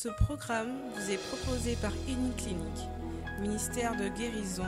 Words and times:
Ce 0.00 0.08
programme 0.10 0.74
vous 0.94 1.10
est 1.10 1.16
proposé 1.16 1.74
par 1.82 1.90
Clinique, 2.04 2.86
ministère 3.40 3.96
de 3.96 4.06
guérison, 4.16 4.62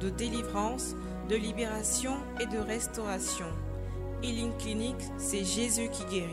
de 0.00 0.08
délivrance, 0.08 0.94
de 1.28 1.34
libération 1.34 2.12
et 2.38 2.46
de 2.46 2.58
restauration. 2.58 3.46
Healing 4.22 4.56
Clinic, 4.58 4.94
c'est 5.16 5.44
Jésus 5.44 5.88
qui 5.90 6.04
guérit. 6.04 6.30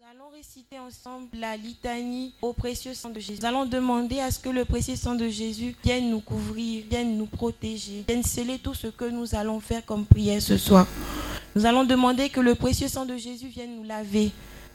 Nous 0.00 0.04
allons 0.10 0.30
réciter 0.32 0.80
ensemble 0.80 1.28
la 1.34 1.56
litanie 1.56 2.34
au 2.42 2.52
précieux 2.52 2.94
sang 2.94 3.10
de 3.10 3.20
Jésus. 3.20 3.38
Nous 3.40 3.46
allons 3.46 3.66
demander 3.66 4.18
à 4.18 4.32
ce 4.32 4.40
que 4.40 4.48
le 4.48 4.64
précieux 4.64 4.96
sang 4.96 5.14
de 5.14 5.28
Jésus 5.28 5.76
vienne 5.84 6.10
nous 6.10 6.18
couvrir, 6.18 6.82
vienne 6.90 7.16
nous 7.16 7.26
protéger, 7.26 8.02
vienne 8.08 8.24
sceller 8.24 8.58
tout 8.58 8.74
ce 8.74 8.88
que 8.88 9.04
nous 9.04 9.36
allons 9.36 9.60
faire 9.60 9.86
comme 9.86 10.04
prière 10.04 10.42
ce 10.42 10.58
soir. 10.58 10.88
Nous 11.54 11.66
allons 11.66 11.84
demander 11.84 12.30
que 12.30 12.40
le 12.40 12.56
précieux 12.56 12.88
sang 12.88 13.06
de 13.06 13.16
Jésus 13.16 13.46
vienne 13.46 13.76
nous 13.76 13.84
laver. 13.84 14.32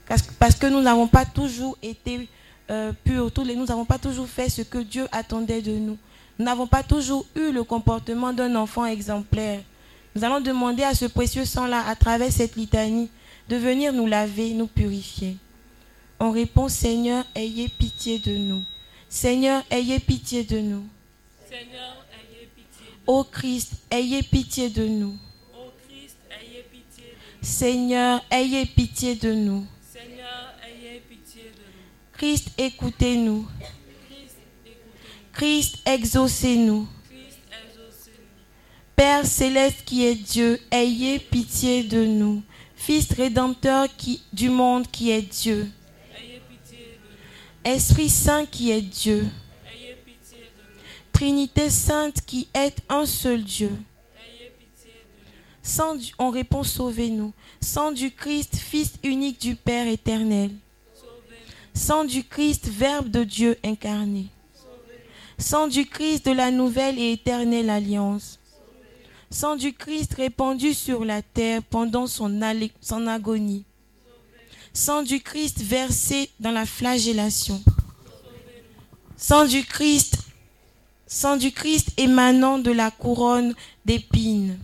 Parce 0.07 0.55
que 0.55 0.67
nous 0.67 0.81
n'avons 0.81 1.07
pas 1.07 1.25
toujours 1.25 1.77
été 1.81 2.29
euh, 2.69 2.91
purs, 3.03 3.31
tous 3.31 3.43
les, 3.43 3.55
nous 3.55 3.65
n'avons 3.65 3.85
pas 3.85 3.97
toujours 3.97 4.27
fait 4.27 4.49
ce 4.49 4.61
que 4.61 4.77
Dieu 4.77 5.07
attendait 5.11 5.61
de 5.61 5.71
nous. 5.71 5.97
Nous 6.39 6.45
n'avons 6.45 6.67
pas 6.67 6.83
toujours 6.83 7.25
eu 7.35 7.51
le 7.51 7.63
comportement 7.63 8.31
d'un 8.31 8.55
enfant 8.55 8.85
exemplaire. 8.85 9.61
Nous 10.15 10.23
allons 10.23 10.41
demander 10.41 10.83
à 10.83 10.93
ce 10.93 11.05
précieux 11.05 11.45
sang-là, 11.45 11.85
à 11.87 11.95
travers 11.95 12.31
cette 12.31 12.55
litanie, 12.55 13.09
de 13.49 13.55
venir 13.55 13.93
nous 13.93 14.07
laver, 14.07 14.53
nous 14.53 14.67
purifier. 14.67 15.37
On 16.19 16.31
répond, 16.31 16.67
Seigneur, 16.67 17.25
ayez 17.35 17.67
pitié 17.67 18.19
de 18.19 18.35
nous. 18.35 18.63
Seigneur, 19.09 19.63
ayez 19.69 19.99
pitié 19.99 20.43
de 20.43 20.59
nous. 20.59 20.83
Seigneur, 21.49 22.05
ayez 22.11 22.49
pitié 22.55 22.87
de 23.05 23.13
nous. 23.13 23.19
Ô 23.19 23.23
Christ, 23.23 23.73
ayez 23.91 24.23
pitié 24.23 24.69
de 24.69 24.87
nous. 24.87 25.17
Ô 25.53 25.71
Christ, 25.87 26.17
ayez 26.31 26.65
pitié 26.71 27.03
de 27.05 27.11
nous. 27.11 27.47
Seigneur, 27.47 28.23
ayez 28.31 28.65
pitié 28.65 29.15
de 29.15 29.33
nous. 29.33 29.65
Christ, 32.17 32.49
écoutez-nous. 32.57 33.47
Christ, 35.33 35.77
exaucez-nous. 35.85 36.87
Père 38.95 39.23
céleste 39.23 39.83
qui 39.85 40.03
est 40.03 40.15
Dieu, 40.15 40.59
ayez 40.71 41.19
pitié 41.19 41.83
de 41.83 42.03
nous. 42.03 42.41
Fils 42.75 43.13
rédempteur 43.13 43.87
du 44.33 44.49
monde 44.49 44.87
qui 44.91 45.11
est 45.11 45.21
Dieu. 45.21 45.69
Esprit 47.63 48.09
Saint 48.09 48.47
qui 48.47 48.71
est 48.71 48.81
Dieu. 48.81 49.27
Trinité 51.13 51.69
Sainte 51.69 52.21
qui 52.25 52.47
est 52.51 52.77
un 52.89 53.05
seul 53.05 53.43
Dieu. 53.43 53.71
Sans 55.61 55.97
on 56.17 56.31
répond 56.31 56.63
sauvez-nous. 56.63 57.31
Sans 57.61 57.91
du 57.91 58.09
Christ, 58.09 58.55
Fils 58.55 58.93
unique 59.03 59.39
du 59.39 59.55
Père 59.55 59.85
éternel. 59.85 60.49
Sans 61.77 62.05
du 62.05 62.23
Christ, 62.23 62.67
Verbe 62.69 63.09
de 63.09 63.23
Dieu 63.23 63.55
incarné. 63.63 64.25
Sang 65.37 65.67
du 65.67 65.85
Christ 65.85 66.25
de 66.25 66.31
la 66.31 66.49
nouvelle 66.49 66.97
et 66.97 67.11
éternelle 67.11 67.69
alliance, 67.69 68.39
sang 69.29 69.55
du 69.55 69.73
Christ 69.73 70.15
répandu 70.15 70.73
sur 70.73 71.05
la 71.05 71.21
terre 71.21 71.61
pendant 71.61 72.07
son, 72.07 72.41
son 72.81 73.05
agonie, 73.05 73.63
sang 74.73 75.03
du 75.03 75.21
Christ 75.21 75.61
versé 75.61 76.31
dans 76.39 76.49
la 76.49 76.65
flagellation, 76.65 77.61
sang 79.15 79.45
du 79.45 79.63
Christ, 79.63 80.17
sang 81.05 81.37
du 81.37 81.51
Christ 81.51 81.91
émanant 81.97 82.57
de 82.57 82.71
la 82.71 82.89
couronne 82.89 83.53
d'épines, 83.85 84.57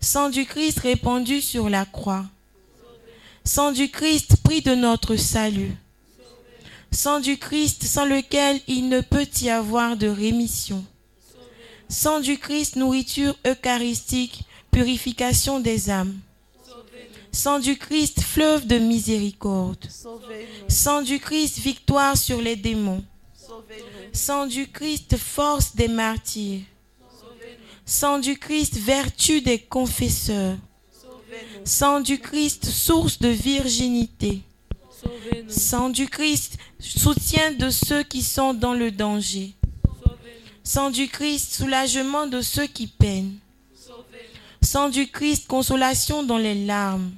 sang 0.00 0.30
du 0.30 0.46
Christ 0.46 0.78
répandu 0.80 1.42
sur 1.42 1.68
la 1.68 1.84
croix, 1.84 2.24
sang 3.44 3.70
du 3.70 3.90
Christ 3.90 4.38
pris 4.42 4.62
de 4.62 4.74
notre 4.74 5.16
salut 5.16 5.76
sang 6.92 7.20
du 7.20 7.38
Christ 7.38 7.84
sans 7.84 8.04
lequel 8.04 8.60
il 8.66 8.88
ne 8.88 9.00
peut 9.00 9.28
y 9.42 9.48
avoir 9.48 9.96
de 9.96 10.08
rémission. 10.08 10.84
Sang 11.88 12.20
du 12.20 12.38
Christ, 12.38 12.76
nourriture 12.76 13.36
eucharistique, 13.46 14.44
purification 14.70 15.60
des 15.60 15.90
âmes. 15.90 16.18
Sang 17.32 17.58
du 17.58 17.76
Christ, 17.76 18.20
fleuve 18.22 18.66
de 18.66 18.78
miséricorde. 18.78 19.88
Sang 20.68 21.02
du 21.02 21.18
Christ, 21.18 21.58
victoire 21.58 22.16
sur 22.16 22.40
les 22.40 22.56
démons. 22.56 23.04
Sang 24.12 24.46
du 24.46 24.68
Christ, 24.68 25.16
force 25.16 25.74
des 25.74 25.88
martyrs. 25.88 26.62
Sang 27.86 28.18
du 28.18 28.36
Christ, 28.38 28.76
vertu 28.76 29.40
des 29.40 29.58
confesseurs. 29.58 30.56
Sang 31.64 32.00
du 32.00 32.18
Christ, 32.18 32.66
source 32.66 33.18
de 33.18 33.28
virginité. 33.28 34.42
Sang 35.48 35.90
du 35.90 36.08
Christ, 36.08 36.58
soutien 36.78 37.52
de 37.52 37.70
ceux 37.70 38.02
qui 38.02 38.22
sont 38.22 38.54
dans 38.54 38.74
le 38.74 38.90
danger. 38.90 39.54
Sang 40.62 40.90
du 40.90 41.08
Christ, 41.08 41.54
soulagement 41.54 42.26
de 42.26 42.40
ceux 42.40 42.66
qui 42.66 42.86
peinent. 42.86 43.38
Sang 44.62 44.88
du 44.88 45.08
Christ, 45.08 45.46
consolation 45.48 46.22
dans 46.22 46.38
les 46.38 46.66
larmes. 46.66 47.10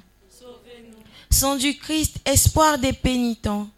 Sang 1.29 1.55
du 1.55 1.77
Christ, 1.77 2.17
espoir 2.25 2.77
des 2.77 2.93
pénitents. 2.93 3.69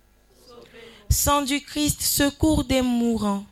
Sang 1.09 1.41
du 1.41 1.61
Christ, 1.61 2.01
secours 2.01 2.63
des 2.63 2.81
mourants. 2.81 3.45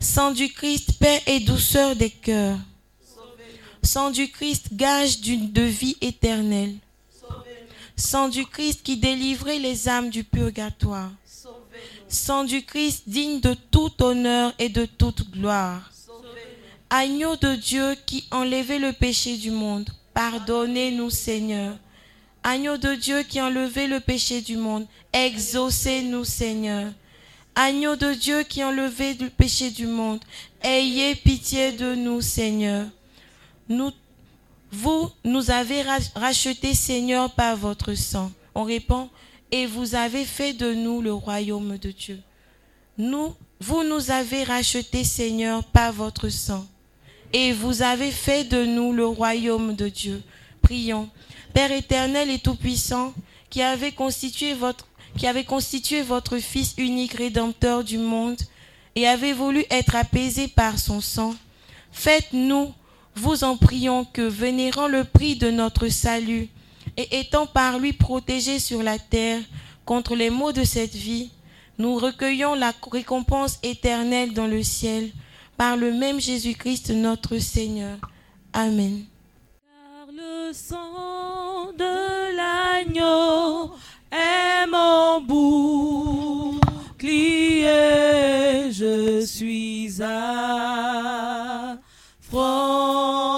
Sang 0.00 0.30
du 0.32 0.48
Christ, 0.48 0.98
paix 0.98 1.22
et 1.26 1.40
douceur 1.40 1.96
des 1.96 2.10
cœurs. 2.10 2.58
Sang 3.82 4.10
du 4.10 4.28
Christ, 4.30 4.68
gage 4.72 5.20
de 5.20 5.62
vie 5.62 5.96
éternelle 6.00 6.76
sang 7.96 8.28
du 8.28 8.44
Christ 8.46 8.82
qui 8.82 8.96
délivrait 8.96 9.58
les 9.58 9.88
âmes 9.88 10.10
du 10.10 10.24
purgatoire. 10.24 11.10
Sang 12.08 12.44
du 12.44 12.62
Christ 12.62 13.04
digne 13.06 13.40
de 13.40 13.54
tout 13.70 13.90
honneur 14.02 14.52
et 14.58 14.68
de 14.68 14.84
toute 14.84 15.30
gloire. 15.30 15.90
Agneau 16.90 17.36
de 17.36 17.54
Dieu 17.56 17.96
qui 18.06 18.24
enlevait 18.30 18.78
le 18.78 18.92
péché 18.92 19.36
du 19.36 19.50
monde, 19.50 19.88
pardonnez-nous 20.12 21.10
Seigneur. 21.10 21.76
Agneau 22.42 22.76
de 22.76 22.94
Dieu 22.94 23.22
qui 23.22 23.40
enlevait 23.40 23.88
le 23.88 24.00
péché 24.00 24.42
du 24.42 24.56
monde, 24.56 24.86
exaucez-nous 25.12 26.24
Seigneur. 26.24 26.92
Agneau 27.54 27.96
de 27.96 28.12
Dieu 28.12 28.42
qui 28.42 28.62
enlevait 28.62 29.14
le 29.14 29.30
péché 29.30 29.70
du 29.70 29.86
monde, 29.86 30.20
ayez 30.62 31.14
pitié 31.14 31.72
de 31.72 31.94
nous 31.94 32.20
Seigneur. 32.20 32.86
Nous 33.68 33.90
vous 34.74 35.08
nous 35.24 35.52
avez 35.52 35.82
rachetés, 36.16 36.74
Seigneur, 36.74 37.30
par 37.30 37.56
votre 37.56 37.94
sang. 37.94 38.32
On 38.56 38.64
répond, 38.64 39.08
et 39.52 39.66
vous 39.66 39.94
avez 39.94 40.24
fait 40.24 40.52
de 40.52 40.74
nous 40.74 41.00
le 41.00 41.12
royaume 41.12 41.78
de 41.78 41.92
Dieu. 41.92 42.20
Nous, 42.98 43.34
vous 43.60 43.84
nous 43.84 44.10
avez 44.10 44.42
rachetés, 44.42 45.04
Seigneur, 45.04 45.62
par 45.62 45.92
votre 45.92 46.28
sang. 46.28 46.66
Et 47.32 47.52
vous 47.52 47.82
avez 47.82 48.10
fait 48.10 48.44
de 48.44 48.64
nous 48.64 48.92
le 48.92 49.06
royaume 49.06 49.76
de 49.76 49.88
Dieu. 49.88 50.20
Prions. 50.60 51.08
Père 51.52 51.70
éternel 51.70 52.28
et 52.30 52.40
tout-puissant, 52.40 53.14
qui 53.50 53.62
avait 53.62 53.92
constitué 53.92 54.54
votre, 54.54 54.88
qui 55.16 55.28
avait 55.28 55.44
constitué 55.44 56.02
votre 56.02 56.38
Fils 56.38 56.74
unique 56.78 57.14
rédempteur 57.14 57.84
du 57.84 57.98
monde 57.98 58.40
et 58.96 59.06
avait 59.06 59.32
voulu 59.32 59.64
être 59.70 59.94
apaisé 59.94 60.48
par 60.48 60.80
son 60.80 61.00
sang, 61.00 61.34
faites-nous 61.92 62.72
vous 63.16 63.44
en 63.44 63.56
prions 63.56 64.04
que, 64.04 64.22
vénérant 64.22 64.88
le 64.88 65.04
prix 65.04 65.36
de 65.36 65.50
notre 65.50 65.88
salut 65.88 66.48
et 66.96 67.20
étant 67.20 67.46
par 67.46 67.78
lui 67.78 67.92
protégés 67.92 68.58
sur 68.58 68.82
la 68.82 68.98
terre 68.98 69.40
contre 69.84 70.16
les 70.16 70.30
maux 70.30 70.52
de 70.52 70.64
cette 70.64 70.94
vie, 70.94 71.30
nous 71.78 71.96
recueillons 71.96 72.54
la 72.54 72.72
récompense 72.90 73.58
éternelle 73.62 74.32
dans 74.32 74.46
le 74.46 74.62
ciel 74.62 75.10
par 75.56 75.76
le 75.76 75.92
même 75.92 76.20
Jésus-Christ 76.20 76.90
notre 76.90 77.38
Seigneur. 77.38 77.98
Amen. 78.52 79.04
Car 79.62 80.06
le 80.12 80.52
sang 80.52 81.72
de 81.76 82.36
l'agneau 82.36 83.72
est 84.12 84.66
mon 84.70 85.20
bouclier, 85.20 86.60
je 88.70 89.24
suis 89.26 90.02
à 90.02 91.76
franchi 92.34 93.33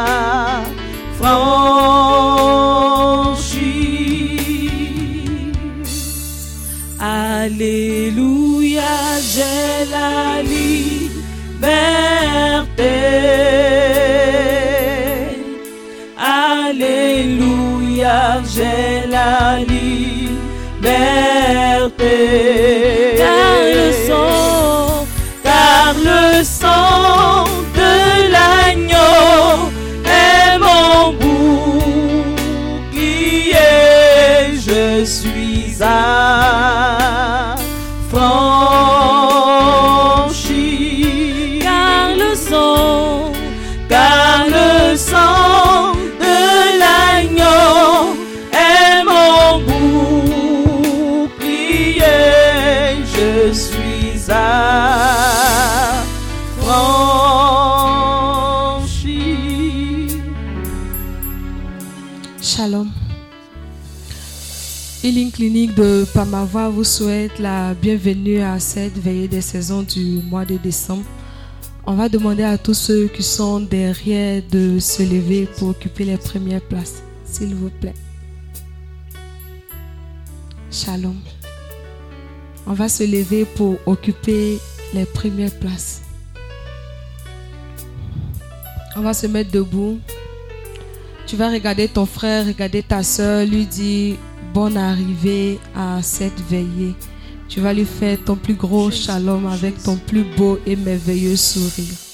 Alléluia, 18.57 19.06
j'ai 19.06 19.07
la 19.10 19.75
De 66.25 66.31
Pamava 66.31 66.69
vous 66.69 66.83
souhaite 66.83 67.38
la 67.38 67.75
bienvenue 67.75 68.42
à 68.42 68.60
cette 68.60 68.98
veillée 68.98 69.27
des 69.27 69.42
saisons 69.42 69.83
du 69.83 70.22
mois 70.24 70.44
de 70.44 70.57
décembre. 70.57 71.04
On 71.86 71.94
va 71.94 72.10
demander 72.10 72.42
à 72.42 72.57
tous 72.57 72.74
ceux 72.74 73.07
qui 73.07 73.22
sont 73.22 73.60
derrière 73.60 74.42
de 74.50 74.80
se 74.80 75.04
lever 75.04 75.48
pour 75.57 75.69
occuper 75.69 76.04
les 76.04 76.18
premières 76.18 76.62
places, 76.62 77.04
s'il 77.25 77.54
vous 77.54 77.69
plaît. 77.69 77.94
Shalom. 80.72 81.18
On 82.66 82.74
va 82.74 82.89
se 82.89 83.04
lever 83.04 83.45
pour 83.45 83.78
occuper 83.86 84.57
les 84.95 85.06
premières 85.06 85.54
places. 85.60 86.01
On 88.95 89.01
va 89.01 89.13
se 89.13 89.28
mettre 89.28 89.51
debout. 89.51 90.00
Tu 91.28 91.36
vas 91.36 91.51
regarder 91.51 91.88
ton 91.88 92.07
frère, 92.07 92.48
regarder 92.48 92.81
ta 92.81 93.04
soeur, 93.04 93.45
lui 93.45 93.68
dire 93.68 94.16
bonne 94.56 94.78
arrivée 94.78 95.60
à 95.75 96.02
cette 96.02 96.40
veillée. 96.50 96.96
Tu 97.50 97.60
vas 97.60 97.74
lui 97.74 97.84
faire 97.84 98.18
ton 98.24 98.38
plus 98.38 98.54
gros 98.54 98.90
shalom 98.90 99.46
avec 99.48 99.84
ton 99.84 99.98
plus 99.98 100.24
beau 100.38 100.57
et 100.66 100.78
merveilleux 100.78 101.36
sourire. 101.36 102.05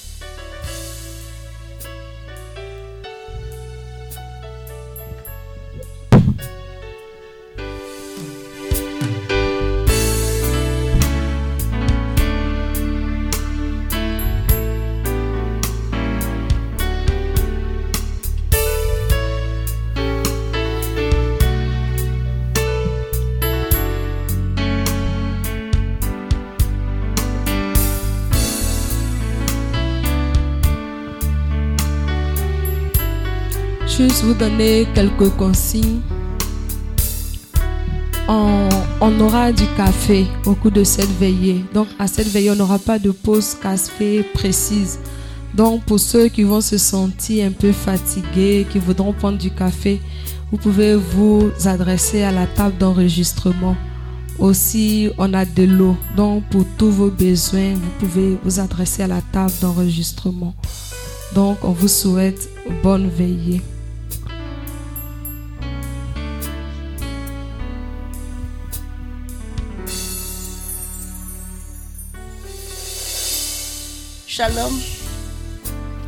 Donner 34.42 34.88
quelques 34.92 35.30
consignes. 35.36 36.00
On, 38.26 39.20
aura 39.20 39.52
du 39.52 39.64
café 39.76 40.26
au 40.46 40.54
cours 40.54 40.72
de 40.72 40.82
cette 40.82 41.14
veillée. 41.20 41.64
Donc 41.72 41.86
à 42.00 42.08
cette 42.08 42.26
veillée, 42.26 42.50
on 42.50 42.56
n'aura 42.56 42.80
pas 42.80 42.98
de 42.98 43.12
pause 43.12 43.54
café 43.62 44.24
précise. 44.34 44.98
Donc 45.54 45.84
pour 45.84 46.00
ceux 46.00 46.26
qui 46.26 46.42
vont 46.42 46.60
se 46.60 46.76
sentir 46.76 47.46
un 47.46 47.52
peu 47.52 47.70
fatigués, 47.70 48.66
qui 48.68 48.80
voudront 48.80 49.12
prendre 49.12 49.38
du 49.38 49.50
café, 49.50 50.00
vous 50.50 50.58
pouvez 50.58 50.96
vous 50.96 51.52
adresser 51.64 52.22
à 52.22 52.32
la 52.32 52.46
table 52.46 52.76
d'enregistrement. 52.78 53.76
Aussi, 54.40 55.08
on 55.18 55.34
a 55.34 55.44
de 55.44 55.62
l'eau. 55.62 55.96
Donc 56.16 56.42
pour 56.50 56.64
tous 56.78 56.90
vos 56.90 57.10
besoins, 57.10 57.74
vous 57.74 57.92
pouvez 58.00 58.36
vous 58.42 58.58
adresser 58.58 59.04
à 59.04 59.06
la 59.06 59.20
table 59.20 59.52
d'enregistrement. 59.60 60.52
Donc 61.32 61.58
on 61.62 61.70
vous 61.70 61.88
souhaite 61.88 62.48
bonne 62.82 63.08
veillée. 63.08 63.62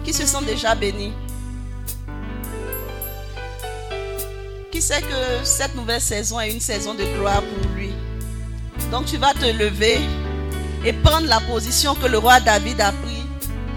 Qui 0.04 0.12
se 0.12 0.26
sent 0.26 0.44
déjà 0.44 0.75
béni? 0.75 1.12
Qui 4.72 4.82
sait 4.82 5.00
que 5.02 5.44
cette 5.44 5.76
nouvelle 5.76 6.00
saison 6.00 6.40
est 6.40 6.50
une 6.52 6.60
saison 6.60 6.94
de 6.94 7.04
gloire 7.16 7.42
pour 7.42 7.70
lui? 7.76 7.92
Donc 8.90 9.06
tu 9.06 9.19
vas 9.19 9.34
te 9.34 9.44
lever 9.46 10.00
et 10.84 10.92
prendre 10.92 11.28
la 11.28 11.38
position 11.40 11.94
que 11.94 12.06
le 12.06 12.19
roi 12.19 12.40
David 12.40 12.81
a 12.81 12.90
pris 12.90 13.22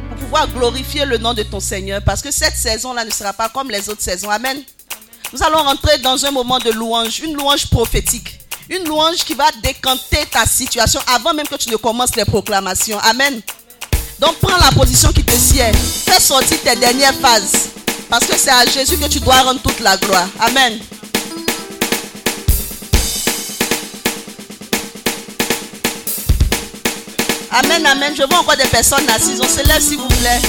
pour 0.09 0.17
pouvoir 0.17 0.47
glorifier 0.47 1.05
le 1.05 1.19
nom 1.19 1.35
de 1.35 1.43
ton 1.43 1.59
Seigneur. 1.59 2.01
Parce 2.03 2.23
que 2.23 2.31
cette 2.31 2.55
saison-là 2.55 3.05
ne 3.05 3.11
sera 3.11 3.33
pas 3.33 3.49
comme 3.49 3.69
les 3.69 3.87
autres 3.89 4.01
saisons. 4.01 4.31
Amen. 4.31 4.63
Nous 5.33 5.43
allons 5.43 5.61
rentrer 5.61 5.99
dans 5.99 6.25
un 6.25 6.31
moment 6.31 6.57
de 6.57 6.71
louange, 6.71 7.19
une 7.19 7.35
louange 7.35 7.69
prophétique. 7.69 8.39
Une 8.69 8.87
louange 8.87 9.17
qui 9.17 9.35
va 9.35 9.45
décanter 9.61 10.25
ta 10.31 10.47
situation 10.47 10.99
avant 11.13 11.35
même 11.35 11.47
que 11.47 11.55
tu 11.57 11.69
ne 11.69 11.75
commences 11.75 12.15
les 12.15 12.25
proclamations. 12.25 12.97
Amen. 12.99 13.39
Donc 14.19 14.35
prends 14.39 14.57
la 14.57 14.71
position 14.71 15.11
qui 15.11 15.23
te 15.23 15.35
sied. 15.37 15.71
Fais 16.05 16.19
sortir 16.21 16.57
tes 16.63 16.75
dernières 16.75 17.13
phases. 17.15 17.69
Parce 18.09 18.25
que 18.25 18.37
c'est 18.37 18.49
à 18.51 18.65
Jésus 18.65 18.97
que 18.97 19.07
tu 19.07 19.19
dois 19.19 19.41
rendre 19.41 19.61
toute 19.61 19.79
la 19.81 19.97
gloire. 19.97 20.27
Amen. 20.39 20.79
Amen, 27.51 27.85
amen. 27.85 28.13
Je 28.15 28.23
vois 28.23 28.39
encore 28.39 28.57
des 28.57 28.65
personnes 28.65 29.07
assises. 29.09 29.41
On 29.41 29.47
se 29.47 29.65
lève 29.67 29.81
s'il 29.81 29.97
vous 29.97 30.07
plaît. 30.07 30.41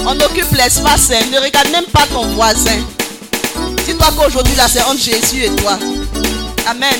On 0.00 0.18
occupe 0.20 0.50
l'espace. 0.52 1.10
hein. 1.10 1.24
Ne 1.32 1.38
regarde 1.40 1.68
même 1.70 1.86
pas 1.86 2.06
ton 2.12 2.26
voisin. 2.34 2.78
Dis-toi 3.86 4.08
qu'aujourd'hui 4.16 4.54
là 4.56 4.66
c'est 4.68 4.82
entre 4.82 5.00
Jésus 5.00 5.44
et 5.44 5.50
toi. 5.56 5.78
Amen. 6.68 6.94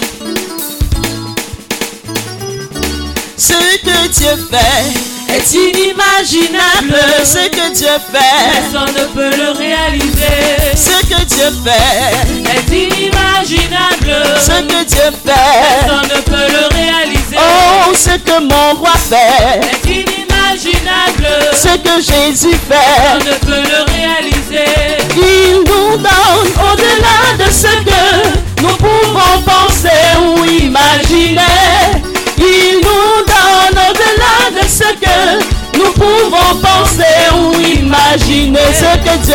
Ce 3.38 3.52
que 3.52 4.08
Dieu 4.08 4.48
fait 4.50 5.34
est 5.34 5.52
inimaginable. 5.54 6.96
Ce 7.24 7.48
que 7.48 7.74
Dieu 7.74 7.88
fait, 8.12 8.70
personne 8.72 8.94
ne 8.94 9.04
peut 9.12 9.36
le 9.36 9.50
réaliser. 9.52 10.74
ce 10.74 11.04
que 11.06 11.24
Dieu 11.24 11.50
fait, 11.64 12.56
Est 12.56 12.74
inimaginable. 12.74 14.14
ce 14.40 14.62
que 14.62 14.84
Dieu 14.84 15.10
fait. 15.24 15.86
Personne 15.86 16.08
ne 16.16 16.20
peut 16.22 16.52
le 16.52 16.74
réaliser. 16.76 17.36
Oh, 17.36 17.92
ce 17.94 18.10
que 18.18 18.40
mon 18.40 18.74
roi 18.80 18.92
fait, 19.08 19.60
Est 19.72 19.90
inimaginable. 19.90 21.28
ce 21.52 21.76
que 21.76 22.00
Jésus 22.00 22.56
fait. 22.68 22.74
Personne 22.78 23.28
ne 23.28 23.34
peut 23.46 23.68
le 23.70 23.92
réaliser. 23.92 24.72
Il 25.16 25.58
nous 25.58 25.96
donne 25.98 26.52
au-delà 26.72 27.44
de 27.44 27.52
ce 27.52 27.66
que 27.84 28.62
nous 28.62 28.76
pouvons 28.76 29.42
penser 29.44 29.88
ou 30.20 30.44
imaginer. 30.44 31.40
Il 32.46 32.76
nous 32.76 33.24
donne 33.26 33.78
au-delà 33.88 34.60
de 34.62 34.66
ce 34.68 34.88
que 35.04 35.78
nous 35.78 35.92
pouvons 35.92 36.60
penser 36.60 37.16
ou 37.34 37.60
imaginer. 37.60 38.58
Ce 38.72 38.96
que 38.98 39.16
Dieu, 39.24 39.34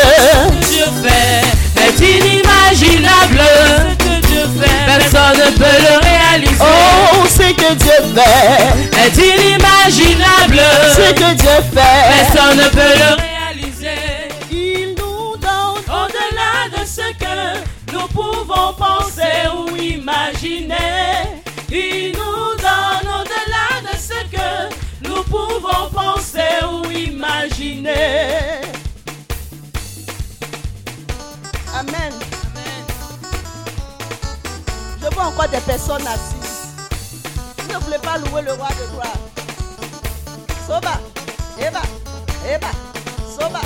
Dieu 0.70 0.86
fait 1.03 1.44
est 1.84 2.00
inimaginable. 2.00 3.41
Ce 3.41 4.03
que 4.06 4.27
Dieu 4.27 4.46
fait, 4.60 4.86
personne 4.86 5.38
ne 5.38 5.51
peut 5.58 5.80
le 5.80 6.00
réaliser. 6.08 6.62
oh, 6.62 7.25
ce 7.27 7.53
que 7.53 7.74
Dieu 7.74 8.00
fait, 8.15 9.06
Est 9.06 9.18
inimaginable. 9.18 10.62
ce 10.96 11.13
que 11.13 11.34
Dieu 11.34 11.58
fait. 11.74 12.32
Personne 12.34 12.58
ne 12.58 12.63
peut 12.70 12.77
le 12.80 13.15
réaliser. 13.15 13.30
Amen. 31.74 32.13
Je 35.01 35.07
vois 35.13 35.25
encore 35.25 35.48
des 35.50 35.60
personnes 35.60 36.05
assises. 36.07 36.75
Ne 37.69 37.77
voulez 37.77 37.98
pas 38.00 38.17
louer 38.17 38.41
le 38.43 38.53
roi 38.53 38.69
de 38.69 38.91
gloire. 38.91 39.17
Soba, 40.67 41.00
Eva, 41.60 41.81
Eva, 42.48 42.71
Soba. 43.38 43.62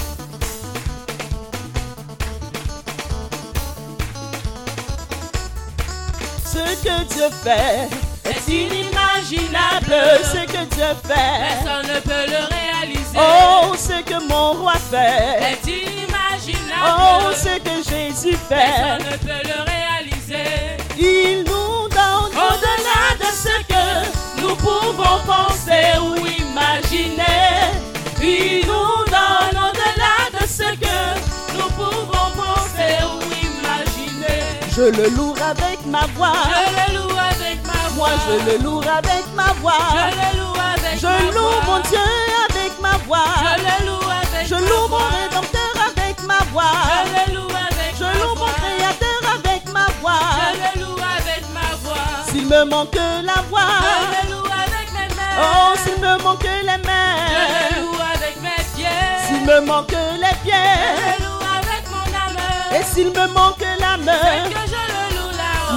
Ce 6.46 6.84
que 6.84 7.04
Dieu 7.14 7.30
fait 7.44 8.05
est 8.26 8.48
inimaginable. 8.48 9.96
Ce 10.24 10.46
que 10.46 10.64
Dieu 10.76 10.92
fait. 11.04 11.64
Personne 11.64 11.88
ne 11.96 12.00
peut 12.00 12.26
le 12.28 12.42
réaliser. 12.56 13.18
Oh, 13.18 13.74
ce 13.78 14.02
que 14.04 14.28
mon 14.28 14.54
roi 14.62 14.74
fait. 14.92 15.54
est 15.54 15.68
inimaginable. 15.68 16.86
Oh, 16.86 17.32
ce 17.36 17.58
que 17.60 17.76
Jésus 17.90 18.38
fait. 18.50 18.56
Personne 18.56 19.12
ne 19.12 19.18
peut 19.18 19.44
le 19.48 19.60
réaliser. 19.64 20.50
Il 20.98 21.40
nous 21.40 21.88
donne 21.90 22.32
au-delà 22.34 23.04
de 23.20 23.30
ce 23.34 23.56
que 23.68 24.42
nous 24.42 24.56
pouvons 24.56 25.20
penser 25.26 25.98
ou 26.02 26.16
imaginer. 26.18 27.24
Il 28.22 28.66
nous 28.66 29.06
donne 29.06 29.58
au-delà 29.68 30.40
de 30.40 30.48
ce 30.48 30.64
que 30.64 30.98
nous 31.58 31.70
pouvons 31.72 32.32
penser 32.36 32.96
ou 33.04 33.20
imaginer. 33.50 34.42
Je 34.76 34.84
le 34.84 35.10
loue 35.10 35.36
avec 35.42 35.86
ma 35.86 36.06
voix. 36.16 36.34
Je 36.50 36.94
le 36.94 37.00
loue 37.00 37.10
avec 37.12 37.58
ma 37.64 37.64
voix. 37.64 37.65
Moi, 38.06 38.14
je 38.28 38.52
le 38.52 38.58
loue 38.64 38.82
avec 38.82 39.26
ma 39.36 39.52
voix. 39.62 39.74
Je 40.12 40.16
le 40.16 40.40
loue 40.40 40.54
avec 40.54 41.00
Je 41.00 41.08
ma 41.08 41.32
loue 41.32 41.42
voix. 41.42 41.66
mon 41.66 41.80
Dieu 41.90 42.00
avec 42.50 42.80
ma 42.80 42.98
voix. 43.08 43.18
Je 43.58 43.64
le 43.64 43.86
loue 43.88 44.10
avec 44.22 44.48
Je 44.48 44.54
ma 44.56 44.62
loue 44.62 44.82
mon 44.82 44.88
voix. 44.90 45.10
Rédempteur 45.24 45.74
avec 45.90 46.22
ma 46.24 46.40
voix. 46.52 46.64
Je 47.06 47.32
le 47.32 47.36
loue 47.40 47.50
avec 47.50 47.96
Je 47.98 48.04
ma 48.04 48.14
loue 48.14 48.30
mon 48.30 48.36
voix. 48.36 48.50
Créateur 48.62 49.22
avec 49.38 49.62
ma 49.74 49.88
voix. 50.02 50.20
Je 50.54 50.80
le 50.80 50.86
loue 50.86 51.00
avec 51.18 51.42
ma 51.54 51.76
voix. 51.84 52.06
S'il 52.30 52.46
me 52.48 52.64
manque 52.66 52.96
la 52.96 53.42
voix. 53.50 53.74
Je 53.82 54.28
le 54.30 54.36
loue 54.36 54.46
avec 54.46 54.88
mes 54.94 55.16
mains. 55.16 55.36
Oh, 55.42 55.74
s'il 55.84 56.00
me 56.02 56.24
manque 56.24 56.44
les 56.44 56.50
Je 56.62 56.66
le 56.66 56.78
mains. 56.86 57.82
loue 57.82 57.98
avec 58.14 58.36
mes 58.42 58.64
pieds. 58.76 58.88
S'il 59.28 59.42
me 59.48 59.60
manque 59.62 59.92
les 59.92 60.28
Je 60.30 60.44
pieds. 60.44 60.78
le 61.18 61.26
loue 61.26 61.44
avec 61.58 61.84
mon 61.90 62.06
âme. 62.14 62.80
Et 62.80 62.84
s'il 62.84 63.08
me 63.08 63.28
manque 63.34 63.66
la 63.80 63.98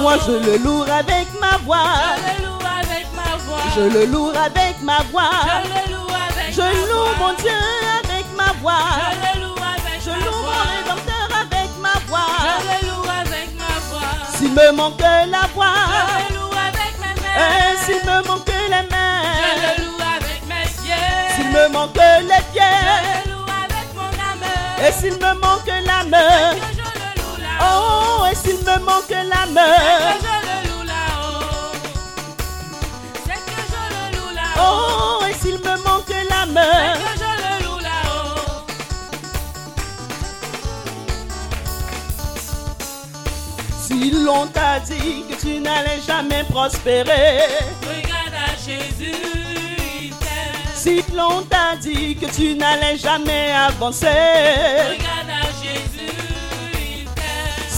Moi, 0.01 0.15
je 0.25 0.31
le 0.31 0.57
loue 0.57 0.83
avec 0.83 1.27
ma 1.41 1.57
voix. 1.65 1.77
Je 2.15 2.31
le 2.31 2.45
loue 2.45 2.61
avec 2.79 3.05
ma 3.15 3.35
voix. 3.45 3.63
Je 3.75 3.81
le 3.81 4.05
loue 4.05 4.29
avec 4.29 4.81
ma 4.81 4.99
voix. 5.11 5.29
Je 5.63 5.69
le 5.69 5.91
loue 5.91 6.07
avec 6.07 6.53
Je 6.53 6.61
loue 6.61 7.09
mon 7.19 7.33
Dieu 7.33 7.59
avec 7.99 8.25
ma 8.37 8.51
voix. 8.61 8.73
Je 9.11 9.39
le 9.39 9.45
loue 9.45 9.55
avec 9.55 10.01
Je 10.05 10.11
loue 10.11 10.41
mon 10.45 10.63
Rédempteur 10.71 11.27
avec 11.41 11.69
ma 11.81 11.95
voix. 12.07 12.19
Je 12.59 12.87
le 12.87 12.91
loue 12.91 13.09
avec 13.21 13.49
ma 13.57 13.73
voix. 13.89 14.13
S'il 14.37 14.51
me 14.53 14.71
manque 14.71 15.01
la 15.01 15.47
voix. 15.53 15.67
Je 16.29 16.33
le 16.33 16.39
loue 16.39 16.55
avec 16.69 16.93
mes 17.01 17.15
mains. 17.21 17.75
s'il 17.85 18.01
me 18.05 18.27
manque 18.27 18.47
les 18.47 18.53
Je 18.53 18.89
mains. 18.91 19.21
le 19.67 19.83
loue 19.83 20.01
avec 20.17 20.39
mes 20.47 20.65
pieds. 20.81 21.35
S'il 21.35 21.49
me 21.51 21.67
manque 21.69 21.95
les 21.95 22.43
pieds. 22.53 22.61
Je 23.25 23.29
le 23.29 23.35
loue 23.35 23.47
avec 23.65 23.87
mon 23.95 24.11
âme. 24.29 24.87
Et 24.87 24.91
s'il 24.93 25.13
me 25.15 25.33
manque 25.39 25.71
la 25.85 26.03
Oh, 27.61 28.25
et 28.31 28.35
s'il 28.35 28.57
me 28.59 28.79
manque 28.79 29.09
la 29.09 29.45
Que 29.45 29.51
main. 29.53 30.15
je 30.21 30.35
le 30.47 30.57
loue 30.69 30.85
là-haut. 30.85 31.73
C'est 33.25 33.41
que 33.47 33.59
je 33.71 33.81
le 33.95 34.17
loue 34.17 34.33
là-haut. 34.35 35.19
Oh, 35.21 35.25
et 35.29 35.33
s'il 35.33 35.57
me 35.59 35.75
manque 35.83 36.13
la 36.29 36.45
main. 36.45 36.93
Que 36.93 37.13
je 37.23 37.31
le 37.43 37.53
loue 37.65 37.79
là-haut. 37.79 38.65
Si 43.81 44.11
l'on 44.11 44.47
t'a 44.47 44.79
dit 44.79 45.23
que 45.29 45.35
tu 45.39 45.59
n'allais 45.59 45.99
jamais 46.05 46.43
prospérer. 46.45 47.39
Regarde 47.81 48.35
à 48.35 48.55
Jésus. 48.65 49.15
Si 50.75 51.03
l'on 51.13 51.41
t'a 51.43 51.75
dit 51.81 52.15
que 52.15 52.25
tu 52.27 52.55
n'allais 52.55 52.97
jamais 52.97 53.51
avancer. 53.51 54.07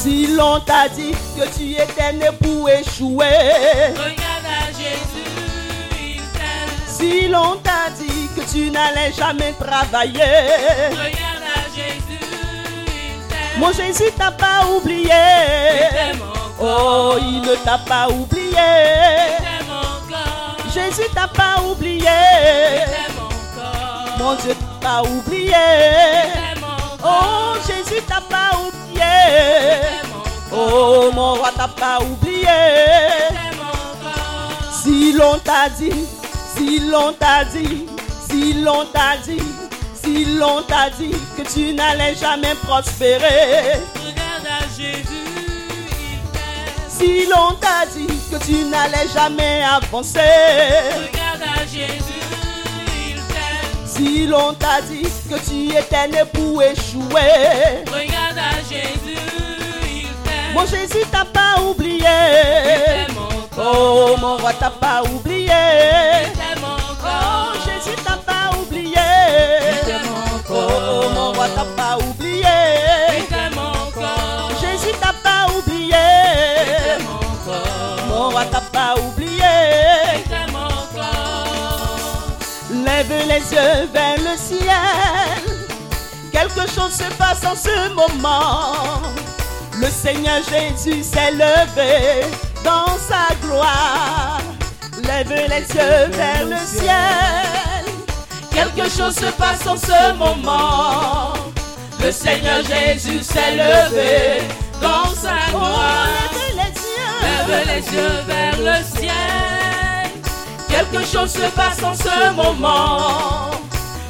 Si 0.02 0.26
l'on 0.36 0.60
t'a 0.62 0.90
dit 0.90 1.14
que 1.38 1.48
tu 1.56 1.74
étais 1.74 2.14
né 2.14 2.30
pour 2.42 2.68
échouer. 2.68 3.94
Regarde 3.94 4.48
à 4.48 4.72
Jésus, 4.72 5.30
il 5.92 6.24
t'aime. 6.34 6.74
Si 6.88 7.28
l'on 7.28 7.58
t'a 7.58 7.92
dit 8.00 8.28
que 8.36 8.42
tu 8.52 8.72
n'allais 8.72 9.14
jamais 9.14 9.54
travailler. 9.60 10.18
Regarde 10.90 11.46
à 11.56 11.70
Jésus, 11.76 12.18
il 12.18 13.28
t'aime. 13.30 13.60
Mon 13.60 13.72
Jésus 13.72 14.12
t'a 14.18 14.32
pas 14.32 14.66
oublié. 14.76 15.04
Il 15.04 15.96
t'aime 15.96 16.24
encore. 16.24 17.14
Oh, 17.14 17.20
il 17.22 17.42
ne 17.42 17.56
t'a 17.58 17.78
pas 17.78 18.10
oublié. 18.10 18.48
Il 18.48 19.38
t'aime 19.38 19.70
encore. 19.70 20.58
Jésus 20.74 21.10
t'a 21.14 21.28
pas 21.28 21.62
oublié. 21.62 22.00
Il 22.00 22.86
t'aime 22.90 23.20
encore. 23.20 24.18
Mon 24.18 24.34
Dieu 24.34 24.56
t'a 24.56 24.88
pas 24.88 25.02
oublié. 25.08 25.46
Il 25.46 26.34
t'aime 26.34 26.64
encore. 26.64 27.06
Oh, 27.06 27.60
Jésus 27.68 28.02
t'a 28.08 28.22
pas 28.22 28.58
oublié. 28.58 28.91
Oh, 30.54 31.12
mon 31.14 31.36
roi 31.36 31.52
t'a 31.56 31.68
pas 31.68 32.00
oublié? 32.02 32.48
Si 34.84 35.14
l'on 35.14 35.38
t'a 35.40 35.70
dit, 35.70 36.06
si 36.56 36.80
l'on 36.90 37.14
t'a 37.14 37.46
dit, 37.46 37.86
si 38.30 38.54
l'on 38.54 38.86
t'a 38.86 39.18
dit, 39.24 39.42
si 40.04 40.26
l'on 40.38 40.62
t'a 40.64 40.90
dit 40.90 41.16
que 41.38 41.44
tu 41.44 41.74
n'allais 41.74 42.16
jamais 42.16 42.56
prospérer. 42.64 43.80
Regarde 43.96 44.48
à 44.48 44.62
Jésus, 44.76 45.26
il 46.00 46.22
t'aime. 46.34 46.90
Si 46.90 47.28
l'on 47.28 47.54
t'a 47.56 47.86
dit 47.96 48.08
que 48.32 48.44
tu 48.44 48.66
n'allais 48.66 49.08
jamais 49.14 49.64
avancer. 49.64 50.20
Regarde 50.20 51.44
à 51.44 51.66
Jésus. 51.66 52.21
Si 54.02 54.26
l'on 54.26 54.52
t'a 54.56 54.82
dit 54.82 55.04
que 55.30 55.36
tu 55.48 55.78
étais 55.78 56.08
né 56.08 56.24
pour 56.34 56.64
échouer? 56.64 57.86
Regarde 57.86 58.36
à 58.36 58.58
Jésus, 58.68 59.22
il 59.86 60.08
t'aime. 60.24 60.54
Mon 60.56 60.66
Jésus 60.66 61.06
t'a 61.12 61.24
pas 61.24 61.62
oublié. 61.62 62.00
Il 63.08 63.16
encore. 63.16 63.76
Oh, 63.76 64.16
mon 64.20 64.38
roi 64.38 64.54
t'a 64.54 64.72
pas 64.72 65.04
oublié. 65.04 65.54
Il 66.26 66.32
t'aime 66.34 66.66
Oh. 66.66 67.54
Jésus 67.64 67.96
t'a 68.04 68.18
pas 68.18 68.58
oublié. 68.60 68.98
Il 69.72 69.86
t'aime 69.86 70.10
encore. 70.34 71.04
Oh, 71.06 71.10
mon 71.14 71.34
roi 71.34 71.48
t'a 71.50 71.66
pas 71.78 71.98
oublié. 72.04 72.58
Il 73.20 73.26
t'aime 73.26 73.60
encore. 73.60 74.50
Jésus 74.60 74.96
t'a 75.00 75.14
pas 75.14 75.46
oublié. 75.56 75.90
Il 75.92 76.84
t'aime 76.84 77.08
encore. 77.08 78.08
Mon 78.08 78.30
roi 78.32 78.46
t'a 78.46 78.62
pas 78.62 78.96
oublié. 79.00 79.21
Les 83.28 83.42
yeux 83.54 83.88
vers 83.94 84.18
le 84.18 84.38
ciel. 84.38 85.62
Quelque 86.32 86.70
chose 86.74 86.94
se 86.94 87.16
passe 87.16 87.44
en 87.46 87.56
ce 87.56 87.94
moment. 87.94 89.02
Le 89.80 89.88
Seigneur 89.88 90.42
Jésus 90.50 91.04
s'est 91.04 91.32
levé 91.32 92.26
dans 92.64 92.98
sa 92.98 93.34
gloire. 93.46 94.42
Lève 95.04 95.30
les 95.30 95.76
yeux 95.76 96.12
vers 96.12 96.46
le 96.46 96.58
ciel. 96.66 97.86
Quelque 98.52 98.90
chose 98.90 99.16
se 99.16 99.32
passe 99.38 99.66
en 99.68 99.78
ce 99.78 100.14
moment. 100.14 101.34
Le 102.04 102.12
Seigneur 102.12 102.62
Jésus 102.64 103.24
s'est 103.24 103.52
levé 103.52 104.44
Dans 104.82 105.14
sa 105.14 105.50
gloire. 105.52 106.08
Lève 106.58 107.68
les 107.68 107.96
yeux 107.96 108.22
vers 108.28 108.58
le 108.58 108.84
ciel. 108.98 109.51
Quelque 110.72 111.06
chose 111.06 111.32
se 111.32 111.50
passe 111.52 111.84
en 111.84 111.94
ce 111.94 112.34
moment. 112.34 113.52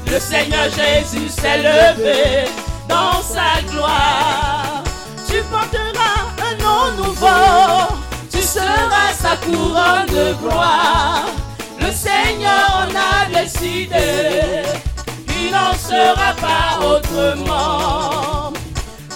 Le 0.05 0.19
Seigneur 0.19 0.65
Jésus 0.65 1.29
s'est 1.29 1.57
levé 1.57 2.47
dans 2.87 3.21
sa 3.21 3.61
gloire. 3.69 4.83
Tu 5.27 5.41
porteras 5.43 6.21
un 6.47 6.55
nom 6.63 7.03
nouveau, 7.03 7.95
tu 8.31 8.41
seras 8.41 9.13
sa 9.13 9.37
couronne 9.37 10.07
de 10.07 10.33
gloire. 10.41 11.25
Le 11.79 11.91
Seigneur 11.91 12.83
en 12.83 12.89
a 12.95 13.41
décidé, 13.41 14.63
il 15.39 15.51
n'en 15.51 15.73
sera 15.73 16.33
pas 16.39 16.85
autrement. 16.85 18.53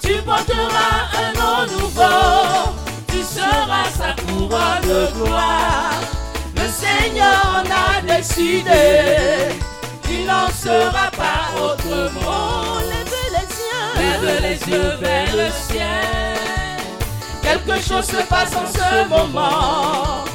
Tu 0.02 0.14
porteras 0.22 0.98
un 1.24 1.34
nom 1.40 1.72
nouveau, 1.80 2.72
tu 3.10 3.22
seras 3.22 3.90
sa 3.98 4.14
couronne 4.24 4.82
de 4.84 5.08
gloire. 5.18 6.15
Seigneur 6.76 7.64
en 7.64 7.64
a 7.72 8.02
décidé, 8.02 9.54
il 10.10 10.26
n'en 10.26 10.50
sera 10.50 11.10
pas 11.12 11.46
autrement. 11.56 12.80
Lève 12.90 13.16
les 13.32 13.48
yeux, 13.64 13.92
Lève 13.98 14.42
les 14.42 14.72
yeux 14.72 14.94
vers 15.00 15.36
le 15.36 15.50
ciel. 15.68 16.80
Quelque 17.42 17.82
chose 17.82 18.06
se 18.06 18.22
passe 18.28 18.54
en 18.56 18.68
ce 18.68 19.08
moment. 19.08 20.26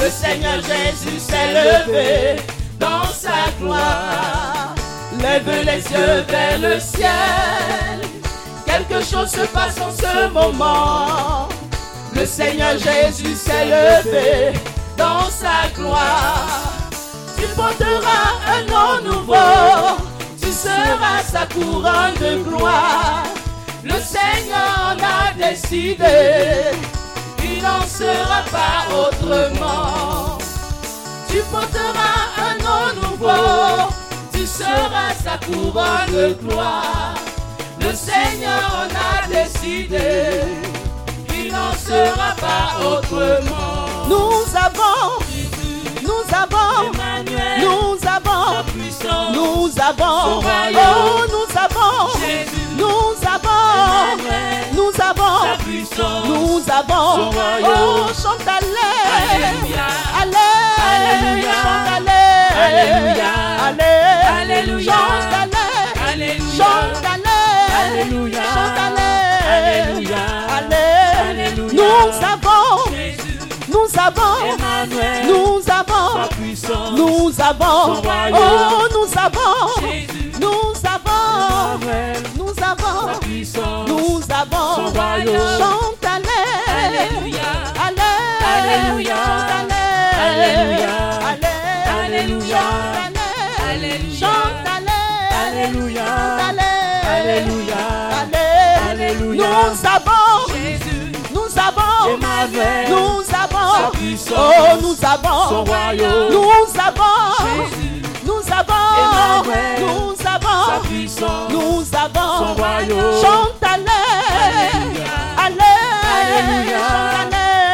Le 0.00 0.08
Seigneur 0.08 0.60
Jésus 0.60 1.18
s'est 1.18 1.52
levé 1.52 2.40
dans 2.78 3.04
sa 3.12 3.50
gloire. 3.60 4.74
lève 5.20 5.50
les 5.64 5.82
yeux 5.82 6.24
vers 6.28 6.58
le 6.60 6.78
ciel. 6.78 8.08
Quelque 8.66 9.04
chose 9.04 9.30
se 9.30 9.46
passe 9.46 9.78
en 9.80 9.90
ce 9.90 10.28
moment. 10.28 11.48
Le 12.14 12.24
Seigneur 12.24 12.74
Jésus 12.78 13.34
s'est 13.34 13.64
levé 13.64 14.52
dans 14.96 15.28
sa 15.30 15.68
gloire. 15.74 16.72
Tu 17.36 17.46
porteras 17.56 18.30
un 18.54 18.62
nom 18.70 19.10
nouveau. 19.10 20.02
Tu 20.40 20.50
seras 20.52 21.22
sa 21.24 21.46
couronne 21.46 22.14
de 22.20 22.42
gloire. 22.42 23.24
Le 23.84 23.98
Seigneur 24.00 24.90
en 24.90 24.96
a 25.02 25.32
décidé. 25.36 26.70
Il 27.44 27.62
n'en 27.62 27.82
sera 27.82 28.42
pas 28.50 28.94
autrement. 28.94 30.38
Tu 31.28 31.38
porteras 31.50 32.20
un 32.38 32.54
nom 32.62 33.02
nouveau. 33.02 33.92
Tu 34.32 34.46
seras 34.46 35.12
sa 35.24 35.38
couronne 35.46 36.12
de 36.12 36.36
gloire. 36.42 37.14
Le 37.80 37.92
Seigneur 37.94 38.62
en 38.82 38.88
a 39.08 39.26
décidé. 39.28 40.42
Il 41.34 41.50
n'en 41.52 41.72
sera 41.72 42.34
pas 42.40 42.84
autrement. 42.84 43.91
Nous 44.12 44.44
avons, 44.54 45.24
nous 46.02 46.24
avons, 46.42 46.92
Emmanuel, 46.92 47.60
nous 47.62 47.96
avons, 48.06 48.44
sa 48.56 48.62
puissance, 48.74 49.34
nous 49.34 49.70
avons, 49.80 50.20
Son 50.22 50.40
royaume. 50.40 51.06
oh 51.06 51.24
nous 51.34 51.58
avons, 51.58 52.20
Jésus, 52.20 52.66
nous 52.76 53.14
avons, 53.34 53.64
Emmanuel, 54.12 54.64
nous 54.74 54.92
sa 54.92 55.08
avons, 55.10 55.56
puissance, 55.64 56.26
nous 56.26 56.60
avons, 56.70 57.10
Son 57.16 57.30
royaume. 57.30 57.70
oh 57.72 58.12
chante 58.22 58.46
allez, 58.46 59.00
Alléluia. 59.16 59.86
allez, 60.20 60.58
Alléluia. 60.92 61.52
chante 61.62 61.88
allez, 61.96 62.44
Alléluia. 62.64 63.30
allez, 63.66 64.52
Alléluia. 64.52 64.92
chante 64.92 65.34
allez, 65.42 66.12
Alléluia. 66.12 66.52
chante 66.58 67.06
allez, 67.14 67.40
Alléluia. 67.80 68.42
chante 68.42 68.78
allez, 68.86 69.16
Alléluia. 69.56 70.22
allez, 70.58 71.30
Alléluia. 71.30 71.72
nous 71.72 71.82
avons, 71.82 72.20
Jésus, 72.20 72.41
nous 73.72 73.88
avons, 73.98 74.36
Emmanuel, 74.44 75.26
nous 75.26 75.62
avons, 75.68 76.22
sa 76.22 76.28
puissance, 76.36 76.92
nous 76.96 77.32
avons, 77.40 77.94
royaume. 78.00 78.38
oh 78.38 78.88
nous 78.92 79.18
avons, 79.18 79.88
Jésus, 79.90 80.32
nous 80.40 80.72
avons, 80.84 81.78
Emmanuel, 81.80 82.22
nous 82.36 82.54
avons, 82.62 83.18
puissance, 83.20 83.88
nous 83.88 84.20
avons, 84.30 84.74
Son 84.76 84.98
royaume. 84.98 85.58
chante 85.58 86.04
Alléluia. 86.04 87.42
Alléluia. 87.86 89.14
Alléluia. 89.14 89.16
Alléluia. 92.12 92.58
chante 92.58 93.18
Alléluia. 93.68 94.20
chante 94.20 94.66
Alléluia. 95.46 96.04
Alléluia. 97.16 97.78
allez, 98.20 98.90
Alléluia. 98.90 99.44
nous 99.44 99.86
avons, 99.86 100.41
avons, 102.02 102.14
Emmanuel, 102.16 102.88
nous 102.90 103.22
sa 103.24 103.42
avons, 103.42 103.90
puissance, 103.92 104.38
oh 104.38 104.76
nous 104.82 104.94
son 104.94 105.04
avons, 105.06 105.64
royaume, 105.64 106.32
nous 106.32 106.80
avons, 106.80 107.20
Jésus, 107.42 108.02
nous 108.24 108.42
avons, 108.52 108.84
Emmanuel, 109.02 109.80
nous 109.80 110.14
sa 110.22 110.32
avons, 110.34 110.80
puissance, 110.84 111.50
nous 111.50 111.84
son 111.84 111.96
avons, 111.96 112.54
royaume, 112.54 113.22
chante 113.22 113.62
allez, 113.62 113.84
allez, 115.38 115.82
Alléluia. 116.14 116.80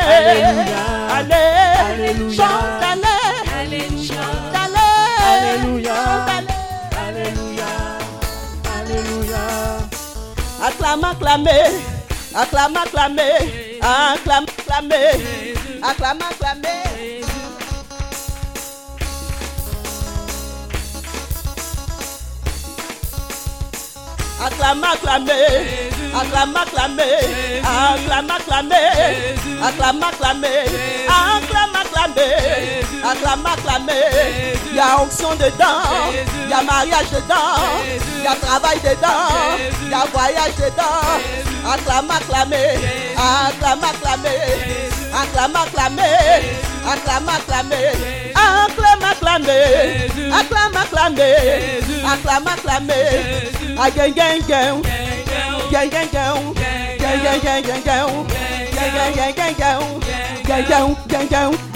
Alléluia. 0.08 0.82
Alléluia. 1.88 2.36
chante 2.36 2.84
Alléluia. 3.58 4.16
chante 4.16 4.56
Alléluia. 8.78 9.48
Acclame, 10.60 11.04
acclamez, 11.04 11.70
acclame, 12.34 12.76
acclamez, 12.76 13.67
acclame, 13.80 14.46
acclamez, 14.46 15.20
acclame, 15.82 16.20
acclamez. 16.20 17.24
Acclame, 24.40 24.84
acclamez, 24.92 25.90
acclame, 26.14 26.54
acclamez, 26.62 27.62
acclame, 27.64 28.30
acclamez, 28.36 29.38
acclame, 29.66 30.02
acclamez, 30.08 30.70
acclame, 31.08 31.74
acclame, 31.98 33.46
acclamez. 33.46 34.58
Il 34.70 34.76
y 34.76 34.80
a 34.80 35.00
onction 35.00 35.34
dedans, 35.34 35.82
il 36.44 36.50
y 36.50 36.52
a 36.52 36.62
mariage 36.62 37.10
dedans, 37.10 37.82
il 38.18 38.22
y 38.22 38.26
a 38.26 38.34
travail 38.36 38.78
dedans, 38.80 39.58
il 39.82 39.90
y 39.90 39.94
a 39.94 40.04
voyage 40.12 40.56
dedans. 40.56 41.18
Acclame, 41.66 42.10
acclamez, 42.10 42.78
acclame, 43.16 43.84
acclamez, 43.84 44.90
acclame, 45.12 45.56
acclamez, 45.56 46.56
acclame, 46.86 47.28
acclamez, 47.28 47.96
acclame, 48.62 49.04
acclamez, 49.04 50.08
acclame, 50.32 50.76
acclamez, 50.76 51.82
acclame, 52.06 52.46
acclamez. 52.46 53.48
Ah, 53.80 53.90
gang, 53.90 54.12
gang, 54.12 54.40
gang. 54.48 54.82
Gang, 55.70 55.90
gang, 55.90 56.08
gang. 56.10 56.54
Gang, 56.98 57.22
gang, 57.22 57.40
gang, 57.40 57.62
gang, 57.62 57.82
gang. 57.84 58.26
Gang, 58.74 58.92
gang, 58.94 59.14
gang, 59.14 59.34
gang, 59.34 59.54
gang. 59.54 60.00
Gang, 60.46 60.96
gang, 61.08 61.28
gang, 61.28 61.67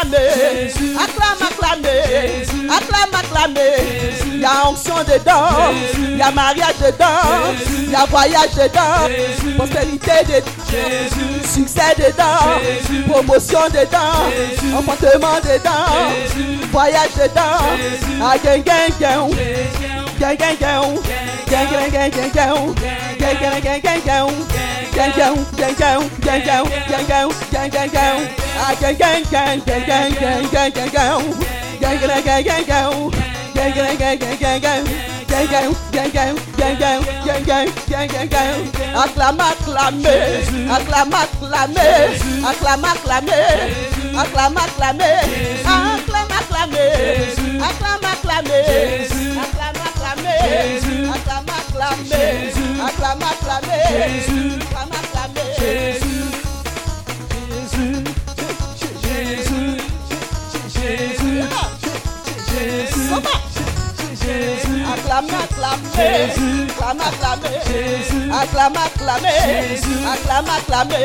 acclamez, 0.00 0.74
acclame, 0.98 1.42
acclamez, 1.42 2.46
acclame, 2.70 3.14
acclamez. 3.14 4.24
Il 4.32 4.40
y 4.40 4.44
a 4.44 4.68
onction 4.68 4.96
dedans, 5.04 5.72
il 5.94 6.18
y 6.18 6.22
a 6.22 6.30
mariage 6.30 6.78
dedans, 6.78 7.54
il 7.84 7.90
y 7.90 7.94
a 7.94 8.04
voyage 8.04 8.54
dedans, 8.54 9.08
prospérité 9.56 10.24
dedans, 10.28 11.44
succès 11.44 11.94
dedans, 11.96 13.10
promotion 13.10 13.66
dedans, 13.70 14.78
emportement 14.78 15.40
dedans, 15.42 16.10
voyage 16.70 17.14
dedans. 17.16 17.64
Ah, 18.22 18.36
gang, 18.42 18.62
gang, 18.62 18.92
gang. 19.00 19.30
Gang, 20.18 20.36
gang, 20.36 20.56
gang. 20.58 20.98
Gang, 21.48 21.68
gang, 21.70 21.90
gang, 21.90 22.10
gang, 22.10 22.30
gang. 22.32 22.74
Gang, 23.18 23.36
gang, 23.38 23.62
gang, 23.62 23.80
gang, 23.82 24.00
gang. 24.04 24.30
Gang, 24.50 24.75
gang, 24.96 25.12
gang, 25.12 25.36
gang, 25.56 25.74
gang, 25.76 26.02
gang, 26.24 26.64
gang, 26.88 27.06
gang, 27.06 27.30
gang, 27.52 27.70
gang, 27.70 27.90
gang. 27.92 28.18
Ah, 28.56 28.74
gang, 28.80 28.96
gang, 28.96 29.22
gang, 29.30 29.60
gang, 29.60 29.84
gang, 29.84 30.12
gang, 30.16 30.48
gang, 30.50 30.72
gang, 30.72 30.90
gang. 30.90 31.22
Gang, 31.80 31.98
gang, 32.00 32.22
gang, 32.24 32.42
gang, 32.44 32.64
gang. 32.64 33.10
Gang, 33.54 33.72
gang, 33.74 33.96
gang, 33.98 34.18
gang, 34.18 34.38
gang, 34.40 34.60
gang. 34.60 34.84
Gang, 35.28 35.46
gang, 35.52 35.74
gang, 35.92 36.10
gang, 36.12 36.36
gang, 36.56 36.76
gang, 36.78 37.02
gang, 37.26 37.44
gang, 37.44 37.68
gang, 37.90 38.08
gang, 38.08 38.28
gang. 38.28 38.60
Acclame, 38.96 39.40
acclamez, 39.52 40.48
acclame, 40.76 41.12
acclamez, 41.12 42.16
acclame, 42.50 42.86
acclamez, 42.92 43.68
acclame, 44.16 44.56
acclamez, 44.64 45.26
acclame, 45.76 46.32
acclamez, 46.40 47.36
acclame, 47.68 48.06
acclamez, 48.12 49.10
acclame, 49.36 49.80
acclamez, 49.84 50.72
acclame, 51.12 51.50
acclamez, 51.58 52.54
acclame, 52.86 53.24
acclamez, 53.32 54.65
acclame. 55.76 56.16
Acclame, 64.96 65.30
acclame, 65.50 65.82
acclame, 67.96 68.56
acclame, 68.56 68.76
acclame, 70.06 70.50
acclamez, 70.56 71.04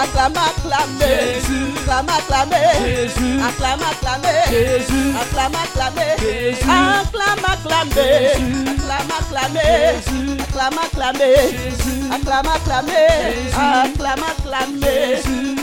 Acclame, 0.00 0.32
acclame. 0.38 0.98
Jésus. 0.98 1.76
Acclame, 1.76 2.08
acclame. 2.08 2.62
Jésus. 2.80 3.40
Acclame, 3.42 3.84
acclame. 3.84 4.34
Jésus. 4.48 5.14
Acclame, 5.20 5.56
acclame. 5.56 6.06
Jésus. 6.18 6.80
Acclame, 7.04 7.44
acclame. 7.52 7.90
Jésus. 7.90 8.70
Acclame, 8.70 9.12
acclame. 9.20 9.60
Jésus. 9.60 10.40
Acclame, 10.40 10.78
acclame. 10.78 11.18
Jésus. 11.20 12.00
Acclame, 12.10 12.48
acclame. 12.48 12.96
Jésus. 13.20 13.56
Acclame, 13.56 14.24
acclame. 14.24 14.80
Jésus. 14.80 15.56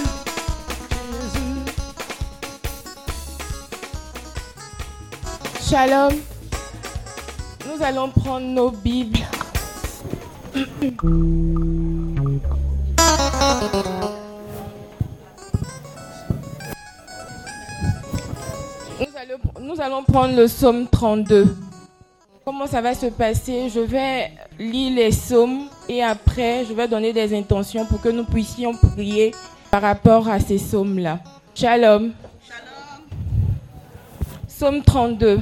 Shalom. 5.67 6.13
Nous 7.65 7.83
allons 7.83 8.09
prendre 8.09 8.45
nos 8.45 8.69
Bibles. 8.71 9.25
Nous 19.67 19.81
allons 19.81 20.01
prendre 20.01 20.33
le 20.33 20.45
psaume 20.45 20.87
32. 20.87 21.53
Comment 22.45 22.67
ça 22.67 22.79
va 22.79 22.93
se 22.93 23.07
passer? 23.07 23.67
Je 23.67 23.81
vais 23.81 24.31
lire 24.57 24.95
les 24.95 25.09
psaumes 25.09 25.67
et 25.89 26.01
après, 26.01 26.63
je 26.63 26.73
vais 26.73 26.87
donner 26.87 27.11
des 27.11 27.37
intentions 27.37 27.85
pour 27.85 28.01
que 28.01 28.07
nous 28.07 28.23
puissions 28.23 28.73
prier 28.73 29.35
par 29.69 29.81
rapport 29.81 30.29
à 30.29 30.39
ces 30.39 30.55
psaumes-là. 30.55 31.19
Shalom. 31.53 32.13
Psaume 34.47 34.81
32. 34.81 35.41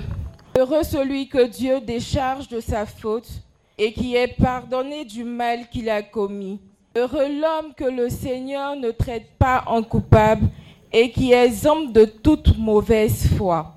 Heureux 0.57 0.83
celui 0.83 1.27
que 1.27 1.45
Dieu 1.45 1.79
décharge 1.81 2.47
de 2.47 2.59
sa 2.59 2.87
faute 2.87 3.29
et 3.77 3.93
qui 3.93 4.15
est 4.15 4.35
pardonné 4.41 5.05
du 5.05 5.23
mal 5.23 5.69
qu'il 5.69 5.87
a 5.87 6.01
commis. 6.01 6.59
Heureux 6.95 7.27
l'homme 7.27 7.75
que 7.77 7.85
le 7.85 8.09
Seigneur 8.09 8.75
ne 8.75 8.89
traite 8.89 9.27
pas 9.37 9.63
en 9.67 9.83
coupable 9.83 10.47
et 10.91 11.11
qui 11.11 11.31
est 11.31 11.45
exempt 11.45 11.91
de 11.91 12.05
toute 12.05 12.57
mauvaise 12.57 13.27
foi. 13.37 13.75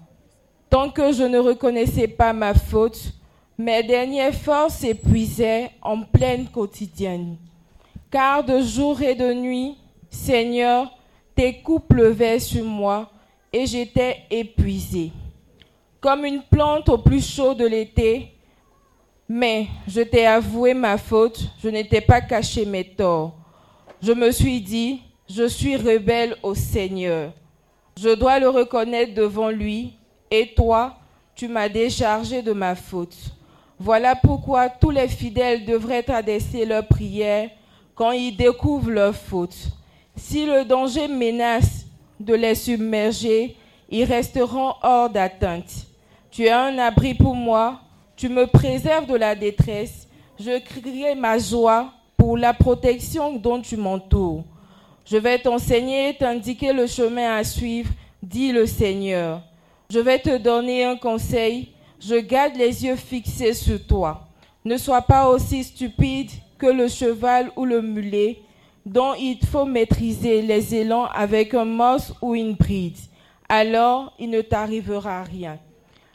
Tant 0.70 0.90
que 0.90 1.12
je 1.12 1.22
ne 1.24 1.38
reconnaissais 1.38 2.09
pas 2.09 2.33
ma 2.33 2.52
faute, 2.54 3.12
mes 3.57 3.83
dernières 3.83 4.35
forces 4.35 4.78
s'épuisaient 4.78 5.70
en 5.83 6.02
pleine 6.02 6.46
quotidienne. 6.46 7.37
Car 8.11 8.44
de 8.44 8.61
jour 8.61 9.00
et 9.02 9.14
de 9.14 9.33
nuit, 9.33 9.76
Seigneur, 10.11 10.90
tes 11.35 11.61
coups 11.61 11.87
pleuvaient 11.88 12.38
sur 12.38 12.64
moi 12.64 13.11
et 13.52 13.66
j'étais 13.66 14.18
épuisé. 14.31 15.12
Comme 16.00 16.24
une 16.24 16.42
plante 16.42 16.88
au 16.88 16.98
plus 16.98 17.26
chaud 17.26 17.54
de 17.54 17.66
l'été, 17.66 18.33
mais 19.28 19.66
je 19.87 20.00
t'ai 20.00 20.26
avoué 20.26 20.74
ma 20.74 20.96
faute, 20.96 21.50
je 21.62 21.68
n'étais 21.68 22.00
pas 22.00 22.20
caché 22.20 22.64
mes 22.64 22.85
torts. 22.85 23.35
Je 24.00 24.12
me 24.12 24.31
suis 24.31 24.61
dit, 24.61 25.00
je 25.28 25.46
suis 25.46 25.76
rebelle 25.76 26.37
au 26.42 26.54
Seigneur. 26.54 27.33
Je 27.98 28.14
dois 28.14 28.38
le 28.38 28.48
reconnaître 28.48 29.12
devant 29.14 29.50
lui, 29.50 29.98
et 30.31 30.53
toi, 30.55 30.97
tu 31.35 31.49
m'as 31.49 31.69
déchargé 31.69 32.43
de 32.43 32.53
ma 32.53 32.75
faute. 32.75 33.17
Voilà 33.79 34.17
pourquoi 34.17 34.69
tous 34.69 34.91
les 34.91 35.09
fidèles 35.09 35.64
devraient 35.64 36.11
adresser 36.11 36.64
leurs 36.64 36.87
prières 36.87 37.51
quand 37.95 38.11
ils 38.12 38.37
découvrent 38.37 38.91
leur 38.91 39.14
faute. 39.14 39.57
Si 40.17 40.47
le 40.47 40.64
danger 40.64 41.07
menace 41.07 41.87
de 42.19 42.35
les 42.35 42.57
submerger, 42.57 43.57
ils 43.88 44.05
resteront 44.05 44.75
hors 44.83 45.09
d'atteinte. 45.09 45.87
Tu 46.31 46.45
es 46.45 46.51
un 46.51 46.77
abri 46.79 47.14
pour 47.14 47.35
moi, 47.35 47.81
tu 48.17 48.29
me 48.29 48.47
préserves 48.47 49.07
de 49.07 49.17
la 49.17 49.35
détresse, 49.35 50.09
je 50.38 50.59
crierai 50.59 51.14
ma 51.14 51.38
joie 51.38 51.93
pour 52.17 52.37
la 52.37 52.53
protection 52.53 53.37
dont 53.37 53.61
tu 53.61 53.77
m'entoures. 53.77 54.45
Je 55.05 55.17
vais 55.17 55.38
t'enseigner 55.38 56.11
et 56.11 56.14
t'indiquer 56.14 56.73
le 56.73 56.87
chemin 56.87 57.37
à 57.37 57.45
suivre, 57.45 57.91
dit 58.23 58.53
le 58.53 58.67
Seigneur. 58.67 59.41
Je 59.90 60.01
vais 60.01 60.18
te 60.18 60.37
donner 60.37 60.85
un 60.85 60.96
conseil, 60.96 61.70
je 61.98 62.16
garde 62.16 62.57
les 62.57 62.85
yeux 62.85 62.96
fixés 62.96 63.55
sur 63.55 63.87
toi. 63.87 64.29
Ne 64.62 64.77
sois 64.77 65.01
pas 65.01 65.31
aussi 65.31 65.64
stupide 65.64 66.31
que 66.59 66.66
le 66.66 66.88
cheval 66.88 67.51
ou 67.57 67.64
le 67.64 67.81
mulet, 67.81 68.40
dont 68.85 69.14
il 69.14 69.38
faut 69.46 69.64
maîtriser 69.64 70.42
les 70.42 70.74
élans 70.74 71.07
avec 71.07 71.55
un 71.55 71.64
morse 71.64 72.12
ou 72.20 72.35
une 72.35 72.53
bride. 72.53 72.98
Alors 73.48 74.12
il 74.18 74.29
ne 74.29 74.42
t'arrivera 74.42 75.22
rien. 75.22 75.59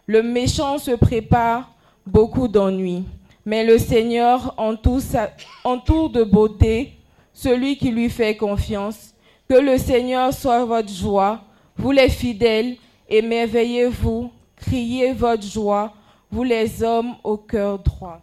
Le 0.05 0.21
méchant 0.21 0.77
se 0.77 0.91
prépare 0.91 1.73
beaucoup 2.05 2.47
d'ennuis, 2.47 3.05
mais 3.43 3.63
le 3.63 3.79
Seigneur 3.79 4.53
entoure, 4.55 6.11
de 6.11 6.23
beauté 6.23 6.93
celui 7.33 7.75
qui 7.77 7.89
lui 7.89 8.11
fait 8.11 8.37
confiance. 8.37 9.15
Que 9.49 9.55
le 9.55 9.79
Seigneur 9.79 10.31
soit 10.31 10.63
votre 10.63 10.93
joie, 10.93 11.41
vous 11.75 11.89
les 11.89 12.09
fidèles, 12.09 12.75
émerveillez-vous, 13.09 14.31
criez 14.55 15.13
votre 15.13 15.43
joie, 15.43 15.93
vous 16.31 16.43
les 16.43 16.83
hommes 16.83 17.15
au 17.23 17.37
cœur 17.37 17.79
droit. 17.79 18.21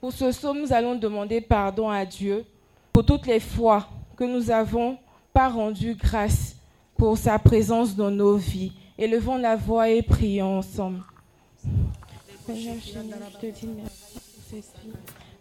Pour 0.00 0.12
ce 0.12 0.30
psaume, 0.30 0.60
nous 0.60 0.72
allons 0.72 0.94
demander 0.96 1.40
pardon 1.40 1.88
à 1.90 2.04
Dieu 2.04 2.44
pour 2.92 3.04
toutes 3.04 3.26
les 3.26 3.40
fois 3.40 3.86
que 4.16 4.24
nous 4.24 4.44
n'avons 4.44 4.96
pas 5.32 5.48
rendu 5.48 5.94
grâce 5.94 6.56
pour 6.96 7.16
sa 7.16 7.38
présence 7.38 7.94
dans 7.94 8.10
nos 8.10 8.36
vies. 8.36 8.72
Élevons 8.98 9.36
la 9.36 9.56
voix 9.56 9.88
et 9.88 10.02
prions 10.02 10.58
ensemble. 10.58 11.02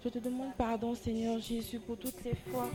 Je 0.03 0.09
te 0.09 0.19
demande 0.19 0.53
pardon, 0.57 0.93
Seigneur 0.95 1.39
Jésus, 1.39 1.79
pour 1.79 1.97
toutes 1.97 2.23
les 2.23 2.35
fois 2.51 2.69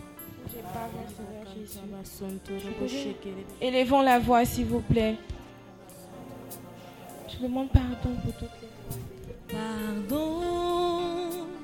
Élevons 3.61 4.03
la 4.03 4.19
voix, 4.19 4.45
s'il 4.45 4.67
vous 4.67 4.81
plaît. 4.81 5.17
Je 7.29 7.43
demande 7.43 7.71
pardon 7.71 8.15
pour 8.23 8.33
toutes 8.35 8.49
les 8.63 8.69
Pardon, 9.55 10.41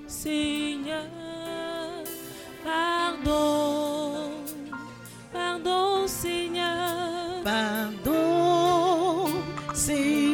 Seigneur, 0.07 1.05
pardon, 2.64 4.31
pardon, 5.33 6.07
Seigneur, 6.07 7.43
Pardon, 7.43 9.27
Seigneur, 9.75 10.30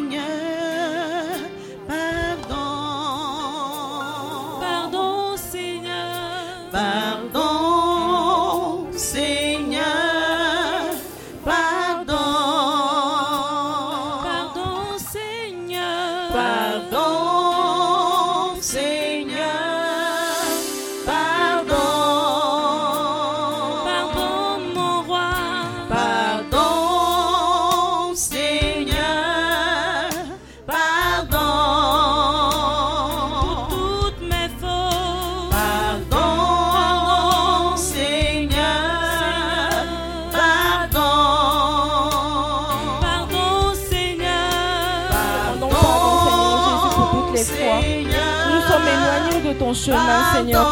chemin, 49.86 50.34
Seigneur. 50.34 50.66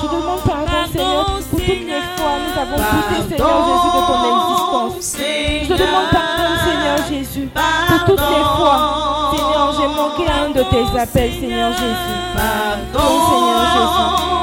Je 0.00 0.06
demande 0.06 0.40
pardon, 0.46 0.82
Seigneur, 0.90 1.24
pour 1.26 1.60
toutes 1.60 1.68
les 1.68 2.02
fois 2.16 2.34
nous 2.42 2.54
avons 2.60 2.76
douté, 2.76 3.16
Seigneur 3.28 3.58
Jésus, 3.68 3.90
de 3.92 4.00
ton 4.08 4.18
existence. 4.32 5.16
Je 5.68 5.74
demande 5.74 6.08
pardon, 6.10 6.50
Seigneur 6.64 6.98
Jésus, 7.08 7.48
pour 7.88 8.00
toutes 8.06 8.28
les 8.30 8.44
fois, 8.56 9.32
Seigneur, 9.36 9.66
j'ai 9.78 9.88
manqué 9.88 10.24
un 10.32 10.48
de 10.50 10.62
tes 10.70 10.86
appels, 10.98 11.32
Seigneur 11.40 11.72
Jésus. 11.72 12.14
Pardon, 12.34 13.08
Seigneur 13.28 13.60
Jésus. 13.74 14.41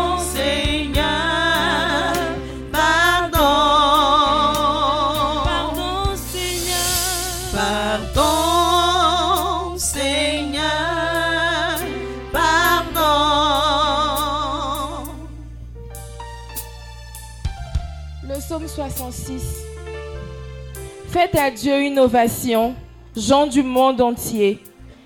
Faites 21.08 21.36
à 21.36 21.50
Dieu 21.50 21.82
une 21.82 21.98
ovation, 21.98 22.76
gens 23.18 23.48
du 23.48 23.64
monde 23.64 24.00
entier. 24.02 24.60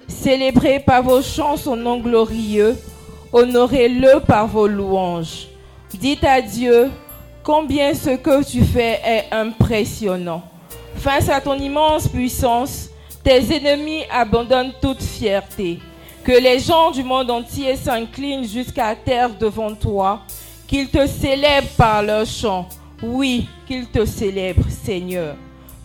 Célébrez 0.08 0.80
par 0.80 1.02
vos 1.02 1.22
chants 1.22 1.56
son 1.56 1.78
nom 1.78 2.00
glorieux, 2.00 2.78
honorez-le 3.32 4.20
par 4.20 4.48
vos 4.48 4.68
louanges. 4.68 5.48
Dites 5.94 6.24
à 6.26 6.42
Dieu 6.42 6.92
combien 7.44 7.94
ce 7.94 8.10
que 8.10 8.44
tu 8.44 8.64
fais 8.64 9.00
est 9.06 9.26
impressionnant. 9.32 10.44
Face 10.96 11.30
à 11.30 11.40
ton 11.40 11.58
immense 11.58 12.08
puissance, 12.08 12.90
tes 13.24 13.56
ennemis 13.56 14.04
abandonnent 14.12 14.74
toute 14.82 15.02
fierté. 15.02 15.80
Que 16.26 16.34
les 16.34 16.60
gens 16.60 16.92
du 16.92 17.04
monde 17.04 17.32
entier 17.32 17.78
s'inclinent 17.78 18.48
jusqu'à 18.48 18.96
terre 18.96 19.30
devant 19.30 19.74
toi, 19.74 20.22
qu'ils 20.68 20.90
te 20.90 21.08
célèbrent 21.08 21.76
par 21.78 22.04
leurs 22.04 22.26
chants 22.26 22.68
oui, 23.06 23.50
qu'ils 23.68 23.88
te 23.88 24.06
célèbrent, 24.06 24.70
Seigneur. 24.70 25.36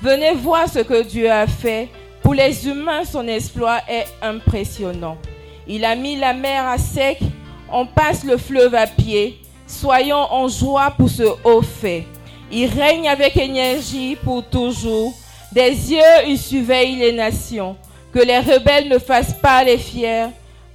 Venez 0.01 0.35
voir 0.35 0.69
ce 0.69 0.79
que 0.79 1.03
Dieu 1.03 1.29
a 1.29 1.49
fait. 1.49 1.89
Pour 2.23 2.33
les 2.33 2.69
humains, 2.69 3.05
son 3.05 3.27
exploit 3.27 3.81
est 3.89 4.07
impressionnant. 4.23 5.19
Il 5.67 5.85
a 5.85 5.97
mis 5.97 6.15
la 6.15 6.33
mer 6.33 6.65
à 6.65 6.79
sec, 6.79 7.19
on 7.73 7.87
passe 7.87 8.23
le 8.23 8.37
fleuve 8.37 8.77
à 8.77 8.87
pied. 8.87 9.41
Soyons 9.67 10.33
en 10.33 10.47
joie 10.47 10.93
pour 10.97 11.11
ce 11.11 11.25
haut 11.43 11.61
fait. 11.61 12.07
Il 12.53 12.67
règne 12.67 13.09
avec 13.09 13.37
énergie 13.37 14.17
pour 14.23 14.45
toujours. 14.45 15.13
Des 15.51 15.71
yeux, 15.71 16.25
il 16.29 16.39
surveille 16.39 16.95
les 16.95 17.13
nations. 17.13 17.77
Que 18.13 18.21
les 18.21 18.39
rebelles 18.39 18.89
ne 18.89 18.99
fassent 18.99 19.35
pas 19.35 19.65
les 19.65 19.79
fiers. 19.79 20.29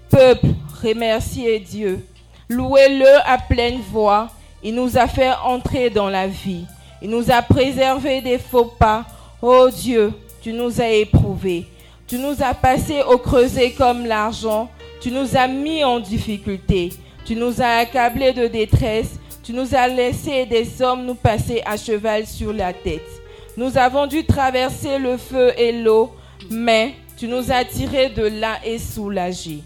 Peuple, 0.10 0.48
remerciez 0.84 1.60
Dieu. 1.60 2.06
Louez-le 2.50 3.16
à 3.26 3.38
pleine 3.38 3.80
voix. 3.80 4.28
Il 4.64 4.76
nous 4.76 4.98
a 4.98 5.08
fait 5.08 5.32
entrer 5.44 5.90
dans 5.90 6.10
la 6.10 6.28
vie. 6.28 6.66
Il 7.02 7.10
nous 7.10 7.30
a 7.30 7.42
préservé 7.42 8.22
des 8.22 8.38
faux 8.38 8.72
pas. 8.80 9.06
Oh 9.42 9.68
Dieu, 9.70 10.14
tu 10.42 10.54
nous 10.54 10.80
as 10.80 10.90
éprouvés. 10.90 11.68
Tu 12.08 12.18
nous 12.18 12.42
as 12.42 12.54
passés 12.54 13.02
au 13.02 13.18
creuset 13.18 13.72
comme 13.72 14.06
l'argent. 14.06 14.70
Tu 15.02 15.12
nous 15.12 15.36
as 15.36 15.48
mis 15.48 15.84
en 15.84 16.00
difficulté. 16.00 16.92
Tu 17.26 17.36
nous 17.36 17.62
as 17.62 17.80
accablés 17.80 18.32
de 18.32 18.48
détresse. 18.48 19.20
Tu 19.44 19.52
nous 19.52 19.76
as 19.76 19.90
laissé 19.90 20.46
des 20.46 20.82
hommes 20.82 21.06
nous 21.06 21.16
passer 21.16 21.62
à 21.66 21.76
cheval 21.76 22.26
sur 22.26 22.54
la 22.54 22.72
tête. 22.72 23.02
Nous 23.58 23.78
avons 23.78 24.08
dû 24.08 24.26
traverser 24.26 24.98
le 24.98 25.18
feu 25.18 25.52
et 25.58 25.74
l'eau, 25.74 26.12
mais 26.50 26.94
tu 27.18 27.28
nous 27.28 27.52
as 27.52 27.66
tirés 27.66 28.10
de 28.10 28.24
là 28.24 28.60
et 28.64 28.80
soulagés. 28.80 29.62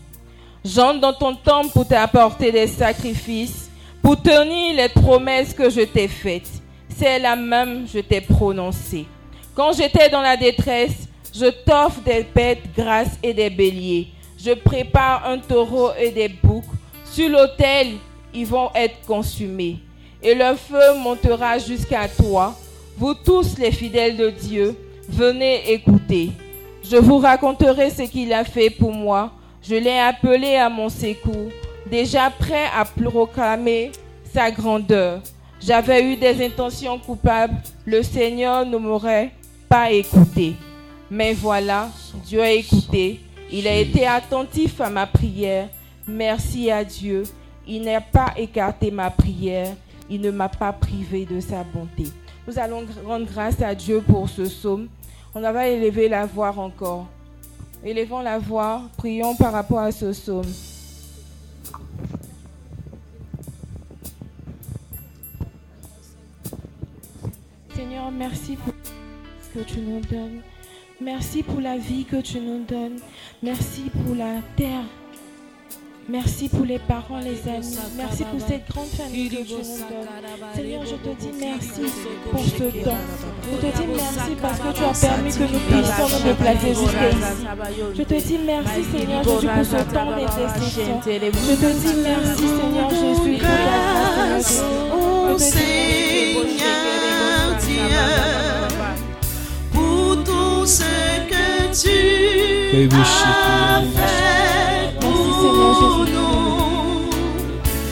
J'entre 0.65 0.99
dans 0.99 1.13
ton 1.13 1.35
temple 1.35 1.69
pour 1.69 1.87
t'apporter 1.87 2.51
des 2.51 2.67
sacrifices, 2.67 3.66
pour 4.07 4.21
tenir 4.21 4.73
les 4.73 4.87
promesses 4.87 5.53
que 5.53 5.69
je 5.69 5.81
t'ai 5.81 6.07
faites. 6.07 6.49
C'est 6.87 7.19
la 7.19 7.35
même 7.35 7.85
je 7.93 7.99
t'ai 7.99 8.21
prononcée. 8.21 9.05
Quand 9.53 9.73
j'étais 9.73 10.07
dans 10.07 10.21
la 10.21 10.37
détresse, 10.37 11.09
je 11.35 11.47
t'offre 11.47 11.99
des 12.05 12.25
bêtes 12.33 12.73
grasses 12.73 13.19
et 13.21 13.33
des 13.33 13.49
béliers. 13.49 14.07
Je 14.39 14.51
prépare 14.53 15.27
un 15.27 15.37
taureau 15.39 15.89
et 15.99 16.11
des 16.11 16.29
boucs. 16.29 16.63
Sur 17.03 17.27
l'autel, 17.27 17.95
ils 18.33 18.45
vont 18.45 18.69
être 18.73 19.05
consumés. 19.05 19.79
Et 20.23 20.33
le 20.33 20.55
feu 20.55 20.97
montera 21.03 21.57
jusqu'à 21.57 22.07
toi. 22.07 22.55
Vous 22.95 23.13
tous 23.13 23.57
les 23.57 23.73
fidèles 23.73 24.15
de 24.15 24.29
Dieu, 24.29 24.73
venez 25.09 25.73
écouter. 25.73 26.31
Je 26.81 26.95
vous 26.95 27.17
raconterai 27.17 27.89
ce 27.89 28.03
qu'il 28.03 28.31
a 28.31 28.45
fait 28.45 28.69
pour 28.69 28.93
moi. 28.93 29.33
Je 29.61 29.75
l'ai 29.75 29.99
appelé 29.99 30.55
à 30.55 30.69
mon 30.69 30.87
secours, 30.87 31.51
déjà 31.87 32.29
prêt 32.29 32.65
à 32.75 32.85
proclamer 32.85 33.91
sa 34.33 34.51
grandeur. 34.51 35.21
J'avais 35.59 36.03
eu 36.03 36.15
des 36.15 36.45
intentions 36.45 36.99
coupables. 36.99 37.55
Le 37.85 38.03
Seigneur 38.03 38.65
ne 38.65 38.77
m'aurait 38.77 39.31
pas 39.67 39.91
écouté. 39.91 40.55
Mais 41.09 41.33
voilà, 41.33 41.89
Dieu 42.25 42.41
a 42.41 42.51
écouté. 42.51 43.21
Il 43.51 43.67
a 43.67 43.75
été 43.75 44.05
attentif 44.05 44.79
à 44.81 44.89
ma 44.89 45.07
prière. 45.07 45.69
Merci 46.07 46.69
à 46.69 46.83
Dieu. 46.83 47.23
Il 47.67 47.83
n'a 47.83 48.01
pas 48.01 48.33
écarté 48.37 48.91
ma 48.91 49.09
prière. 49.09 49.73
Il 50.09 50.21
ne 50.21 50.31
m'a 50.31 50.49
pas 50.49 50.71
privé 50.71 51.25
de 51.25 51.39
sa 51.39 51.63
bonté. 51.63 52.05
Nous 52.47 52.57
allons 52.59 52.85
rendre 53.05 53.25
grâce 53.25 53.61
à 53.61 53.73
Dieu 53.73 54.01
pour 54.07 54.29
ce 54.29 54.43
psaume. 54.43 54.87
On 55.33 55.41
va 55.41 55.67
élever 55.67 56.07
la 56.07 56.25
voix 56.25 56.53
encore. 56.57 57.07
Élevons 57.83 58.21
la 58.21 58.39
voix, 58.39 58.81
prions 58.97 59.35
par 59.35 59.51
rapport 59.51 59.79
à 59.79 59.91
ce 59.91 60.11
psaume. 60.11 60.45
Seigneur, 67.75 68.11
merci 68.11 68.55
pour 68.55 68.73
ce 69.41 69.59
que 69.59 69.63
tu 69.63 69.79
nous 69.79 70.01
donnes. 70.01 70.41
Merci 70.99 71.43
pour 71.43 71.61
la 71.61 71.77
vie 71.77 72.05
que 72.05 72.21
tu 72.21 72.39
nous 72.39 72.63
donnes. 72.65 72.99
Merci 73.43 73.91
pour 74.03 74.15
la 74.15 74.41
terre 74.55 74.83
Merci 76.09 76.47
pour 76.47 76.65
les 76.65 76.79
parents, 76.79 77.19
les 77.19 77.51
amis. 77.51 77.77
Merci 77.97 78.23
pour 78.23 78.39
cette 78.39 78.65
grande 78.69 78.87
famille 78.87 79.27
que 79.27 79.35
tu 79.43 79.53
nous 79.55 79.57
donnes. 79.57 80.07
Seigneur, 80.55 80.85
je 80.85 80.95
te 80.95 81.09
dis 81.19 81.31
merci 81.37 81.81
pour 82.31 82.39
ce 82.39 82.63
temps. 82.85 82.97
Je 83.51 83.57
te 83.57 83.77
dis 83.77 83.87
merci 83.87 84.35
parce 84.41 84.59
que 84.59 84.71
tu 84.73 84.83
as 84.83 85.07
permis 85.07 85.31
que 85.31 85.43
nous 85.43 85.59
puissions 85.59 86.07
nous 86.07 86.23
déplacer 86.23 86.69
jusqu'ici. 86.69 87.43
Je 87.97 88.03
te 88.03 88.13
dis 88.25 88.39
merci, 88.45 88.83
Seigneur 88.89 89.23
Jésus, 89.23 89.47
pour 89.47 89.65
ce 89.65 89.81
temps 89.93 90.11
d'intercession. 90.11 91.01
Je 91.03 91.55
te 91.55 91.71
dis 91.73 91.95
merci, 92.01 92.47
Seigneur 92.47 92.89
Jésus, 92.89 93.37
pour 93.37 93.41
ta 93.41 93.55
grâce. 94.27 94.63
Oh 94.93 95.37
Seigneur 95.37 96.45
Dieu, 97.65 97.99
pour 99.73 100.23
tout 100.23 100.65
ce 100.65 100.83
que 101.27 101.45
tu 101.73 102.89
as 102.93 103.81
fait 103.81 104.26
nous. 105.81 107.09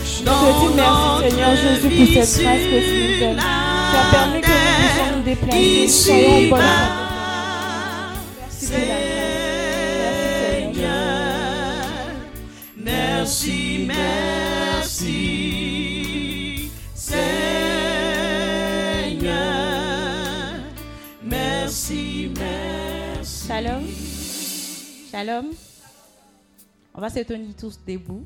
Je 0.05 0.19
te 0.23 0.49
dis 0.59 0.71
merci 0.75 1.07
Seigneur 1.29 1.53
Jésus 1.55 1.89
pour 1.89 2.07
cette 2.07 2.43
grâce 2.43 2.65
que 2.71 2.79
tu 2.85 2.95
nous 3.01 3.19
donnes. 3.19 3.37
Tu 3.37 3.97
as 3.97 4.07
permis 4.11 4.41
que 4.41 4.47
nous 4.47 4.75
puissions 4.77 5.09
nous 5.17 5.23
déplacer. 5.23 5.87
Soyons 5.87 6.31
en 6.31 6.49
bonne 6.49 6.59
Merci 8.41 8.65
pour 8.69 8.87
la 8.87 8.93
grâce. 8.93 9.45
Merci, 12.77 13.85
merci, 13.87 15.21
Seigneur. 16.93 17.35
Merci, 21.23 22.31
merci. 22.37 23.47
Shalom. 23.47 23.83
Shalom. 25.11 25.64
On 26.97 27.01
va 27.01 27.09
se 27.09 27.19
tenir 27.19 27.53
tous 27.55 27.77
debout. 27.85 28.23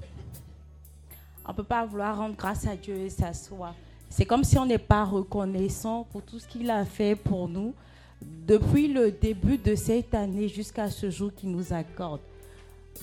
On 1.43 1.51
ne 1.51 1.55
peut 1.55 1.63
pas 1.63 1.84
vouloir 1.86 2.17
rendre 2.17 2.36
grâce 2.36 2.67
à 2.67 2.75
Dieu 2.75 2.95
et 2.95 3.10
s'asseoir. 3.10 3.73
C'est 4.10 4.25
comme 4.25 4.43
si 4.43 4.60
on 4.60 4.65
n'est 4.65 4.77
pas 4.77 5.03
reconnaissant 5.03 6.03
pour 6.12 6.21
tout 6.21 6.38
ce 6.38 6.47
qu'il 6.47 6.69
a 6.69 6.86
fait 6.86 7.15
pour 7.15 7.47
nous 7.49 7.73
depuis 8.21 8.88
le 8.88 9.12
début 9.12 9.58
de 9.58 9.73
cette 9.73 10.13
année 10.13 10.47
jusqu'à 10.47 10.89
ce 10.89 11.10
jour 11.10 11.34
qu'il 11.34 11.49
nous 11.49 11.73
accorde. 11.73 12.21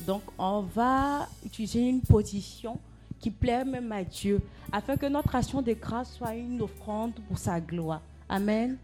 Donc, 0.07 0.23
on 0.39 0.61
va 0.61 1.27
utiliser 1.45 1.89
une 1.89 2.01
position 2.01 2.79
qui 3.19 3.31
plaît 3.31 3.65
même 3.65 3.91
à 3.91 4.05
Dieu, 4.05 4.41
afin 4.71 4.97
que 4.97 5.07
notre 5.07 5.35
action 5.35 5.63
de 5.63 5.73
grâce 5.73 6.13
soit 6.15 6.35
une 6.35 6.61
offrande 6.61 7.15
pour 7.27 7.39
sa 7.39 7.61
gloire. 7.61 8.03
Amen. 8.29 8.77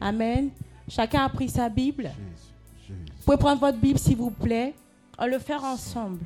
Amen. 0.00 0.50
Chacun 0.86 1.24
a 1.24 1.28
pris 1.28 1.48
sa 1.48 1.68
Bible. 1.68 2.10
Vous 2.88 3.24
pouvez 3.24 3.38
prendre 3.38 3.60
votre 3.60 3.78
Bible, 3.78 3.98
s'il 3.98 4.16
vous 4.16 4.30
plaît. 4.30 4.74
On 5.22 5.26
le 5.26 5.38
faire 5.38 5.62
ensemble. 5.62 6.24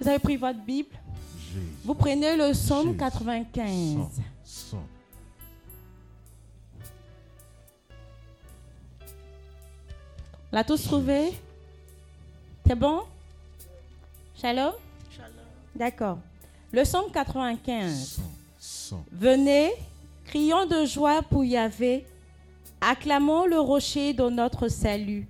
Vous 0.00 0.08
avez 0.08 0.18
pris 0.18 0.36
votre 0.36 0.58
Bible? 0.58 0.96
Vous 1.84 1.94
prenez 1.94 2.36
le 2.36 2.50
psaume 2.52 2.96
95. 2.96 4.20
L'a 10.50 10.64
tous 10.64 10.82
trouvé? 10.82 11.32
C'est 12.66 12.74
bon? 12.74 13.02
Shalom? 14.34 14.72
D'accord. 15.76 16.18
Le 16.72 16.82
psaume 16.82 17.10
95. 17.12 18.20
Venez, 19.12 19.70
crions 20.24 20.66
de 20.66 20.84
joie 20.86 21.22
pour 21.22 21.44
Yahvé, 21.44 22.04
acclamons 22.80 23.46
le 23.46 23.60
rocher 23.60 24.12
de 24.12 24.28
notre 24.28 24.66
salut. 24.66 25.28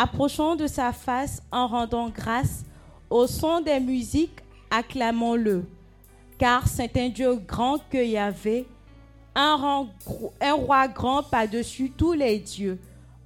Approchons 0.00 0.54
de 0.54 0.68
sa 0.68 0.92
face 0.92 1.42
en 1.50 1.66
rendant 1.66 2.08
grâce 2.08 2.64
au 3.10 3.26
son 3.26 3.60
des 3.60 3.80
musiques, 3.80 4.38
acclamons-le. 4.70 5.64
Car 6.38 6.68
c'est 6.68 6.96
un 6.96 7.08
Dieu 7.08 7.34
grand 7.34 7.78
que 7.90 7.98
Yahvé, 7.98 8.64
un, 9.34 9.88
un 10.40 10.52
roi 10.52 10.86
grand 10.86 11.24
par-dessus 11.24 11.90
tous 11.90 12.12
les 12.12 12.38
dieux. 12.38 12.78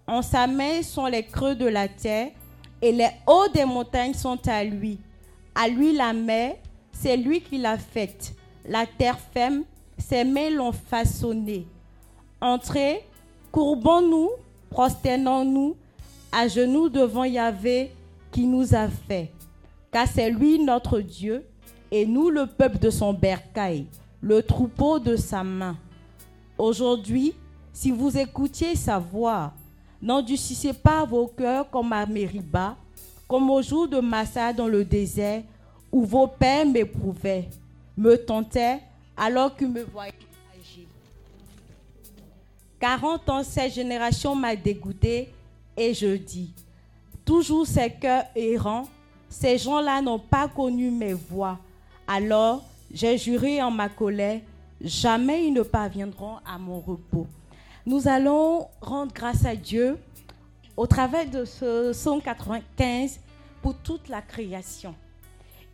En 0.07 0.23
sa 0.23 0.47
main 0.47 0.83
sont 0.83 1.05
les 1.05 1.23
creux 1.23 1.55
de 1.55 1.67
la 1.67 1.89
terre 1.89 2.31
et 2.81 2.91
les 2.91 3.11
hauts 3.27 3.49
des 3.53 3.67
montagnes 3.67 4.15
sont 4.15 4.41
à 4.49 4.65
lui. 4.65 4.99
À 5.55 5.69
lui 5.69 5.93
la 5.93 6.15
mer, 6.15 6.55
c'est 6.91 7.19
lui 7.19 7.43
qui 7.43 7.59
l'a 7.59 7.77
faite. 7.77 8.35
La 8.67 8.87
terre 8.87 9.19
ferme, 9.19 9.65
ses 9.99 10.25
mains 10.25 10.49
l'ont 10.49 10.73
façonnée. 10.73 11.67
Entrez, 12.41 13.05
courbons-nous, 13.51 14.31
prosternons-nous, 14.71 15.77
à 16.33 16.49
genoux 16.49 16.89
devant 16.89 17.25
Yahvé 17.25 17.93
qui 18.31 18.47
nous 18.47 18.75
a 18.75 18.89
fait. 18.89 19.31
Car 19.93 20.09
c'est 20.09 20.31
lui 20.31 20.59
notre 20.59 21.01
Dieu 21.01 21.45
et 21.91 22.07
nous 22.07 22.31
le 22.31 22.47
peuple 22.47 22.79
de 22.79 22.91
son 22.91 23.13
bercail. 23.13 23.87
le 24.23 24.41
troupeau 24.41 25.01
de 25.01 25.17
sa 25.17 25.43
main. 25.43 25.77
Aujourd'hui, 26.57 27.35
si 27.73 27.91
vous 27.91 28.17
écoutiez 28.17 28.77
sa 28.77 28.99
voix, 28.99 29.53
n'endurcissez 30.01 30.73
pas 30.73 31.05
vos 31.05 31.27
cœurs 31.27 31.69
comme 31.69 31.93
à 31.93 32.07
Mériba, 32.07 32.77
comme 33.27 33.51
au 33.51 33.61
jour 33.61 33.89
de 33.89 33.99
Massa 33.99 34.53
dans 34.53 34.69
le 34.69 34.85
désert, 34.85 35.43
où 35.91 36.05
vos 36.05 36.29
pères 36.29 36.65
m'éprouvaient, 36.65 37.49
me 37.97 38.17
tentaient, 38.17 38.79
alors 39.17 39.57
qu'ils 39.57 39.69
me 39.69 39.83
voyaient 39.83 40.13
agir. 40.55 40.87
40 42.79 43.29
ans, 43.29 43.43
cette 43.43 43.73
génération 43.73 44.37
m'a 44.37 44.55
dégoûté, 44.55 45.33
et 45.77 45.95
je 45.95 46.17
dis, 46.17 46.53
toujours 47.25 47.67
ces 47.67 47.91
cœurs 47.91 48.25
errants, 48.35 48.89
ces 49.29 49.59
gens-là 49.59 50.03
n'ont 50.03 50.19
pas 50.19 50.49
connu 50.49 50.91
mes 50.91 51.15
voix. 51.15 51.59
Alors 52.07 52.63
j'ai 52.93 53.17
juré 53.17 53.63
en 53.63 53.71
ma 53.71 53.89
colère, 53.89 54.41
jamais 54.81 55.47
ils 55.47 55.53
ne 55.53 55.63
parviendront 55.63 56.37
à 56.45 56.59
mon 56.59 56.81
repos. 56.81 57.27
Nous 57.87 58.07
allons 58.07 58.69
rendre 58.81 59.13
grâce 59.13 59.45
à 59.45 59.57
Dieu 59.57 59.99
au 60.77 60.87
travers 60.87 61.29
de 61.29 61.45
ce 61.45 61.93
195 61.93 63.19
pour 63.61 63.75
toute 63.77 64.09
la 64.09 64.21
création. 64.21 64.95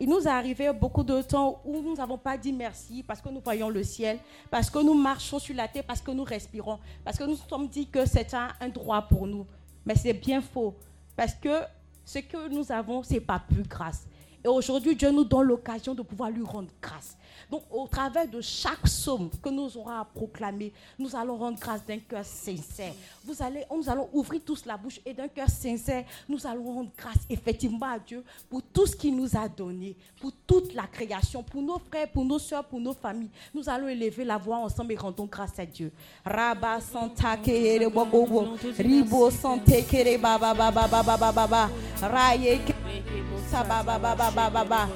Il 0.01 0.09
nous 0.09 0.21
est 0.21 0.29
arrivé 0.29 0.73
beaucoup 0.73 1.03
de 1.03 1.21
temps 1.23 1.61
où 1.65 1.83
nous 1.83 1.97
n'avons 1.97 2.19
pas 2.19 2.39
dit 2.39 2.53
merci 2.53 3.03
parce 3.03 3.21
que 3.21 3.29
nous 3.29 3.41
voyons 3.41 3.69
le 3.69 3.83
ciel, 3.83 4.19
parce 4.49 4.71
que 4.71 4.79
nous 4.79 4.95
marchons 4.95 5.41
sur 5.41 5.57
la 5.57 5.67
terre, 5.67 5.83
parce 5.85 6.01
que 6.01 6.13
nous 6.13 6.23
respirons, 6.23 6.79
parce 7.05 7.19
que 7.19 7.25
nous 7.25 7.31
nous 7.31 7.49
sommes 7.49 7.67
dit 7.67 7.89
que 7.89 8.07
c'est 8.07 8.33
un 8.33 8.69
droit 8.69 9.03
pour 9.03 9.27
nous. 9.27 9.45
Mais 9.85 9.95
c'est 9.95 10.13
bien 10.13 10.41
faux. 10.41 10.75
Parce 11.17 11.35
que 11.35 11.63
ce 12.05 12.21
que 12.21 12.49
nous 12.49 12.71
avons, 12.73 13.03
ce 13.03 13.15
n'est 13.15 13.21
pas 13.21 13.39
plus 13.39 13.63
grâce. 13.63 14.07
Et 14.45 14.49
aujourd'hui, 14.49 14.95
Dieu 14.95 15.11
nous 15.11 15.25
donne 15.25 15.49
l'occasion 15.49 15.95
de 15.95 16.03
pouvoir 16.03 16.31
lui 16.31 16.45
rendre 16.45 16.69
grâce. 16.81 17.17
Donc, 17.51 17.63
au 17.71 17.87
travers 17.87 18.29
de 18.29 18.41
chaque 18.41 18.87
somme 18.87 19.31
que 19.43 19.49
nous 19.49 19.77
aurons 19.77 19.89
à 19.91 20.05
proclamer, 20.05 20.73
nous 20.99 21.15
allons 21.17 21.37
rendre 21.37 21.59
grâce 21.59 21.85
d'un 21.85 21.99
cœur 21.99 22.25
sincère. 22.25 22.93
Vous 23.25 23.43
allez, 23.43 23.65
nous 23.75 23.89
allons 23.89 24.09
ouvrir 24.13 24.41
tous 24.45 24.67
la 24.67 24.77
bouche 24.77 25.01
et 25.05 25.15
d'un 25.15 25.29
cœur 25.29 25.49
sincère, 25.49 26.05
nous 26.29 26.47
allons 26.47 26.73
rendre 26.73 26.91
grâce 26.97 27.25
effectivement 27.31 27.87
à 27.87 27.99
Dieu 27.99 28.23
pour 28.51 28.63
tout 28.63 28.87
ce 28.87 28.95
qu'il 28.97 29.17
nous 29.17 29.37
a 29.37 29.49
donné, 29.49 29.97
pour 30.21 30.33
toute 30.47 30.75
la 30.75 30.87
création, 30.87 31.43
pour 31.43 31.63
nos 31.63 31.79
frères, 31.79 32.09
pour 32.11 32.25
nos 32.25 32.39
soeurs, 32.39 32.65
pour 32.65 32.81
nos 32.81 32.95
familles. 32.95 33.31
Nous 33.55 33.69
allons 33.69 33.89
élever 33.89 34.25
la 34.25 34.37
voix 34.37 34.59
ensemble 34.59 34.93
et 34.93 34.97
rendons 34.97 35.27
grâce 35.27 35.59
à 35.59 35.67
Dieu. 35.67 35.91
Rabba 36.25 36.79
Ribo 38.79 39.31
Baba 40.21 40.55
Baba 40.55 41.03
Baba 41.03 41.33
Baba, 41.33 41.71
Raye 42.03 42.61
Baba 43.51 43.99
Baba 43.99 44.31
Baba 44.31 44.51
Baba, 44.51 44.89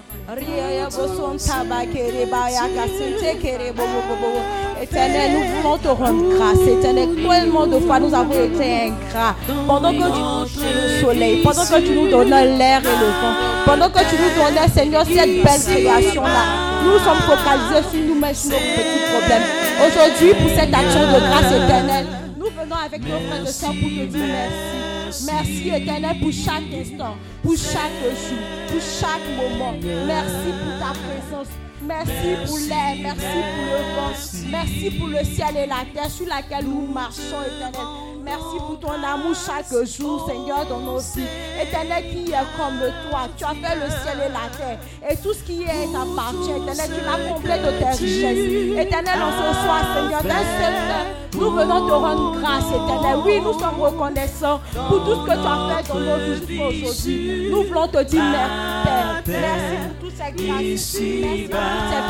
Éternel, 4.83 5.31
nous 5.33 5.63
voulons 5.63 5.79
te 5.79 5.89
rendre 5.89 6.35
grâce. 6.35 6.67
Éternel, 6.67 7.09
tellement 7.15 7.67
de 7.69 7.79
fois 7.79 8.01
nous 8.01 8.13
avons 8.13 8.33
été 8.33 8.89
ingrats. 8.89 9.37
Pendant 9.67 9.93
que 9.93 9.97
tu 9.97 10.03
nous 10.03 10.45
donnais 10.45 10.75
le 10.75 11.01
soleil, 11.01 11.43
pendant 11.43 11.65
que 11.65 11.81
tu 11.87 11.93
nous 11.93 12.09
donnais 12.09 12.57
l'air 12.59 12.81
et 12.81 12.99
le 13.01 13.07
vent, 13.07 13.35
pendant 13.65 13.89
que 13.89 14.01
tu 14.01 14.17
nous 14.17 14.33
donnais, 14.43 14.69
Seigneur, 14.75 15.05
cette 15.07 15.43
belle 15.43 15.63
création-là, 15.77 16.45
nous 16.85 16.99
sommes 16.99 17.23
focalisés 17.23 17.89
sur 17.91 18.01
nous-mêmes, 18.09 18.35
sur 18.35 18.51
nos 18.51 18.57
petits 18.57 19.05
problèmes. 19.13 19.47
Aujourd'hui, 19.87 20.35
pour 20.35 20.51
cette 20.51 20.75
action 20.75 21.01
de 21.01 21.21
grâce 21.21 21.53
éternelle, 21.53 22.07
nous 22.37 22.47
venons 22.47 22.77
avec 22.85 23.03
nos 23.03 23.21
frères 23.29 23.43
et 23.43 23.53
sœurs 23.53 23.71
pour 23.71 23.89
te 23.89 24.05
dire 24.05 24.27
merci. 24.27 25.27
Merci 25.31 25.69
éternel 25.69 26.17
pour 26.21 26.33
chaque 26.33 26.73
instant, 26.75 27.15
pour 27.43 27.55
chaque 27.55 28.03
jour, 28.03 28.43
pour 28.69 28.81
chaque 28.81 29.27
moment. 29.37 29.75
Merci 30.07 30.49
pour 30.59 30.79
ta 30.81 30.93
présence. 30.93 31.49
Merci 31.85 32.47
pour 32.47 32.59
l'air, 32.59 32.97
merci 33.03 33.27
pour 33.27 33.64
le 33.66 33.81
vent, 33.97 34.51
merci 34.51 34.90
pour 34.99 35.09
le 35.09 35.25
ciel 35.25 35.57
et 35.57 35.66
la 35.66 35.85
terre 35.92 36.11
sur 36.11 36.27
laquelle 36.27 36.64
nous 36.64 36.87
marchons, 36.87 37.42
éternel. 37.45 37.87
Merci 38.25 38.57
pour 38.59 38.79
ton 38.79 38.92
amour 38.92 39.35
chaque 39.35 39.68
jour, 39.85 40.29
Seigneur, 40.29 40.64
dans 40.66 40.79
nos 40.79 40.99
vies. 40.99 41.27
Éternel, 41.61 42.05
qui 42.11 42.31
est 42.31 42.57
comme 42.57 42.79
toi, 43.11 43.29
tu 43.37 43.45
as 43.45 43.49
fait 43.49 43.75
le 43.75 43.90
ciel 43.90 44.18
et 44.27 44.33
la 44.33 44.57
terre. 44.57 44.79
Et 45.11 45.16
tout 45.16 45.35
ce 45.35 45.42
qui 45.42 45.62
est 45.62 45.92
t'appartient, 45.92 46.53
éternel, 46.53 46.90
tu 46.95 47.05
l'as 47.05 47.35
comblé 47.35 47.59
de 47.59 47.79
tes 47.79 47.90
richesses. 47.90 48.87
Éternel, 48.87 49.23
en 49.23 49.33
ce 49.33 49.61
soir, 49.61 49.83
Seigneur, 49.97 50.23
d'un 50.23 50.29
seul 50.29 51.12
nous 51.35 51.51
venons 51.51 51.88
te 51.88 51.92
rendre 51.92 52.40
grâce, 52.40 52.68
éternel. 52.68 53.16
Oui, 53.25 53.40
nous 53.40 53.59
sommes 53.59 53.81
reconnaissants 53.81 54.61
pour 54.88 55.05
tout 55.05 55.14
ce 55.14 55.27
que 55.27 55.33
tu 55.33 55.47
as 55.47 55.83
fait 55.83 55.88
dans 55.88 56.01
nos 56.01 56.16
vies 56.16 56.47
jusqu'à 56.47 56.68
aujourd'hui. 56.68 57.51
Nous 57.51 57.62
voulons 57.64 57.88
te 57.88 58.03
dire 58.05 58.23
merci, 58.23 58.85
Père. 58.85 59.23
Merci 59.27 59.77
pour 60.01 60.09
toutes 60.09 60.12
Merci 60.18 60.35
pour 60.35 60.48
tous 60.48 60.98
tes 60.98 61.48
bienfaits. 61.48 62.03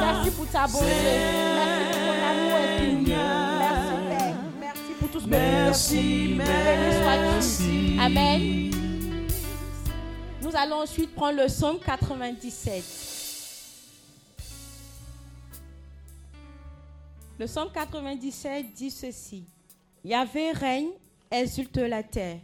Merci 0.00 0.30
pour 0.30 0.46
ta 0.46 0.66
bonté. 0.66 0.84
Merci 0.84 1.88
pour 1.90 2.00
ton 2.00 2.16
amour 2.30 2.54
infini. 2.58 3.14
Merci, 3.58 3.94
Père. 4.08 4.36
Merci 4.60 4.92
pour 4.98 5.08
tout 5.10 5.20
ce 5.20 5.24
que 5.24 5.30
Merci, 5.30 5.96
tu 5.96 6.00
pour 6.00 6.38
nous. 6.38 6.44
Béni 6.44 7.24
merci. 7.32 7.96
Amen. 8.00 8.70
Nous 10.42 10.56
allons 10.56 10.82
ensuite 10.82 11.14
prendre 11.14 11.38
le 11.38 11.46
psaume 11.46 11.78
97. 11.78 12.84
Le 17.38 17.46
psaume 17.46 17.68
97 17.72 18.66
dit 18.74 18.90
ceci. 18.90 19.44
Yahvé 20.04 20.52
règne, 20.52 20.90
exulte 21.30 21.78
la 21.78 22.02
terre, 22.02 22.38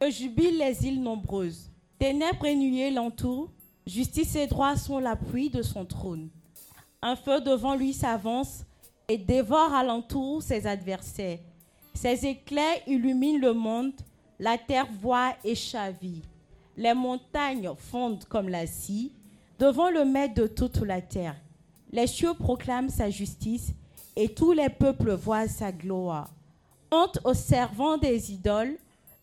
que 0.00 0.10
jubilent 0.10 0.58
les 0.58 0.86
îles 0.86 1.02
nombreuses. 1.02 1.70
Ténèbres 1.98 2.46
et 2.46 2.56
nuées 2.56 2.90
l'entourent, 2.90 3.50
justice 3.86 4.36
et 4.36 4.46
droit 4.46 4.76
sont 4.76 4.98
l'appui 4.98 5.50
de 5.50 5.62
son 5.62 5.84
trône. 5.84 6.28
Un 7.02 7.16
feu 7.16 7.40
devant 7.40 7.74
lui 7.74 7.92
s'avance 7.92 8.64
et 9.08 9.18
dévore 9.18 9.74
alentour 9.74 10.42
ses 10.42 10.66
adversaires. 10.66 11.38
Ses 11.92 12.26
éclairs 12.26 12.78
illuminent 12.86 13.40
le 13.40 13.52
monde, 13.52 13.92
la 14.38 14.58
terre 14.58 14.88
voit 15.00 15.34
et 15.44 15.54
chavit. 15.54 16.22
Les 16.76 16.94
montagnes 16.94 17.70
fondent 17.76 18.24
comme 18.24 18.48
la 18.48 18.66
scie 18.66 19.12
devant 19.58 19.90
le 19.90 20.04
maître 20.04 20.34
de 20.34 20.46
toute 20.46 20.78
la 20.78 21.00
terre. 21.00 21.36
Les 21.92 22.06
cieux 22.06 22.34
proclament 22.34 22.88
sa 22.90 23.10
justice 23.10 23.72
et 24.16 24.28
tous 24.28 24.52
les 24.52 24.68
peuples 24.68 25.12
voient 25.12 25.46
sa 25.46 25.70
gloire. 25.70 26.30
Honte 26.90 27.18
aux 27.24 27.34
servants 27.34 27.98
des 27.98 28.32
idoles, 28.32 28.76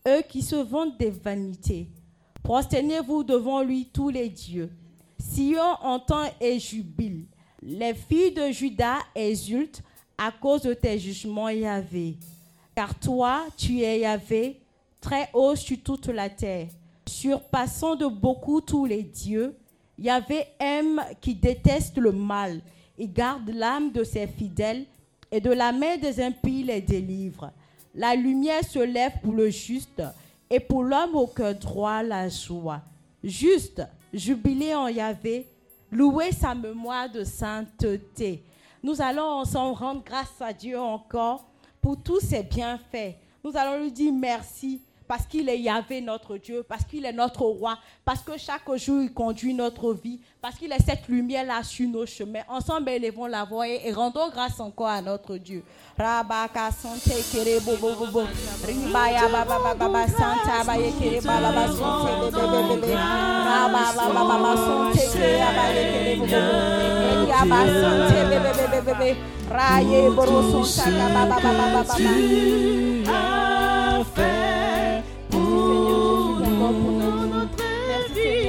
eux 0.08 0.22
qui 0.28 0.42
se 0.42 0.56
vantent 0.56 0.98
des 0.98 1.10
vanités. 1.10 1.88
Prosternez-vous 2.42 3.22
devant 3.22 3.62
lui 3.62 3.86
tous 3.92 4.08
les 4.08 4.28
dieux. 4.28 4.70
Sion 5.18 5.62
entend 5.82 6.24
et 6.40 6.58
jubile. 6.58 7.26
Les 7.62 7.94
filles 7.94 8.32
de 8.32 8.50
Juda 8.50 8.98
exultent 9.14 9.82
à 10.18 10.32
cause 10.32 10.62
de 10.62 10.74
tes 10.74 10.98
jugements, 10.98 11.48
Yahvé. 11.48 12.16
Car 12.74 12.98
toi, 12.98 13.44
tu 13.56 13.80
es 13.80 14.00
Yahvé, 14.00 14.60
très 15.00 15.28
haut 15.32 15.54
sur 15.54 15.78
toute 15.82 16.08
la 16.08 16.28
terre, 16.28 16.68
surpassant 17.06 17.94
de 17.94 18.06
beaucoup 18.06 18.60
tous 18.60 18.86
les 18.86 19.02
dieux. 19.02 19.56
Yahvé 19.98 20.44
aime 20.58 21.00
qui 21.20 21.34
déteste 21.34 21.98
le 21.98 22.10
mal. 22.10 22.60
Il 22.98 23.12
garde 23.12 23.48
l'âme 23.50 23.92
de 23.92 24.02
ses 24.02 24.26
fidèles 24.26 24.84
et 25.30 25.40
de 25.40 25.50
la 25.50 25.70
main 25.70 25.96
des 25.96 26.20
impies 26.20 26.64
les 26.64 26.80
délivre. 26.80 27.52
La 27.94 28.14
lumière 28.14 28.64
se 28.64 28.80
lève 28.80 29.12
pour 29.22 29.34
le 29.34 29.50
juste 29.50 30.02
et 30.52 30.60
pour 30.60 30.84
l'homme 30.84 31.16
au 31.16 31.26
cœur 31.26 31.54
droit 31.54 32.02
la 32.02 32.28
joie. 32.28 32.82
Juste, 33.24 33.82
jubilé 34.12 34.74
en 34.74 34.86
Yahvé, 34.86 35.48
louer 35.90 36.30
sa 36.30 36.54
mémoire 36.54 37.08
de 37.08 37.24
sainteté. 37.24 38.44
Nous 38.82 39.00
allons 39.00 39.22
ensemble 39.22 39.78
rendre 39.78 40.04
grâce 40.04 40.40
à 40.40 40.52
Dieu 40.52 40.78
encore 40.78 41.46
pour 41.80 42.02
tous 42.02 42.20
ses 42.20 42.42
bienfaits. 42.42 43.14
Nous 43.42 43.56
allons 43.56 43.82
lui 43.82 43.90
dire 43.90 44.12
merci 44.12 44.82
parce 45.12 45.26
qu'il 45.26 45.46
est 45.50 45.60
Yahvé 45.60 46.00
notre 46.00 46.38
Dieu, 46.38 46.64
parce 46.66 46.84
qu'il 46.84 47.04
est 47.04 47.12
notre 47.12 47.42
roi, 47.42 47.76
parce 48.02 48.22
que 48.22 48.38
chaque 48.38 48.62
jour 48.76 49.02
il 49.02 49.12
conduit 49.12 49.52
notre 49.52 49.92
vie, 49.92 50.18
parce 50.40 50.54
qu'il 50.54 50.72
est 50.72 50.82
cette 50.82 51.06
lumière-là 51.06 51.62
sur 51.64 51.86
nos 51.86 52.06
chemins. 52.06 52.40
Ensemble, 52.48 52.88
élevons 52.88 53.26
la 53.26 53.44
voix 53.44 53.68
et, 53.68 53.92
rendons 53.92 54.30
grâce 54.30 54.58
encore 54.58 54.86
à 54.86 55.02
notre 55.02 55.36
Dieu. 55.36 55.62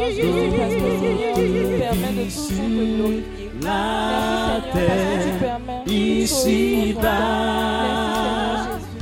Parce 0.03 0.15
que 0.15 0.81
Seigneur, 0.99 1.35
tu 1.35 1.41
nous 1.47 1.79
permets 1.79 2.13
de 2.13 2.23
toujours 2.29 2.67
te 2.67 2.83
glorifier. 2.95 3.47
la 3.61 4.61
terre 4.73 5.21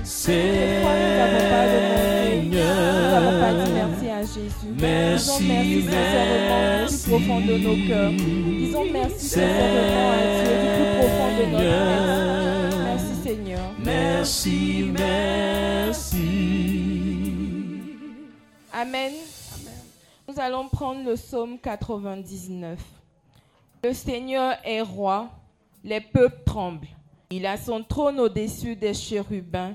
Seigneur. 0.04 0.48
Des 0.54 0.82
fois, 0.82 0.94
nous 0.94 1.10
n'avons 3.10 3.36
pas 3.40 3.54
dit 3.54 3.72
merci 3.74 4.08
à 4.10 4.22
Jésus. 4.22 4.70
Merci, 4.80 5.44
merci 5.48 5.82
sincèrement 5.84 6.62
du 6.86 6.94
plus 6.94 7.02
profond 7.10 7.40
de 7.42 7.56
nos 7.58 7.78
cœurs. 7.88 8.12
Disons 8.12 8.86
merci 8.94 9.26
sincèrement 9.26 10.12
à 10.12 10.14
Dieu 10.44 10.54
du 10.62 10.68
plus 10.78 10.90
profond 11.00 11.30
de 11.38 11.44
notre 11.52 11.64
être. 11.64 12.78
Merci 12.86 13.14
Seigneur. 13.24 13.66
Merci, 13.84 14.60
merci. 14.94 16.30
Amen. 18.74 19.12
Nous 20.32 20.40
allons 20.40 20.70
prendre 20.70 21.04
le 21.04 21.16
psaume 21.16 21.58
99. 21.60 22.80
Le 23.84 23.94
Seigneur 23.94 24.54
est 24.64 24.82
roi, 24.82 25.30
les 25.84 26.00
peuples 26.00 26.44
tremblent. 26.46 26.88
Il 27.32 27.46
a 27.46 27.58
son 27.58 27.84
trône 27.84 28.18
au-dessus 28.20 28.78
des 28.78 28.94
chérubins, 28.94 29.74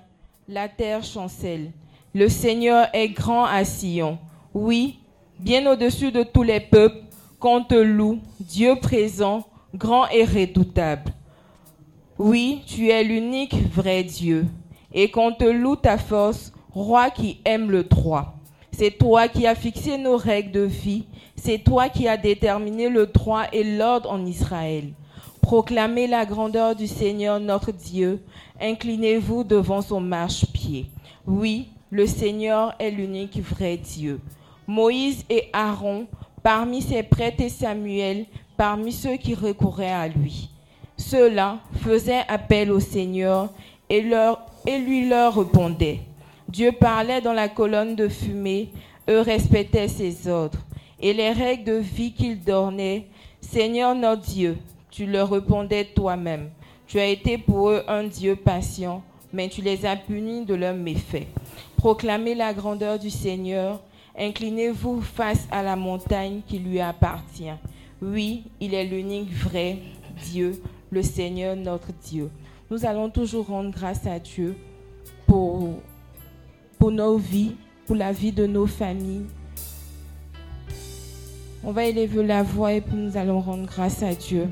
la 0.48 0.68
terre 0.68 1.04
chancelle. 1.04 1.72
Le 2.14 2.28
Seigneur 2.30 2.88
est 2.94 3.09
grand 3.09 3.44
à 3.44 3.64
Sion. 3.64 4.18
Oui, 4.54 4.98
bien 5.38 5.70
au-dessus 5.70 6.11
de 6.11 6.22
tous 6.22 6.44
les 6.44 6.61
peuples, 6.61 7.04
qu'on 7.38 7.62
te 7.62 7.74
loue, 7.74 8.20
Dieu 8.40 8.76
présent, 8.76 9.44
grand 9.74 10.09
et 10.09 10.24
redoutable. 10.24 11.12
Oui, 12.18 12.62
tu 12.66 12.88
es 12.88 13.04
l'unique 13.04 13.57
vrai 13.74 14.04
Dieu, 14.04 14.46
et 14.94 15.11
qu'on 15.11 15.32
te 15.32 15.44
loue 15.44 15.76
ta 15.76 15.98
force, 15.98 16.50
roi 16.72 17.11
qui 17.11 17.40
aime 17.44 17.70
le 17.70 17.84
droit. 17.84 18.36
C'est 18.78 18.90
toi 18.90 19.26
qui 19.26 19.46
as 19.46 19.54
fixé 19.54 19.96
nos 19.96 20.18
règles 20.18 20.52
de 20.52 20.60
vie, 20.60 21.06
c'est 21.34 21.64
toi 21.64 21.88
qui 21.88 22.06
as 22.08 22.18
déterminé 22.18 22.90
le 22.90 23.06
droit 23.06 23.44
et 23.50 23.64
l'ordre 23.64 24.10
en 24.10 24.26
Israël. 24.26 24.92
Proclamez 25.40 26.06
la 26.06 26.26
grandeur 26.26 26.76
du 26.76 26.86
Seigneur 26.86 27.40
notre 27.40 27.72
Dieu, 27.72 28.22
inclinez-vous 28.60 29.44
devant 29.44 29.80
son 29.80 30.02
marchepied. 30.02 30.90
Oui, 31.26 31.68
le 31.90 32.04
Seigneur 32.04 32.74
est 32.78 32.90
l'unique 32.90 33.40
vrai 33.40 33.78
Dieu. 33.78 34.20
Moïse 34.66 35.24
et 35.30 35.48
Aaron, 35.54 36.06
parmi 36.42 36.82
ses 36.82 37.02
prêtres 37.02 37.40
et 37.44 37.48
Samuel, 37.48 38.26
parmi 38.58 38.92
ceux 38.92 39.16
qui 39.16 39.34
recouraient 39.34 39.90
à 39.90 40.06
lui. 40.06 40.50
Ceux-là 40.98 41.60
faisaient 41.80 42.24
appel 42.28 42.70
au 42.70 42.80
Seigneur 42.80 43.48
et, 43.88 44.02
lui 44.02 45.08
leur 45.08 45.34
répondait. 45.34 46.00
Dieu 46.57 46.72
parlait 46.72 47.20
dans 47.20 47.34
la 47.34 47.50
colonne 47.50 47.94
de 47.94 48.09
fumée, 48.09 48.70
eux 49.11 49.20
respectaient 49.20 49.88
ses 49.88 50.26
ordres. 50.26 50.61
Et 50.98 51.12
les 51.12 51.30
règles 51.30 51.64
de 51.64 51.74
vie 51.74 52.14
qu'il 52.14 52.42
donnait, 52.42 53.09
Seigneur 53.42 53.94
notre 53.94 54.22
Dieu, 54.22 54.57
tu 54.90 55.04
leur 55.04 55.28
répondais 55.28 55.84
toi-même. 55.84 56.48
Tu 56.86 56.98
as 56.98 57.09
été 57.09 57.36
pour 57.36 57.68
eux 57.68 57.82
un 57.88 58.04
Dieu 58.04 58.36
patient, 58.36 59.02
mais 59.34 59.50
tu 59.50 59.61
les 59.61 59.84
as 59.84 59.96
punis 59.96 60.46
de 60.46 60.54
leurs 60.54 60.74
méfaits. 60.74 61.26
Proclamez 61.76 62.34
la 62.34 62.54
grandeur 62.54 62.98
du 62.98 63.11
Seigneur, 63.11 63.82
inclinez-vous 64.18 65.02
face 65.02 65.46
à 65.50 65.62
la 65.62 65.76
montagne 65.76 66.40
qui 66.48 66.59
lui 66.59 66.80
appartient. 66.80 67.52
Oui, 68.00 68.44
il 68.62 68.72
est 68.72 68.86
l'unique 68.86 69.30
vrai 69.30 69.76
Dieu, 70.24 70.62
le 70.88 71.02
Seigneur 71.02 71.54
notre 71.54 71.92
Dieu. 72.02 72.30
Nous 72.70 72.86
allons 72.86 73.11
toujours 73.11 73.48
rendre 73.48 73.72
grâce 73.72 74.07
à 74.07 74.18
Dieu 74.18 74.57
pour, 75.26 75.68
pour 76.78 76.90
nos 76.90 77.16
vies, 77.16 77.56
pour 77.86 77.96
la 77.96 78.12
vie 78.12 78.32
de 78.32 78.46
nos 78.46 78.66
familles. 78.66 79.26
On 81.64 81.72
va 81.72 81.84
élever 81.84 82.22
la 82.24 82.42
voix 82.42 82.72
et 82.72 82.80
puis 82.80 82.96
nous 82.96 83.16
allons 83.16 83.40
rendre 83.40 83.66
grâce 83.66 84.02
à 84.02 84.14
Dieu. 84.14 84.48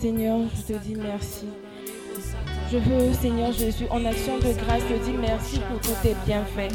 Seigneur, 0.00 0.40
je 0.54 0.74
te 0.74 0.78
dis 0.78 0.94
merci. 0.94 1.46
Je 2.70 2.78
veux, 2.78 3.12
Seigneur 3.14 3.52
Jésus, 3.52 3.86
en 3.90 4.04
action 4.04 4.38
de 4.38 4.52
grâce, 4.64 4.82
te 4.84 5.04
dire 5.04 5.18
merci 5.20 5.58
pour 5.68 5.80
tous 5.80 5.96
tes 6.02 6.14
bienfaits. 6.24 6.72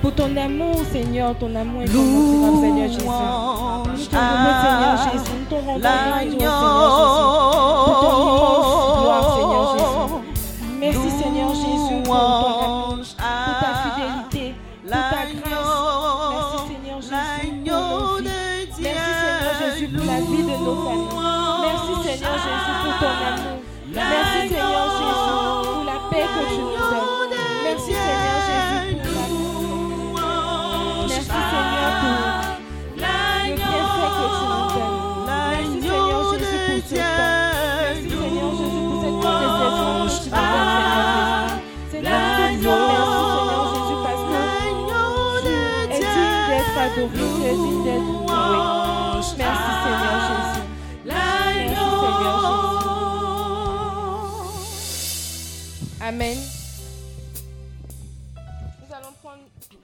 Pour 0.00 0.14
ton 0.14 0.36
amour, 0.36 0.76
Seigneur, 0.92 1.36
ton 1.38 1.54
amour 1.56 1.82
est 1.82 1.86
commencé, 1.86 2.60
Seigneur 2.60 2.88
Jésus. 2.88 3.06
Nous 3.86 3.96
te 3.96 4.10
Seigneur 4.10 4.96
Jésus. 5.12 5.32
Nous 5.50 5.56
rendons 5.56 5.82
Seigneur 5.82 6.32
Jésus. 6.32 6.48
Pour 8.00 8.08
ton 8.08 9.00
gloire, 9.00 9.24
Seigneur 9.36 9.64
Jésus. 9.78 10.34
Merci, 10.78 11.10
Seigneur 11.22 11.54
Jésus, 11.54 12.02
pour 12.04 12.14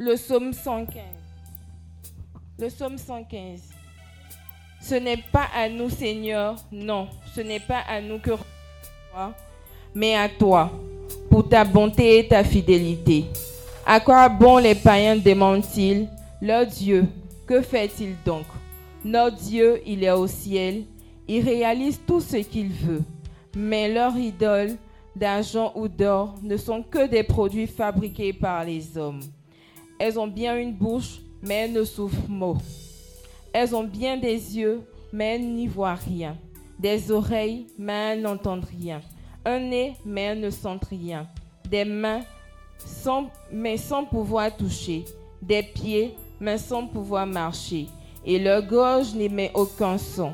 le 0.01 0.15
psaume 0.15 0.55
115. 0.55 1.03
Le 2.59 2.69
psaume 2.69 2.97
115. 2.97 3.61
Ce 4.81 4.95
n'est 4.95 5.23
pas 5.31 5.47
à 5.55 5.69
nous, 5.69 5.91
Seigneur, 5.91 6.57
non, 6.73 7.07
ce 7.35 7.43
n'est 7.43 7.61
pas 7.61 7.81
à 7.87 8.01
nous 8.01 8.19
que 8.19 8.31
mais 9.95 10.15
à 10.15 10.27
toi, 10.29 10.71
pour 11.29 11.47
ta 11.47 11.65
bonté 11.65 12.19
et 12.19 12.27
ta 12.27 12.43
fidélité. 12.43 13.27
À 13.85 14.01
quoi 14.01 14.31
bon 14.31 14.57
les 14.57 14.75
païens 14.75 15.17
demandent-ils 15.17 16.09
Leur 16.41 16.65
Dieu, 16.65 17.05
que 17.47 17.61
fait-il 17.61 18.15
donc? 18.25 18.47
Notre 19.05 19.37
Dieu, 19.37 19.83
il 19.85 20.03
est 20.03 20.13
au 20.13 20.27
ciel, 20.27 20.85
il 21.29 21.45
réalise 21.45 22.01
tout 22.07 22.23
ce 22.23 22.37
qu'il 22.37 22.69
veut, 22.69 23.03
mais 23.55 23.93
leur 23.93 24.17
idole, 24.17 24.77
d'argent 25.15 25.73
ou 25.75 25.89
d'or 25.89 26.37
ne 26.43 26.57
sont 26.57 26.83
que 26.83 27.07
des 27.07 27.23
produits 27.23 27.67
fabriqués 27.67 28.33
par 28.33 28.65
les 28.65 28.97
hommes. 28.97 29.21
Elles 30.01 30.19
ont 30.19 30.27
bien 30.27 30.57
une 30.57 30.73
bouche, 30.73 31.21
mais 31.43 31.57
elles 31.57 31.75
ne 31.75 31.85
souffrent 31.85 32.27
mot. 32.27 32.57
Elles 33.53 33.77
ont 33.77 33.85
bien 33.85 34.17
des 34.17 34.57
yeux, 34.57 34.81
mais 35.13 35.35
elles 35.35 35.47
n'y 35.47 35.67
voient 35.67 35.95
rien. 35.95 36.39
Des 36.79 37.11
oreilles, 37.11 37.67
mais 37.79 37.93
elles 37.93 38.23
n'entendent 38.23 38.65
rien. 38.81 39.03
Un 39.45 39.59
nez, 39.59 39.97
mais 40.07 40.23
elles 40.23 40.41
ne 40.41 40.49
sentent 40.49 40.87
rien. 40.87 41.27
Des 41.69 41.85
mains, 41.85 42.23
mais 43.53 43.77
sans 43.77 44.07
pouvoir 44.07 44.57
toucher. 44.57 45.05
Des 45.43 45.63
pieds, 45.63 46.15
mais 46.41 46.57
sans 46.57 46.87
pouvoir 46.87 47.27
marcher. 47.27 47.87
Et 48.25 48.39
leur 48.39 48.63
gorge 48.63 49.15
n'émet 49.15 49.51
aucun 49.53 49.99
son. 49.99 50.33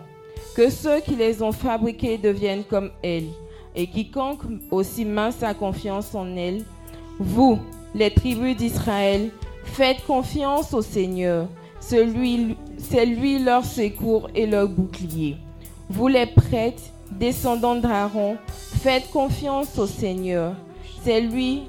Que 0.54 0.70
ceux 0.70 1.00
qui 1.00 1.16
les 1.16 1.42
ont 1.42 1.50
fabriquées 1.50 2.18
deviennent 2.18 2.64
comme 2.64 2.92
elles 3.02 3.30
et 3.74 3.88
quiconque 3.88 4.42
aussi 4.70 5.04
main 5.04 5.32
sa 5.32 5.54
confiance 5.54 6.14
en 6.14 6.36
elle. 6.36 6.64
Vous, 7.18 7.58
les 7.94 8.12
tribus 8.12 8.56
d'Israël, 8.56 9.30
faites 9.66 10.04
confiance 10.06 10.72
au 10.72 10.82
Seigneur. 10.82 11.48
C'est 11.80 12.04
lui 12.04 13.38
leur 13.38 13.64
secours 13.64 14.28
et 14.34 14.46
leur 14.46 14.68
bouclier. 14.68 15.36
Vous 15.88 16.08
les 16.08 16.26
prêtres, 16.26 16.82
descendants 17.12 17.76
d'Aaron, 17.76 18.36
faites 18.48 19.10
confiance 19.10 19.78
au 19.78 19.86
Seigneur. 19.86 20.54
C'est 21.04 21.20
lui 21.20 21.62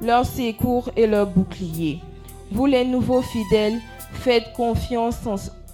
leur 0.00 0.24
secours 0.24 0.90
et 0.96 1.06
leur 1.06 1.26
bouclier. 1.26 2.00
Vous 2.50 2.66
les 2.66 2.84
nouveaux 2.84 3.22
fidèles, 3.22 3.80
faites 4.12 4.52
confiance 4.54 5.18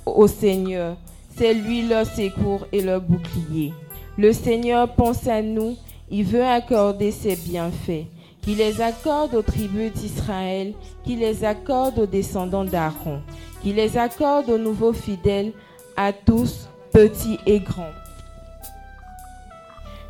au 0.07 0.27
Seigneur. 0.27 0.97
C'est 1.37 1.55
lui 1.55 1.83
leur 1.83 2.07
secours 2.07 2.67
et 2.73 2.83
leur 2.83 3.01
bouclier. 3.01 3.73
Le 4.19 4.33
Seigneur 4.33 4.93
pense 4.95 5.27
à 5.27 5.43
nous, 5.43 5.77
il 6.11 6.25
veut 6.25 6.45
accorder 6.45 7.13
ses 7.13 7.37
bienfaits. 7.37 8.07
Qu'il 8.43 8.59
les 8.59 8.81
accorde 8.81 9.35
aux 9.35 9.43
tribus 9.43 9.93
d'Israël, 9.93 10.73
qu'il 11.05 11.19
les 11.19 11.45
accorde 11.45 11.99
aux 11.99 12.07
descendants 12.07 12.65
d'Aaron, 12.65 13.21
qu'il 13.63 13.77
les 13.77 13.99
accorde 13.99 14.49
aux 14.49 14.59
nouveaux 14.59 14.95
fidèles, 14.95 15.53
à 15.97 16.13
tous, 16.13 16.69
petits 16.93 17.39
et 17.47 17.61
grands. 17.61 17.93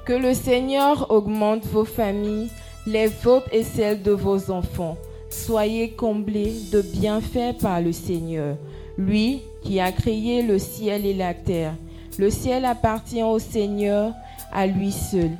Que 0.04 0.12
le 0.12 0.34
Seigneur 0.34 1.10
augmente 1.10 1.66
vos 1.66 1.84
familles, 1.84 2.50
les 2.86 3.08
vôtres 3.08 3.48
et 3.52 3.62
celles 3.62 4.02
de 4.02 4.12
vos 4.12 4.50
enfants. 4.50 4.96
Soyez 5.28 5.90
comblés 5.90 6.54
de 6.72 6.82
bienfaits 6.82 7.58
par 7.60 7.80
le 7.80 7.92
Seigneur, 7.92 8.56
lui 8.96 9.42
qui 9.62 9.80
a 9.80 9.92
créé 9.92 10.42
le 10.42 10.58
ciel 10.58 11.06
et 11.06 11.14
la 11.14 11.34
terre. 11.34 11.74
Le 12.18 12.30
ciel 12.30 12.64
appartient 12.64 13.22
au 13.22 13.38
Seigneur, 13.38 14.12
à 14.52 14.66
lui 14.66 14.90
seul. 14.90 15.30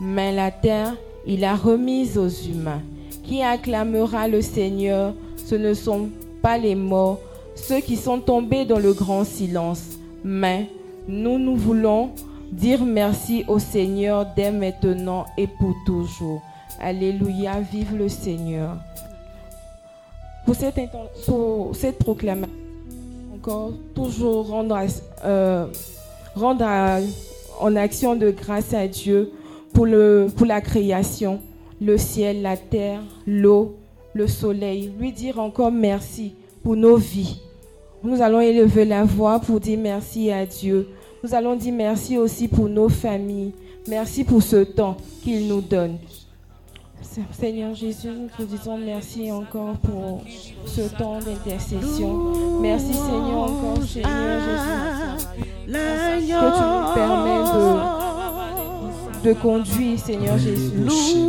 Mais 0.00 0.32
la 0.32 0.50
terre, 0.50 0.94
il 1.26 1.44
a 1.44 1.54
remise 1.54 2.18
aux 2.18 2.28
humains. 2.28 2.82
Qui 3.24 3.42
acclamera 3.42 4.28
le 4.28 4.42
Seigneur? 4.42 5.14
Ce 5.36 5.54
ne 5.54 5.74
sont 5.74 6.08
pas 6.42 6.58
les 6.58 6.74
morts, 6.74 7.20
ceux 7.54 7.80
qui 7.80 7.96
sont 7.96 8.20
tombés 8.20 8.64
dans 8.64 8.78
le 8.78 8.92
grand 8.92 9.24
silence. 9.24 9.82
Mais 10.24 10.68
nous, 11.08 11.38
nous 11.38 11.56
voulons 11.56 12.10
dire 12.50 12.84
merci 12.84 13.44
au 13.48 13.58
Seigneur 13.58 14.26
dès 14.36 14.50
maintenant 14.50 15.26
et 15.36 15.46
pour 15.46 15.74
toujours. 15.86 16.42
Alléluia, 16.80 17.60
vive 17.60 17.96
le 17.96 18.08
Seigneur. 18.08 18.76
Pour 20.46 20.54
cette, 20.54 21.98
proclamation, 21.98 22.52
encore 23.34 23.72
toujours 23.94 24.48
rendre, 24.48 24.78
euh, 25.24 25.66
rendre 26.34 26.64
en 27.60 27.76
action 27.76 28.16
de 28.16 28.30
grâce 28.30 28.72
à 28.72 28.88
Dieu 28.88 29.32
pour, 29.72 29.86
le, 29.86 30.28
pour 30.34 30.46
la 30.46 30.60
création, 30.60 31.40
le 31.80 31.96
ciel, 31.96 32.42
la 32.42 32.56
terre, 32.56 33.02
l'eau, 33.26 33.76
le 34.14 34.26
soleil. 34.26 34.92
Lui 34.98 35.12
dire 35.12 35.38
encore 35.38 35.72
merci 35.72 36.34
pour 36.62 36.76
nos 36.76 36.96
vies. 36.96 37.40
Nous 38.02 38.22
allons 38.22 38.40
élever 38.40 38.84
la 38.84 39.04
voix 39.04 39.40
pour 39.40 39.60
dire 39.60 39.78
merci 39.78 40.30
à 40.30 40.46
Dieu. 40.46 40.88
Nous 41.22 41.34
allons 41.34 41.54
dire 41.54 41.74
merci 41.74 42.16
aussi 42.16 42.48
pour 42.48 42.68
nos 42.68 42.88
familles. 42.88 43.52
Merci 43.88 44.24
pour 44.24 44.42
ce 44.42 44.64
temps 44.64 44.96
qu'il 45.22 45.48
nous 45.48 45.60
donne. 45.60 45.98
Seigneur 47.32 47.74
Jésus, 47.74 48.08
nous 48.08 48.28
te 48.28 48.42
disons 48.42 48.78
merci 48.78 49.32
encore 49.32 49.74
pour 49.78 50.22
ce 50.66 50.82
temps 50.96 51.18
d'intercession. 51.18 52.60
Merci 52.60 52.92
Seigneur 52.92 53.38
encore, 53.38 53.82
Seigneur 53.82 54.40
Jésus, 54.40 55.66
que 55.66 56.28
tu 56.28 56.62
nous 56.62 56.94
permets 56.94 57.38
de, 57.38 58.09
de 59.22 59.32
conduire, 59.34 59.98
Seigneur 59.98 60.38
Jésus. 60.38 60.72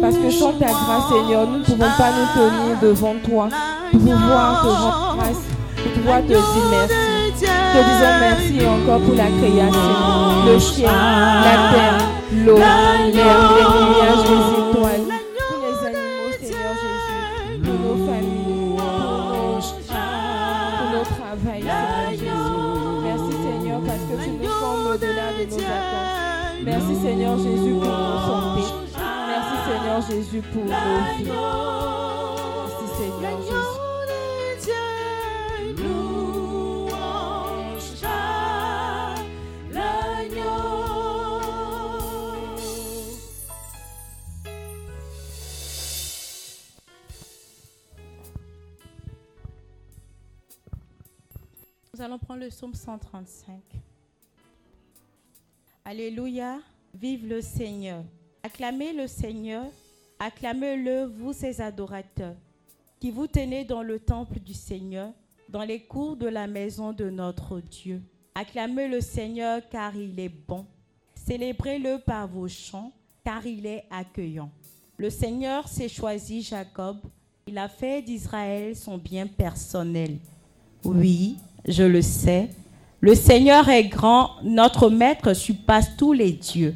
Parce 0.01 0.15
que 0.15 0.29
sans 0.31 0.53
ta 0.53 0.67
grâce, 0.67 1.09
Seigneur, 1.09 1.47
nous 1.47 1.59
ne 1.59 1.63
pouvons 1.63 1.91
pas 1.97 2.11
nous 2.11 2.41
tenir 2.41 2.79
devant 2.81 3.15
toi. 3.23 3.49
Pour 3.91 3.99
pouvoir 3.99 4.61
te 4.61 4.67
rendre 4.67 5.17
grâce, 5.17 5.37
pour 5.75 5.91
pouvoir 5.93 6.21
te 6.21 6.27
dire 6.27 6.67
merci. 6.71 6.93
Te 7.41 7.77
disons 7.77 8.15
merci 8.19 8.67
encore 8.67 8.99
pour 9.01 9.15
la 9.15 9.25
création, 9.25 10.45
le 10.45 10.59
ciel, 10.59 10.89
la 10.89 11.73
terre, 11.73 11.97
l'eau, 12.45 12.57
l'air, 12.57 13.39
les 13.55 13.63
nuages, 13.63 14.29
les 14.29 14.60
Seigneur 27.31 27.57
Jésus 27.57 27.73
pour 27.79 27.85
nos 27.85 28.19
santé. 28.19 28.61
Merci 29.27 29.55
Seigneur 29.65 30.01
Jésus 30.01 30.41
pour 30.41 30.65
nos 30.65 30.69
vies. 30.69 31.31
Merci 32.67 32.85
Seigneur 32.97 33.41
Jésus. 33.41 33.81
Nous 51.93 52.01
allons 52.01 52.17
prendre 52.17 52.39
le 52.39 52.47
psaume 52.49 52.73
135. 52.73 53.61
Alléluia, 55.85 56.59
vive 56.93 57.27
le 57.27 57.41
Seigneur. 57.41 58.03
Acclamez 58.43 58.93
le 58.93 59.07
Seigneur, 59.07 59.65
acclamez-le, 60.19 61.05
vous 61.05 61.33
ses 61.33 61.61
adorateurs, 61.61 62.35
qui 62.99 63.11
vous 63.11 63.27
tenez 63.27 63.65
dans 63.65 63.83
le 63.83 63.99
temple 63.99 64.39
du 64.39 64.53
Seigneur, 64.53 65.11
dans 65.49 65.63
les 65.63 65.81
cours 65.81 66.15
de 66.15 66.27
la 66.27 66.47
maison 66.47 66.93
de 66.93 67.09
notre 67.09 67.59
Dieu. 67.59 68.01
Acclamez 68.33 68.87
le 68.87 69.01
Seigneur 69.01 69.61
car 69.69 69.95
il 69.95 70.19
est 70.19 70.29
bon. 70.29 70.65
Célébrez-le 71.15 71.99
par 71.99 72.27
vos 72.27 72.47
chants 72.47 72.91
car 73.23 73.45
il 73.45 73.65
est 73.65 73.85
accueillant. 73.91 74.49
Le 74.97 75.09
Seigneur 75.09 75.67
s'est 75.67 75.89
choisi 75.89 76.41
Jacob, 76.41 76.97
il 77.47 77.57
a 77.57 77.67
fait 77.67 78.01
d'Israël 78.01 78.75
son 78.75 78.97
bien 78.97 79.27
personnel. 79.27 80.17
Oui, 80.83 81.37
je 81.67 81.83
le 81.83 82.01
sais, 82.01 82.49
le 83.01 83.15
Seigneur 83.15 83.67
est 83.67 83.85
grand, 83.85 84.29
notre 84.43 84.91
Maître 84.91 85.33
surpasse 85.33 85.97
tous 85.97 86.13
les 86.13 86.33
dieux. 86.33 86.75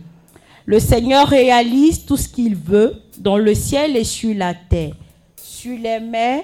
Le 0.66 0.80
Seigneur 0.80 1.28
réalise 1.28 2.04
tout 2.04 2.18
ce 2.18 2.28
qu'il 2.28 2.56
veut 2.56 2.96
dans 3.20 3.38
le 3.38 3.54
ciel 3.54 3.96
et 3.96 4.04
sur 4.04 4.34
la 4.34 4.56
terre, 4.56 4.96
sur 5.36 5.78
les 5.78 6.00
mers 6.00 6.44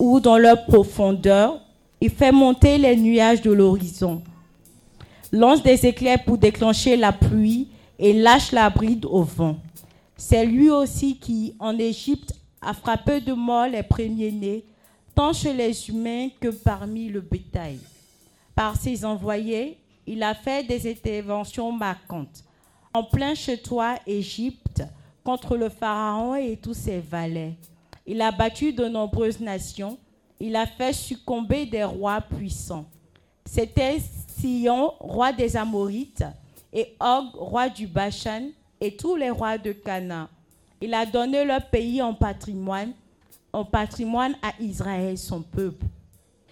ou 0.00 0.18
dans 0.18 0.36
leur 0.36 0.64
profondeur. 0.66 1.60
Il 2.00 2.10
fait 2.10 2.32
monter 2.32 2.76
les 2.76 2.96
nuages 2.96 3.40
de 3.40 3.52
l'horizon, 3.52 4.20
lance 5.30 5.62
des 5.62 5.86
éclairs 5.86 6.24
pour 6.24 6.36
déclencher 6.36 6.96
la 6.96 7.12
pluie 7.12 7.68
et 8.00 8.12
lâche 8.12 8.50
la 8.50 8.68
bride 8.68 9.04
au 9.04 9.22
vent. 9.22 9.58
C'est 10.16 10.44
lui 10.44 10.70
aussi 10.70 11.18
qui, 11.18 11.54
en 11.60 11.78
Égypte, 11.78 12.32
a 12.60 12.74
frappé 12.74 13.20
de 13.20 13.32
mort 13.32 13.68
les 13.68 13.84
premiers-nés, 13.84 14.64
tant 15.14 15.32
chez 15.32 15.52
les 15.52 15.88
humains 15.88 16.28
que 16.40 16.48
parmi 16.48 17.08
le 17.08 17.20
bétail. 17.20 17.78
Par 18.60 18.76
ses 18.76 19.06
envoyés, 19.06 19.78
il 20.06 20.22
a 20.22 20.34
fait 20.34 20.62
des 20.62 20.90
interventions 20.90 21.72
marquantes. 21.72 22.44
En 22.92 23.02
plein 23.02 23.34
chez 23.34 23.56
toi, 23.56 23.94
Égypte, 24.06 24.82
contre 25.24 25.56
le 25.56 25.70
Pharaon 25.70 26.34
et 26.34 26.58
tous 26.58 26.74
ses 26.74 26.98
valets. 26.98 27.56
Il 28.06 28.20
a 28.20 28.30
battu 28.30 28.74
de 28.74 28.84
nombreuses 28.84 29.40
nations. 29.40 29.96
Il 30.38 30.56
a 30.56 30.66
fait 30.66 30.92
succomber 30.92 31.64
des 31.64 31.84
rois 31.84 32.20
puissants. 32.20 32.84
C'était 33.46 33.96
Sion, 34.38 34.92
roi 35.00 35.32
des 35.32 35.56
Amorites, 35.56 36.24
et 36.70 36.94
Og, 37.00 37.30
roi 37.32 37.70
du 37.70 37.86
Bashan, 37.86 38.42
et 38.78 38.94
tous 38.94 39.16
les 39.16 39.30
rois 39.30 39.56
de 39.56 39.72
Canaan. 39.72 40.28
Il 40.82 40.92
a 40.92 41.06
donné 41.06 41.46
leur 41.46 41.64
pays 41.70 42.02
en 42.02 42.12
patrimoine, 42.12 42.92
en 43.54 43.64
patrimoine 43.64 44.34
à 44.42 44.52
Israël, 44.60 45.16
son 45.16 45.40
peuple. 45.40 45.86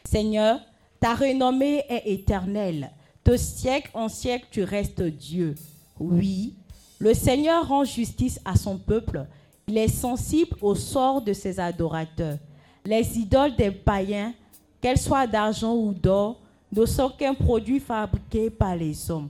Seigneur, 0.06 0.58
ta 1.00 1.14
renommée 1.14 1.84
est 1.88 2.02
éternelle. 2.06 2.90
De 3.24 3.36
siècle 3.36 3.90
en 3.94 4.08
siècle, 4.08 4.46
tu 4.50 4.62
restes 4.62 5.02
Dieu. 5.02 5.54
Oui, 6.00 6.54
le 6.98 7.14
Seigneur 7.14 7.68
rend 7.68 7.84
justice 7.84 8.40
à 8.44 8.56
son 8.56 8.78
peuple. 8.78 9.26
Il 9.68 9.76
est 9.76 9.88
sensible 9.88 10.56
au 10.60 10.74
sort 10.74 11.22
de 11.22 11.32
ses 11.32 11.60
adorateurs. 11.60 12.38
Les 12.84 13.18
idoles 13.18 13.54
des 13.54 13.70
païens, 13.70 14.32
qu'elles 14.80 14.98
soient 14.98 15.26
d'argent 15.26 15.74
ou 15.74 15.92
d'or, 15.92 16.40
ne 16.72 16.84
sont 16.84 17.10
qu'un 17.10 17.34
produit 17.34 17.80
fabriqué 17.80 18.50
par 18.50 18.74
les 18.74 19.10
hommes. 19.10 19.28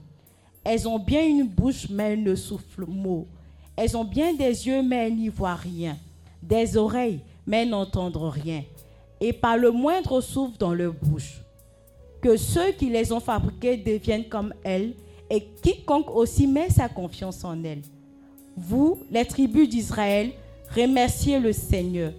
Elles 0.63 0.87
ont 0.87 0.99
bien 0.99 1.25
une 1.25 1.47
bouche, 1.47 1.87
mais 1.89 2.13
elles 2.13 2.23
ne 2.23 2.35
soufflent 2.35 2.85
mot. 2.85 3.27
Elles 3.75 3.95
ont 3.95 4.05
bien 4.05 4.33
des 4.33 4.67
yeux, 4.67 4.81
mais 4.81 5.07
elles 5.07 5.15
n'y 5.15 5.29
voient 5.29 5.55
rien. 5.55 5.97
Des 6.41 6.77
oreilles, 6.77 7.19
mais 7.45 7.65
n'entendent 7.65 8.17
rien. 8.17 8.63
Et 9.21 9.33
par 9.33 9.57
le 9.57 9.71
moindre 9.71 10.21
souffle 10.21 10.57
dans 10.57 10.73
leur 10.73 10.93
bouche 10.93 11.41
que 12.21 12.37
ceux 12.37 12.71
qui 12.71 12.89
les 12.89 13.11
ont 13.11 13.19
fabriqués 13.19 13.77
deviennent 13.77 14.27
comme 14.27 14.53
elles 14.63 14.93
et 15.29 15.43
quiconque 15.61 16.09
aussi 16.13 16.47
met 16.47 16.69
sa 16.69 16.89
confiance 16.89 17.43
en 17.43 17.63
elles. 17.63 17.83
Vous, 18.57 18.99
les 19.09 19.25
tribus 19.25 19.69
d'Israël, 19.69 20.31
remerciez 20.75 21.39
le 21.39 21.53
Seigneur. 21.53 22.11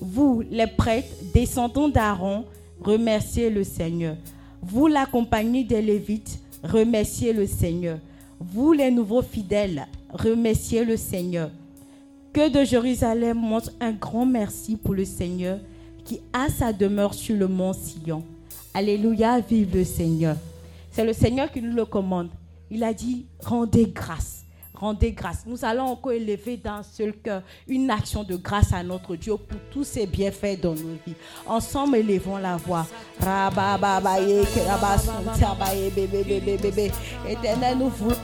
Vous, 0.00 0.42
les 0.50 0.66
prêtres, 0.66 1.14
descendants 1.32 1.88
d'Aaron, 1.88 2.44
remerciez 2.80 3.48
le 3.48 3.64
Seigneur. 3.64 4.16
Vous, 4.60 4.88
la 4.88 5.06
compagnie 5.06 5.64
des 5.64 5.80
Lévites, 5.80 6.40
remerciez 6.62 7.32
le 7.32 7.46
Seigneur. 7.46 7.98
Vous, 8.38 8.72
les 8.72 8.90
nouveaux 8.90 9.22
fidèles, 9.22 9.86
remerciez 10.12 10.84
le 10.84 10.96
Seigneur. 10.96 11.50
Que 12.32 12.50
de 12.50 12.64
Jérusalem 12.64 13.38
montre 13.38 13.72
un 13.80 13.92
grand 13.92 14.26
merci 14.26 14.76
pour 14.76 14.92
le 14.92 15.06
Seigneur 15.06 15.58
qui 16.04 16.20
a 16.32 16.48
sa 16.50 16.72
demeure 16.72 17.14
sur 17.14 17.36
le 17.36 17.48
mont 17.48 17.72
Sion. 17.72 18.22
Alléluia, 18.76 19.40
vive 19.40 19.74
le 19.74 19.84
Seigneur. 19.84 20.36
C'est 20.90 21.02
le 21.02 21.14
Seigneur 21.14 21.50
qui 21.50 21.62
nous 21.62 21.74
le 21.74 21.86
commande. 21.86 22.28
Il 22.70 22.84
a 22.84 22.92
dit, 22.92 23.24
rendez 23.42 23.86
grâce. 23.86 24.42
Rendez 24.74 25.12
grâce. 25.12 25.44
Nous 25.46 25.64
allons 25.64 25.84
encore 25.84 26.12
élever 26.12 26.58
d'un 26.58 26.82
seul 26.82 27.14
cœur 27.14 27.40
une 27.66 27.90
action 27.90 28.22
de 28.22 28.36
grâce 28.36 28.74
à 28.74 28.82
notre 28.82 29.16
Dieu 29.16 29.38
pour 29.38 29.58
tous 29.70 29.84
ses 29.84 30.06
bienfaits 30.06 30.60
dans 30.60 30.74
nos 30.74 30.98
vies. 31.06 31.14
Ensemble, 31.46 31.96
élevons 31.96 32.36
la 32.36 32.58
voix. 32.58 32.86
Éternel, 37.30 37.78
nous 37.78 37.88
voulons 37.88 38.16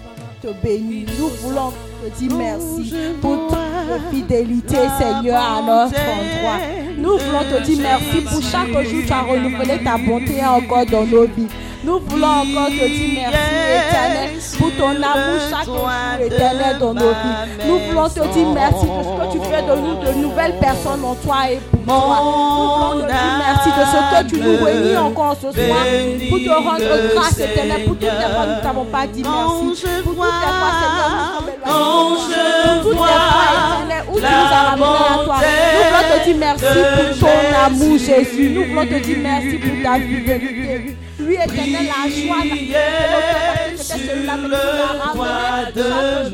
te 0.42 0.48
bénir. 0.62 1.08
Nous 1.18 1.28
voulons 1.28 1.72
te 2.04 2.18
dire 2.18 2.36
merci 2.36 2.92
pour 3.22 3.48
fidélité, 4.10 4.76
Seigneur, 4.98 5.40
à 5.42 5.62
notre 5.62 6.00
endroit. 6.00 6.60
Nous 6.96 7.18
voulons 7.18 7.44
te 7.50 7.62
dire 7.64 7.78
merci 7.82 8.20
pour 8.20 8.42
chaque 8.42 8.72
jour 8.72 9.02
tu 9.06 9.12
as 9.12 9.22
renouvelé 9.22 9.82
ta 9.82 9.96
bonté 9.98 10.44
encore 10.44 10.86
dans 10.86 11.04
nos 11.04 11.24
vies. 11.26 11.48
Nous 11.84 11.98
voulons 11.98 12.28
encore 12.28 12.68
te 12.68 12.86
dire 12.86 13.28
merci, 13.28 13.36
éternel, 13.88 14.30
pour 14.56 14.70
ton 14.76 14.90
amour 15.02 15.40
chaque 15.50 15.64
jour, 15.64 15.90
éternel, 16.24 16.78
dans 16.78 16.94
nos 16.94 17.10
vies. 17.10 17.66
Nous 17.66 17.78
voulons 17.88 18.08
te 18.08 18.20
dire 18.32 18.48
merci 18.54 18.86
pour 18.86 19.02
ce 19.02 19.08
que 19.18 19.32
tu 19.32 19.50
fais 19.50 19.62
de 19.62 19.74
nous 19.80 19.96
de 20.00 20.12
nouvelles 20.22 20.56
personnes 20.60 21.04
en 21.04 21.16
toi 21.16 21.50
et 21.50 21.58
pour 21.72 21.84
toi. 21.84 22.18
Nous 22.22 22.94
voulons 22.94 23.02
te 23.02 23.06
dire 23.10 23.34
merci 23.36 23.68
de 23.70 23.84
ce 23.84 23.98
que 24.14 24.30
tu 24.30 24.40
nous 24.40 24.64
réunis 24.64 24.96
encore 24.96 25.34
ce 25.34 25.50
soir 25.50 25.84
pour 26.30 26.38
te 26.38 26.50
rendre 26.50 27.14
grâce 27.16 27.40
éternelle 27.40 27.84
pour 27.84 27.96
toutes 27.96 28.02
les 28.02 28.32
fois 28.32 28.46
nous 28.46 28.62
n'avons 28.62 28.84
pas 28.84 29.06
dit 29.08 29.22
merci. 29.24 29.82
Pour 30.04 30.14
toutes 30.14 30.22
les 30.22 30.52
fois, 30.54 30.70
Seigneur, 30.78 31.10
nous 31.10 31.34
sommes 31.34 31.50
éloignés. 31.50 32.82
Pour 32.82 32.92
toutes 32.92 32.92
les 32.92 32.96
fois, 32.96 33.08
éternel, 33.10 33.71
où 34.10 34.14
tu 34.16 34.20
nous 34.20 34.26
as 34.26 34.62
ramenés 34.70 34.84
à 34.84 35.24
toi? 35.24 35.36
Nous 35.74 35.82
voulons 35.84 36.06
te 36.10 36.24
dire 36.24 36.36
merci 36.38 36.64
pour 36.96 37.28
ton 37.28 37.38
amour, 37.66 37.98
Jésus. 37.98 38.50
Nous 38.50 38.64
voulons 38.64 38.86
te 38.86 38.98
dire 38.98 39.18
merci 39.22 39.58
pour 39.58 39.82
ta 39.82 39.94
fidélité. 39.94 40.96
Lui, 41.18 41.34
éternel, 41.34 41.86
la 41.86 42.02
joie 42.10 42.42
c'était 43.76 43.98
celui-là, 43.98 44.34
tu 45.72 45.80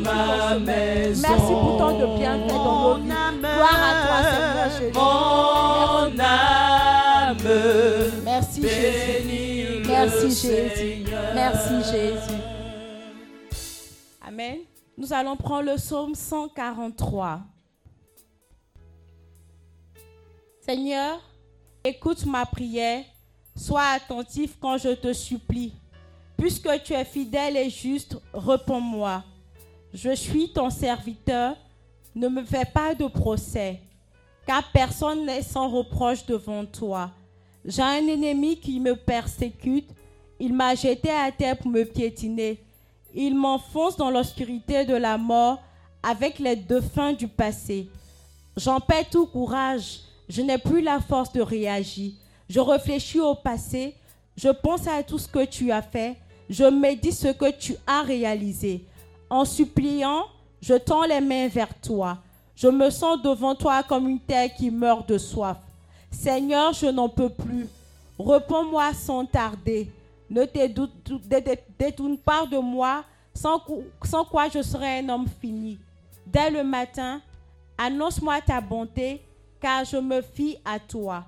ramené. 0.06 1.12
Merci 1.16 1.52
pour 1.52 1.76
tant 1.78 1.92
de 1.98 2.06
bienfaits 2.18 2.48
dans 2.48 2.80
nos 2.82 2.94
vies. 2.96 3.12
Gloire 3.40 3.82
à 3.82 3.92
toi, 4.06 4.18
Seigneur 4.30 4.70
Jésus. 4.78 4.92
Mon 4.94 6.20
âme. 6.20 7.36
Merci 8.24 8.62
Jésus. 8.62 9.82
Merci 9.86 10.28
Jésus. 10.30 11.04
Merci 11.34 11.74
Jésus. 11.90 12.38
Amen. 14.26 14.67
Nous 14.98 15.12
allons 15.12 15.36
prendre 15.36 15.70
le 15.70 15.76
psaume 15.76 16.16
143. 16.16 17.42
Seigneur, 20.60 21.20
écoute 21.84 22.26
ma 22.26 22.44
prière. 22.44 23.04
Sois 23.54 23.86
attentif 23.94 24.56
quand 24.60 24.76
je 24.76 24.88
te 24.88 25.12
supplie. 25.12 25.72
Puisque 26.36 26.82
tu 26.82 26.94
es 26.94 27.04
fidèle 27.04 27.56
et 27.56 27.70
juste, 27.70 28.18
réponds-moi. 28.34 29.22
Je 29.94 30.16
suis 30.16 30.52
ton 30.52 30.68
serviteur. 30.68 31.56
Ne 32.16 32.26
me 32.26 32.42
fais 32.42 32.64
pas 32.64 32.92
de 32.92 33.06
procès, 33.06 33.80
car 34.44 34.64
personne 34.72 35.24
n'est 35.26 35.42
sans 35.42 35.68
reproche 35.68 36.26
devant 36.26 36.64
toi. 36.64 37.12
J'ai 37.64 37.82
un 37.82 38.04
ennemi 38.04 38.58
qui 38.58 38.80
me 38.80 38.96
persécute. 38.96 39.90
Il 40.40 40.52
m'a 40.54 40.74
jeté 40.74 41.10
à 41.10 41.30
terre 41.30 41.56
pour 41.56 41.70
me 41.70 41.84
piétiner. 41.84 42.64
Il 43.20 43.34
m'enfonce 43.34 43.96
dans 43.96 44.10
l'obscurité 44.10 44.84
de 44.84 44.94
la 44.94 45.18
mort 45.18 45.60
avec 46.04 46.38
les 46.38 46.54
dauphins 46.54 47.12
du 47.12 47.26
passé. 47.26 47.90
J'en 48.56 48.78
perds 48.78 49.10
tout 49.10 49.26
courage. 49.26 50.02
Je 50.28 50.40
n'ai 50.40 50.56
plus 50.56 50.80
la 50.80 51.00
force 51.00 51.32
de 51.32 51.40
réagir. 51.40 52.12
Je 52.48 52.60
réfléchis 52.60 53.18
au 53.18 53.34
passé. 53.34 53.96
Je 54.36 54.50
pense 54.50 54.86
à 54.86 55.02
tout 55.02 55.18
ce 55.18 55.26
que 55.26 55.44
tu 55.44 55.72
as 55.72 55.82
fait. 55.82 56.16
Je 56.48 56.62
médite 56.62 57.14
ce 57.14 57.32
que 57.32 57.50
tu 57.50 57.74
as 57.88 58.02
réalisé. 58.02 58.84
En 59.28 59.44
suppliant, 59.44 60.26
je 60.62 60.74
tends 60.74 61.04
les 61.04 61.20
mains 61.20 61.48
vers 61.48 61.74
toi. 61.80 62.18
Je 62.54 62.68
me 62.68 62.88
sens 62.88 63.20
devant 63.20 63.56
toi 63.56 63.82
comme 63.82 64.08
une 64.08 64.20
terre 64.20 64.54
qui 64.54 64.70
meurt 64.70 65.08
de 65.08 65.18
soif. 65.18 65.56
Seigneur, 66.12 66.72
je 66.72 66.86
n'en 66.86 67.08
peux 67.08 67.30
plus. 67.30 67.66
Réponds-moi 68.16 68.94
sans 68.94 69.26
tarder. 69.26 69.90
Ne 70.30 70.44
te 70.44 70.58
détourne 71.78 72.18
pas 72.18 72.46
de 72.46 72.58
moi, 72.58 73.04
sans 73.32 74.24
quoi 74.24 74.48
je 74.48 74.62
serai 74.62 74.98
un 74.98 75.08
homme 75.08 75.26
fini. 75.40 75.78
Dès 76.26 76.50
le 76.50 76.62
matin, 76.62 77.22
annonce-moi 77.78 78.40
ta 78.42 78.60
bonté, 78.60 79.22
car 79.60 79.84
je 79.84 79.96
me 79.96 80.20
fie 80.20 80.58
à 80.64 80.78
toi. 80.78 81.24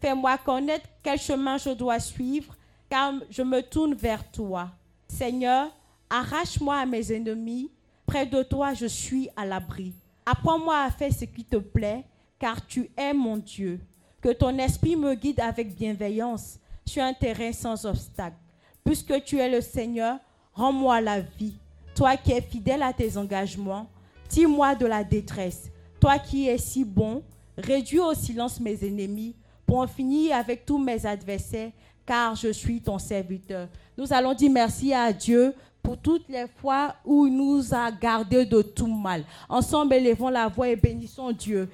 Fais-moi 0.00 0.36
connaître 0.38 0.86
quel 1.02 1.18
chemin 1.18 1.56
je 1.56 1.70
dois 1.70 1.98
suivre, 1.98 2.54
car 2.90 3.14
je 3.30 3.42
me 3.42 3.62
tourne 3.62 3.94
vers 3.94 4.30
toi. 4.30 4.68
Seigneur, 5.08 5.70
arrache-moi 6.10 6.76
à 6.76 6.86
mes 6.86 7.12
ennemis. 7.12 7.70
Près 8.04 8.26
de 8.26 8.42
toi, 8.42 8.74
je 8.74 8.86
suis 8.86 9.30
à 9.34 9.46
l'abri. 9.46 9.94
Apprends-moi 10.26 10.78
à 10.78 10.90
faire 10.90 11.12
ce 11.12 11.24
qui 11.24 11.44
te 11.44 11.56
plaît, 11.56 12.04
car 12.38 12.66
tu 12.66 12.90
es 12.96 13.14
mon 13.14 13.38
Dieu. 13.38 13.80
Que 14.20 14.32
ton 14.32 14.58
esprit 14.58 14.96
me 14.96 15.14
guide 15.14 15.40
avec 15.40 15.74
bienveillance 15.74 16.58
sur 16.84 17.02
un 17.02 17.12
terrain 17.12 17.52
sans 17.52 17.84
obstacle. 17.86 18.36
Puisque 18.84 19.24
tu 19.24 19.38
es 19.38 19.48
le 19.48 19.60
Seigneur, 19.60 20.18
rends-moi 20.52 21.00
la 21.00 21.20
vie. 21.20 21.56
Toi 21.94 22.16
qui 22.16 22.32
es 22.32 22.40
fidèle 22.40 22.82
à 22.82 22.92
tes 22.92 23.16
engagements, 23.16 23.88
tire-moi 24.28 24.74
de 24.74 24.86
la 24.86 25.04
détresse. 25.04 25.70
Toi 26.00 26.18
qui 26.18 26.48
es 26.48 26.58
si 26.58 26.84
bon, 26.84 27.22
réduis 27.56 28.00
au 28.00 28.14
silence 28.14 28.60
mes 28.60 28.84
ennemis 28.84 29.34
pour 29.64 29.78
en 29.78 29.86
finir 29.86 30.36
avec 30.36 30.66
tous 30.66 30.78
mes 30.78 31.06
adversaires, 31.06 31.70
car 32.04 32.34
je 32.34 32.52
suis 32.52 32.80
ton 32.80 32.98
serviteur. 32.98 33.68
Nous 33.96 34.12
allons 34.12 34.34
dire 34.34 34.50
merci 34.50 34.92
à 34.92 35.12
Dieu 35.12 35.54
pour 35.82 35.98
toutes 35.98 36.28
les 36.28 36.46
fois 36.60 36.94
où 37.04 37.26
il 37.26 37.36
nous 37.36 37.72
a 37.72 37.90
gardés 37.90 38.44
de 38.44 38.62
tout 38.62 38.86
mal. 38.86 39.24
Ensemble, 39.48 39.94
élevons 39.94 40.30
la 40.30 40.48
voix 40.48 40.68
et 40.68 40.76
bénissons 40.76 41.32
Dieu. 41.32 41.68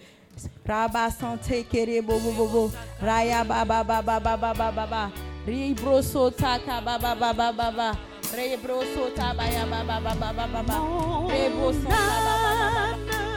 Raba 0.66 1.11
sante 1.11 1.64
kere 1.64 2.01
bo 2.01 2.18
bo 2.18 2.32
bo 2.32 2.47
bo. 2.47 2.72
Raya 3.03 3.45
ba 3.47 3.64
ba 3.64 3.82
ba 3.84 4.03
ba 4.03 4.20
ba 4.20 4.36
ba 4.36 4.55
ba 4.55 4.70
ba 4.72 4.86
ba. 4.86 5.12
Ribro 5.47 6.03
sota 6.03 6.59
ka 6.64 6.80
ba 6.80 6.99
ba 6.99 7.14
ba 7.14 7.32
ba 7.32 7.53
ba 7.53 7.70
ba. 7.70 7.88
Rebro 8.30 8.84
sota 8.95 9.34
ba 9.34 9.45
ya 9.51 9.66
ba 9.66 9.82
ba 9.82 9.99
ba 9.99 10.14
ba 10.14 10.30
ba 10.32 10.47
ba 10.47 10.62
ba. 10.62 10.76
Rebo 11.26 11.72
sota 11.72 11.99
ba 12.24 12.34
ba 12.43 12.53
ba 12.55 12.70
ba 12.70 12.97
ba. 13.09 13.30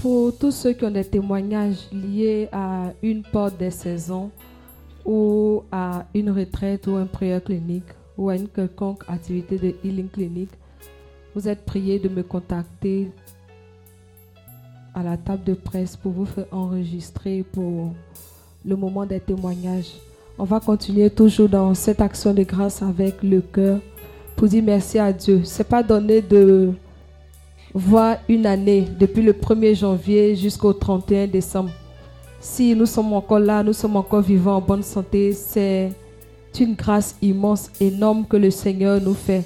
Pour 0.00 0.36
tous 0.38 0.52
ceux 0.52 0.72
qui 0.72 0.84
ont 0.84 0.90
des 0.90 1.04
témoignages 1.04 1.88
liés 1.92 2.48
à 2.52 2.92
une 3.02 3.22
porte 3.22 3.58
des 3.58 3.70
saisons 3.70 4.30
ou 5.04 5.62
à 5.72 6.06
une 6.14 6.30
retraite 6.30 6.86
ou 6.86 6.94
un 6.94 7.06
prière 7.06 7.42
clinique 7.42 7.92
ou 8.16 8.28
à 8.28 8.36
une 8.36 8.48
quelconque 8.48 9.02
activité 9.08 9.58
de 9.58 9.74
healing 9.84 10.08
clinique, 10.08 10.52
vous 11.34 11.48
êtes 11.48 11.64
priés 11.64 11.98
de 11.98 12.08
me 12.08 12.22
contacter 12.22 13.10
à 14.94 15.02
la 15.02 15.16
table 15.16 15.44
de 15.44 15.54
presse 15.54 15.96
pour 15.96 16.12
vous 16.12 16.26
faire 16.26 16.46
enregistrer 16.52 17.44
pour 17.52 17.92
le 18.64 18.76
moment 18.76 19.06
des 19.06 19.20
témoignages. 19.20 19.94
On 20.38 20.44
va 20.44 20.60
continuer 20.60 21.10
toujours 21.10 21.48
dans 21.48 21.74
cette 21.74 22.00
action 22.00 22.32
de 22.32 22.44
grâce 22.44 22.80
avec 22.80 23.22
le 23.22 23.40
cœur 23.40 23.80
pour 24.36 24.46
dire 24.48 24.62
merci 24.62 24.98
à 24.98 25.12
Dieu. 25.12 25.42
C'est 25.44 25.68
pas 25.68 25.82
donné 25.82 26.22
de 26.22 26.72
voir 27.74 28.16
une 28.28 28.46
année 28.46 28.86
depuis 28.98 29.22
le 29.22 29.32
1er 29.32 29.76
janvier 29.76 30.36
jusqu'au 30.36 30.72
31 30.72 31.26
décembre. 31.26 31.70
Si 32.40 32.74
nous 32.74 32.86
sommes 32.86 33.12
encore 33.12 33.38
là, 33.38 33.62
nous 33.62 33.72
sommes 33.72 33.96
encore 33.96 34.22
vivants 34.22 34.56
en 34.56 34.60
bonne 34.60 34.82
santé, 34.82 35.32
c'est 35.32 35.92
une 36.58 36.74
grâce 36.74 37.14
immense, 37.22 37.70
énorme 37.80 38.26
que 38.26 38.36
le 38.36 38.50
Seigneur 38.50 39.00
nous 39.00 39.14
fait. 39.14 39.44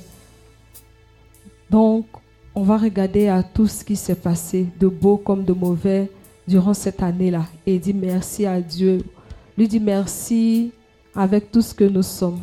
Donc, 1.69 2.07
on 2.55 2.63
va 2.63 2.77
regarder 2.77 3.29
à 3.29 3.43
tout 3.43 3.67
ce 3.67 3.85
qui 3.85 3.97
s'est 3.97 4.15
passé, 4.15 4.67
de 4.79 4.87
beau 4.87 5.17
comme 5.17 5.45
de 5.45 5.53
mauvais, 5.53 6.11
durant 6.47 6.75
cette 6.75 7.03
année-là, 7.03 7.47
et 7.67 7.79
dire 7.79 7.97
merci 7.99 8.47
à 8.47 8.61
Dieu. 8.61 9.03
Lui 9.57 9.67
dire 9.67 9.83
merci 9.83 10.73
avec 11.15 11.51
tout 11.51 11.63
ce 11.63 11.75
que 11.75 11.85
nous 11.85 12.03
sommes. 12.03 12.41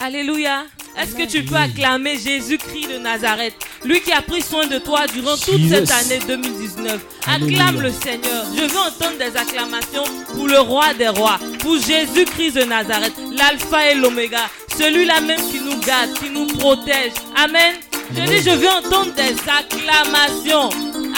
Alléluia. 0.00 0.64
Est-ce 0.96 1.14
que 1.14 1.26
tu 1.26 1.42
peux 1.44 1.56
acclamer 1.56 2.16
Jésus-Christ 2.18 2.88
de 2.88 2.98
Nazareth, 2.98 3.54
lui 3.84 4.00
qui 4.00 4.12
a 4.12 4.22
pris 4.22 4.42
soin 4.42 4.66
de 4.66 4.78
toi 4.78 5.06
durant 5.08 5.36
toute 5.36 5.68
cette 5.68 5.90
année 5.90 6.20
2019 6.26 7.00
Alléluia. 7.26 7.62
Acclame 7.64 7.82
le 7.82 7.90
Seigneur. 7.90 8.44
Je 8.56 8.62
veux 8.62 8.78
entendre 8.78 9.18
des 9.18 9.36
acclamations 9.36 10.04
pour 10.34 10.46
le 10.46 10.60
roi 10.60 10.94
des 10.94 11.08
rois, 11.08 11.38
pour 11.60 11.76
Jésus-Christ 11.80 12.52
de 12.52 12.62
Nazareth, 12.62 13.14
l'alpha 13.32 13.90
et 13.90 13.94
l'oméga, 13.96 14.48
celui-là 14.78 15.20
même 15.20 15.40
qui 15.50 15.60
nous 15.60 15.78
garde, 15.80 16.12
qui 16.14 16.30
nous 16.30 16.46
protège. 16.46 17.12
Amen. 17.36 17.74
Je 18.14 18.22
dis, 18.22 18.42
je 18.42 18.50
veux 18.56 18.68
entendre 18.68 19.12
des 19.14 19.34
acclamations. 19.50 20.68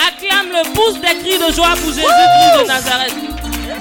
Acclame 0.08 0.48
le 0.52 0.72
pouce 0.74 0.94
des 1.00 1.18
cris 1.20 1.38
de 1.38 1.52
joie 1.54 1.74
pour 1.82 1.92
Jésus-Christ 1.92 2.62
de 2.62 2.66
Nazareth. 2.66 3.14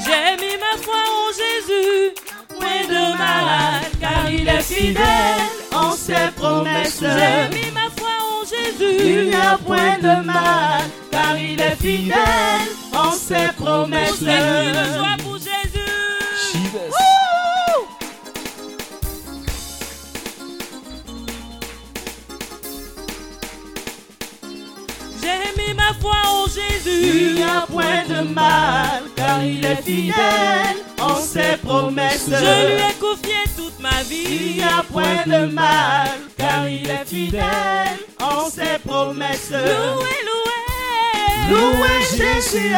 J'ai 0.06 0.46
mis 0.46 0.58
ma 0.58 0.82
foi 0.82 0.96
en 0.96 1.32
Jésus, 1.32 2.14
point 2.60 2.88
de 2.88 3.18
malade, 3.18 3.92
car 4.00 4.30
il 4.32 4.48
est 4.48 4.62
fidèle 4.62 5.50
en 5.74 5.92
ses 5.92 6.32
promesses. 6.36 7.00
J'ai 7.02 7.56
mis 7.56 7.72
ma 7.72 7.90
foi 7.98 8.10
en 8.32 8.46
Jésus. 8.46 8.98
Il 9.04 9.30
n'y 9.30 9.36
a 9.36 9.58
point 9.58 9.98
de 10.00 10.26
mal, 10.26 10.84
car 11.12 11.38
il 11.38 11.60
est 11.60 11.76
fidèle 11.76 12.70
en 12.94 13.12
ses 13.12 13.52
promesses. 13.58 14.10
Pour 14.10 14.18
ceux 14.18 14.26
qui 14.26 14.98
joie 14.98 15.18
pour 15.24 15.38
Jésus. 15.38 17.09
J'ai 25.22 25.62
mis 25.62 25.74
ma 25.74 25.94
foi 26.00 26.16
en 26.26 26.46
Jésus. 26.48 27.02
Il 27.04 27.36
n'y 27.36 27.44
a 27.44 27.66
point 27.68 28.04
de 28.08 28.28
mal, 28.28 29.04
car 29.16 29.44
il 29.44 29.64
est 29.66 29.82
fidèle 29.82 30.78
en 31.02 31.16
ses 31.16 31.58
promesses. 31.64 32.30
Je 32.30 32.74
lui 32.74 32.82
ai 32.82 32.94
confié 33.00 33.36
toute 33.56 33.80
ma 33.80 34.02
vie. 34.04 34.26
Il 34.30 34.56
n'y 34.58 34.64
a 34.64 34.84
point 34.92 35.24
de 35.26 35.46
mal, 35.52 36.10
car 36.38 36.68
il 36.68 36.90
est 36.90 37.06
fidèle 37.06 37.98
en 38.22 38.50
ses 38.50 38.80
promesses. 38.86 39.52
Loué, 39.52 40.16
loué. 40.28 40.50
Louez 41.50 42.02
Jésus, 42.12 42.70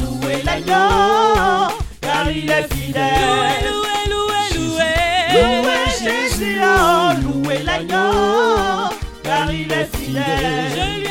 louez 0.00 0.42
l'agneau, 0.44 1.68
car 2.00 2.30
il 2.30 2.50
est 2.50 2.74
fidèle. 2.74 3.62
Loué, 3.62 4.00
loué, 4.10 4.42
loué, 4.56 4.90
Louez 5.32 5.86
Jésus, 6.02 6.58
oh, 6.60 7.10
louez 7.22 7.62
l'agneau, 7.62 8.90
car 9.22 9.52
il 9.52 9.70
est 9.70 9.88
fidèle. 9.96 10.72
Je 10.74 11.00
lui 11.00 11.09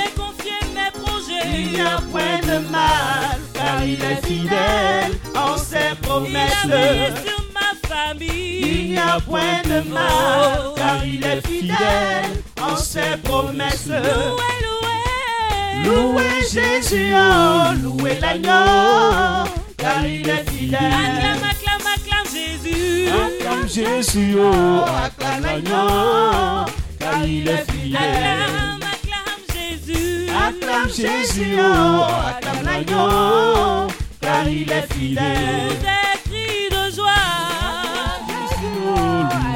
Il 1.72 1.76
n'y 1.76 1.82
a 1.82 1.98
point 2.12 2.40
de 2.42 2.58
mal, 2.72 3.38
car 3.54 3.84
il 3.84 4.02
est 4.04 4.26
fidèle 4.26 5.12
en 5.36 5.56
ses 5.58 5.76
Il 5.76 5.92
a 5.92 5.96
promesses. 6.02 6.66
veillé 6.66 7.08
sur 7.24 7.44
ma 7.54 7.88
famille. 7.88 8.60
Il 8.62 8.92
n'y 8.92 8.98
a 8.98 9.20
point 9.20 9.62
de 9.66 9.88
mal, 9.90 10.74
car 10.76 11.06
il 11.06 11.24
est 11.24 11.46
fidèle 11.46 12.44
en 12.62 12.76
ses 12.76 13.18
promesses. 13.24 13.88
Loué, 13.88 14.52
loué. 14.66 15.84
Louez 15.86 16.42
Jésus, 16.52 17.14
oh, 17.14 17.74
louez 17.84 18.20
l'agneau, 18.20 19.46
car 19.78 20.06
il 20.06 20.28
est 20.28 20.50
fidèle. 20.50 20.80
Acclame, 20.80 21.44
acclame, 21.52 21.88
acclame 21.96 22.28
Jésus. 22.34 23.10
Acclame 23.10 23.70
Jésus, 23.70 24.36
oh, 24.40 24.86
acclame 25.06 25.44
l'agneau, 25.44 26.66
car 27.00 27.24
il 27.26 27.48
est 27.48 27.72
fidèle. 27.72 27.98
Acclame. 27.98 28.79
Acclame 30.50 30.90
Jésus, 30.90 31.58
oh, 31.60 32.06
acclame 32.28 32.66
l'agneau, 32.66 33.88
car 34.20 34.48
il 34.48 34.72
est 34.72 34.92
fidèle. 34.92 35.78
Des 35.80 36.20
cris 36.28 36.70
de 36.72 36.96
joie. 36.96 37.06
Oh, 38.88 38.98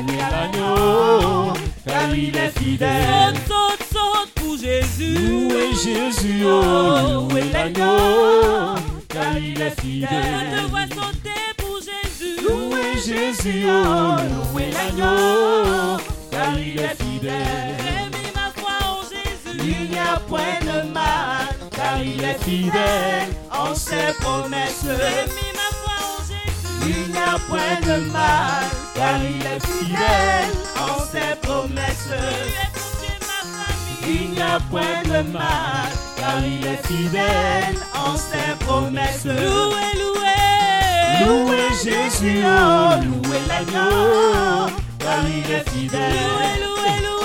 louez 0.06 0.18
l'agneau, 0.32 1.54
car 1.88 2.16
il 2.16 2.36
est 2.38 2.60
fidèle. 2.60 3.34
Saute, 3.48 3.80
saute, 3.80 3.88
saute 3.92 4.32
pour 4.36 4.56
Jésus. 4.58 5.16
Louez 5.16 5.74
Jésus, 5.74 6.44
oh, 6.46 7.28
louez 7.32 7.50
l'agneau, 7.52 8.76
car 9.10 9.36
il 9.40 9.60
est 9.60 9.70
Je 9.72 9.76
te 9.76 9.82
fidèle. 9.82 10.66
vois 10.70 10.82
sauter 10.82 11.54
pour 11.58 11.80
Jésus. 11.80 12.38
Louez 12.48 12.94
Jésus, 13.04 13.66
oh, 13.68 14.18
louez 14.54 14.70
l'agneau, 14.72 15.98
car 16.30 16.60
il 16.60 16.80
est 16.80 16.96
fidèle. 17.04 17.93
Jésus. 20.04 20.12
Il 20.12 20.12
n'y 20.12 20.12
a 20.12 20.20
point 20.28 20.60
de 20.62 20.90
mal, 20.90 21.56
car 21.72 21.98
il 22.04 22.24
est 22.24 22.44
fidèle 22.44 23.30
en 23.52 23.74
ses 23.76 24.14
promesses. 24.20 24.86
Il 26.86 27.12
n'y 27.12 27.18
a 27.18 27.40
point 27.48 27.80
de 27.82 28.12
mal, 28.12 28.66
car 28.96 29.18
il 29.24 29.42
est 29.46 29.66
fidèle 29.66 30.52
en 30.78 31.00
ses 31.06 31.36
promesses. 31.42 32.10
Il 34.06 34.32
n'y 34.32 34.42
a 34.42 34.60
point 34.70 35.02
de 35.06 35.22
mal, 35.30 35.90
car 36.18 36.40
il 36.46 36.66
est 36.66 36.86
fidèle 36.86 37.78
en 37.96 38.16
ses 38.18 38.56
promesses. 38.66 39.26
Loué, 39.26 39.86
loué. 40.02 40.34
Louez 41.26 41.70
Jésus, 41.84 42.44
oh, 42.46 42.96
louez 43.04 43.42
l'agneau, 43.48 44.68
car 45.00 45.24
il 45.28 45.52
est 45.52 45.70
fidèle. 45.70 46.12
Loué, 46.12 46.50
loué, 46.64 46.92
Louez 47.04 47.23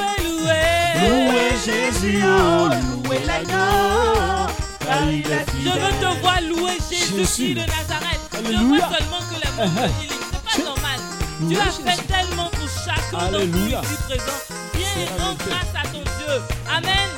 loué. 0.94 1.44
Jésus, 1.64 2.22
oh, 2.24 2.68
louez 3.04 3.20
l'agneau, 3.26 4.46
Je 4.80 5.70
veux 5.70 5.94
te 6.00 6.20
voir 6.20 6.40
louer 6.42 6.76
Jésus 6.90 7.16
Jésus. 7.16 7.54
de 7.54 7.60
Nazareth. 7.60 8.20
Je 8.32 8.38
Alléluia. 8.38 8.86
vois 8.86 8.98
seulement 8.98 9.22
que 9.28 9.34
de 9.34 10.02
healing. 10.02 10.24
C'est 10.52 10.62
pas 10.62 10.68
normal. 10.70 11.00
Tu 11.48 11.56
as 11.58 11.92
fait 11.92 12.02
tellement 12.06 12.50
pour 12.50 12.68
chacun 12.84 13.24
d'entre 13.30 13.44
nous 13.46 13.66
ici 13.66 13.96
présent. 14.08 14.38
Viens 14.74 14.96
et 15.02 15.20
rends 15.20 15.34
grâce 15.34 15.74
à 15.76 15.88
ton 15.88 15.98
Dieu. 16.00 16.34
Amen. 16.70 17.08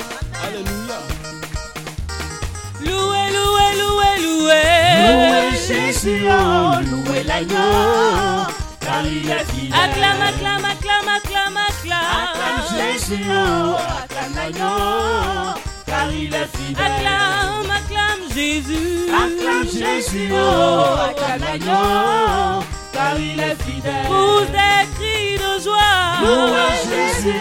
Alléluia. 0.43 0.99
Loué, 2.83 3.23
loué, 3.35 3.65
loué, 3.81 4.09
loué. 4.25 4.63
Louez 5.07 5.51
Jésus, 5.67 6.25
oh, 6.27 6.79
louez 6.89 7.23
l'agneau, 7.23 8.47
Acclame, 8.93 10.21
acclame, 10.21 10.65
acclame, 10.65 11.07
acclame, 11.07 11.07
Acclame 11.07 11.57
acclame. 11.57 12.11
Jésus, 12.75 13.23
acclame 14.03 14.35
l'agneau, 14.35 15.55
car 15.85 16.11
il 16.11 16.33
est 16.33 16.49
fidèle. 16.57 16.85
Acclame, 16.85 17.71
acclame 17.71 18.23
Jésus. 18.35 19.07
Acclame 19.09 19.69
Jésus, 19.71 20.33
acclame 20.33 21.39
l'agneau, 21.39 22.63
car 22.91 23.17
il 23.17 23.39
est 23.39 23.55
fidèle. 23.63 24.07
Pour 24.07 24.41
des 24.41 24.83
cris 24.95 25.37
de 25.37 25.63
joie. 25.63 26.19
Louez 26.21 26.75
Jésus, 26.91 27.39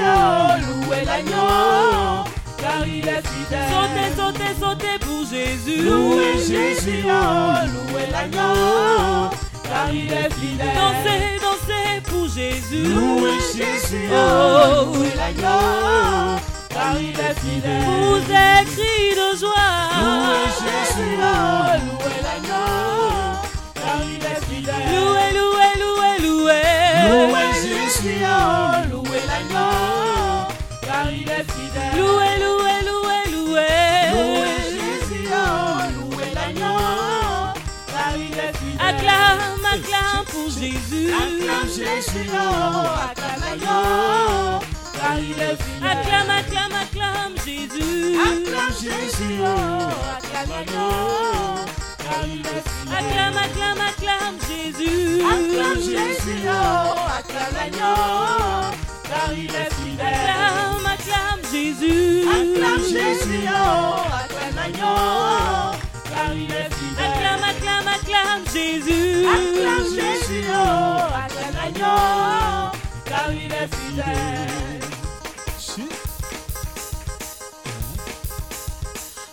louez 0.87 1.05
l'agneau, 1.05 2.25
car 2.59 2.87
il 2.87 3.09
est 3.09 3.27
fidèle. 3.27 3.71
Sautez, 3.73 4.11
sautez, 4.17 4.55
sautez 4.61 4.99
pour 5.01 5.27
Jésus. 5.29 5.83
Louez 5.83 6.39
Jésus, 6.39 7.03
louez 7.03 8.07
l'agneau, 8.13 9.31
car 9.71 9.93
il 9.93 10.13
est 10.13 10.33
fidèle. 10.35 10.75
Dansez, 10.75 11.23
dansez 11.45 12.01
pour 12.09 12.27
Jésus. 12.29 12.83
Louez 12.83 13.39
Jésus, 13.57 14.09
oh, 14.13 14.95
louez 14.95 15.15
l'agneau, 15.17 16.39
car 16.69 16.95
il 17.01 17.19
est 17.29 17.37
fidèle. 17.41 17.85
des 18.27 18.65
cris 18.73 19.13
de 19.21 19.29
joie. 19.39 19.73
Louez 20.01 20.51
Jésus, 20.63 21.15
oh, 21.19 21.77
louez 21.87 22.21
l'agneau, 22.27 22.67
car 23.75 24.01
il 24.15 24.25
est 24.33 24.43
fidèle. 24.49 24.89
Loué, 24.95 25.27
loué, 25.39 25.69
loué, 25.83 26.11
loué. 26.27 26.63
Louez 27.09 27.53
Jésus, 27.63 28.19
oh, 28.25 28.91
louez 28.91 29.25
l'agneau, 29.31 30.49
car 30.83 31.07
il 31.13 31.29
est 31.29 31.47
fidèle. 31.53 31.95
Loué, 31.97 32.30
Jésus. 40.51 41.13
Acclame 41.13 41.69
Jésus, 41.69 42.29
oh, 42.33 42.87
acclame 43.09 43.41
l'agneau, 43.41 44.61
car 44.99 45.19
il 45.19 45.31
est 45.31 45.57
fidèle. 45.57 45.91
Acclame, 45.91 46.31
acclame, 46.31 46.77
acclame 46.83 47.35
Jésus. 47.45 48.17
Acclame 48.19 48.75
Jésus, 48.81 49.39
oh, 49.41 49.47
acclame 50.19 50.67
car 51.99 52.25
il 52.27 52.41
est 52.41 52.65
fidèle. 52.67 52.99
Acclame, 52.99 53.37
acclame, 53.37 53.81
acclame 53.91 54.37
Jésus. 54.49 55.23
Acclame 55.23 55.81
Jésus, 55.81 56.43
oh, 56.47 56.99
acclame 57.19 57.71
car 59.09 59.33
il 59.33 59.45
est 59.45 59.73
fidèle. 59.75 60.07
Acclame, 60.07 60.87
acclame 60.87 61.43
Jésus. 61.53 62.27
Acclame 62.29 62.83
Jésus, 62.83 63.47
oh, 63.47 64.03
acclame 64.13 64.73
car 66.11 66.35
il 66.35 66.51
est 66.51 66.65
fidèle. 66.65 66.80
Acclame, 66.99 67.45
acclame, 67.51 67.89
acclame 67.89 68.45
Jésus. 68.53 69.27
Acclame 69.27 69.89
Jésus, 69.95 70.45
oh, 70.49 71.03
acclame 71.25 71.55
l'agneau, 71.55 72.73
car 73.05 73.33
il 73.33 73.53
est 73.53 73.69
fidèle. 73.75 74.61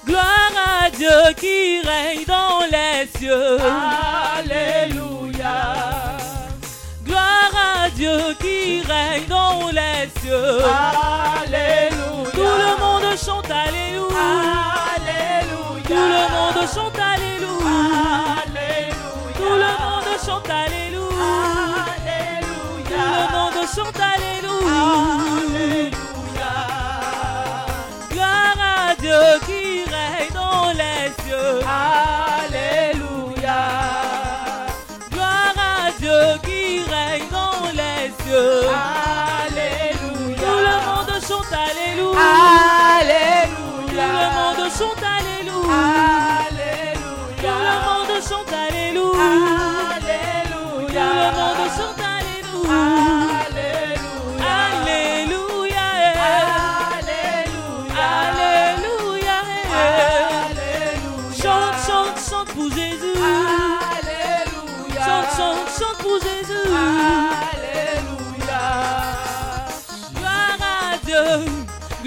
Gloire 0.06 0.54
à 0.86 0.90
Dieu 0.90 1.34
qui 1.36 1.82
règne 1.82 2.26
dans 2.26 2.62
les 2.72 3.08
cieux. 3.20 3.58
Alléluia. 4.38 5.58
Gloire 7.06 7.54
à 7.84 7.90
Dieu 7.90 8.18
qui 8.40 8.82
règne 8.82 9.28
dans 9.28 9.68
les 9.68 10.10
cieux. 10.22 10.64
Alléluia. 11.44 12.32
Tout 12.34 12.40
le 12.40 12.80
monde 12.80 13.18
chante 13.18 13.52
Alléluia. 13.52 14.28
Alléluia. 14.96 15.57
Tout 15.88 15.94
le 15.94 16.00
monde 16.00 16.68
chante 16.74 17.00
Alléluia. 17.00 17.78
Alléluia. 18.44 19.36
Tout 19.38 19.56
le 19.64 19.72
monde 19.80 20.12
chante 20.26 20.50
Alléluia. 20.50 21.32
Tout 22.90 23.08
le 23.16 23.24
monde 23.32 23.62
chante 23.74 24.02
Alléluia. 24.14 24.82
Alléluia. 25.48 26.52
Gloire 28.12 28.60
à 28.60 28.96
Dieu 29.00 29.24
qui 29.46 29.64
règne 29.86 30.34
dans 30.34 30.68
les 30.74 31.08
cieux. 31.24 31.56
Alléluia. 32.44 33.62
Gloire 35.10 35.56
à 35.58 35.92
Dieu 35.98 36.22
qui 36.44 36.64
règne 36.92 37.30
dans 37.32 37.64
les 37.72 38.12
cieux. 38.26 38.60
Alléluia. 39.48 40.36
Tout 40.36 40.60
le 40.68 40.76
monde 40.86 41.14
chante 41.26 41.54
Alléluia. 41.54 42.20
Alléluia. 43.00 43.38
Alléluia. 45.70 46.98
Tout 47.38 47.62
le 47.68 47.76
monde 47.86 48.24
chante 48.24 48.54
Alléluia. 48.54 49.67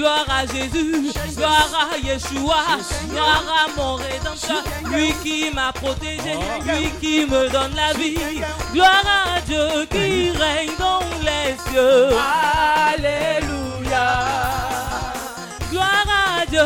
Gloire 0.00 0.24
à 0.30 0.46
Jésus, 0.46 1.12
gloire 1.36 1.90
à 1.92 1.98
Yeshua, 1.98 2.64
gloire 3.10 3.44
à 3.54 3.68
mon 3.76 3.96
rédempteur, 3.96 4.64
lui 4.90 5.12
qui 5.22 5.50
m'a 5.54 5.74
protégé, 5.74 6.38
lui 6.64 6.90
qui 7.02 7.26
me 7.26 7.50
donne 7.50 7.74
la 7.74 7.92
vie. 7.92 8.16
Gloire 8.72 9.04
à 9.36 9.42
Dieu 9.42 9.84
qui 9.90 10.30
règne 10.30 10.70
dans 10.78 11.00
les 11.20 11.54
cieux. 11.68 12.16
Alléluia. 12.94 14.06
Gloire 15.70 16.06
à 16.38 16.46
Dieu, 16.46 16.64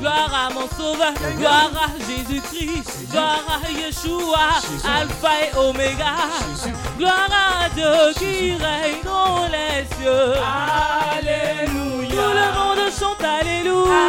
gloire 0.00 0.32
à 0.34 0.52
mon 0.52 0.68
sauveur, 0.68 1.12
gloire 1.36 1.70
à 1.74 1.88
Jésus-Christ, 2.08 3.10
gloire 3.10 3.44
à 3.48 3.70
Yeshua, 3.70 4.60
Alpha 4.84 5.30
et 5.42 5.56
Oméga. 5.56 6.14
Gloire 6.98 7.28
à 7.30 7.68
Dieu 7.70 8.12
qui 8.18 8.52
règne 8.52 9.02
dans 9.04 9.46
les 9.46 9.84
cieux. 9.96 10.34
Alléluia. 11.16 12.08
Tout 12.10 12.32
le 12.34 12.48
monde 12.58 12.92
chante 12.98 13.22
Alléluia. 13.22 14.04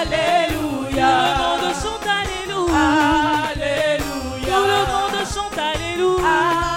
Alléluia. 0.00 1.10
Tout 1.36 1.40
le 1.40 1.42
monde 1.42 1.74
chante 1.82 2.06
Alléluia. 2.06 2.86
Alléluia. 3.50 4.54
Tout 4.54 4.64
le 4.66 4.80
monde 4.92 5.26
chante 5.34 5.58
Alléluia. 5.58 6.69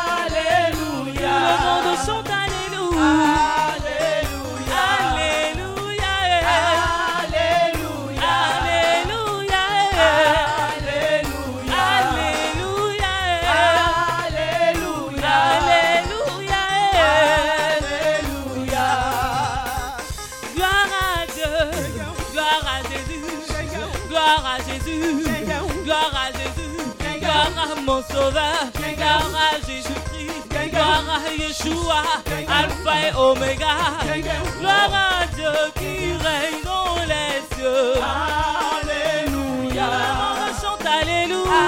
Mon 27.94 28.02
sauveur, 28.02 28.72
gloire 28.76 29.30
à 29.36 29.56
Jésus-Christ, 29.68 30.50
à 30.52 31.32
Yeshua, 31.32 32.02
Alpha 32.48 32.94
et 33.08 33.14
Oméga, 33.16 33.76
gloire 34.60 34.94
à 34.94 35.26
Dieu 35.36 35.54
qui 35.76 36.14
règne 36.14 36.62
dans 36.64 36.96
les 37.06 37.38
cieux. 37.56 38.02
Alléluia. 38.82 39.88
Le 39.94 40.10
monde 40.22 40.54
chante 40.62 40.86
Alléluia. 41.02 41.62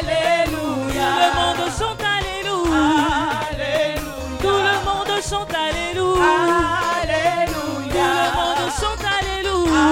Alléluia. 0.00 1.08
Le 1.20 1.28
monde 1.38 1.70
chante 1.78 2.02
Alléluia. 2.16 2.84
Alléluia. 3.52 4.40
Tout 4.40 4.60
le 4.68 4.76
monde 4.86 5.14
chante 5.30 5.54
Alléluia. 5.54 6.32
Alléluia. 7.02 7.46
Tout 7.94 8.18
le 8.18 8.28
monde 8.38 8.66
chante 8.80 9.06
Alléluia. 9.18 9.84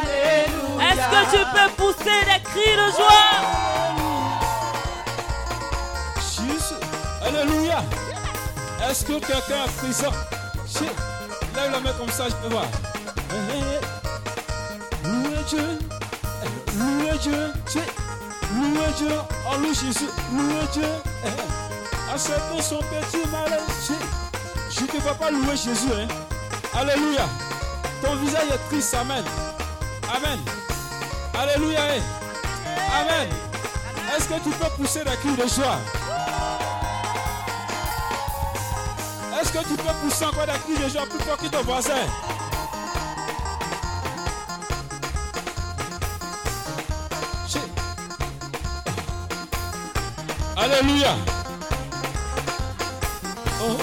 Alléluia. 0.00 0.88
Est-ce 0.88 1.06
que 1.12 1.36
tu 1.36 1.42
peux 1.52 1.70
pousser 1.76 2.20
des 2.24 2.40
cris 2.44 2.76
de 2.76 2.88
joie? 2.96 3.61
Alléluia. 7.42 7.82
Est-ce 8.88 9.04
que 9.04 9.12
quelqu'un 9.14 9.64
a 9.64 9.68
pris 9.78 9.92
ça? 9.92 10.10
Lève 11.56 11.72
la 11.72 11.80
main 11.80 11.92
comme 11.98 12.08
ça, 12.10 12.24
je 12.28 12.34
peux 12.36 12.54
voir. 12.54 12.66
Louez 15.04 15.42
Dieu. 15.48 15.78
Louez 16.78 17.18
Dieu. 17.18 17.52
Louez 18.54 18.92
Dieu. 18.96 19.08
Oh, 19.50 19.56
loue 19.58 19.74
Jésus. 19.74 20.08
Louez 20.32 20.66
Dieu. 20.72 20.84
Eh, 21.24 21.28
eh. 21.28 22.12
Acceptons 22.14 22.62
son 22.62 22.78
petit. 22.78 23.22
Chi. 23.86 23.94
Je 24.70 24.80
ne 24.82 25.00
vais 25.00 25.14
pas 25.18 25.30
louer 25.32 25.56
Jésus. 25.56 25.88
Hein. 25.92 26.06
Alléluia. 26.78 27.26
Ton 28.02 28.14
visage 28.16 28.48
est 28.54 28.68
triste. 28.68 28.94
Amen. 28.94 29.24
Amen. 30.14 30.38
Alléluia. 31.36 31.80
eh. 31.96 32.02
Amen. 33.00 33.28
Est-ce 34.16 34.28
que 34.28 34.34
tu 34.34 34.50
peux 34.50 34.70
pousser 34.76 35.00
des 35.00 35.16
cris 35.16 35.34
de 35.36 35.48
joie? 35.48 35.78
Que 39.52 39.58
tu 39.58 39.74
peux 39.76 39.92
pousser 40.02 40.24
encore 40.24 40.46
des 40.46 40.52
cris 40.52 40.82
de 40.82 40.88
joie 40.88 41.06
plus 41.06 41.18
fort 41.18 41.36
que 41.36 41.46
ton 41.46 41.62
voisin? 41.62 41.92
Alléluia. 50.56 51.16
Oh. 53.62 53.76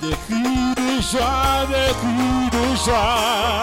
Des 0.00 0.16
cris 0.26 0.74
de 0.76 1.02
joie, 1.02 1.66
des 1.68 1.92
cris 2.00 2.50
de 2.50 2.64
joie. 2.84 3.62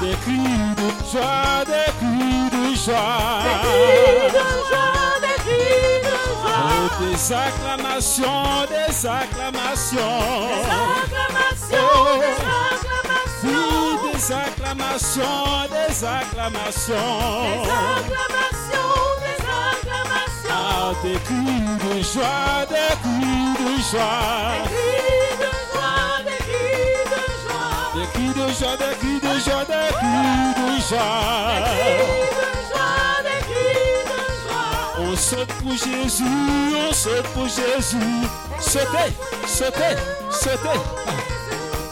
Des 0.00 0.16
cris 0.22 0.38
de 0.76 0.88
joie, 1.10 1.64
des 1.66 1.92
cris 1.98 2.50
de 2.52 2.64
joie. 2.76 3.00
Oh, 3.00 3.10
des 3.10 3.21
acclamations, 7.32 8.66
des 8.68 9.06
acclamations. 9.06 10.20
Oh, 11.72 12.20
oui, 13.44 14.12
des 14.12 14.32
acclamations, 14.32 15.68
des 15.70 16.04
acclamations. 16.04 17.64
Ah, 20.50 20.92
des 21.02 21.18
cris 21.20 21.62
de 21.82 22.02
joie, 22.02 22.66
des 22.68 22.94
cris 23.02 23.54
de 23.58 23.72
joie. 23.90 24.52
Des 27.94 28.06
cris 28.12 28.32
de 28.32 28.46
joie, 28.58 28.76
des 28.76 28.94
cris 28.98 29.20
de 29.20 29.34
joie, 29.40 29.64
des 29.64 29.90
cris 29.94 30.50
de 30.56 30.80
joie. 30.88 32.12
On 35.12 35.16
saute 35.16 35.52
pour 35.62 35.72
Jésus, 35.72 36.24
on 36.74 36.90
saute 36.90 37.26
pour 37.34 37.46
Jésus. 37.46 37.98
Sautez, 38.58 39.12
sautez, 39.46 39.94
sautez. 40.30 40.80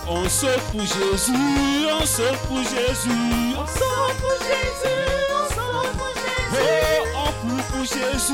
On 0.08 0.26
saute 0.26 0.58
pour 0.72 0.80
Jésus, 0.80 1.34
on 1.92 2.06
saute 2.06 2.38
pour 2.48 2.62
Jésus. 2.62 3.10
On 3.58 3.66
saute 3.66 4.16
pour 4.20 4.36
Jésus, 4.40 5.04
on 5.28 5.44
saute 5.54 5.92
pour 5.98 6.14
Jésus. 6.16 6.62
Oh, 6.62 7.12
on 7.14 7.30
court 7.42 7.64
pour 7.70 7.84
Jésus, 7.84 8.32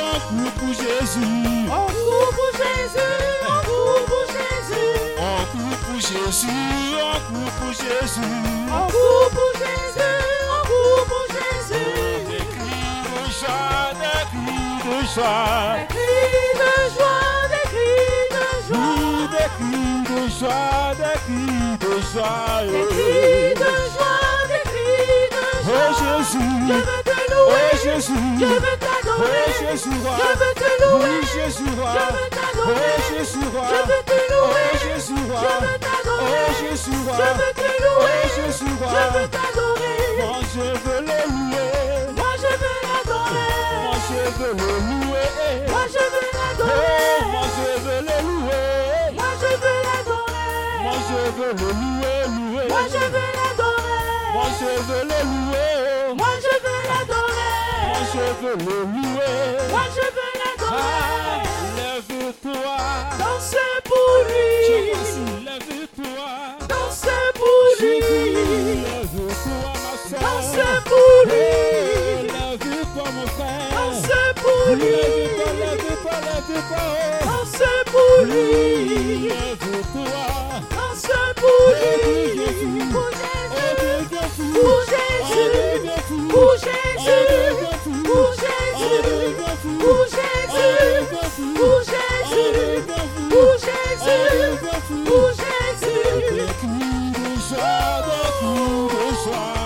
on 0.00 0.18
court 0.18 0.52
pour 0.52 0.72
Jésus. 0.72 1.68
On 1.68 1.84
court 1.92 2.32
pour 2.32 2.52
Jésus, 2.56 3.04
on 3.42 3.60
court 3.66 4.04
pour 4.06 4.24
Jésus. 4.32 4.88
On 5.18 5.44
court 5.44 5.76
pour 5.84 6.00
Jésus, 6.00 6.96
on 6.96 7.20
court 7.28 7.52
pour 7.60 7.72
Jésus. 7.72 8.32
On 8.72 8.86
court 8.88 9.28
pour 9.30 9.52
Jésus, 9.58 10.16
on 10.48 10.62
court 10.66 11.04
pour 11.06 11.24
Jésus. 11.28 11.84
Cris 12.24 12.78
de 13.04 13.81
joie, 15.06 15.76
des 15.78 15.86
cris 15.92 16.52
de 16.60 16.70
joie. 16.94 17.22
Des 17.50 17.64
cris 17.70 18.16
de 18.30 18.46
joie, 18.68 18.90
des 18.90 18.90
cris 18.90 18.90
de 18.90 18.90
joie. 18.90 18.90
Oui, 18.90 19.18
des 19.32 19.48
cris 19.56 20.02
de 20.04 20.20
joie, 20.38 20.96
des 20.98 21.16
cris 21.22 21.56
de 21.62 21.92
joie. 21.92 22.28
Des 22.72 23.00
cris 23.22 23.58
de 23.58 23.70
joie, 23.72 24.20
des 24.48 24.62
cris 24.68 25.28
de 25.30 25.42
joie. 25.64 25.82
Oh 25.82 25.94
Jésus, 26.00 26.50
je 26.68 26.74
veux 26.74 27.02
te 27.02 27.16
louer. 27.32 27.52
Oh 27.52 27.76
Jésus, 27.82 28.24
je 28.38 28.46
veux 28.46 28.76
t'adorer. 28.78 29.44
Oh 29.44 29.58
Jésus 29.60 29.90
je 29.90 30.08
veux 30.40 30.54
te 30.54 30.68
louer. 30.82 31.02
Oui 31.02 31.14
Jésus 31.32 31.62
je 31.62 31.72
veux 31.72 32.28
t'adorer. 32.30 32.72
Oh 32.72 33.08
Jésus 33.10 33.42
je 33.42 33.48
veux 33.88 34.02
te 34.04 34.16
louer. 34.32 34.42
Oh 34.42 34.82
Jésus 34.82 35.16
je 35.16 35.46
veux 35.62 35.78
t'adorer. 35.78 36.32
Oh 36.32 36.60
Jésus 36.60 36.92
je 36.92 37.20
veux 37.38 37.52
te 37.54 37.68
louer. 37.82 38.02
Oh 38.02 38.36
Jésus 38.36 38.70
je 38.70 39.18
veux 39.18 39.28
t'adorer. 39.28 39.96
Moi 40.18 40.38
je 40.54 40.60
veux 40.60 41.00
le 41.00 41.18
louer. 41.30 41.41
Veux 44.38 44.52
le 44.52 44.68
louer. 44.88 45.28
Moi 45.68 45.84
je 45.88 46.04
veux 46.12 46.28
l'adorer. 46.38 47.20
Moi 47.32 47.46
je 47.56 47.68
veux 47.84 48.00
le 48.00 48.16
louer. 48.26 48.66
Moi 49.14 49.30
je 49.40 49.50
veux 49.62 49.78
l'adorer. 49.88 50.48
Moi 50.82 50.96
je 51.08 51.18
veux 51.38 51.52
le 51.52 51.68
louer, 51.80 52.18
louer. 52.36 52.66
Moi 52.68 52.82
je 52.88 53.02
veux 53.12 53.28
l'adorer. 53.38 54.32
Moi 54.34 54.48
je 54.58 54.70
veux 54.88 55.04
le 55.10 55.20
louer. 55.30 56.14
Moi 56.16 56.32
je 56.44 56.52
veux 56.64 56.80
l'adorer. 56.90 57.52
Moi 57.88 58.00
je 58.12 58.24
veux 58.42 58.56
le 58.56 58.78
louer. 58.94 59.36
Moi 59.70 59.84
je 59.96 60.06
veux 60.16 60.32
l'adorer. 60.40 61.42
Lève-toi. 61.76 62.76
Dansez 63.18 63.74
pour 63.84 64.14
lui. 64.28 64.48
Lève-toi. 65.44 66.30
Dansez 66.68 67.24
pour 67.34 67.64
lui. 67.80 67.96
Lève-toi. 68.00 68.26
Dansez 68.28 68.46
pour 68.54 68.96
lui. 68.96 69.01
Pour 74.72 74.84
lui. 74.84 75.28
Danse 77.24 77.62
pour 77.86 78.24
lui. 78.24 79.28
Danse 80.70 81.08
pour 81.36 81.68
lui. 81.72 82.38
Pour 82.92 83.08
Jésus. 83.12 83.66
Pour 84.52 84.78
Jésus. 84.84 85.46
Pour 86.30 86.52
Jésus. 86.56 87.26
Pour 88.04 88.30
Jésus. 88.32 88.92
Pour 89.80 90.00
Jésus. 90.06 90.66
Pour 91.32 91.78
Jésus. 91.82 92.54
Pour 93.30 93.52
Jésus. 93.52 94.20
Pour 95.06 95.28
Jésus. 95.32 96.02
Des 96.30 96.50
cris 96.58 97.12
de 97.12 97.26
joie, 97.48 98.00
des 98.06 98.22
cris 98.38 98.88
de 98.88 99.04
joie. 99.24 99.42
Des 99.42 99.58
cris 99.58 99.61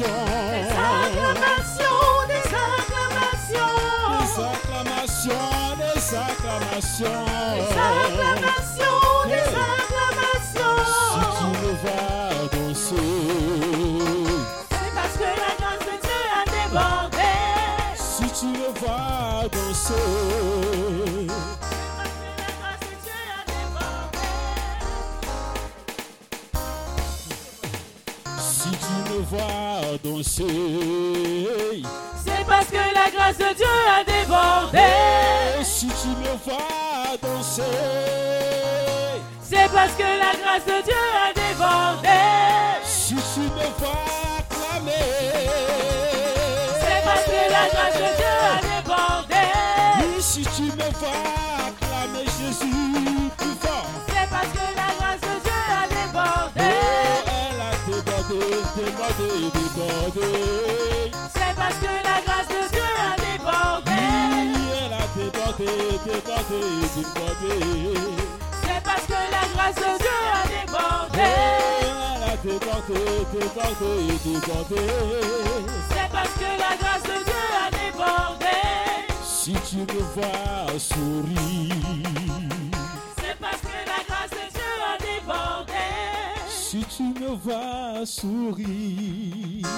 acclamations. 0.00 0.06
Des 0.52 0.72
acclamations, 1.20 2.24
des 2.28 2.46
acclamations. 2.64 3.76
Des 4.18 4.34
acclamations, 4.42 5.50
des 5.76 6.14
acclamations. 6.16 7.26
Des 7.56 7.72
acclamations, 7.76 9.11
danser, 30.02 31.82
C'est 32.24 32.46
parce 32.46 32.66
que 32.66 32.76
la 32.76 33.10
grâce 33.14 33.38
de 33.38 33.54
Dieu 33.56 33.66
a 33.88 34.04
débordé. 34.04 34.78
si 35.64 35.86
tu 35.86 36.08
me 36.08 36.36
vois 36.44 37.16
danser, 37.22 37.62
C'est 39.42 39.70
parce 39.72 39.92
que 39.92 40.02
la 40.02 40.32
grâce 40.42 40.64
de 40.66 40.82
Dieu 40.84 41.02
a 41.24 41.32
débordé. 41.34 42.08
si 42.84 43.14
tu 43.14 43.40
me 43.40 43.66
vois 43.78 44.04
acclamer, 44.38 44.92
C'est 46.80 47.02
parce 47.04 47.24
que 47.24 47.40
la 47.50 47.68
grâce 47.72 47.94
de 47.94 48.16
Dieu 48.16 48.36
a 48.50 48.60
débordé. 48.62 49.44
si 50.20 50.42
tu 50.42 50.62
me 50.62 50.90
vois 50.98 51.61
débordé. 60.10 61.12
C'est 61.32 61.54
parce 61.56 61.74
que 61.76 61.86
la 61.86 62.20
grâce 62.24 62.48
de 62.48 62.62
Dieu 62.72 62.88
a 62.98 63.14
débordé. 63.16 64.02
Oui, 64.32 64.46
elle 64.84 64.92
a 64.92 65.06
débordé, 65.16 65.72
débordé, 66.04 66.62
débordé. 66.96 67.54
C'est 68.62 68.82
parce 68.82 69.06
que 69.06 69.18
la 69.30 69.44
grâce 69.54 69.76
de 69.76 69.90
Dieu 69.98 70.18
a 70.32 70.42
débordé. 70.48 71.30
Elle 71.82 72.22
a 72.22 72.36
débordé, 72.42 73.00
débordé, 73.32 73.92
débordé. 74.24 74.84
C'est 75.90 76.10
parce 76.10 76.34
que 76.34 76.48
la 76.58 76.72
grâce 76.80 77.02
de 77.04 77.16
Dieu 77.24 77.42
a 77.54 77.70
débordé. 77.70 78.58
Si 79.24 79.52
tu 79.52 79.76
me 79.76 80.02
vois 80.14 80.78
sourire, 80.78 81.74
si 86.72 86.80
tu 86.84 87.02
me 87.02 87.34
vois 87.36 88.06
sourire, 88.06 89.68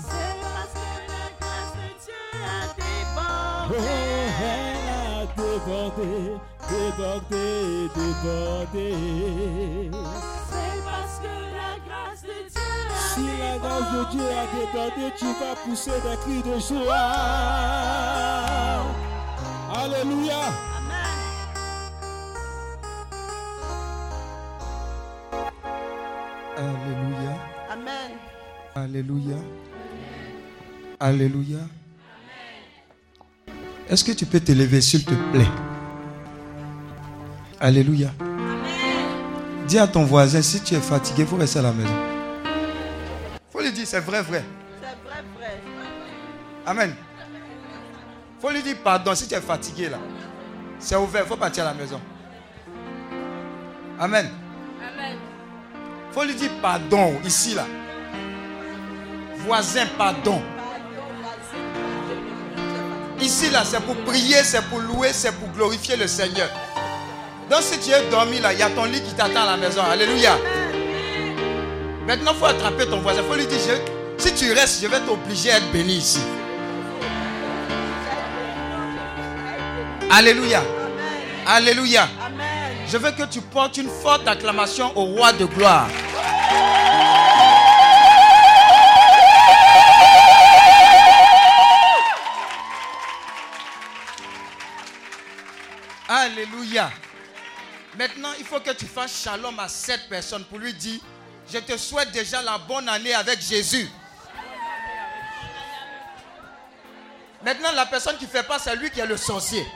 C'est 0.00 0.34
parce 0.40 0.72
que 0.72 0.92
la 1.12 1.26
grâce 1.38 1.74
de 1.76 1.88
Dieu 2.06 2.24
a 2.42 2.64
oh, 2.64 3.68
débordé. 3.68 3.84
elle 4.40 4.88
a 4.88 5.28
débordé, 5.36 6.14
débordé, 6.70 7.48
débordé. 7.94 8.90
C'est 10.48 10.80
parce 10.88 11.16
que 11.20 11.34
la 11.60 11.72
grâce 11.86 12.22
de 12.22 12.36
Dieu 12.48 12.64
a 12.88 13.00
Si 13.12 13.26
la 13.38 13.54
grâce 13.58 13.90
de 13.92 14.02
Dieu 14.10 14.24
a 14.24 14.46
débordé, 14.56 15.06
tu 15.18 15.26
vas 15.26 15.54
pousser 15.66 15.98
des 16.00 16.16
cris 16.22 16.42
de 16.50 16.56
joie. 16.58 17.12
Alléluia. 19.74 20.69
Alléluia. 28.90 29.36
Alléluia. 30.98 31.58
Est-ce 33.88 34.02
que 34.02 34.10
tu 34.10 34.26
peux 34.26 34.40
t'élever, 34.40 34.80
s'il 34.80 35.04
te 35.04 35.14
plaît? 35.30 35.46
Alléluia. 37.60 38.10
Dis 39.68 39.78
à 39.78 39.86
ton 39.86 40.02
voisin, 40.02 40.42
si 40.42 40.60
tu 40.60 40.74
es 40.74 40.80
fatigué, 40.80 41.22
il 41.22 41.28
faut 41.28 41.36
rester 41.36 41.60
à 41.60 41.62
la 41.62 41.72
maison. 41.72 41.94
faut 43.52 43.60
lui 43.60 43.70
dire, 43.70 43.86
c'est 43.86 44.00
vrai, 44.00 44.22
vrai. 44.22 44.44
C'est 44.80 45.08
vrai, 45.08 45.22
frère. 45.36 45.60
Amen. 46.66 46.92
faut 48.40 48.50
lui 48.50 48.62
dire 48.64 48.76
pardon 48.82 49.14
si 49.14 49.28
tu 49.28 49.34
es 49.34 49.40
fatigué 49.40 49.88
là. 49.88 49.98
C'est 50.80 50.96
ouvert, 50.96 51.22
il 51.24 51.28
faut 51.28 51.36
partir 51.36 51.62
à 51.64 51.66
la 51.66 51.74
maison. 51.74 52.00
Amen. 54.00 54.28
Amen. 54.82 55.16
faut 56.10 56.24
lui 56.24 56.34
dire 56.34 56.50
pardon 56.60 57.14
ici 57.24 57.54
là. 57.54 57.66
Voisin, 59.46 59.86
pardon. 59.98 60.40
Ici 63.20 63.50
là, 63.50 63.62
c'est 63.64 63.80
pour 63.80 63.96
prier, 63.96 64.42
c'est 64.44 64.62
pour 64.66 64.78
louer, 64.80 65.10
c'est 65.12 65.32
pour 65.32 65.48
glorifier 65.50 65.96
le 65.96 66.06
Seigneur. 66.06 66.48
Donc 67.50 67.60
si 67.62 67.78
tu 67.78 67.90
es 67.90 68.08
dormi 68.10 68.38
là, 68.40 68.52
il 68.52 68.58
y 68.58 68.62
a 68.62 68.70
ton 68.70 68.84
lit 68.84 69.02
qui 69.02 69.12
t'attend 69.14 69.42
à 69.42 69.46
la 69.52 69.56
maison. 69.56 69.82
Alléluia. 69.82 70.38
Maintenant, 72.06 72.32
il 72.34 72.38
faut 72.38 72.46
attraper 72.46 72.86
ton 72.86 73.00
voisin. 73.00 73.20
Il 73.22 73.28
faut 73.28 73.34
lui 73.34 73.46
dire, 73.46 73.58
je- 73.58 74.22
si 74.22 74.34
tu 74.34 74.52
restes, 74.52 74.82
je 74.82 74.86
vais 74.88 75.00
t'obliger 75.00 75.52
à 75.52 75.56
être 75.58 75.70
béni 75.70 75.96
ici. 75.96 76.20
Alléluia. 80.10 80.62
Alléluia. 81.46 82.08
Je 82.88 82.96
veux 82.96 83.10
que 83.12 83.22
tu 83.30 83.40
portes 83.40 83.76
une 83.76 83.88
forte 83.88 84.26
acclamation 84.26 84.90
au 84.96 85.04
roi 85.04 85.32
de 85.32 85.44
gloire. 85.44 85.86
Alléluia. 96.30 96.92
Maintenant, 97.98 98.30
il 98.38 98.44
faut 98.44 98.60
que 98.60 98.70
tu 98.70 98.86
fasses 98.86 99.22
shalom 99.24 99.58
à 99.58 99.68
cette 99.68 100.08
personne 100.08 100.44
pour 100.44 100.58
lui 100.58 100.72
dire, 100.72 101.00
je 101.52 101.58
te 101.58 101.76
souhaite 101.76 102.12
déjà 102.12 102.40
la 102.40 102.56
bonne 102.56 102.88
année 102.88 103.12
avec 103.14 103.40
Jésus. 103.40 103.88
Maintenant, 107.42 107.72
la 107.72 107.86
personne 107.86 108.16
qui 108.16 108.26
fait 108.26 108.44
pas, 108.44 108.60
c'est 108.60 108.76
lui 108.76 108.90
qui 108.90 109.00
est 109.00 109.06
le 109.06 109.16
sorcier. 109.16 109.66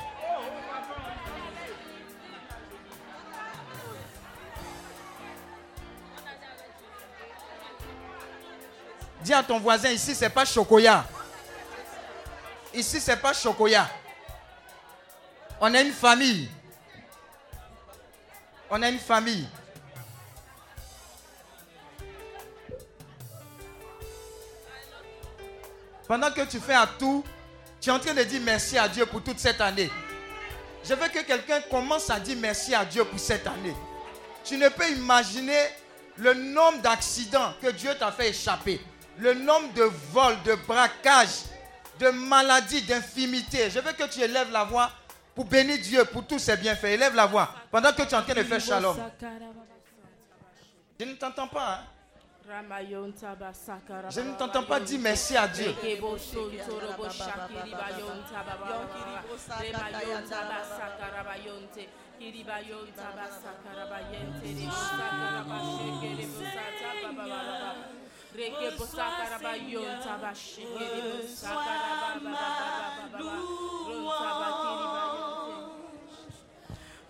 Dis 9.22 9.32
à 9.32 9.42
ton 9.42 9.58
voisin, 9.58 9.88
ici, 9.90 10.14
c'est 10.14 10.30
pas 10.30 10.44
Chocoya. 10.44 11.04
Ici, 12.72 13.00
c'est 13.00 13.16
pas 13.16 13.32
Chocoya. 13.32 13.88
On 15.60 15.72
est 15.72 15.82
une 15.82 15.92
famille. 15.92 16.48
On 18.70 18.82
est 18.82 18.90
une 18.90 18.98
famille. 18.98 19.46
Pendant 26.06 26.30
que 26.30 26.42
tu 26.42 26.60
fais 26.60 26.74
un 26.74 26.86
tout, 26.86 27.24
tu 27.80 27.88
es 27.88 27.92
en 27.92 27.98
train 27.98 28.14
de 28.14 28.22
dire 28.24 28.40
merci 28.44 28.76
à 28.76 28.88
Dieu 28.88 29.06
pour 29.06 29.22
toute 29.22 29.38
cette 29.38 29.60
année. 29.60 29.90
Je 30.84 30.92
veux 30.92 31.08
que 31.08 31.22
quelqu'un 31.22 31.62
commence 31.62 32.10
à 32.10 32.20
dire 32.20 32.36
merci 32.38 32.74
à 32.74 32.84
Dieu 32.84 33.04
pour 33.04 33.18
cette 33.18 33.46
année. 33.46 33.74
Tu 34.44 34.58
ne 34.58 34.68
peux 34.68 34.90
imaginer 34.90 35.58
le 36.16 36.34
nombre 36.34 36.78
d'accidents 36.82 37.54
que 37.62 37.70
Dieu 37.70 37.94
t'a 37.98 38.12
fait 38.12 38.30
échapper. 38.30 38.80
Le 39.18 39.32
nombre 39.32 39.72
de 39.72 39.84
vols, 40.12 40.36
de 40.44 40.54
braquages, 40.66 41.44
de 41.98 42.08
maladies, 42.10 42.82
d'infimités. 42.82 43.70
Je 43.70 43.78
veux 43.78 43.92
que 43.92 44.04
tu 44.04 44.20
élèves 44.20 44.50
la 44.50 44.64
voix 44.64 44.90
pour 45.34 45.44
bénir 45.46 45.78
Dieu 45.78 46.04
pour 46.06 46.26
tous 46.26 46.38
ses 46.38 46.56
bienfaits. 46.56 46.84
Élève 46.84 47.14
la 47.14 47.26
voix 47.26 47.48
pendant 47.70 47.90
que 47.92 48.02
tu 48.02 48.08
es 48.08 48.14
en 48.14 48.22
train 48.22 48.34
de 48.34 48.42
faire 48.42 48.60
shalom. 48.60 48.96
Je 51.00 51.04
ne 51.06 51.14
t'entends 51.14 51.48
pas. 51.48 51.74
hein. 51.74 51.84
Je 54.10 54.20
ne 54.20 54.34
t'entends 54.36 54.62
pas 54.64 54.78
dire 54.80 55.00
merci 55.00 55.34
à 55.36 55.48
Dieu. 55.48 55.74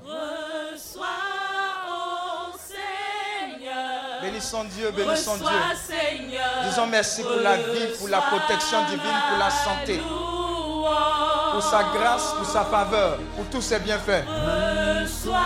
Reçois, 0.05 1.07
oh 1.89 2.53
Seigneur. 2.59 4.21
Bénissons 4.21 4.65
Dieu, 4.65 4.91
bénissons 4.91 5.33
Reçois, 5.33 5.51
Dieu. 5.51 5.97
Seigneur. 5.97 6.65
Disons 6.69 6.87
merci 6.87 7.23
pour 7.23 7.41
la 7.43 7.57
vie, 7.57 7.87
pour 7.99 8.09
la 8.09 8.21
protection 8.21 8.85
divine, 8.85 9.01
pour 9.31 9.39
la 9.39 9.51
santé, 9.51 10.03
pour 11.53 11.63
sa 11.63 11.85
grâce, 11.85 12.35
pour 12.37 12.45
sa 12.47 12.65
faveur, 12.65 13.17
pour 13.35 13.47
tous 13.47 13.63
ses 13.63 13.79
bienfaits. 13.79 14.25
Reçois, 14.27 15.39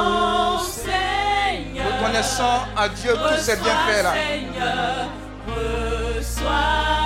oh 0.00 0.58
Seigneur. 0.58 1.86
Reconnaissant 2.00 2.64
à 2.76 2.88
Dieu 2.88 3.12
tous 3.14 3.40
ses 3.40 3.56
bienfaits 3.56 4.02
là. 4.02 4.12
Seigneur, 4.12 5.08
reçois 5.46 6.97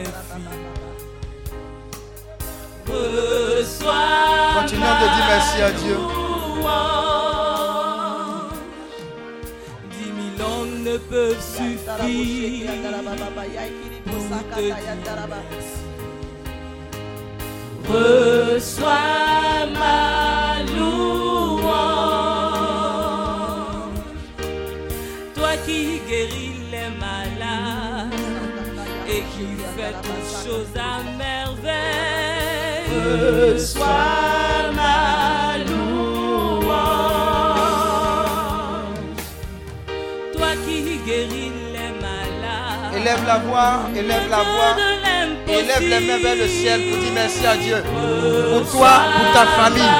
infinie. 0.00 0.74
Reçois 2.86 4.60
Continuons 4.60 4.98
de 5.00 5.06
dire 5.14 5.26
merci 5.28 5.62
à 5.62 5.70
Dieu. 5.72 5.96
Dix 9.90 10.10
mille 10.12 10.42
hommes 10.42 10.82
ne 10.82 10.96
peuvent 10.98 11.40
suffire 11.40 12.70
pour 14.04 14.22
te 14.54 14.64
Reçois 17.88 19.66
ma 19.78 20.23
fais 29.84 29.94
toutes 30.02 30.30
choses 30.44 30.74
à 30.76 31.02
merveille. 31.18 32.84
Reçois 33.54 34.70
ma 34.74 35.58
louange. 35.58 36.70
Toi 40.36 40.50
qui 40.64 40.76
guéris 41.06 41.52
les 41.72 41.92
malades. 42.00 42.94
Élève 42.96 43.22
la 43.26 43.38
voix, 43.38 43.74
élève 43.94 44.28
la 44.30 44.42
voix. 44.52 44.76
Élève 45.46 45.82
les 45.82 46.00
mains 46.06 46.18
vers 46.22 46.36
le 46.36 46.48
ciel 46.48 46.80
pour 46.88 46.98
dire 46.98 47.12
merci 47.14 47.46
à 47.46 47.56
Dieu. 47.56 47.82
Pour 48.52 48.64
toi, 48.72 48.92
pour 49.16 49.32
ta 49.32 49.46
famille, 49.46 49.94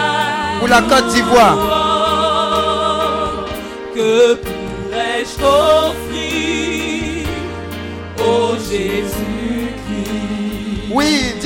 pour 0.59 0.69
la 0.69 0.83
Côte 0.83 1.09
d'Ivoire. 1.09 1.59
Que 3.95 4.35
pourrais-je 4.35 5.35
t'offrir, 5.39 7.27
ô 8.19 8.57
Jésus-Christ? 8.57 9.24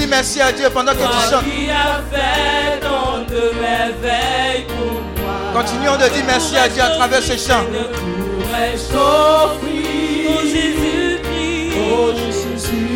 Merci 0.09 0.41
à 0.41 0.53
Dieu 0.53 0.69
pendant 0.71 0.93
que 0.93 0.99
tu 0.99 1.31
chantes. 1.31 1.45
qui 1.45 1.69
as 1.71 2.03
fait 2.11 2.81
tant 2.81 3.19
de 3.29 3.53
merveilles 3.61 4.65
pour 4.67 5.01
moi. 5.23 5.63
Continuons 5.63 5.97
de 5.97 6.09
dire 6.13 6.25
merci 6.27 6.57
à 6.57 6.69
Dieu 6.69 6.83
à 6.83 6.91
travers 6.91 7.23
ces 7.23 7.37
chants. 7.39 7.65
Pourrais-je 7.65 8.85
t'offrir, 8.93 10.31
Ô 10.31 10.41
Jésus-Christ. 10.43 11.77
ô 11.77 12.13
Jésus-Christ? 12.17 12.89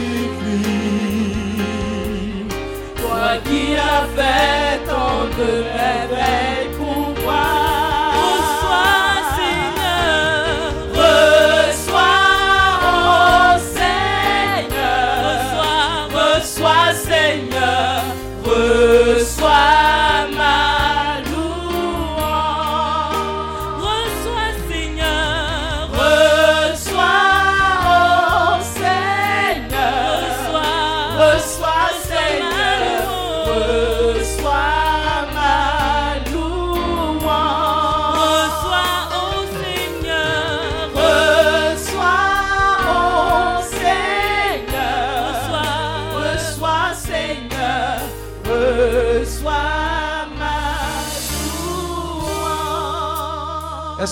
Toi 2.96 3.28
qui 3.44 3.74
as 3.76 4.06
fait 4.16 4.78
tant 4.86 5.24
de 5.38 5.50
merveilles 5.76 6.70
pour 6.78 7.24
moi. 7.24 7.44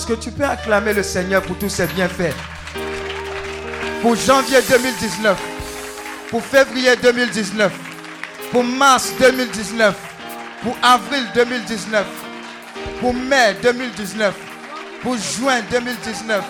Est-ce 0.01 0.07
que 0.07 0.19
tu 0.19 0.31
peux 0.31 0.45
acclamer 0.45 0.93
le 0.93 1.03
Seigneur 1.03 1.43
pour 1.43 1.55
tous 1.59 1.69
ses 1.69 1.85
bienfaits 1.85 2.33
Pour 4.01 4.15
janvier 4.15 4.57
2019, 4.67 5.37
pour 6.31 6.43
février 6.43 6.95
2019, 7.03 7.71
pour 8.51 8.63
mars 8.63 9.13
2019, 9.19 9.95
pour 10.63 10.75
avril 10.81 11.23
2019, 11.35 12.03
pour 12.99 13.13
mai 13.13 13.55
2019, 13.61 14.33
pour 15.03 15.17
juin 15.17 15.59
2019, 15.69 16.43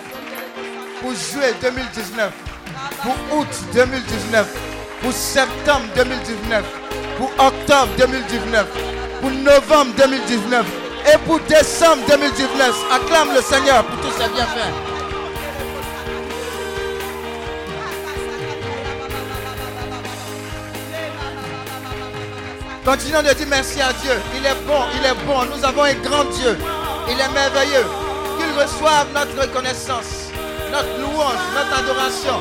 pour 1.02 1.10
juillet 1.10 1.52
2019, 1.60 2.32
pour 3.02 3.38
août 3.38 3.48
2019, 3.74 4.46
pour 5.02 5.12
septembre 5.12 5.84
2019, 5.94 6.64
pour 7.18 7.30
octobre 7.32 7.92
2019, 7.98 8.66
pour 9.20 9.30
novembre 9.30 9.92
2019 9.98 10.81
et 11.12 11.18
pour 11.26 11.40
décembre 11.40 12.02
2019. 12.08 12.84
Acclame 12.92 13.34
le 13.34 13.42
Seigneur 13.42 13.84
pour 13.84 14.00
tous 14.00 14.16
ses 14.16 14.28
bienfaits. 14.28 14.92
Continuons 22.84 23.22
de 23.22 23.32
dire 23.32 23.46
merci 23.48 23.80
à 23.80 23.92
Dieu. 23.92 24.12
Il 24.36 24.44
est 24.44 24.66
bon, 24.66 24.82
il 24.98 25.06
est 25.06 25.26
bon. 25.26 25.44
Nous 25.54 25.64
avons 25.64 25.84
un 25.84 25.94
grand 25.94 26.24
Dieu. 26.24 26.58
Il 27.08 27.18
est 27.18 27.32
merveilleux. 27.32 27.86
Qu'il 28.38 28.60
reçoive 28.60 29.06
notre 29.14 29.40
reconnaissance, 29.40 30.30
notre 30.72 30.98
louange, 30.98 31.38
notre 31.54 31.78
adoration. 31.78 32.34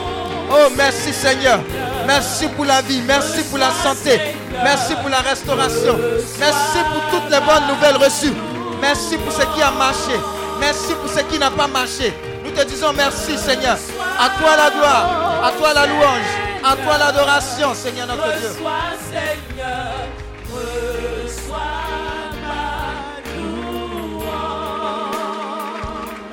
Oh, 0.49 0.69
merci 0.75 1.13
Seigneur. 1.13 1.59
Merci 2.07 2.47
pour 2.47 2.65
la 2.65 2.81
vie. 2.81 3.01
Merci 3.05 3.43
pour 3.43 3.59
la 3.59 3.69
santé. 3.71 4.19
Merci 4.63 4.95
pour 4.95 5.09
la 5.09 5.19
restauration. 5.19 5.97
Merci 6.39 6.77
pour 6.91 7.19
toutes 7.19 7.31
les 7.31 7.39
bonnes 7.39 7.67
nouvelles 7.67 7.97
reçues. 7.97 8.33
Merci 8.81 9.17
pour 9.19 9.31
ce 9.31 9.43
qui 9.53 9.61
a 9.61 9.71
marché. 9.71 10.19
Merci 10.59 10.93
pour 10.95 11.09
ce 11.09 11.19
qui 11.21 11.37
n'a 11.37 11.51
pas 11.51 11.67
marché. 11.67 12.13
Nous 12.43 12.51
te 12.51 12.63
disons 12.65 12.91
merci 12.93 13.37
Seigneur. 13.37 13.77
À 14.19 14.29
toi 14.29 14.57
la 14.57 14.71
gloire. 14.71 15.43
À 15.45 15.51
toi 15.51 15.73
la 15.73 15.85
louange. 15.85 16.31
À 16.63 16.75
toi 16.75 16.97
l'adoration 16.97 17.73
Seigneur 17.73 18.07
notre 18.07 18.37
Dieu. 18.39 18.49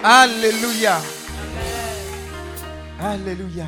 Alléluia. 0.03 1.01
Alléluia. 3.01 3.67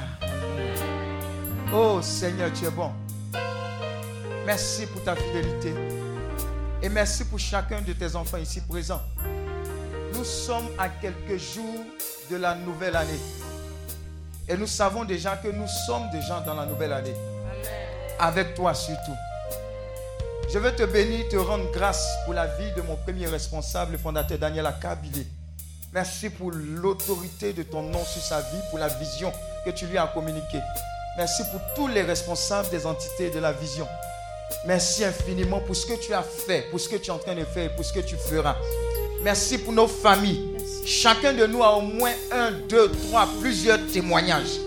Oh 1.72 2.00
Seigneur, 2.02 2.50
tu 2.52 2.64
es 2.66 2.70
bon. 2.70 2.90
Merci 4.46 4.86
pour 4.86 5.02
ta 5.04 5.14
fidélité. 5.14 5.74
Et 6.82 6.88
merci 6.88 7.24
pour 7.24 7.38
chacun 7.38 7.82
de 7.82 7.92
tes 7.92 8.16
enfants 8.16 8.38
ici 8.38 8.60
présents. 8.62 9.02
Nous 10.14 10.24
sommes 10.24 10.68
à 10.78 10.88
quelques 10.88 11.38
jours 11.38 11.84
de 12.30 12.36
la 12.36 12.54
nouvelle 12.54 12.96
année. 12.96 13.20
Et 14.48 14.56
nous 14.56 14.66
savons 14.66 15.04
déjà 15.04 15.36
que 15.36 15.48
nous 15.48 15.68
sommes 15.86 16.08
déjà 16.10 16.40
dans 16.40 16.54
la 16.54 16.64
nouvelle 16.64 16.92
année. 16.92 17.14
Avec 18.18 18.54
toi 18.54 18.72
surtout. 18.72 19.16
Je 20.52 20.58
veux 20.58 20.74
te 20.74 20.84
bénir, 20.84 21.28
te 21.28 21.36
rendre 21.36 21.70
grâce 21.70 22.08
pour 22.24 22.32
la 22.34 22.46
vie 22.46 22.72
de 22.74 22.80
mon 22.80 22.96
premier 22.96 23.26
responsable, 23.26 23.92
le 23.92 23.98
fondateur 23.98 24.38
Daniel 24.38 24.66
Akabilé. 24.66 25.26
Merci 25.92 26.30
pour 26.30 26.50
l'autorité 26.50 27.52
de 27.52 27.62
ton 27.62 27.82
nom 27.82 28.04
sur 28.04 28.22
sa 28.22 28.40
vie, 28.40 28.60
pour 28.70 28.78
la 28.78 28.88
vision 28.88 29.32
que 29.66 29.70
tu 29.70 29.86
lui 29.86 29.98
as 29.98 30.06
communiquée. 30.06 30.60
Merci 31.18 31.42
pour 31.50 31.60
tous 31.76 31.88
les 31.88 32.02
responsables 32.02 32.70
des 32.70 32.86
entités 32.86 33.30
de 33.30 33.38
la 33.38 33.52
vision. 33.52 33.86
Merci 34.66 35.04
infiniment 35.04 35.60
pour 35.60 35.74
ce 35.74 35.86
que 35.86 35.94
tu 35.94 36.12
as 36.12 36.22
fait, 36.22 36.66
pour 36.70 36.78
ce 36.78 36.88
que 36.88 36.96
tu 36.96 37.08
es 37.08 37.12
en 37.12 37.18
train 37.18 37.34
de 37.34 37.44
faire 37.44 37.66
et 37.66 37.74
pour 37.74 37.84
ce 37.84 37.92
que 37.92 38.00
tu 38.00 38.16
feras. 38.16 38.56
Merci 39.22 39.58
pour 39.58 39.72
nos 39.72 39.86
familles. 39.86 40.50
Chacun 40.84 41.32
de 41.32 41.46
nous 41.46 41.62
a 41.62 41.76
au 41.76 41.82
moins 41.82 42.12
un, 42.32 42.52
deux, 42.68 42.90
trois, 42.90 43.28
plusieurs 43.40 43.78
témoignages. 43.92 44.58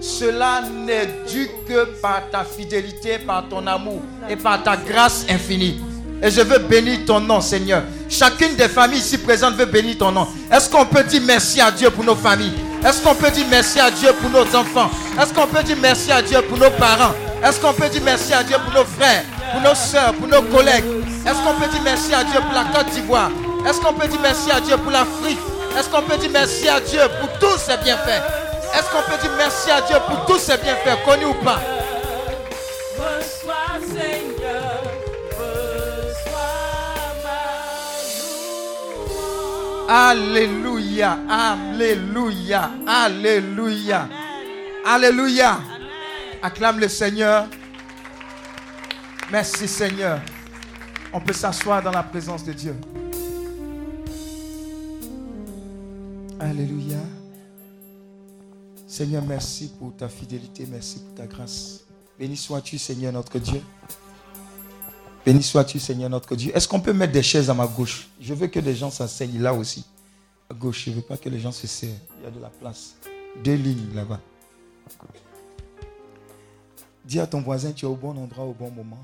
Cela 0.00 0.62
n'est 0.62 1.08
dû 1.30 1.48
que 1.66 1.84
par 2.00 2.22
ta 2.30 2.44
fidélité, 2.44 3.18
par 3.18 3.48
ton 3.48 3.66
amour 3.66 4.00
et 4.28 4.36
par 4.36 4.62
ta 4.62 4.76
grâce 4.76 5.26
infinie. 5.28 5.80
Et 6.22 6.30
je 6.30 6.40
veux 6.40 6.58
bénir 6.58 7.00
ton 7.06 7.20
nom, 7.20 7.40
Seigneur. 7.40 7.82
Chacune 8.08 8.56
des 8.56 8.68
familles 8.68 8.98
ici 8.98 9.18
présentes 9.18 9.54
veut 9.54 9.66
bénir 9.66 9.98
ton 9.98 10.10
nom. 10.10 10.26
Est-ce 10.50 10.68
qu'on 10.68 10.86
peut 10.86 11.04
dire 11.04 11.22
merci 11.24 11.60
à 11.60 11.70
Dieu 11.70 11.90
pour 11.90 12.04
nos 12.04 12.16
familles? 12.16 12.52
Est-ce 12.84 13.02
qu'on 13.02 13.14
peut 13.14 13.30
dire 13.30 13.46
merci 13.50 13.78
à 13.78 13.90
Dieu 13.90 14.10
pour 14.20 14.30
nos 14.30 14.56
enfants? 14.56 14.90
Est-ce 15.20 15.32
qu'on 15.32 15.46
peut 15.46 15.62
dire 15.62 15.76
merci 15.80 16.10
à 16.10 16.22
Dieu 16.22 16.40
pour 16.42 16.58
nos 16.58 16.70
parents? 16.70 17.12
Est-ce 17.44 17.60
qu'on 17.60 17.72
peut 17.72 17.88
dire 17.88 18.02
merci 18.04 18.32
à 18.34 18.42
Dieu 18.42 18.56
pour 18.64 18.72
nos 18.74 18.84
frères, 18.84 19.22
pour 19.52 19.60
nos 19.60 19.74
soeurs, 19.74 20.12
pour 20.14 20.26
nos 20.26 20.42
collègues? 20.42 20.84
Est-ce 21.24 21.40
qu'on 21.44 21.54
peut 21.54 21.70
dire 21.70 21.82
merci 21.84 22.12
à 22.12 22.24
Dieu 22.24 22.40
pour 22.40 22.52
la 22.52 22.64
Côte 22.64 22.90
d'Ivoire? 22.92 23.30
Est-ce 23.66 23.80
qu'on 23.80 23.92
peut 23.92 24.08
dire 24.08 24.20
merci 24.20 24.50
à 24.50 24.60
Dieu 24.60 24.76
pour 24.76 24.90
l'Afrique? 24.90 25.38
Est-ce 25.78 25.88
qu'on 25.88 26.02
peut 26.02 26.16
dire 26.16 26.30
merci 26.32 26.68
à 26.68 26.80
Dieu 26.80 27.00
pour 27.20 27.38
tous 27.38 27.58
ses 27.58 27.76
bienfaits? 27.76 28.22
Est-ce 28.74 28.90
qu'on 28.90 29.02
peut 29.10 29.20
dire 29.22 29.30
merci 29.36 29.70
à 29.70 29.80
Dieu 29.82 29.96
pour 30.06 30.26
tous 30.26 30.38
ses 30.38 30.56
bienfaits, 30.56 31.04
connus 31.04 31.26
ou 31.26 31.34
pas? 31.44 31.60
Alléluia, 39.90 41.18
Alléluia, 41.30 42.70
Alléluia, 42.86 44.08
Alléluia. 44.84 45.58
Acclame 46.42 46.78
le 46.78 46.88
Seigneur. 46.88 47.48
Merci 49.30 49.66
Seigneur. 49.66 50.20
On 51.12 51.20
peut 51.20 51.32
s'asseoir 51.32 51.82
dans 51.82 51.90
la 51.90 52.02
présence 52.02 52.44
de 52.44 52.52
Dieu. 52.52 52.76
Alléluia. 56.38 56.98
Seigneur, 58.86 59.22
merci 59.22 59.72
pour 59.78 59.96
ta 59.96 60.08
fidélité, 60.08 60.66
merci 60.70 61.00
pour 61.00 61.14
ta 61.14 61.26
grâce. 61.26 61.84
Béni 62.18 62.36
sois-tu, 62.36 62.78
Seigneur 62.78 63.12
notre 63.12 63.38
Dieu. 63.38 63.60
Béni 65.26 65.42
sois-tu, 65.42 65.78
Seigneur 65.78 66.08
notre 66.08 66.36
Dieu. 66.36 66.52
Est-ce 66.54 66.68
qu'on 66.68 66.80
peut 66.80 66.92
mettre 66.92 67.12
des 67.12 67.22
chaises 67.22 67.50
à 67.50 67.54
ma 67.54 67.66
gauche? 67.66 68.08
Je 68.20 68.32
veux 68.34 68.46
que 68.46 68.60
les 68.60 68.74
gens 68.74 68.90
s'asseyent 68.90 69.38
là 69.38 69.52
aussi. 69.52 69.84
À 70.50 70.54
gauche, 70.54 70.84
je 70.86 70.90
ne 70.90 70.96
veux 70.96 71.02
pas 71.02 71.16
que 71.16 71.28
les 71.28 71.40
gens 71.40 71.52
se 71.52 71.66
serrent. 71.66 71.90
Il 72.18 72.24
y 72.24 72.26
a 72.26 72.30
de 72.30 72.40
la 72.40 72.48
place. 72.48 72.94
Deux 73.44 73.54
lignes 73.54 73.94
là-bas. 73.94 74.20
Dis 77.08 77.20
à 77.20 77.26
ton 77.26 77.40
voisin, 77.40 77.72
tu 77.72 77.86
es 77.86 77.88
au 77.88 77.94
bon 77.94 78.10
endroit 78.18 78.44
au 78.44 78.52
bon 78.52 78.70
moment 78.70 79.02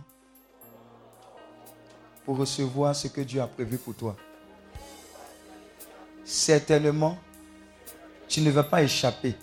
pour 2.27 2.37
recevoir 2.37 2.95
ce 2.95 3.09
que 3.09 3.23
Dieu 3.23 3.41
a 3.41 3.47
prévu 3.47 3.79
pour 3.79 3.95
toi. 3.95 4.15
Certainement, 6.23 7.17
tu 8.29 8.43
ne 8.43 8.51
vas 8.51 8.63
pas 8.63 8.83
échapper 8.83 9.35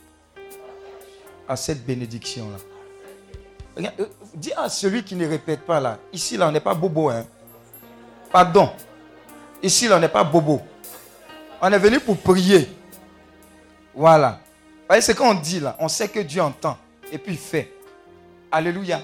à 1.47 1.55
cette 1.55 1.83
bénédiction-là. 1.83 3.87
Euh, 3.99 4.05
dis 4.35 4.53
à 4.53 4.69
celui 4.69 5.03
qui 5.03 5.15
ne 5.15 5.27
répète 5.27 5.61
pas 5.61 5.79
là. 5.79 5.97
Ici, 6.13 6.37
là, 6.37 6.47
on 6.47 6.51
n'est 6.51 6.59
pas 6.59 6.75
bobo. 6.75 7.09
Hein? 7.09 7.25
Pardon. 8.31 8.69
Ici, 9.63 9.87
là, 9.87 9.97
on 9.97 9.99
n'est 9.99 10.07
pas 10.07 10.23
bobo. 10.23 10.61
On 11.63 11.73
est 11.73 11.79
venu 11.79 11.99
pour 11.99 12.15
prier. 12.15 12.69
Voilà. 13.95 14.39
Vous 14.81 14.85
voyez 14.87 15.01
ce 15.01 15.13
qu'on 15.13 15.33
dit 15.33 15.59
là. 15.59 15.75
On 15.79 15.87
sait 15.87 16.09
que 16.09 16.19
Dieu 16.19 16.43
entend. 16.43 16.77
Et 17.11 17.17
puis 17.17 17.33
il 17.33 17.39
fait. 17.39 17.80
Alléluia. 18.51 19.01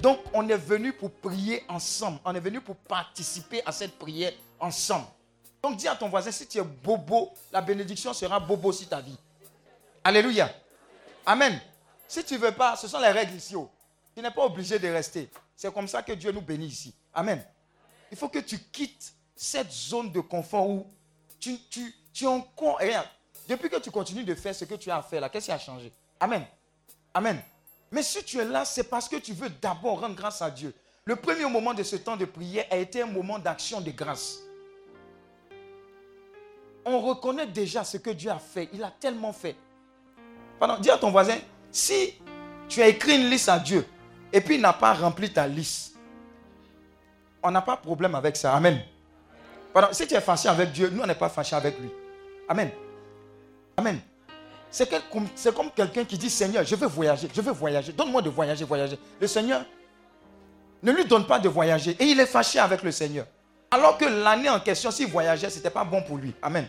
Donc, 0.00 0.20
on 0.32 0.48
est 0.48 0.56
venu 0.56 0.92
pour 0.92 1.10
prier 1.10 1.64
ensemble. 1.68 2.18
On 2.24 2.34
est 2.34 2.40
venu 2.40 2.60
pour 2.60 2.76
participer 2.76 3.62
à 3.66 3.72
cette 3.72 3.98
prière 3.98 4.32
ensemble. 4.58 5.06
Donc, 5.62 5.76
dis 5.76 5.88
à 5.88 5.94
ton 5.94 6.08
voisin, 6.08 6.30
si 6.30 6.46
tu 6.46 6.58
es 6.58 6.62
bobo, 6.62 7.32
la 7.52 7.60
bénédiction 7.60 8.12
sera 8.12 8.40
bobo 8.40 8.72
sur 8.72 8.88
ta 8.88 9.00
vie. 9.00 9.16
Alléluia. 10.02 10.50
Amen. 11.26 11.60
Si 12.08 12.24
tu 12.24 12.34
ne 12.34 12.38
veux 12.38 12.52
pas, 12.52 12.76
ce 12.76 12.88
sont 12.88 12.98
les 13.00 13.10
règles 13.10 13.34
ici. 13.36 13.54
Oh. 13.54 13.70
Tu 14.14 14.22
n'es 14.22 14.30
pas 14.30 14.44
obligé 14.44 14.78
de 14.78 14.88
rester. 14.88 15.30
C'est 15.56 15.72
comme 15.72 15.88
ça 15.88 16.02
que 16.02 16.12
Dieu 16.12 16.32
nous 16.32 16.42
bénit 16.42 16.66
ici. 16.66 16.94
Amen. 17.14 17.44
Il 18.10 18.16
faut 18.16 18.28
que 18.28 18.40
tu 18.40 18.58
quittes 18.58 19.14
cette 19.34 19.70
zone 19.70 20.10
de 20.12 20.20
confort 20.20 20.68
où 20.68 20.86
tu, 21.38 21.58
tu, 21.70 21.94
tu. 22.12 22.26
Depuis 23.48 23.70
que 23.70 23.78
tu 23.78 23.90
continues 23.90 24.24
de 24.24 24.34
faire 24.34 24.54
ce 24.54 24.64
que 24.64 24.74
tu 24.74 24.90
as 24.90 25.02
fait 25.02 25.20
là, 25.20 25.28
qu'est-ce 25.28 25.46
qui 25.46 25.52
a 25.52 25.58
changé? 25.58 25.92
Amen. 26.20 26.44
Amen. 27.14 27.40
Mais 27.92 28.02
si 28.02 28.24
tu 28.24 28.38
es 28.38 28.44
là, 28.44 28.64
c'est 28.64 28.84
parce 28.84 29.08
que 29.08 29.16
tu 29.16 29.34
veux 29.34 29.50
d'abord 29.60 30.00
rendre 30.00 30.16
grâce 30.16 30.40
à 30.40 30.50
Dieu. 30.50 30.74
Le 31.04 31.14
premier 31.14 31.44
moment 31.44 31.74
de 31.74 31.82
ce 31.82 31.96
temps 31.96 32.16
de 32.16 32.24
prière 32.24 32.64
a 32.70 32.76
été 32.76 33.02
un 33.02 33.06
moment 33.06 33.38
d'action 33.38 33.80
de 33.80 33.90
grâce. 33.90 34.38
On 36.84 37.00
reconnaît 37.00 37.46
déjà 37.46 37.84
ce 37.84 37.98
que 37.98 38.10
Dieu 38.10 38.30
a 38.30 38.38
fait. 38.38 38.68
Il 38.72 38.82
a 38.82 38.90
tellement 38.90 39.32
fait. 39.32 39.56
Pardon, 40.58 40.78
dis 40.80 40.90
à 40.90 40.96
ton 40.96 41.10
voisin, 41.10 41.36
si 41.70 42.14
tu 42.68 42.80
as 42.80 42.88
écrit 42.88 43.16
une 43.16 43.28
liste 43.28 43.48
à 43.48 43.58
Dieu 43.58 43.86
et 44.32 44.40
puis 44.40 44.54
il 44.54 44.60
n'a 44.60 44.72
pas 44.72 44.94
rempli 44.94 45.30
ta 45.30 45.46
liste, 45.46 45.96
on 47.42 47.50
n'a 47.50 47.60
pas 47.60 47.76
de 47.76 47.82
problème 47.82 48.14
avec 48.14 48.36
ça. 48.36 48.54
Amen. 48.54 48.80
Pardon, 49.72 49.88
si 49.92 50.06
tu 50.06 50.14
es 50.14 50.20
fâché 50.20 50.48
avec 50.48 50.72
Dieu, 50.72 50.88
nous, 50.88 51.02
on 51.02 51.06
n'est 51.06 51.14
pas 51.14 51.28
fâché 51.28 51.54
avec 51.56 51.78
lui. 51.78 51.90
Amen. 52.48 52.70
Amen. 53.76 54.00
C'est 54.72 55.54
comme 55.54 55.70
quelqu'un 55.76 56.04
qui 56.04 56.16
dit 56.16 56.30
Seigneur, 56.30 56.64
je 56.64 56.74
veux 56.74 56.86
voyager, 56.86 57.28
je 57.32 57.40
veux 57.42 57.52
voyager, 57.52 57.92
donne-moi 57.92 58.22
de 58.22 58.30
voyager, 58.30 58.64
voyager. 58.64 58.98
Le 59.20 59.26
Seigneur 59.26 59.64
ne 60.82 60.90
lui 60.90 61.04
donne 61.04 61.26
pas 61.26 61.38
de 61.38 61.48
voyager 61.48 61.94
et 62.00 62.04
il 62.06 62.18
est 62.18 62.26
fâché 62.26 62.58
avec 62.58 62.82
le 62.82 62.90
Seigneur. 62.90 63.26
Alors 63.70 63.98
que 63.98 64.06
l'année 64.06 64.48
en 64.48 64.58
question, 64.58 64.90
s'il 64.90 65.08
voyageait, 65.08 65.50
ce 65.50 65.56
n'était 65.56 65.70
pas 65.70 65.84
bon 65.84 66.02
pour 66.02 66.16
lui. 66.16 66.34
Amen. 66.40 66.66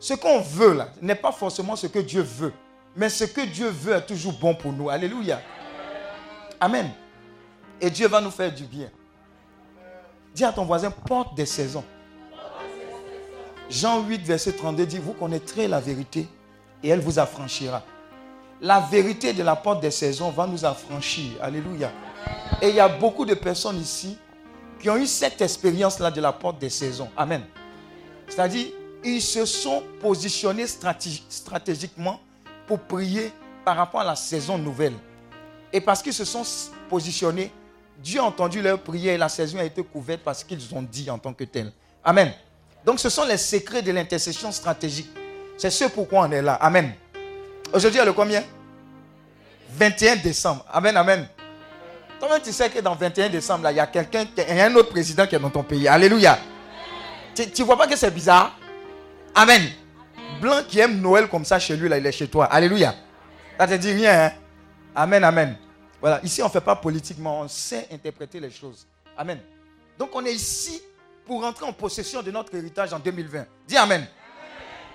Ce 0.00 0.14
qu'on 0.14 0.40
veut 0.40 0.74
là 0.74 0.88
n'est 1.00 1.14
pas 1.14 1.30
forcément 1.30 1.76
ce 1.76 1.86
que 1.86 2.00
Dieu 2.00 2.22
veut. 2.22 2.52
Mais 2.96 3.08
ce 3.08 3.24
que 3.24 3.40
Dieu 3.42 3.68
veut 3.68 3.94
est 3.94 4.06
toujours 4.06 4.32
bon 4.34 4.54
pour 4.54 4.72
nous. 4.72 4.90
Alléluia. 4.90 5.40
Amen. 6.60 6.90
Et 7.80 7.88
Dieu 7.88 8.08
va 8.08 8.20
nous 8.20 8.30
faire 8.32 8.52
du 8.52 8.64
bien. 8.64 8.90
Dis 10.34 10.44
à 10.44 10.52
ton 10.52 10.64
voisin, 10.64 10.90
porte 10.90 11.36
des 11.36 11.46
saisons. 11.46 11.84
Jean 13.70 14.02
8, 14.02 14.22
verset 14.22 14.52
32 14.52 14.86
dit, 14.86 14.98
vous 14.98 15.12
connaîtrez 15.12 15.68
la 15.68 15.80
vérité 15.80 16.28
et 16.82 16.88
elle 16.88 17.00
vous 17.00 17.18
affranchira. 17.18 17.82
La 18.60 18.80
vérité 18.80 19.32
de 19.32 19.42
la 19.42 19.56
porte 19.56 19.80
des 19.80 19.90
saisons 19.90 20.30
va 20.30 20.46
nous 20.46 20.64
affranchir. 20.64 21.32
Alléluia. 21.40 21.90
Et 22.60 22.68
il 22.68 22.74
y 22.76 22.80
a 22.80 22.88
beaucoup 22.88 23.24
de 23.24 23.34
personnes 23.34 23.80
ici 23.80 24.16
qui 24.78 24.88
ont 24.88 24.96
eu 24.96 25.06
cette 25.06 25.40
expérience-là 25.40 26.10
de 26.10 26.20
la 26.20 26.32
porte 26.32 26.58
des 26.58 26.70
saisons. 26.70 27.08
Amen. 27.16 27.42
C'est-à-dire, 28.28 28.68
ils 29.04 29.20
se 29.20 29.44
sont 29.46 29.82
positionnés 30.00 30.66
stratégiquement 30.66 32.20
pour 32.66 32.78
prier 32.80 33.32
par 33.64 33.76
rapport 33.76 34.00
à 34.00 34.04
la 34.04 34.16
saison 34.16 34.58
nouvelle. 34.58 34.94
Et 35.72 35.80
parce 35.80 36.02
qu'ils 36.02 36.14
se 36.14 36.24
sont 36.24 36.44
positionnés, 36.88 37.50
Dieu 38.02 38.20
a 38.20 38.24
entendu 38.24 38.62
leur 38.62 38.80
prière 38.80 39.14
et 39.14 39.18
la 39.18 39.28
saison 39.28 39.58
a 39.58 39.64
été 39.64 39.82
couverte 39.82 40.22
parce 40.24 40.44
qu'ils 40.44 40.74
ont 40.74 40.82
dit 40.82 41.10
en 41.10 41.18
tant 41.18 41.32
que 41.32 41.44
tel. 41.44 41.72
Amen. 42.04 42.32
Donc 42.84 42.98
ce 42.98 43.08
sont 43.08 43.24
les 43.24 43.36
secrets 43.36 43.82
de 43.82 43.92
l'intercession 43.92 44.50
stratégique. 44.52 45.10
C'est 45.56 45.70
ce 45.70 45.84
pourquoi 45.84 46.26
on 46.26 46.32
est 46.32 46.42
là. 46.42 46.54
Amen. 46.54 46.92
Aujourd'hui, 47.72 47.98
il 47.98 48.00
y 48.00 48.02
a 48.02 48.04
le 48.04 48.12
combien? 48.12 48.42
21 49.70 50.16
décembre. 50.16 50.64
Amen, 50.70 50.96
amen. 50.96 51.28
Toi-même, 52.18 52.42
tu 52.42 52.52
sais 52.52 52.68
que 52.68 52.80
dans 52.80 52.94
21 52.94 53.28
décembre, 53.28 53.70
il 53.70 53.76
y 53.76 53.80
a 53.80 53.86
quelqu'un, 53.86 54.26
il 54.36 54.56
y 54.56 54.60
a 54.60 54.66
un 54.66 54.74
autre 54.74 54.90
président 54.90 55.26
qui 55.26 55.34
est 55.34 55.38
dans 55.38 55.50
ton 55.50 55.62
pays? 55.62 55.88
Alléluia. 55.88 56.38
Tu 57.34 57.42
ne 57.42 57.64
vois 57.64 57.78
pas 57.78 57.86
que 57.86 57.96
c'est 57.96 58.10
bizarre? 58.10 58.58
Amen. 59.34 59.62
Blanc 60.40 60.62
qui 60.68 60.80
aime 60.80 61.00
Noël 61.00 61.28
comme 61.28 61.44
ça 61.44 61.58
chez 61.58 61.76
lui, 61.76 61.88
là, 61.88 61.98
il 61.98 62.06
est 62.06 62.12
chez 62.12 62.28
toi. 62.28 62.46
Alléluia. 62.46 62.94
Ça 63.58 63.66
te 63.66 63.74
dit 63.74 63.92
rien, 63.92 64.26
hein? 64.26 64.32
Amen, 64.94 65.24
amen. 65.24 65.56
Voilà, 66.00 66.20
ici 66.24 66.42
on 66.42 66.46
ne 66.46 66.50
fait 66.50 66.60
pas 66.60 66.74
politiquement, 66.74 67.40
on 67.42 67.48
sait 67.48 67.86
interpréter 67.92 68.40
les 68.40 68.50
choses. 68.50 68.86
Amen. 69.16 69.38
Donc 69.96 70.10
on 70.14 70.24
est 70.26 70.32
ici 70.32 70.82
pour 71.32 71.40
rentrer 71.40 71.64
en 71.64 71.72
possession 71.72 72.20
de 72.22 72.30
notre 72.30 72.54
héritage 72.54 72.92
en 72.92 72.98
2020. 72.98 73.46
Dis 73.66 73.78
Amen. 73.78 74.06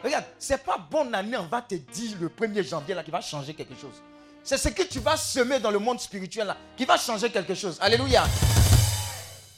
Regarde, 0.03 0.25
ce 0.37 0.53
n'est 0.53 0.59
pas 0.59 0.77
bonne 0.77 1.15
année, 1.15 1.35
on 1.35 1.47
va 1.47 1.63
te 1.63 1.73
dire 1.73 2.15
le 2.21 2.29
1er 2.29 2.63
janvier 2.63 2.93
là 2.93 3.03
qui 3.03 3.09
va 3.09 3.21
changer 3.21 3.55
quelque 3.55 3.73
chose. 3.73 4.03
C'est 4.43 4.57
ce 4.57 4.69
que 4.69 4.83
tu 4.83 4.99
vas 4.99 5.17
semer 5.17 5.59
dans 5.59 5.71
le 5.71 5.79
monde 5.79 5.99
spirituel 5.99 6.45
là 6.45 6.55
qui 6.77 6.85
va 6.85 6.95
changer 6.95 7.31
quelque 7.31 7.55
chose. 7.55 7.79
Alléluia. 7.81 8.23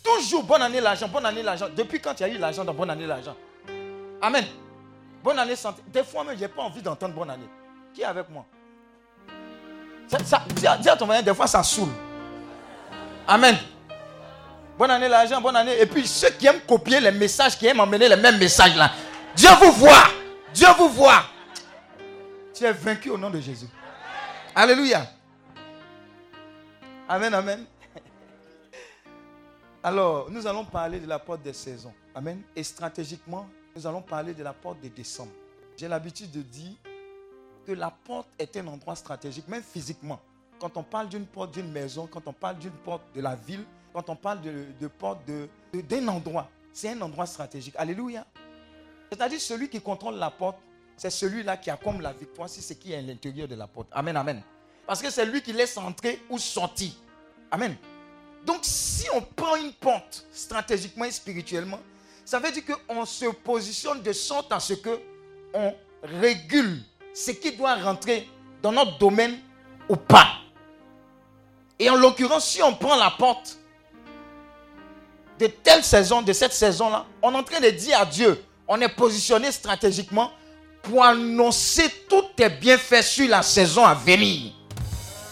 Toujours 0.01 0.45
bonne 0.45 0.61
année 0.61 0.79
l'argent, 0.79 1.09
bonne 1.09 1.25
année 1.25 1.43
l'argent. 1.43 1.67
Depuis 1.75 1.99
quand 1.99 2.15
tu 2.15 2.23
as 2.23 2.29
eu 2.29 2.37
l'argent 2.37 2.63
dans 2.63 2.73
bonne 2.73 2.91
année 2.91 3.05
l'argent? 3.05 3.35
Amen. 4.21 4.45
Bonne 5.21 5.37
année 5.37 5.57
santé. 5.57 5.81
Des 5.87 6.05
fois 6.05 6.23
même, 6.23 6.37
je 6.37 6.43
n'ai 6.43 6.47
pas 6.47 6.61
envie 6.61 6.81
d'entendre 6.81 7.13
bonne 7.13 7.29
année. 7.29 7.49
Qui 7.93 8.03
est 8.03 8.05
avec 8.05 8.29
moi? 8.29 8.45
Ça, 10.07 10.45
dis, 10.55 10.65
à 10.87 10.95
ton 10.95 11.07
voisin, 11.07 11.23
des 11.23 11.33
fois 11.33 11.45
ça 11.45 11.61
saoule. 11.61 11.89
Amen. 13.27 13.57
Bonne 14.79 14.91
année 14.91 15.09
l'argent, 15.09 15.41
bonne 15.41 15.57
année. 15.57 15.77
Et 15.81 15.85
puis 15.85 16.07
ceux 16.07 16.29
qui 16.29 16.47
aiment 16.47 16.61
copier 16.61 17.01
les 17.01 17.11
messages, 17.11 17.57
qui 17.57 17.67
aiment 17.67 17.81
emmener 17.81 18.07
les 18.07 18.15
mêmes 18.15 18.37
messages 18.37 18.77
là. 18.77 18.89
Dieu 19.35 19.49
vous 19.59 19.73
voit. 19.73 20.05
Dieu 20.53 20.67
vous 20.77 20.87
voit. 20.87 21.21
Tu 22.53 22.63
es 22.63 22.71
vaincu 22.71 23.09
au 23.09 23.17
nom 23.17 23.29
de 23.29 23.41
Jésus. 23.41 23.67
Alléluia. 24.55 25.05
Amen, 27.09 27.33
amen. 27.33 27.65
Alors, 29.83 30.31
nous 30.31 30.47
allons 30.47 30.63
parler 30.63 31.01
de 31.01 31.07
la 31.07 31.19
porte 31.19 31.41
des 31.41 31.51
saisons. 31.51 31.93
Amen. 32.15 32.41
Et 32.55 32.63
stratégiquement, 32.63 33.49
nous 33.75 33.85
allons 33.85 34.01
parler 34.01 34.33
de 34.33 34.43
la 34.43 34.53
porte 34.53 34.79
de 34.79 34.87
décembre. 34.87 35.33
J'ai 35.75 35.89
l'habitude 35.89 36.31
de 36.31 36.41
dire 36.41 36.71
que 37.67 37.73
la 37.73 37.91
porte 37.91 38.29
est 38.39 38.55
un 38.55 38.67
endroit 38.67 38.95
stratégique, 38.95 39.49
même 39.49 39.61
physiquement. 39.61 40.21
Quand 40.57 40.77
on 40.77 40.83
parle 40.83 41.09
d'une 41.09 41.25
porte 41.25 41.53
d'une 41.53 41.69
maison, 41.69 42.07
quand 42.09 42.25
on 42.27 42.33
parle 42.33 42.59
d'une 42.59 42.71
porte 42.71 43.03
de 43.13 43.19
la 43.19 43.35
ville, 43.35 43.65
quand 43.93 44.09
on 44.09 44.15
parle 44.15 44.41
de, 44.41 44.87
porte 44.87 45.19
d'un 45.25 45.47
de, 45.73 46.07
endroit, 46.07 46.49
c'est 46.73 46.89
un 46.89 47.01
endroit 47.01 47.25
stratégique. 47.25 47.73
Alléluia. 47.77 48.25
C'est-à-dire 49.11 49.39
celui 49.41 49.69
qui 49.69 49.81
contrôle 49.81 50.15
la 50.15 50.29
porte, 50.29 50.57
c'est 50.97 51.09
celui-là 51.09 51.57
qui 51.57 51.69
a 51.69 51.77
comme 51.77 52.01
la 52.01 52.13
victoire 52.13 52.49
si 52.49 52.61
c'est 52.61 52.75
qui 52.75 52.93
est 52.93 52.97
à 52.97 53.01
l'intérieur 53.01 53.47
de 53.47 53.55
la 53.55 53.67
porte. 53.67 53.87
Amen, 53.91 54.15
amen. 54.15 54.41
Parce 54.85 55.01
que 55.01 55.09
c'est 55.09 55.25
lui 55.25 55.41
qui 55.41 55.53
laisse 55.53 55.77
entrer 55.77 56.21
ou 56.29 56.37
sortir. 56.37 56.91
Amen. 57.51 57.75
Donc 58.45 58.59
si 58.63 59.07
on 59.13 59.21
prend 59.21 59.55
une 59.55 59.73
porte 59.73 60.25
stratégiquement 60.31 61.05
et 61.05 61.11
spirituellement, 61.11 61.79
ça 62.25 62.39
veut 62.39 62.51
dire 62.51 62.63
qu'on 62.65 63.05
se 63.05 63.25
positionne 63.25 64.01
de 64.01 64.13
sorte 64.13 64.51
à 64.51 64.59
ce 64.59 64.73
que 64.73 64.99
on 65.53 65.73
régule 66.03 66.83
ce 67.13 67.31
qui 67.31 67.55
doit 67.55 67.75
rentrer 67.75 68.27
dans 68.61 68.71
notre 68.71 68.97
domaine 68.97 69.39
ou 69.87 69.95
pas. 69.95 70.27
Et 71.79 71.89
en 71.89 71.95
l'occurrence, 71.95 72.47
si 72.47 72.61
on 72.61 72.75
prend 72.75 72.95
la 72.95 73.11
porte 73.11 73.57
de 75.39 75.47
telle 75.47 75.83
saison, 75.83 76.21
de 76.21 76.33
cette 76.33 76.53
saison-là, 76.53 77.05
on 77.21 77.33
est 77.33 77.37
en 77.37 77.43
train 77.43 77.61
de 77.61 77.69
dire 77.69 77.99
à 77.99 78.05
Dieu, 78.05 78.43
on 78.67 78.79
est 78.81 78.89
positionné 78.89 79.51
stratégiquement 79.51 80.31
pour 80.83 81.03
annoncer 81.03 81.89
tous 82.09 82.23
tes 82.35 82.49
bienfaits 82.49 83.01
sur 83.01 83.29
la 83.29 83.41
saison 83.41 83.85
à 83.85 83.93
venir. 83.93 84.53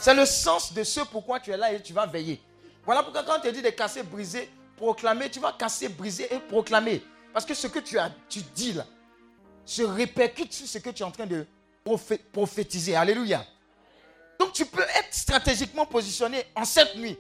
C'est 0.02 0.14
le 0.14 0.26
sens 0.26 0.74
de 0.74 0.84
ce 0.84 1.02
pourquoi 1.02 1.40
tu 1.40 1.52
es 1.52 1.58
là 1.58 1.74
et 1.74 1.82
tu 1.82 1.92
vas 1.92 2.06
veiller. 2.06 2.42
Voilà 2.86 3.04
pourquoi 3.04 3.24
quand 3.24 3.38
on 3.38 3.42
te 3.42 3.50
dit 3.50 3.62
de 3.62 3.70
casser, 3.70 4.04
briser, 4.04 4.50
proclamer, 4.78 5.30
tu 5.30 5.40
vas 5.40 5.52
casser, 5.52 5.90
briser 5.90 6.34
et 6.34 6.40
proclamer. 6.40 7.04
Parce 7.34 7.46
que 7.46 7.54
ce 7.54 7.68
que 7.68 7.80
tu, 7.80 8.00
as, 8.00 8.10
tu 8.30 8.40
dis 8.56 8.74
là 8.74 8.86
se 9.66 9.84
répercute 9.84 10.54
sur 10.54 10.66
ce 10.66 10.78
que 10.78 10.90
tu 10.92 11.04
es 11.04 11.06
en 11.06 11.12
train 11.12 11.26
de 11.26 11.46
prophétiser. 12.32 12.96
Alléluia. 12.96 13.46
Donc 14.40 14.54
tu 14.54 14.66
peux 14.66 14.82
être 14.82 15.14
stratégiquement 15.14 15.86
positionné 15.86 16.46
en 16.56 16.64
cette 16.64 16.96
nuit 16.96 17.18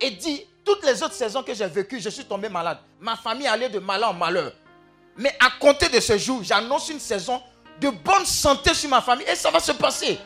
et 0.00 0.12
dire, 0.12 0.38
toutes 0.64 0.84
les 0.84 1.02
autres 1.02 1.14
saisons 1.14 1.42
que 1.42 1.54
j'ai 1.54 1.66
vécues, 1.66 2.00
je 2.00 2.08
suis 2.10 2.24
tombé 2.24 2.48
malade. 2.48 2.78
Ma 3.00 3.16
famille 3.16 3.46
allait 3.46 3.68
de 3.68 3.78
malheur 3.78 4.10
en 4.10 4.14
malheur. 4.14 4.52
Mais 5.16 5.34
à 5.40 5.50
compter 5.58 5.88
de 5.88 6.00
ce 6.00 6.16
jour, 6.16 6.42
j'annonce 6.42 6.88
une 6.88 7.00
saison 7.00 7.42
de 7.80 7.90
bonne 7.90 8.26
santé 8.26 8.74
sur 8.74 8.90
ma 8.90 9.00
famille 9.00 9.26
et 9.26 9.34
ça 9.34 9.50
va 9.50 9.60
se 9.60 9.72
passer. 9.72 10.18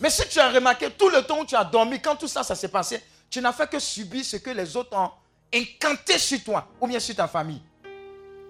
Mais 0.00 0.10
si 0.10 0.26
tu 0.28 0.38
as 0.38 0.50
remarqué 0.50 0.90
tout 0.90 1.08
le 1.08 1.22
temps 1.22 1.40
où 1.40 1.44
tu 1.44 1.54
as 1.54 1.64
dormi, 1.64 2.00
quand 2.00 2.16
tout 2.16 2.28
ça, 2.28 2.42
ça 2.42 2.54
s'est 2.54 2.68
passé, 2.68 3.02
tu 3.30 3.40
n'as 3.40 3.52
fait 3.52 3.68
que 3.68 3.78
subir 3.78 4.24
ce 4.24 4.36
que 4.36 4.50
les 4.50 4.76
autres 4.76 4.96
ont 4.96 5.10
incanté 5.52 6.18
sur 6.18 6.42
toi 6.42 6.66
ou 6.80 6.86
bien 6.86 7.00
sur 7.00 7.14
ta 7.14 7.28
famille. 7.28 7.62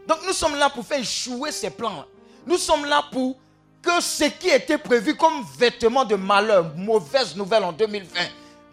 Donc 0.07 0.19
nous 0.27 0.33
sommes 0.33 0.57
là 0.57 0.69
pour 0.71 0.85
faire 0.85 0.99
échouer 0.99 1.53
ces 1.53 1.71
plans. 1.71 2.05
Nous 2.47 2.59
sommes 2.59 2.85
là 2.85 3.05
pour 3.11 3.37
que 3.83 4.01
ce 4.01 4.25
qui 4.25 4.49
était 4.49 4.79
prévu 4.79 5.17
comme 5.17 5.45
vêtement 5.59 6.05
de 6.05 6.17
malheur, 6.17 6.75
mauvaise 6.77 7.37
nouvelle 7.37 7.65
en 7.65 7.73
2020, 7.73 8.21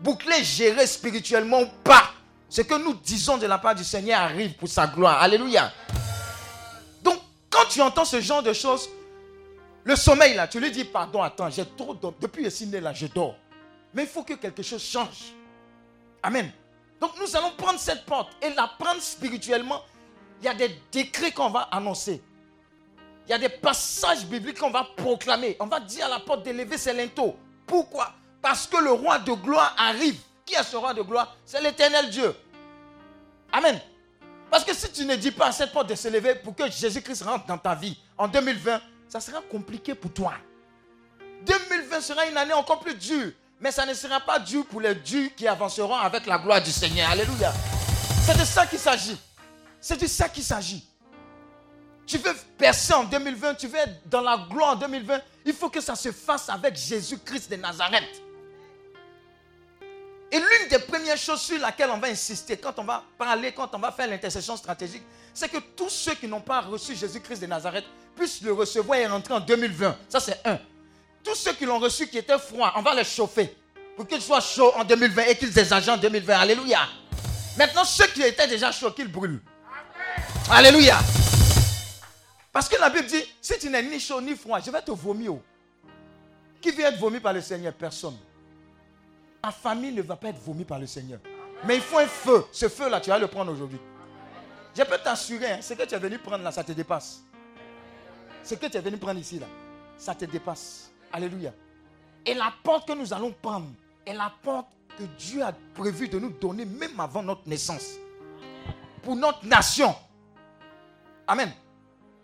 bouclé, 0.01 0.43
géré 0.43 0.85
spirituellement 0.87 1.61
ou 1.61 1.67
pas, 1.83 2.11
ce 2.49 2.61
que 2.61 2.75
nous 2.75 2.93
disons 2.95 3.37
de 3.37 3.45
la 3.45 3.57
part 3.57 3.75
du 3.75 3.83
Seigneur 3.83 4.21
arrive 4.21 4.53
pour 4.55 4.67
sa 4.67 4.87
gloire. 4.87 5.21
Alléluia. 5.21 5.71
Donc, 7.01 7.19
quand 7.49 7.65
tu 7.69 7.81
entends 7.81 8.05
ce 8.05 8.19
genre 8.19 8.43
de 8.43 8.53
choses, 8.53 8.89
le 9.83 9.95
sommeil 9.95 10.35
là, 10.35 10.47
tu 10.47 10.59
lui 10.59 10.71
dis, 10.71 10.83
pardon, 10.83 11.21
attends, 11.21 11.49
j'ai 11.49 11.65
trop 11.65 11.93
dormi. 11.93 12.17
Depuis 12.19 12.43
le 12.43 12.49
ciné 12.49 12.79
là, 12.81 12.93
je 12.93 13.07
dors. 13.07 13.35
Mais 13.93 14.03
il 14.03 14.09
faut 14.09 14.23
que 14.23 14.33
quelque 14.33 14.63
chose 14.63 14.83
change. 14.83 15.33
Amen. 16.23 16.51
Donc 16.99 17.11
nous 17.19 17.35
allons 17.35 17.51
prendre 17.57 17.79
cette 17.79 18.05
porte 18.05 18.31
et 18.41 18.53
la 18.53 18.69
prendre 18.79 19.01
spirituellement. 19.01 19.81
Il 20.41 20.45
y 20.45 20.49
a 20.49 20.53
des 20.53 20.75
décrets 20.91 21.31
qu'on 21.31 21.49
va 21.49 21.61
annoncer. 21.71 22.21
Il 23.27 23.31
y 23.31 23.33
a 23.33 23.39
des 23.39 23.49
passages 23.49 24.25
bibliques 24.25 24.59
qu'on 24.59 24.71
va 24.71 24.87
proclamer. 24.95 25.55
On 25.59 25.67
va 25.67 25.79
dire 25.79 26.05
à 26.05 26.09
la 26.09 26.19
porte 26.19 26.43
d'élever 26.43 26.77
ses 26.77 26.93
linteaux. 26.93 27.35
Pourquoi? 27.65 28.13
Parce 28.41 28.67
que 28.67 28.77
le 28.77 28.91
roi 28.91 29.19
de 29.19 29.31
gloire 29.33 29.75
arrive. 29.77 30.19
Qui 30.45 30.55
est 30.55 30.63
ce 30.63 30.75
roi 30.75 30.93
de 30.93 31.01
gloire? 31.01 31.35
C'est 31.45 31.61
l'éternel 31.61 32.09
Dieu. 32.09 32.35
Amen. 33.51 33.79
Parce 34.49 34.65
que 34.65 34.73
si 34.73 34.91
tu 34.91 35.05
ne 35.05 35.15
dis 35.15 35.31
pas 35.31 35.47
à 35.47 35.51
cette 35.51 35.71
porte 35.71 35.87
de 35.87 35.95
s'élever 35.95 36.35
pour 36.35 36.55
que 36.55 36.69
Jésus-Christ 36.69 37.23
rentre 37.23 37.45
dans 37.45 37.57
ta 37.57 37.75
vie 37.75 37.97
en 38.17 38.27
2020, 38.27 38.81
ça 39.07 39.19
sera 39.19 39.41
compliqué 39.41 39.95
pour 39.95 40.11
toi. 40.11 40.33
2020 41.45 42.01
sera 42.01 42.25
une 42.27 42.37
année 42.37 42.53
encore 42.53 42.79
plus 42.79 42.95
dure. 42.95 43.31
Mais 43.59 43.71
ça 43.71 43.85
ne 43.85 43.93
sera 43.93 44.19
pas 44.19 44.39
dur 44.39 44.65
pour 44.65 44.81
les 44.81 44.95
dieux 44.95 45.29
qui 45.37 45.47
avanceront 45.47 45.95
avec 45.95 46.25
la 46.25 46.39
gloire 46.39 46.61
du 46.61 46.71
Seigneur. 46.71 47.09
Alléluia. 47.11 47.53
C'est 48.25 48.37
de 48.37 48.43
ça 48.43 48.65
qu'il 48.65 48.79
s'agit. 48.79 49.17
C'est 49.79 50.01
de 50.01 50.07
ça 50.07 50.27
qu'il 50.29 50.43
s'agit. 50.43 50.83
Tu 52.07 52.17
veux 52.17 52.33
percer 52.57 52.93
en 52.93 53.03
2020, 53.03 53.55
tu 53.55 53.67
veux 53.67 53.77
être 53.77 54.09
dans 54.09 54.21
la 54.21 54.37
gloire 54.49 54.71
en 54.71 54.75
2020, 54.75 55.21
il 55.45 55.53
faut 55.53 55.69
que 55.69 55.79
ça 55.79 55.95
se 55.95 56.11
fasse 56.11 56.49
avec 56.49 56.75
Jésus-Christ 56.75 57.51
de 57.51 57.55
Nazareth. 57.55 58.21
Et 60.31 60.39
l'une 60.39 60.69
des 60.69 60.79
premières 60.79 61.17
choses 61.17 61.41
sur 61.41 61.59
laquelle 61.59 61.89
on 61.89 61.97
va 61.97 62.07
insister 62.07 62.55
quand 62.55 62.79
on 62.79 62.85
va 62.85 63.03
parler, 63.17 63.51
quand 63.51 63.69
on 63.73 63.79
va 63.79 63.91
faire 63.91 64.07
l'intercession 64.07 64.55
stratégique, 64.55 65.03
c'est 65.33 65.49
que 65.49 65.57
tous 65.75 65.89
ceux 65.89 66.15
qui 66.15 66.27
n'ont 66.27 66.41
pas 66.41 66.61
reçu 66.61 66.95
Jésus-Christ 66.95 67.41
de 67.41 67.47
Nazareth 67.47 67.85
puissent 68.15 68.41
le 68.41 68.53
recevoir 68.53 68.97
et 68.99 69.07
rentrer 69.07 69.33
en 69.33 69.41
2020. 69.41 69.97
Ça, 70.07 70.21
c'est 70.21 70.39
un. 70.45 70.57
Tous 71.21 71.35
ceux 71.35 71.53
qui 71.53 71.65
l'ont 71.65 71.79
reçu 71.79 72.07
qui 72.07 72.17
étaient 72.17 72.39
froids, 72.39 72.71
on 72.77 72.81
va 72.81 72.95
les 72.95 73.03
chauffer 73.03 73.55
pour 73.95 74.07
qu'ils 74.07 74.21
soient 74.21 74.39
chauds 74.39 74.73
en 74.75 74.85
2020 74.85 75.23
et 75.23 75.35
qu'ils 75.35 75.57
exagèrent 75.57 75.95
en 75.95 75.97
2020. 75.97 76.39
Alléluia. 76.39 76.79
Maintenant, 77.57 77.83
ceux 77.83 78.07
qui 78.07 78.23
étaient 78.23 78.47
déjà 78.47 78.71
chauds, 78.71 78.91
qu'ils 78.91 79.11
brûlent. 79.11 79.41
Alléluia. 80.49 80.97
Parce 82.53 82.69
que 82.69 82.79
la 82.79 82.89
Bible 82.89 83.07
dit, 83.07 83.23
si 83.41 83.59
tu 83.59 83.69
n'es 83.69 83.83
ni 83.83 83.99
chaud 83.99 84.21
ni 84.21 84.35
froid, 84.35 84.59
je 84.59 84.71
vais 84.71 84.81
te 84.81 84.91
vomir. 84.91 85.33
Qui 86.61 86.71
vient 86.71 86.89
être 86.89 86.99
vomi 86.99 87.19
par 87.19 87.33
le 87.33 87.41
Seigneur? 87.41 87.73
Personne. 87.73 88.17
Ta 89.41 89.51
famille 89.51 89.91
ne 89.91 90.01
va 90.01 90.15
pas 90.15 90.29
être 90.29 90.39
vomie 90.39 90.65
par 90.65 90.79
le 90.79 90.85
Seigneur. 90.85 91.19
Mais 91.65 91.75
il 91.75 91.81
faut 91.81 91.97
un 91.97 92.07
feu. 92.07 92.45
Ce 92.51 92.67
feu-là, 92.69 93.01
tu 93.01 93.09
vas 93.09 93.19
le 93.19 93.27
prendre 93.27 93.51
aujourd'hui. 93.51 93.79
Je 94.75 94.83
peux 94.83 94.97
t'assurer, 94.97 95.51
hein, 95.51 95.59
ce 95.61 95.73
que 95.73 95.83
tu 95.83 95.95
es 95.95 95.99
venu 95.99 96.17
prendre 96.17 96.43
là, 96.43 96.51
ça 96.51 96.63
te 96.63 96.71
dépasse. 96.71 97.23
Ce 98.43 98.55
que 98.55 98.65
tu 98.67 98.77
es 98.77 98.81
venu 98.81 98.97
prendre 98.97 99.19
ici, 99.19 99.39
là, 99.39 99.47
ça 99.97 100.15
te 100.15 100.25
dépasse. 100.25 100.91
Alléluia. 101.11 101.53
Et 102.25 102.33
la 102.33 102.53
porte 102.63 102.87
que 102.87 102.93
nous 102.93 103.13
allons 103.13 103.33
prendre 103.41 103.67
est 104.05 104.13
la 104.13 104.31
porte 104.41 104.67
que 104.97 105.03
Dieu 105.17 105.43
a 105.43 105.53
prévu 105.73 106.07
de 106.07 106.19
nous 106.19 106.29
donner 106.31 106.65
même 106.65 106.99
avant 106.99 107.23
notre 107.23 107.47
naissance. 107.47 107.95
Pour 109.03 109.15
notre 109.15 109.45
nation. 109.45 109.93
Amen. 111.27 111.51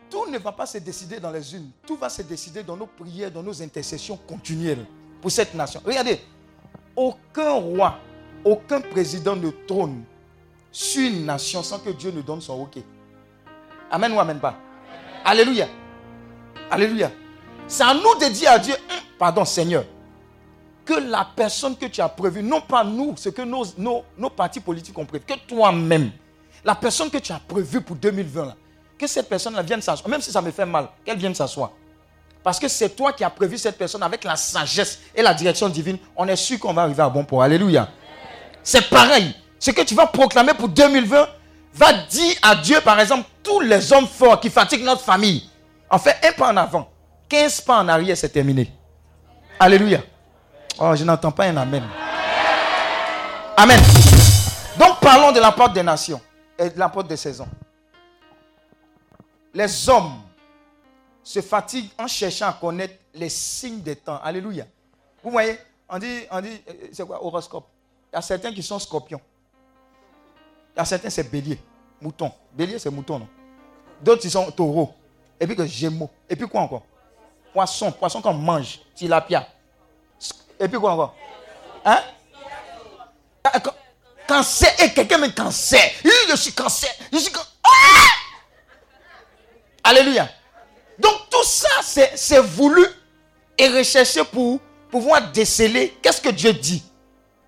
Tout 0.10 0.26
ne 0.27 0.38
va 0.38 0.52
pas 0.52 0.65
se 0.65 0.77
décider 0.77 1.19
dans 1.19 1.31
les 1.31 1.56
unes. 1.56 1.72
Tout 1.85 1.98
va 1.98 2.10
se 2.10 2.22
décider 2.22 2.64
dans 2.64 2.77
nos 2.77 2.88
prières, 2.88 3.31
dans 3.31 3.44
nos 3.44 3.61
intercessions 3.61 4.15
continuelles 4.15 4.85
pour 5.22 5.31
cette 5.31 5.53
nation. 5.53 5.81
Regardez, 5.84 6.22
aucun 6.97 7.51
roi, 7.53 7.99
aucun 8.43 8.81
président 8.81 9.35
ne 9.35 9.51
trône 9.67 10.03
sur 10.71 11.01
une 11.01 11.25
nation 11.25 11.63
sans 11.63 11.79
que 11.79 11.91
Dieu 11.91 12.11
ne 12.11 12.21
donne 12.21 12.41
son 12.41 12.53
OK. 12.61 12.77
Amen 13.89 14.11
ou 14.11 14.19
amen 14.19 14.39
pas? 14.39 14.55
Alléluia. 15.23 15.67
Alléluia. 16.69 17.11
C'est 17.67 17.83
à 17.83 17.93
nous 17.93 18.15
de 18.19 18.31
dire 18.33 18.51
à 18.51 18.59
Dieu, 18.59 18.73
hum, 18.73 18.97
pardon 19.17 19.45
Seigneur, 19.45 19.85
que 20.83 20.93
la 20.93 21.27
personne 21.35 21.75
que 21.75 21.85
tu 21.85 22.01
as 22.01 22.09
prévue, 22.09 22.41
non 22.41 22.61
pas 22.61 22.83
nous, 22.83 23.15
ce 23.17 23.29
que 23.29 23.41
nos, 23.41 23.65
nos, 23.77 24.03
nos 24.17 24.29
partis 24.29 24.59
politiques 24.59 24.97
ont 24.97 25.05
prévu, 25.05 25.23
que 25.25 25.37
toi-même, 25.47 26.11
la 26.63 26.75
personne 26.75 27.09
que 27.09 27.17
tu 27.17 27.31
as 27.31 27.39
prévue 27.39 27.81
pour 27.81 27.95
2020, 27.95 28.45
là, 28.45 28.55
que 28.97 29.05
cette 29.05 29.29
personne-là 29.29 29.61
vienne 29.61 29.81
s'asseoir, 29.81 30.09
même 30.09 30.21
si 30.21 30.31
ça 30.31 30.41
me 30.41 30.49
fait 30.49 30.65
mal, 30.65 30.89
qu'elle 31.05 31.17
vienne 31.17 31.35
s'asseoir. 31.35 31.71
Parce 32.47 32.59
que 32.59 32.69
c'est 32.69 32.95
toi 32.95 33.11
qui 33.11 33.25
as 33.25 33.29
prévu 33.29 33.57
cette 33.57 33.77
personne 33.77 34.01
avec 34.03 34.23
la 34.23 34.37
sagesse 34.37 34.99
et 35.13 35.21
la 35.21 35.33
direction 35.33 35.67
divine. 35.67 35.97
On 36.15 36.25
est 36.29 36.37
sûr 36.37 36.57
qu'on 36.57 36.71
va 36.71 36.83
arriver 36.83 37.03
à 37.03 37.09
bon 37.09 37.25
port. 37.25 37.43
Alléluia. 37.43 37.89
C'est 38.63 38.89
pareil. 38.89 39.35
Ce 39.59 39.71
que 39.71 39.81
tu 39.81 39.93
vas 39.93 40.07
proclamer 40.07 40.53
pour 40.53 40.69
2020 40.69 41.27
va 41.73 41.91
dire 42.09 42.35
à 42.41 42.55
Dieu, 42.55 42.79
par 42.79 42.97
exemple, 43.01 43.27
tous 43.43 43.59
les 43.59 43.91
hommes 43.91 44.07
forts 44.07 44.39
qui 44.39 44.49
fatiguent 44.49 44.85
notre 44.85 45.01
famille. 45.01 45.49
En 45.89 45.99
fait, 45.99 46.15
un 46.25 46.31
pas 46.31 46.53
en 46.53 46.55
avant, 46.55 46.89
15 47.27 47.59
pas 47.59 47.79
en 47.79 47.89
arrière, 47.89 48.15
c'est 48.15 48.29
terminé. 48.29 48.71
Alléluia. 49.59 49.99
Oh, 50.79 50.95
je 50.95 51.03
n'entends 51.03 51.33
pas 51.33 51.47
un 51.47 51.57
Amen. 51.57 51.83
Amen. 53.57 53.79
Donc 54.79 55.01
parlons 55.01 55.33
de 55.33 55.41
la 55.41 55.53
des 55.67 55.83
nations 55.83 56.21
et 56.57 56.69
de 56.69 56.79
la 56.79 56.89
des 57.09 57.17
saisons. 57.17 57.49
Les 59.53 59.89
hommes 59.89 60.13
se 61.27 61.41
fatiguent 61.41 61.89
en 61.97 62.07
cherchant 62.07 62.47
à 62.47 62.53
connaître 62.53 62.93
les 63.13 63.27
signes 63.27 63.81
des 63.81 63.97
temps. 63.97 64.17
Alléluia. 64.23 64.65
Vous 65.21 65.29
voyez, 65.29 65.59
on 65.89 65.99
dit, 65.99 66.25
euh, 66.31 66.41
c'est 66.93 67.05
quoi, 67.05 67.21
horoscope? 67.21 67.67
Il 68.13 68.15
y 68.15 68.19
a 68.19 68.21
certains 68.21 68.53
qui 68.53 68.63
sont 68.63 68.79
scorpions. 68.79 69.19
Il 70.73 70.79
y 70.79 70.81
a 70.81 70.85
certains, 70.85 71.09
c'est 71.09 71.29
bélier, 71.29 71.59
mouton. 71.99 72.31
Bélier, 72.53 72.79
c'est 72.79 72.89
mouton, 72.89 73.19
non? 73.19 73.27
D'autres, 74.01 74.23
ils 74.23 74.31
sont 74.31 74.49
taureaux. 74.51 74.93
Et 75.37 75.45
puis 75.45 75.53
que 75.53 75.65
gémeaux. 75.65 76.09
Et 76.29 76.35
puis 76.37 76.47
quoi 76.47 76.61
encore? 76.61 76.83
Poisson, 77.51 77.91
poisson 77.91 78.21
qu'on 78.21 78.33
mange, 78.33 78.79
tilapia. 78.95 79.45
Et 80.57 80.69
puis 80.69 80.79
quoi 80.79 80.93
encore? 80.93 81.15
Hein? 81.83 81.99
Ah, 83.43 83.59
Cancer, 84.25 84.73
et 84.81 84.93
quelqu'un 84.93 85.17
me 85.17 85.27
cancer. 85.29 85.91
Je 86.29 86.35
suis 86.37 86.53
cancer. 86.53 86.89
Je 87.11 87.17
suis 87.17 87.31
cancer. 87.31 87.51
Ah! 87.65 88.05
Alléluia. 89.83 90.29
Donc 90.99 91.29
tout 91.29 91.43
ça, 91.43 91.81
c'est 92.15 92.39
voulu 92.39 92.85
et 93.57 93.67
recherché 93.69 94.23
pour 94.23 94.59
pouvoir 94.89 95.31
déceler 95.31 95.97
qu'est-ce 96.01 96.21
que 96.21 96.29
Dieu 96.29 96.53
dit? 96.53 96.83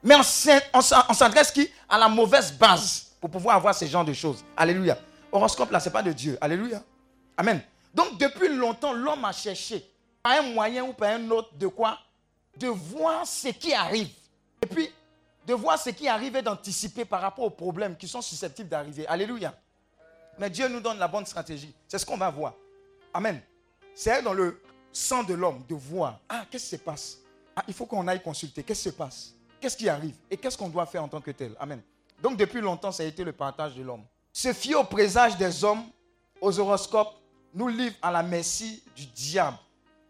Mais 0.03 0.15
on, 0.15 0.81
s'adresse 0.81 1.51
qui? 1.51 1.69
À 1.88 1.97
la 1.97 2.07
mauvaise 2.07 2.51
base 2.53 3.07
pour 3.19 3.30
pouvoir 3.30 3.57
avoir 3.57 3.76
ce 3.76 3.85
genre 3.85 4.05
de 4.05 4.13
choses. 4.13 4.43
Alléluia. 4.55 4.97
Horoscope 5.31 5.71
là, 5.71 5.80
ce 5.80 5.89
n'est 5.89 5.93
pas 5.93 6.03
de 6.03 6.11
Dieu. 6.11 6.38
Alléluia. 6.39 6.81
Amen. 7.38 7.61
Donc 7.93 8.17
depuis 8.17 8.49
longtemps, 8.49 8.93
l'homme 8.93 9.26
a 9.26 9.31
cherché, 9.31 9.85
par 10.21 10.34
un 10.39 10.41
moyen 10.43 10.84
ou 10.84 10.93
par 10.93 11.09
un 11.09 11.30
autre, 11.31 11.49
de 11.57 11.67
quoi? 11.67 11.97
De 12.57 12.67
voir 12.67 13.26
ce 13.26 13.49
qui 13.49 13.73
arrive. 13.73 14.09
Et 14.61 14.67
puis, 14.67 14.89
de 15.47 15.53
voir 15.53 15.80
ce 15.80 15.89
qui 15.89 16.07
arrive 16.07 16.35
et 16.35 16.41
d'anticiper 16.41 17.05
par 17.05 17.21
rapport 17.21 17.45
aux 17.45 17.49
problèmes 17.49 17.95
qui 17.95 18.07
sont 18.07 18.21
susceptibles 18.21 18.69
d'arriver. 18.69 19.07
Alléluia. 19.07 19.53
Mais 20.38 20.49
Dieu 20.49 20.67
nous 20.67 20.80
donne 20.80 20.99
la 20.99 21.07
bonne 21.07 21.26
stratégie. 21.26 21.73
C'est 21.88 21.97
ce 21.97 22.05
qu'on 22.05 22.17
va 22.17 22.30
voir. 22.30 22.53
Amen. 23.14 23.41
C'est 23.94 24.22
dans 24.22 24.34
le 24.34 24.61
sang 24.91 25.23
de 25.23 25.34
l'homme 25.34 25.64
de 25.68 25.76
voir. 25.76 26.19
Ah, 26.30 26.45
qu'est-ce 26.49 26.69
qui 26.69 26.77
se 26.77 26.81
passe? 26.81 27.18
Ah, 27.56 27.64
Il 27.68 27.73
faut 27.73 27.86
qu'on 27.86 28.07
aille 28.07 28.22
consulter. 28.22 28.64
Qu'est-ce 28.64 28.84
qui 28.84 28.90
se 28.90 28.95
passe? 28.95 29.34
Qu'est-ce 29.60 29.76
qui 29.77 29.90
arrive? 29.90 30.15
Et 30.30 30.38
qu'est-ce 30.38 30.57
qu'on 30.57 30.69
doit 30.69 30.86
faire 30.86 31.03
en 31.03 31.07
tant 31.07 31.19
que 31.22 31.31
tel? 31.31 31.56
Amen. 31.60 31.81
Donc 32.22 32.38
depuis 32.38 32.61
longtemps, 32.61 32.91
ça 32.91 33.03
a 33.03 33.06
été 33.06 33.23
le 33.23 33.34
partage 33.34 33.76
de 33.76 33.81
l'homme. 33.84 34.03
Se 34.31 34.53
fier 34.53 34.76
au 34.76 34.84
présage 34.84 35.38
des 35.38 35.64
hommes, 35.64 35.84
aux 36.40 36.57
horoscopes, 36.60 37.15
nous 37.53 37.68
livre 37.68 37.95
à 38.02 38.11
la 38.11 38.23
merci 38.23 38.84
du 38.95 39.06
diable. 39.07 39.57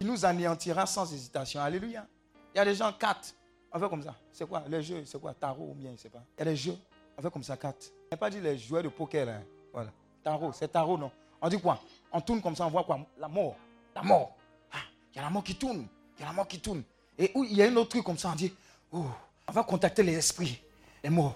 Il 0.02 0.08
nous 0.08 0.26
anéantira 0.26 0.86
sans 0.86 1.12
hésitation. 1.12 1.62
Alléluia. 1.62 2.06
Il 2.54 2.58
y 2.58 2.62
a 2.62 2.66
des 2.66 2.76
gens, 2.76 2.92
quatre. 2.94 3.34
On 3.72 3.80
fait 3.80 3.90
comme 3.90 4.04
ça. 4.04 4.16
C'est 4.32 4.48
quoi? 4.48 4.64
Les 4.68 4.82
jeux, 4.82 5.04
c'est 5.06 5.20
quoi? 5.20 5.34
Tarot 5.34 5.70
ou 5.72 5.74
bien, 5.74 5.90
je 5.90 5.94
ne 5.94 5.98
sais 5.98 6.10
pas. 6.10 6.24
Il 6.38 6.40
y 6.40 6.42
a 6.42 6.46
des 6.52 6.56
jeux. 6.56 6.76
On 7.18 7.22
fait 7.22 7.32
comme 7.32 7.44
ça, 7.44 7.58
quatre. 7.58 7.92
On 8.06 8.08
n'a 8.16 8.18
pas 8.18 8.30
dit 8.30 8.40
les 8.40 8.58
joueurs 8.58 8.84
de 8.84 8.90
poker. 8.90 9.26
Là. 9.26 9.42
Voilà. 9.74 9.92
Tarot, 10.24 10.52
c'est 10.54 10.68
tarot, 10.68 10.98
non? 10.98 11.12
On 11.42 11.50
dit 11.50 11.60
quoi? 11.60 11.80
On 12.12 12.22
tourne 12.22 12.42
comme 12.42 12.56
ça, 12.56 12.66
on 12.66 12.70
voit 12.70 12.84
quoi? 12.84 13.00
La 13.20 13.28
mort. 13.28 13.56
La 13.96 14.02
mort. 14.02 14.36
Ah, 14.72 14.78
il 15.14 15.18
y 15.18 15.20
a 15.20 15.24
la 15.24 15.30
mort 15.30 15.44
qui 15.44 15.56
tourne. 15.56 15.86
Il 16.18 16.22
y 16.22 16.24
a 16.24 16.28
la 16.28 16.34
mort 16.34 16.48
qui 16.48 16.60
tourne. 16.60 16.84
Et 17.18 17.32
il 17.36 17.54
y 17.54 17.62
a 17.62 17.66
un 17.66 17.76
autre 17.76 17.90
truc 17.90 18.04
comme 18.04 18.18
ça, 18.18 18.30
on 18.32 18.36
dit, 18.36 18.54
oh, 18.92 19.06
on 19.48 19.52
va 19.52 19.64
contacter 19.64 20.04
les 20.04 20.16
esprits, 20.16 20.62
les 21.04 21.10
morts. 21.10 21.36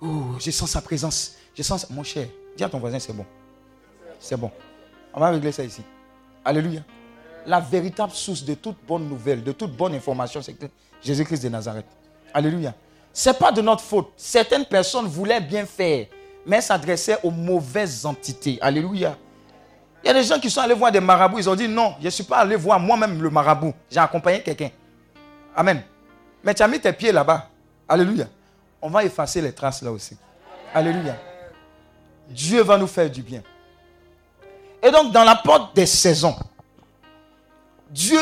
Oh, 0.00 0.36
je 0.38 0.50
sens 0.50 0.70
sa 0.70 0.80
présence. 0.80 1.36
Je 1.54 1.62
sens, 1.62 1.88
mon 1.90 2.02
cher, 2.02 2.26
dis 2.56 2.64
à 2.64 2.68
ton 2.68 2.78
voisin, 2.78 2.98
c'est 2.98 3.12
bon. 3.12 3.26
C'est 4.18 4.36
bon. 4.36 4.50
On 5.12 5.20
va 5.20 5.30
régler 5.30 5.52
ça 5.52 5.64
ici. 5.64 5.82
Alléluia. 6.44 6.82
La 7.46 7.60
véritable 7.60 8.12
source 8.12 8.44
de 8.44 8.54
toute 8.54 8.76
bonne 8.86 9.08
nouvelle, 9.08 9.42
de 9.42 9.52
toute 9.52 9.76
bonne 9.76 9.94
information, 9.94 10.40
c'est 10.42 10.56
Jésus-Christ 11.02 11.42
de 11.42 11.48
Nazareth. 11.48 11.86
Alléluia. 12.32 12.74
Ce 13.12 13.30
n'est 13.30 13.36
pas 13.36 13.50
de 13.50 13.60
notre 13.60 13.82
faute. 13.82 14.12
Certaines 14.16 14.64
personnes 14.64 15.06
voulaient 15.06 15.40
bien 15.40 15.66
faire, 15.66 16.06
mais 16.46 16.60
s'adressaient 16.60 17.18
aux 17.22 17.30
mauvaises 17.30 18.06
entités. 18.06 18.58
Alléluia. 18.60 19.16
Il 20.02 20.06
y 20.06 20.10
a 20.10 20.14
des 20.14 20.24
gens 20.24 20.38
qui 20.38 20.50
sont 20.50 20.60
allés 20.60 20.74
voir 20.74 20.90
des 20.90 21.00
marabouts, 21.00 21.38
ils 21.38 21.48
ont 21.48 21.54
dit 21.54 21.68
non, 21.68 21.94
je 22.00 22.06
ne 22.06 22.10
suis 22.10 22.24
pas 22.24 22.38
allé 22.38 22.56
voir 22.56 22.80
moi-même 22.80 23.22
le 23.22 23.30
marabout. 23.30 23.74
J'ai 23.90 24.00
accompagné 24.00 24.42
quelqu'un. 24.42 24.70
Amen. 25.54 25.82
Mais 26.42 26.54
tu 26.54 26.62
as 26.62 26.68
mis 26.68 26.80
tes 26.80 26.92
pieds 26.92 27.12
là-bas. 27.12 27.48
Alléluia. 27.88 28.26
On 28.80 28.88
va 28.88 29.04
effacer 29.04 29.42
les 29.42 29.52
traces 29.52 29.82
là 29.82 29.92
aussi. 29.92 30.16
Alléluia. 30.72 31.16
Dieu 32.28 32.62
va 32.62 32.78
nous 32.78 32.86
faire 32.86 33.10
du 33.10 33.22
bien. 33.22 33.42
Et 34.82 34.90
donc, 34.90 35.12
dans 35.12 35.24
la 35.24 35.36
porte 35.36 35.76
des 35.76 35.84
saisons, 35.84 36.36
Dieu 37.90 38.20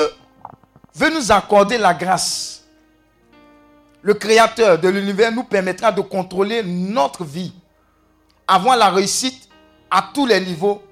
veut 0.95 1.11
nous 1.11 1.31
accorder 1.31 1.79
la 1.79 1.95
grâce. 1.95 2.65
Le 4.03 4.15
Créateur 4.15 4.79
de 4.79 4.89
l'univers 4.89 5.31
nous 5.31 5.45
permettra 5.45 5.93
de 5.93 6.01
contrôler 6.01 6.63
notre 6.65 7.25
vie, 7.25 7.53
avoir 8.47 8.77
la 8.77 8.89
réussite 8.91 9.49
à 9.91 10.11
tous 10.13 10.27
les 10.27 10.41
niveaux 10.41 10.83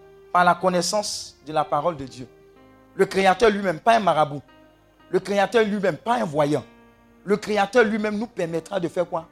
la 0.44 0.54
connaissance 0.54 1.36
de 1.46 1.52
la 1.52 1.64
parole 1.64 1.96
de 1.96 2.04
Dieu. 2.04 2.28
Le 2.94 3.06
Créateur 3.06 3.50
lui-même, 3.50 3.78
pas 3.78 3.96
un 3.96 4.00
marabout. 4.00 4.42
Le 5.10 5.20
Créateur 5.20 5.64
lui-même, 5.64 5.96
pas 5.96 6.16
un 6.16 6.24
voyant. 6.24 6.64
Le 7.24 7.36
Créateur 7.36 7.84
lui-même 7.84 8.18
nous 8.18 8.26
permettra 8.26 8.80
de 8.80 8.88
faire 8.88 9.08
quoi? 9.08 9.28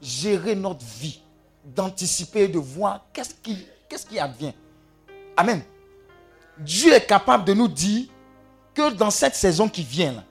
Gérer 0.00 0.54
notre 0.54 0.84
vie, 0.84 1.22
d'anticiper, 1.64 2.48
de 2.48 2.58
voir 2.58 3.06
qu'est-ce 3.12 3.34
qui, 3.34 3.66
qu'est-ce 3.88 4.06
qui 4.06 4.18
advient. 4.18 4.52
Amen. 5.36 5.62
Dieu 6.58 6.92
est 6.92 7.06
capable 7.06 7.44
de 7.44 7.54
nous 7.54 7.68
dire 7.68 8.06
que 8.74 8.92
dans 8.92 9.10
cette 9.10 9.34
saison 9.34 9.68
qui 9.68 9.82
vient, 9.82 10.24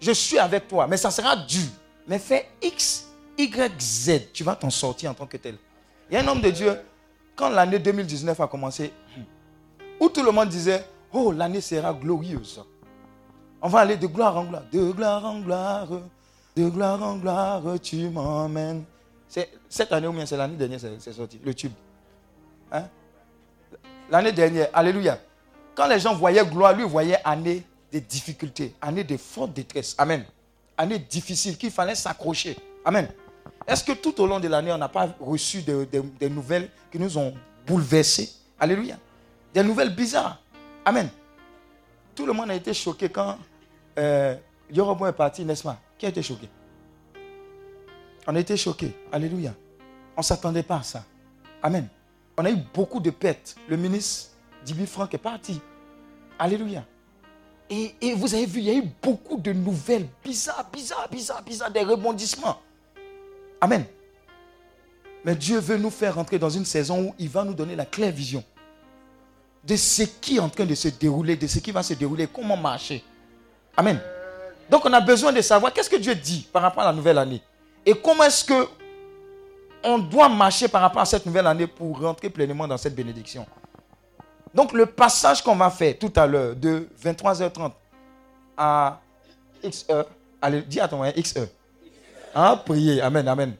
je 0.00 0.12
suis 0.12 0.38
avec 0.38 0.66
toi, 0.68 0.86
mais 0.86 0.96
ça 0.96 1.10
sera 1.10 1.36
dur. 1.36 1.68
Mais 2.06 2.18
fais 2.18 2.48
X, 2.60 3.08
Y, 3.38 3.80
Z, 3.80 4.32
tu 4.32 4.42
vas 4.42 4.56
t'en 4.56 4.70
sortir 4.70 5.10
en 5.10 5.14
tant 5.14 5.26
que 5.26 5.36
tel. 5.36 5.56
Il 6.10 6.14
y 6.14 6.16
a 6.16 6.20
un 6.22 6.28
homme 6.28 6.40
de 6.40 6.50
Dieu, 6.50 6.76
quand 7.36 7.48
l'année 7.48 7.78
2019 7.78 8.40
a 8.40 8.46
commencé, 8.46 8.92
où 10.00 10.08
tout 10.08 10.22
le 10.22 10.30
monde 10.30 10.48
disait, 10.48 10.84
oh, 11.12 11.32
l'année 11.32 11.60
sera 11.60 11.92
glorieuse. 11.92 12.62
On 13.60 13.68
va 13.68 13.80
aller 13.80 13.96
de 13.96 14.06
gloire 14.06 14.36
en 14.36 14.44
gloire, 14.44 14.62
de 14.72 14.90
gloire 14.90 15.24
en 15.24 15.40
gloire, 15.40 15.88
de 16.56 16.68
gloire 16.68 17.02
en 17.02 17.16
gloire, 17.16 17.62
tu 17.80 18.08
m'emmènes. 18.08 18.84
Cette 19.68 19.92
année 19.92 20.06
ou 20.06 20.12
bien 20.12 20.26
c'est 20.26 20.36
l'année 20.36 20.56
dernière, 20.56 20.80
c'est 20.98 21.12
sorti, 21.12 21.40
le 21.42 21.54
tube. 21.54 21.72
Hein? 22.70 22.84
L'année 24.10 24.32
dernière, 24.32 24.68
alléluia. 24.74 25.18
Quand 25.74 25.86
les 25.86 25.98
gens 26.00 26.14
voyaient 26.14 26.44
gloire, 26.44 26.74
lui 26.74 26.84
voyait 26.84 27.18
année 27.24 27.62
de 27.92 27.98
difficultés, 27.98 28.74
année 28.80 29.04
de 29.04 29.16
forte 29.16 29.52
détresse. 29.54 29.94
Amen. 29.96 30.24
Année 30.76 30.98
difficile 30.98 31.56
qu'il 31.56 31.70
fallait 31.70 31.94
s'accrocher. 31.94 32.56
Amen. 32.84 33.08
Est-ce 33.66 33.84
que 33.84 33.92
tout 33.92 34.20
au 34.20 34.26
long 34.26 34.40
de 34.40 34.48
l'année, 34.48 34.72
on 34.72 34.78
n'a 34.78 34.88
pas 34.88 35.08
reçu 35.20 35.62
des 35.62 36.28
nouvelles 36.30 36.70
qui 36.90 36.98
nous 36.98 37.16
ont 37.18 37.34
bouleversés? 37.66 38.30
Alléluia. 38.58 38.96
Des 39.54 39.62
nouvelles 39.62 39.94
bizarres. 39.94 40.40
Amen. 40.84 41.08
Tout 42.14 42.26
le 42.26 42.32
monde 42.32 42.50
a 42.50 42.54
été 42.54 42.74
choqué 42.74 43.08
quand 43.08 43.38
euh, 43.98 44.36
est 44.70 45.12
parti, 45.12 45.44
n'est-ce 45.44 45.62
pas? 45.62 45.78
Qui 45.98 46.06
a 46.06 46.08
été 46.08 46.22
choqué? 46.22 46.48
On 48.26 48.34
a 48.34 48.40
été 48.40 48.56
choqué. 48.56 48.94
Alléluia. 49.10 49.54
On 50.16 50.20
ne 50.20 50.24
s'attendait 50.24 50.62
pas 50.62 50.76
à 50.76 50.82
ça. 50.82 51.04
Amen. 51.62 51.88
On 52.36 52.44
a 52.44 52.50
eu 52.50 52.58
beaucoup 52.74 53.00
de 53.00 53.10
pertes. 53.10 53.56
Le 53.68 53.76
ministre 53.76 54.30
Dibi 54.64 54.86
Franck 54.86 55.14
est 55.14 55.18
parti. 55.18 55.60
Alléluia. 56.38 56.84
Et, 57.70 57.94
et, 58.00 58.14
vous 58.14 58.34
avez 58.34 58.46
vu, 58.46 58.60
il 58.60 58.64
y 58.64 58.70
a 58.70 58.74
eu 58.74 58.84
beaucoup 59.02 59.38
de 59.38 59.52
nouvelles 59.52 60.06
bizarres, 60.22 60.68
bizarres, 60.70 61.08
bizarres, 61.10 61.42
bizarres, 61.42 61.70
des 61.70 61.82
rebondissements. 61.82 62.60
Amen. 63.62 63.84
Mais 65.24 65.36
Dieu 65.36 65.60
veut 65.60 65.76
nous 65.76 65.90
faire 65.90 66.16
rentrer 66.16 66.36
dans 66.36 66.50
une 66.50 66.64
saison 66.64 67.04
où 67.04 67.14
il 67.16 67.28
va 67.28 67.44
nous 67.44 67.54
donner 67.54 67.76
la 67.76 67.86
claire 67.86 68.10
vision 68.10 68.42
de 69.62 69.76
ce 69.76 70.02
qui 70.02 70.36
est 70.36 70.40
en 70.40 70.48
train 70.48 70.64
de 70.66 70.74
se 70.74 70.88
dérouler, 70.88 71.36
de 71.36 71.46
ce 71.46 71.60
qui 71.60 71.70
va 71.70 71.84
se 71.84 71.94
dérouler, 71.94 72.26
comment 72.26 72.56
marcher. 72.56 73.04
Amen. 73.76 74.00
Donc 74.68 74.84
on 74.84 74.92
a 74.92 75.00
besoin 75.00 75.32
de 75.32 75.40
savoir 75.40 75.72
qu'est-ce 75.72 75.88
que 75.88 75.96
Dieu 75.96 76.16
dit 76.16 76.48
par 76.52 76.62
rapport 76.62 76.82
à 76.82 76.86
la 76.86 76.92
nouvelle 76.92 77.18
année. 77.18 77.40
Et 77.86 77.94
comment 77.94 78.24
est-ce 78.24 78.44
que 78.44 78.68
on 79.84 79.98
doit 79.98 80.28
marcher 80.28 80.66
par 80.66 80.80
rapport 80.80 81.02
à 81.02 81.06
cette 81.06 81.24
nouvelle 81.24 81.46
année 81.46 81.68
pour 81.68 82.00
rentrer 82.00 82.30
pleinement 82.30 82.66
dans 82.66 82.76
cette 82.76 82.94
bénédiction. 82.94 83.46
Donc 84.52 84.72
le 84.72 84.86
passage 84.86 85.42
qu'on 85.42 85.56
va 85.56 85.70
faire 85.70 85.96
tout 85.98 86.12
à 86.16 86.26
l'heure 86.26 86.54
de 86.56 86.88
23h30 87.02 87.72
à 88.56 89.00
X 89.62 89.86
heure, 89.88 90.06
Allez, 90.40 90.62
dis 90.62 90.80
à 90.80 90.88
ton 90.88 91.02
XE. 91.08 91.48
Hein, 92.34 92.56
prier. 92.56 93.00
Amen, 93.00 93.26
amen. 93.28 93.54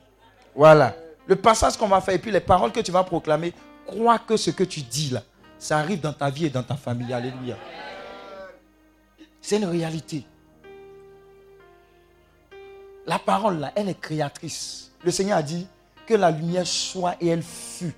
Voilà. 0.54 0.94
Le 1.26 1.36
passage 1.36 1.76
qu'on 1.76 1.88
va 1.88 2.00
faire 2.00 2.14
et 2.14 2.18
puis 2.18 2.30
les 2.30 2.40
paroles 2.40 2.72
que 2.72 2.80
tu 2.80 2.90
vas 2.90 3.04
proclamer, 3.04 3.52
crois 3.86 4.18
que 4.18 4.36
ce 4.36 4.50
que 4.50 4.64
tu 4.64 4.80
dis 4.80 5.10
là, 5.10 5.22
ça 5.58 5.78
arrive 5.78 6.00
dans 6.00 6.12
ta 6.12 6.30
vie 6.30 6.46
et 6.46 6.50
dans 6.50 6.62
ta 6.62 6.76
famille. 6.76 7.12
Alléluia. 7.12 7.56
C'est 9.40 9.56
une 9.56 9.66
réalité. 9.66 10.24
La 13.06 13.18
parole 13.18 13.58
là, 13.58 13.72
elle 13.74 13.88
est 13.88 14.00
créatrice. 14.00 14.92
Le 15.04 15.10
Seigneur 15.10 15.38
a 15.38 15.42
dit 15.42 15.66
que 16.06 16.14
la 16.14 16.30
lumière 16.30 16.66
soit 16.66 17.16
et 17.20 17.28
elle 17.28 17.42
fut. 17.42 17.94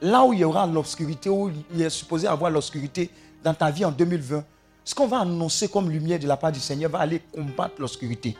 Là 0.00 0.24
où 0.24 0.32
il 0.32 0.40
y 0.40 0.44
aura 0.44 0.66
l'obscurité, 0.66 1.30
où 1.30 1.50
il 1.72 1.82
est 1.82 1.90
supposé 1.90 2.26
avoir 2.26 2.50
l'obscurité 2.50 3.10
dans 3.42 3.54
ta 3.54 3.70
vie 3.70 3.84
en 3.84 3.92
2020, 3.92 4.44
ce 4.84 4.94
qu'on 4.94 5.06
va 5.06 5.20
annoncer 5.20 5.68
comme 5.68 5.88
lumière 5.90 6.18
de 6.18 6.26
la 6.26 6.36
part 6.36 6.52
du 6.52 6.60
Seigneur 6.60 6.90
va 6.90 6.98
aller 6.98 7.20
combattre 7.32 7.74
l'obscurité. 7.78 8.36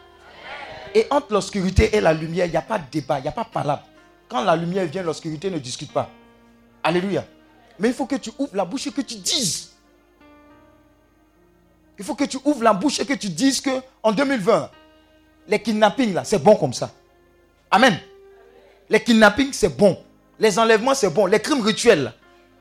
Et 0.94 1.06
entre 1.10 1.32
l'obscurité 1.32 1.96
et 1.96 2.00
la 2.00 2.14
lumière, 2.14 2.46
il 2.46 2.52
n'y 2.52 2.56
a 2.56 2.62
pas 2.62 2.78
de 2.78 2.84
débat, 2.90 3.18
il 3.18 3.22
n'y 3.22 3.28
a 3.28 3.32
pas 3.32 3.44
de 3.44 3.48
palabre. 3.48 3.82
Quand 4.28 4.42
la 4.44 4.54
lumière 4.54 4.86
vient, 4.86 5.02
l'obscurité 5.02 5.50
ne 5.50 5.58
discute 5.58 5.92
pas. 5.92 6.08
Alléluia. 6.82 7.24
Mais 7.78 7.88
il 7.88 7.94
faut 7.94 8.06
que 8.06 8.16
tu 8.16 8.30
ouvres 8.38 8.54
la 8.54 8.64
bouche 8.64 8.86
et 8.86 8.92
que 8.92 9.00
tu 9.00 9.16
dises. 9.16 9.72
Il 11.98 12.04
faut 12.04 12.14
que 12.14 12.24
tu 12.24 12.38
ouvres 12.44 12.62
la 12.62 12.72
bouche 12.72 13.00
et 13.00 13.06
que 13.06 13.14
tu 13.14 13.28
dises 13.28 13.60
que 13.60 13.70
en 14.02 14.12
2020, 14.12 14.70
les 15.48 15.60
kidnappings 15.60 16.14
là, 16.14 16.24
c'est 16.24 16.38
bon 16.38 16.56
comme 16.56 16.72
ça. 16.72 16.90
Amen. 17.70 17.98
Les 18.88 19.02
kidnappings, 19.02 19.52
c'est 19.52 19.76
bon. 19.76 19.98
Les 20.38 20.58
enlèvements, 20.58 20.94
c'est 20.94 21.10
bon. 21.10 21.26
Les 21.26 21.40
crimes 21.40 21.62
rituels, 21.62 22.12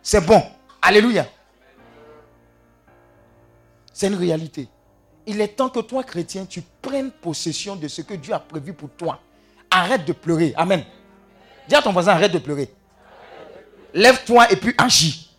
c'est 0.01 0.26
bon. 0.26 0.41
Alléluia. 0.81 1.27
C'est 3.91 4.07
une 4.07 4.15
réalité. 4.15 4.68
Il 5.25 5.39
est 5.39 5.49
temps 5.49 5.69
que 5.69 5.79
toi, 5.79 6.03
chrétien, 6.03 6.45
tu 6.45 6.61
prennes 6.81 7.11
possession 7.11 7.75
de 7.75 7.87
ce 7.87 8.01
que 8.01 8.13
Dieu 8.13 8.33
a 8.33 8.39
prévu 8.39 8.73
pour 8.73 8.89
toi. 8.89 9.19
Arrête 9.69 10.05
de 10.05 10.13
pleurer. 10.13 10.53
Amen. 10.55 10.83
Dis 11.67 11.75
à 11.75 11.81
ton 11.81 11.93
voisin, 11.93 12.11
arrête 12.11 12.31
de 12.31 12.39
pleurer. 12.39 12.73
Lève-toi 13.93 14.51
et 14.51 14.55
puis 14.55 14.73
agis. 14.77 15.29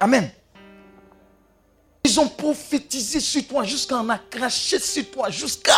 Amen. 0.00 0.30
Ils 2.04 2.18
ont 2.18 2.28
prophétisé 2.28 3.20
sur 3.20 3.46
toi 3.46 3.62
jusqu'à 3.64 3.96
en 3.96 4.08
a 4.08 4.18
sur 4.48 5.10
toi 5.10 5.30
jusqu'à. 5.30 5.76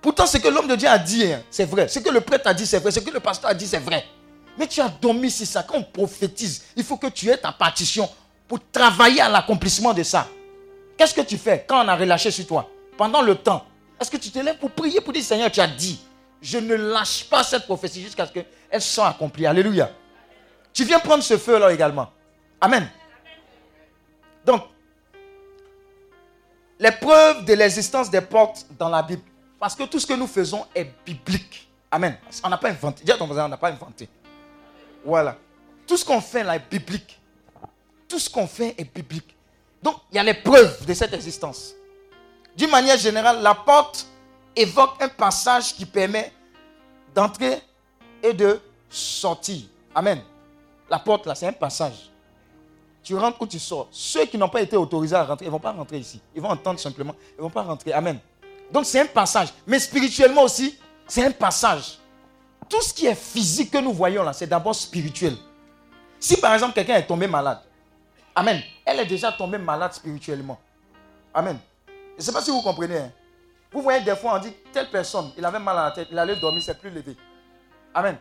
Pourtant, 0.00 0.26
ce 0.26 0.38
que 0.38 0.48
l'homme 0.48 0.68
de 0.68 0.76
Dieu 0.76 0.88
a 0.88 0.98
dit, 0.98 1.32
hein, 1.32 1.42
c'est 1.50 1.64
vrai. 1.64 1.88
Ce 1.88 1.98
que 1.98 2.10
le 2.10 2.20
prêtre 2.20 2.46
a 2.46 2.54
dit, 2.54 2.66
c'est 2.66 2.78
vrai. 2.78 2.90
Ce 2.90 3.00
que 3.00 3.10
le 3.10 3.20
pasteur 3.20 3.50
a 3.50 3.54
dit, 3.54 3.66
c'est 3.66 3.78
vrai. 3.78 4.04
Mais 4.58 4.66
tu 4.66 4.80
as 4.80 4.88
dormi 4.88 5.30
sur 5.30 5.46
ça. 5.46 5.62
Quand 5.62 5.78
on 5.78 5.82
prophétise, 5.82 6.62
il 6.76 6.84
faut 6.84 6.96
que 6.96 7.08
tu 7.08 7.28
aies 7.28 7.38
ta 7.38 7.52
partition 7.52 8.08
pour 8.46 8.60
travailler 8.70 9.20
à 9.20 9.28
l'accomplissement 9.28 9.92
de 9.92 10.02
ça. 10.02 10.28
Qu'est-ce 10.96 11.14
que 11.14 11.20
tu 11.20 11.38
fais 11.38 11.64
quand 11.66 11.84
on 11.84 11.88
a 11.88 11.96
relâché 11.96 12.30
sur 12.30 12.46
toi 12.46 12.70
Pendant 12.96 13.22
le 13.22 13.34
temps, 13.34 13.66
est-ce 14.00 14.10
que 14.10 14.16
tu 14.16 14.30
te 14.30 14.38
lèves 14.38 14.58
pour 14.58 14.70
prier 14.70 15.00
pour 15.00 15.12
dire 15.12 15.22
Seigneur, 15.22 15.50
tu 15.50 15.60
as 15.60 15.66
dit, 15.66 16.00
je 16.40 16.58
ne 16.58 16.74
lâche 16.74 17.24
pas 17.24 17.42
cette 17.42 17.64
prophétie 17.64 18.02
jusqu'à 18.02 18.26
ce 18.26 18.32
qu'elle 18.32 18.82
soit 18.82 19.08
accomplie. 19.08 19.46
Alléluia. 19.46 19.90
Tu 20.72 20.84
viens 20.84 20.98
prendre 20.98 21.22
ce 21.22 21.38
feu 21.38 21.58
là 21.58 21.72
également. 21.72 22.10
Amen. 22.60 22.88
Donc, 24.44 24.62
les 26.78 26.90
preuves 26.90 27.44
de 27.44 27.54
l'existence 27.54 28.10
des 28.10 28.20
portes 28.20 28.66
dans 28.78 28.88
la 28.88 29.02
Bible. 29.02 29.22
Parce 29.58 29.74
que 29.74 29.84
tout 29.84 29.98
ce 29.98 30.06
que 30.06 30.14
nous 30.14 30.26
faisons 30.26 30.66
est 30.74 30.86
biblique. 31.06 31.68
Amen. 31.90 32.18
On 32.42 32.48
n'a 32.48 32.58
pas 32.58 32.68
inventé. 32.68 33.04
Dis 33.04 33.12
à 33.12 33.16
ton 33.16 33.26
voisin, 33.26 33.46
on 33.46 33.48
n'a 33.48 33.56
pas 33.56 33.70
inventé. 33.70 34.08
Voilà. 35.04 35.36
Tout 35.86 35.96
ce 35.96 36.04
qu'on 36.04 36.20
fait 36.20 36.42
là 36.42 36.56
est 36.56 36.70
biblique. 36.70 37.18
Tout 38.08 38.18
ce 38.18 38.28
qu'on 38.28 38.46
fait 38.46 38.74
est 38.76 38.94
biblique. 38.94 39.33
Donc, 39.84 39.96
il 40.10 40.16
y 40.16 40.18
a 40.18 40.22
les 40.22 40.32
preuves 40.32 40.86
de 40.86 40.94
cette 40.94 41.12
existence. 41.12 41.74
D'une 42.56 42.70
manière 42.70 42.96
générale, 42.96 43.42
la 43.42 43.54
porte 43.54 44.06
évoque 44.56 44.96
un 44.98 45.08
passage 45.08 45.74
qui 45.74 45.84
permet 45.84 46.32
d'entrer 47.14 47.60
et 48.22 48.32
de 48.32 48.58
sortir. 48.88 49.60
Amen. 49.94 50.22
La 50.88 50.98
porte, 50.98 51.26
là, 51.26 51.34
c'est 51.34 51.46
un 51.46 51.52
passage. 51.52 52.10
Tu 53.02 53.14
rentres 53.14 53.42
ou 53.42 53.46
tu 53.46 53.58
sors. 53.58 53.88
Ceux 53.90 54.24
qui 54.24 54.38
n'ont 54.38 54.48
pas 54.48 54.62
été 54.62 54.74
autorisés 54.74 55.16
à 55.16 55.24
rentrer, 55.24 55.44
ils 55.44 55.48
ne 55.48 55.52
vont 55.52 55.60
pas 55.60 55.72
rentrer 55.72 55.98
ici. 55.98 56.18
Ils 56.34 56.40
vont 56.40 56.48
entendre 56.48 56.80
simplement. 56.80 57.14
Ils 57.32 57.36
ne 57.36 57.42
vont 57.42 57.50
pas 57.50 57.62
rentrer. 57.62 57.92
Amen. 57.92 58.18
Donc, 58.72 58.86
c'est 58.86 59.00
un 59.00 59.06
passage. 59.06 59.48
Mais 59.66 59.78
spirituellement 59.78 60.44
aussi, 60.44 60.78
c'est 61.06 61.24
un 61.26 61.30
passage. 61.30 61.98
Tout 62.70 62.80
ce 62.80 62.94
qui 62.94 63.04
est 63.04 63.14
physique 63.14 63.70
que 63.70 63.78
nous 63.78 63.92
voyons 63.92 64.22
là, 64.22 64.32
c'est 64.32 64.46
d'abord 64.46 64.74
spirituel. 64.74 65.36
Si 66.18 66.38
par 66.38 66.54
exemple 66.54 66.72
quelqu'un 66.72 66.96
est 66.96 67.06
tombé 67.06 67.26
malade, 67.26 67.60
Amen. 68.34 68.62
Elle 68.84 69.00
est 69.00 69.06
déjà 69.06 69.32
tombée 69.32 69.58
malade 69.58 69.92
spirituellement. 69.92 70.58
Amen. 71.32 71.58
Je 71.86 71.92
ne 72.18 72.22
sais 72.22 72.32
pas 72.32 72.42
si 72.42 72.50
vous 72.50 72.62
comprenez. 72.62 72.98
Hein. 72.98 73.12
Vous 73.72 73.82
voyez, 73.82 74.04
des 74.04 74.14
fois, 74.14 74.36
on 74.36 74.38
dit, 74.38 74.52
telle 74.72 74.90
personne, 74.90 75.32
il 75.36 75.44
avait 75.44 75.58
mal 75.58 75.76
à 75.78 75.84
la 75.86 75.90
tête, 75.90 76.08
il 76.10 76.18
allait 76.18 76.36
dormir, 76.36 76.62
c'est 76.62 76.78
plus 76.78 76.90
levé. 76.90 77.16
Amen. 77.92 78.16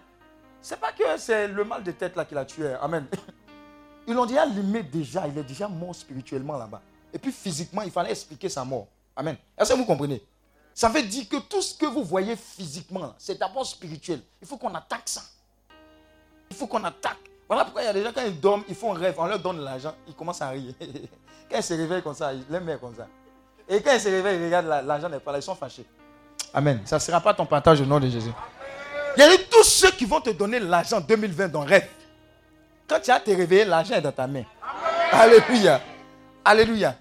C'est 0.61 0.79
pas 0.79 0.91
que 0.91 1.17
c'est 1.17 1.47
le 1.47 1.63
mal 1.63 1.83
de 1.83 1.91
tête 1.91 2.15
là 2.15 2.25
qui 2.25 2.33
l'a 2.33 2.45
tué. 2.45 2.73
Amen. 2.81 3.05
Ils 4.07 4.13
l'ont 4.13 4.25
déjà 4.25 4.45
limé 4.45 4.83
déjà, 4.83 5.25
il 5.27 5.37
est 5.37 5.43
déjà 5.43 5.67
mort 5.69 5.95
spirituellement 5.95 6.57
là-bas. 6.57 6.81
Et 7.13 7.17
puis 7.17 7.31
physiquement, 7.31 7.83
il 7.83 7.91
fallait 7.91 8.11
expliquer 8.11 8.49
sa 8.49 8.65
mort. 8.65 8.87
Amen. 9.15 9.37
Est-ce 9.57 9.71
que 9.71 9.77
vous 9.77 9.85
comprenez? 9.85 10.21
Ça 10.73 10.89
veut 10.89 11.03
dire 11.03 11.29
que 11.29 11.37
tout 11.37 11.61
ce 11.61 11.73
que 11.73 11.85
vous 11.85 12.03
voyez 12.03 12.35
physiquement, 12.35 13.13
c'est 13.17 13.39
d'abord 13.39 13.65
spirituel. 13.65 14.19
Il 14.41 14.47
faut 14.47 14.57
qu'on 14.57 14.73
attaque 14.73 15.07
ça. 15.07 15.21
Il 16.49 16.55
faut 16.55 16.67
qu'on 16.67 16.83
attaque. 16.83 17.29
Voilà 17.47 17.65
pourquoi 17.65 17.81
il 17.83 17.85
y 17.85 17.87
a 17.89 17.93
des 17.93 18.03
gens, 18.03 18.11
quand 18.13 18.23
ils 18.25 18.39
dorment, 18.39 18.63
ils 18.67 18.75
font 18.75 18.95
un 18.95 18.99
rêve, 18.99 19.15
on 19.17 19.25
leur 19.25 19.39
donne 19.39 19.59
l'argent, 19.61 19.93
ils 20.07 20.13
commencent 20.13 20.41
à 20.41 20.49
rire. 20.49 20.73
quand 21.51 21.57
ils 21.57 21.63
se 21.63 21.73
réveillent 21.73 22.01
comme 22.01 22.15
ça, 22.15 22.33
ils 22.33 22.43
l'aiment 22.49 22.77
comme 22.79 22.95
ça. 22.95 23.07
Et 23.67 23.81
quand 23.81 23.93
ils 23.93 23.99
se 23.99 24.09
réveillent, 24.09 24.39
ils 24.39 24.45
regardent, 24.45 24.85
l'argent 24.85 25.09
n'est 25.09 25.19
pas 25.19 25.31
là, 25.31 25.39
ils 25.39 25.43
sont 25.43 25.55
fâchés. 25.55 25.85
Amen. 26.53 26.81
Ça 26.85 26.97
ne 26.97 27.01
sera 27.01 27.19
pas 27.19 27.33
ton 27.33 27.45
partage 27.45 27.81
au 27.81 27.85
nom 27.85 27.99
de 27.99 28.07
Jésus. 28.07 28.31
Il 29.15 29.19
y 29.19 29.23
a 29.23 29.29
tous 29.49 29.63
ceux 29.63 29.91
qui 29.91 30.05
vont 30.05 30.21
te 30.21 30.29
donner 30.31 30.59
l'argent 30.59 30.99
2020 30.99 31.47
dans 31.49 31.61
rêve. 31.61 31.87
Quand 32.87 32.99
tu 32.99 33.11
as 33.11 33.19
te 33.19 33.31
réveillé, 33.31 33.65
l'argent 33.65 33.95
est 33.95 34.01
dans 34.01 34.11
ta 34.11 34.27
main. 34.27 34.43
Alléluia. 35.11 35.81
Alléluia. 36.43 36.95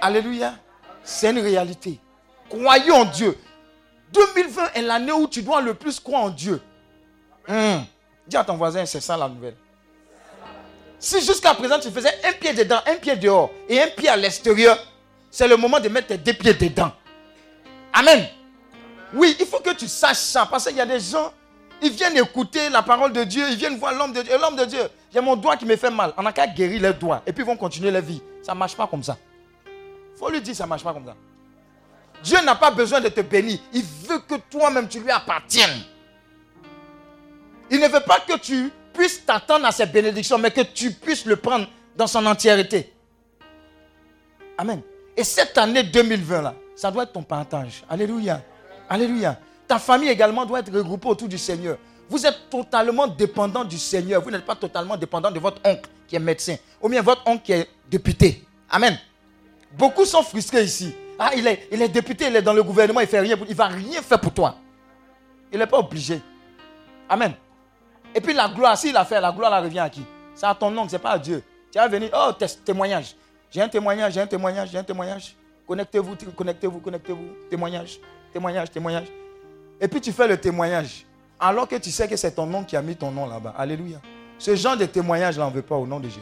Alléluia. 0.00 0.54
C'est 1.02 1.30
une 1.30 1.38
réalité. 1.38 2.00
Croyons 2.48 2.96
en 2.96 3.04
Dieu. 3.04 3.38
2020 4.12 4.72
est 4.74 4.82
l'année 4.82 5.12
où 5.12 5.26
tu 5.26 5.42
dois 5.42 5.60
le 5.60 5.74
plus 5.74 5.98
croire 6.00 6.24
en 6.24 6.30
Dieu. 6.30 6.60
Hum. 7.48 7.84
Dis 8.26 8.36
à 8.36 8.44
ton 8.44 8.56
voisin, 8.56 8.84
c'est 8.86 9.00
ça 9.00 9.16
la 9.16 9.28
nouvelle. 9.28 9.56
Si 11.02 11.20
jusqu'à 11.20 11.52
présent 11.52 11.80
tu 11.80 11.90
faisais 11.90 12.16
un 12.22 12.32
pied 12.32 12.54
dedans, 12.54 12.78
un 12.86 12.94
pied 12.94 13.16
dehors 13.16 13.50
et 13.68 13.82
un 13.82 13.88
pied 13.88 14.08
à 14.08 14.16
l'extérieur, 14.16 14.78
c'est 15.32 15.48
le 15.48 15.56
moment 15.56 15.80
de 15.80 15.88
mettre 15.88 16.06
tes 16.06 16.16
deux 16.16 16.32
pieds 16.32 16.54
dedans. 16.54 16.92
Amen. 17.92 18.28
Oui, 19.12 19.36
il 19.40 19.46
faut 19.46 19.58
que 19.58 19.74
tu 19.74 19.88
saches 19.88 20.18
ça 20.18 20.46
parce 20.46 20.64
qu'il 20.64 20.76
y 20.76 20.80
a 20.80 20.86
des 20.86 21.00
gens, 21.00 21.32
ils 21.82 21.90
viennent 21.90 22.16
écouter 22.16 22.68
la 22.68 22.82
parole 22.82 23.12
de 23.12 23.24
Dieu, 23.24 23.44
ils 23.50 23.56
viennent 23.56 23.78
voir 23.78 23.92
l'homme 23.94 24.12
de 24.12 24.22
Dieu. 24.22 24.32
L'homme 24.40 24.54
de 24.54 24.64
Dieu, 24.64 24.82
il 25.10 25.16
y 25.16 25.18
a 25.18 25.22
mon 25.22 25.34
doigt 25.34 25.56
qui 25.56 25.66
me 25.66 25.74
fait 25.74 25.90
mal. 25.90 26.14
On 26.16 26.22
n'a 26.22 26.32
qu'à 26.32 26.46
guérir 26.46 26.80
les 26.80 26.92
doigts 26.92 27.20
et 27.26 27.32
puis 27.32 27.42
ils 27.42 27.46
vont 27.46 27.56
continuer 27.56 27.90
leur 27.90 28.02
vie. 28.02 28.22
Ça 28.40 28.54
ne 28.54 28.58
marche 28.60 28.76
pas 28.76 28.86
comme 28.86 29.02
ça. 29.02 29.18
Il 29.66 30.18
faut 30.20 30.30
lui 30.30 30.40
dire, 30.40 30.54
ça 30.54 30.62
ne 30.64 30.68
marche 30.68 30.84
pas 30.84 30.92
comme 30.92 31.06
ça. 31.06 31.16
Dieu 32.22 32.38
n'a 32.44 32.54
pas 32.54 32.70
besoin 32.70 33.00
de 33.00 33.08
te 33.08 33.22
bénir. 33.22 33.58
Il 33.72 33.82
veut 33.82 34.20
que 34.20 34.36
toi-même 34.48 34.86
tu 34.86 35.00
lui 35.00 35.10
appartiennes. 35.10 35.82
Il 37.72 37.80
ne 37.80 37.88
veut 37.88 38.00
pas 38.06 38.20
que 38.20 38.38
tu 38.38 38.70
puisses 38.92 39.24
t'attendre 39.24 39.66
à 39.66 39.72
ses 39.72 39.86
bénédictions, 39.86 40.38
mais 40.38 40.50
que 40.50 40.60
tu 40.60 40.92
puisses 40.92 41.24
le 41.24 41.36
prendre 41.36 41.66
dans 41.96 42.06
son 42.06 42.24
entièreté. 42.26 42.92
Amen. 44.58 44.80
Et 45.16 45.24
cette 45.24 45.56
année 45.58 45.82
2020, 45.82 46.42
là, 46.42 46.54
ça 46.74 46.90
doit 46.90 47.04
être 47.04 47.12
ton 47.12 47.22
partage. 47.22 47.84
Alléluia. 47.88 48.42
Alléluia. 48.88 49.38
Ta 49.66 49.78
famille 49.78 50.08
également 50.08 50.44
doit 50.44 50.60
être 50.60 50.72
regroupée 50.72 51.08
autour 51.08 51.28
du 51.28 51.38
Seigneur. 51.38 51.78
Vous 52.08 52.26
êtes 52.26 52.50
totalement 52.50 53.06
dépendant 53.06 53.64
du 53.64 53.78
Seigneur. 53.78 54.22
Vous 54.22 54.30
n'êtes 54.30 54.44
pas 54.44 54.56
totalement 54.56 54.96
dépendant 54.96 55.30
de 55.30 55.38
votre 55.38 55.60
oncle 55.64 55.88
qui 56.06 56.16
est 56.16 56.18
médecin. 56.20 56.56
Ou 56.80 56.88
bien 56.88 57.00
votre 57.02 57.22
oncle 57.26 57.42
qui 57.42 57.52
est 57.52 57.68
député. 57.90 58.44
Amen. 58.70 58.98
Beaucoup 59.72 60.04
sont 60.04 60.22
frustrés 60.22 60.64
ici. 60.64 60.94
Ah, 61.18 61.30
il 61.36 61.46
est, 61.46 61.68
il 61.70 61.80
est 61.80 61.88
député, 61.88 62.26
il 62.26 62.36
est 62.36 62.42
dans 62.42 62.52
le 62.52 62.62
gouvernement, 62.62 63.00
il 63.00 63.06
fait 63.06 63.20
rien. 63.20 63.36
il 63.44 63.50
ne 63.50 63.54
va 63.54 63.68
rien 63.68 64.02
faire 64.02 64.20
pour 64.20 64.34
toi. 64.34 64.56
Il 65.52 65.58
n'est 65.58 65.66
pas 65.66 65.78
obligé. 65.78 66.20
Amen. 67.08 67.34
Et 68.14 68.20
puis 68.20 68.34
la 68.34 68.48
gloire, 68.48 68.76
s'il 68.76 68.96
a 68.96 69.04
fait, 69.04 69.20
la 69.20 69.32
gloire, 69.32 69.54
elle 69.54 69.64
revient 69.64 69.80
à 69.80 69.90
qui? 69.90 70.04
C'est 70.34 70.46
à 70.46 70.54
ton 70.54 70.76
oncle, 70.76 70.90
ce 70.90 70.96
n'est 70.96 71.02
pas 71.02 71.12
à 71.12 71.18
Dieu. 71.18 71.42
Tu 71.70 71.78
vas 71.78 71.88
venir, 71.88 72.10
oh, 72.14 72.32
témoignage. 72.64 73.14
J'ai 73.50 73.60
un 73.60 73.68
témoignage, 73.68 74.14
j'ai 74.14 74.20
un 74.20 74.26
témoignage, 74.26 74.70
j'ai 74.70 74.78
un 74.78 74.84
témoignage. 74.84 75.36
Connectez-vous, 75.66 76.16
connectez-vous, 76.36 76.80
connectez-vous. 76.80 77.28
Témoignage, 77.48 77.98
témoignage, 78.32 78.70
témoignage. 78.70 79.06
Et 79.80 79.88
puis 79.88 80.00
tu 80.00 80.12
fais 80.12 80.28
le 80.28 80.36
témoignage. 80.36 81.06
Alors 81.38 81.66
que 81.66 81.76
tu 81.76 81.90
sais 81.90 82.06
que 82.06 82.16
c'est 82.16 82.32
ton 82.32 82.46
nom 82.46 82.64
qui 82.64 82.76
a 82.76 82.82
mis 82.82 82.96
ton 82.96 83.10
nom 83.10 83.26
là-bas. 83.26 83.54
Alléluia. 83.56 84.00
Ce 84.38 84.54
genre 84.54 84.76
de 84.76 84.86
témoignage-là, 84.86 85.46
on 85.46 85.50
ne 85.50 85.54
veut 85.54 85.62
pas 85.62 85.76
au 85.76 85.86
nom 85.86 86.00
de 86.00 86.08
Jésus. 86.08 86.20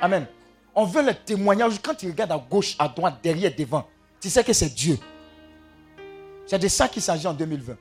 Amen. 0.00 0.26
On 0.74 0.84
veut 0.84 1.02
le 1.02 1.14
témoignage. 1.14 1.80
Quand 1.82 1.94
tu 1.94 2.06
regardes 2.06 2.32
à 2.32 2.38
gauche, 2.38 2.74
à 2.78 2.88
droite, 2.88 3.16
derrière, 3.22 3.52
devant, 3.56 3.86
tu 4.20 4.28
sais 4.28 4.42
que 4.42 4.52
c'est 4.52 4.74
Dieu. 4.74 4.98
C'est 6.46 6.58
de 6.58 6.68
ça 6.68 6.88
qu'il 6.88 7.02
s'agit 7.02 7.26
en 7.26 7.34
2020. 7.34 7.74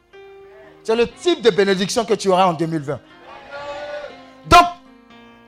C'est 0.84 0.96
le 0.96 1.08
type 1.08 1.42
de 1.42 1.50
bénédiction 1.50 2.06
que 2.06 2.14
tu 2.14 2.30
auras 2.30 2.46
en 2.46 2.54
2020. 2.54 3.00
Donc, 4.48 4.66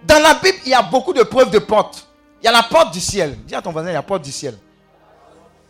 dans 0.04 0.20
la 0.20 0.36
Bible, 0.36 0.58
il 0.66 0.72
y 0.72 0.74
a 0.74 0.82
beaucoup 0.82 1.14
de 1.14 1.24
preuves 1.24 1.52
de 1.52 1.60
portes. 1.60 2.08
Il 2.42 2.46
y 2.46 2.48
a 2.48 2.52
la 2.52 2.64
porte 2.64 2.94
du 2.94 3.00
ciel. 3.00 3.36
Dis 3.46 3.56
à 3.56 3.62
ton 3.62 3.72
voisin, 3.72 3.90
il 3.90 3.94
y 3.94 3.96
a 3.96 4.00
la 4.00 4.04
porte 4.04 4.24
du 4.24 4.32
ciel. 4.32 4.58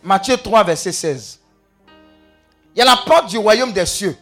Matthieu 0.02 0.36
3, 0.36 0.64
verset 0.64 0.92
16. 0.92 1.40
Il 2.74 2.78
y 2.78 2.82
a 2.82 2.84
la 2.84 2.96
porte 2.96 3.28
du 3.28 3.38
royaume 3.38 3.72
des 3.72 3.86
cieux. 3.86 4.16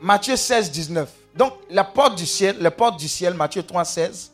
Matthieu 0.00 0.36
16, 0.36 0.70
19. 0.70 1.08
Donc, 1.34 1.54
la 1.70 1.84
porte 1.84 2.16
du 2.16 2.26
ciel, 2.26 2.56
les 2.60 2.70
portes 2.70 2.98
du 2.98 3.08
ciel, 3.08 3.34
Matthieu 3.34 3.62
3, 3.62 3.84
16. 3.84 4.32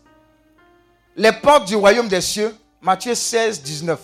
Les 1.17 1.33
portes 1.33 1.67
du 1.67 1.77
royaume 1.77 2.09
des 2.09 2.21
cieux, 2.21 2.57
Matthieu 2.81 3.15
16, 3.15 3.63
19. 3.63 4.01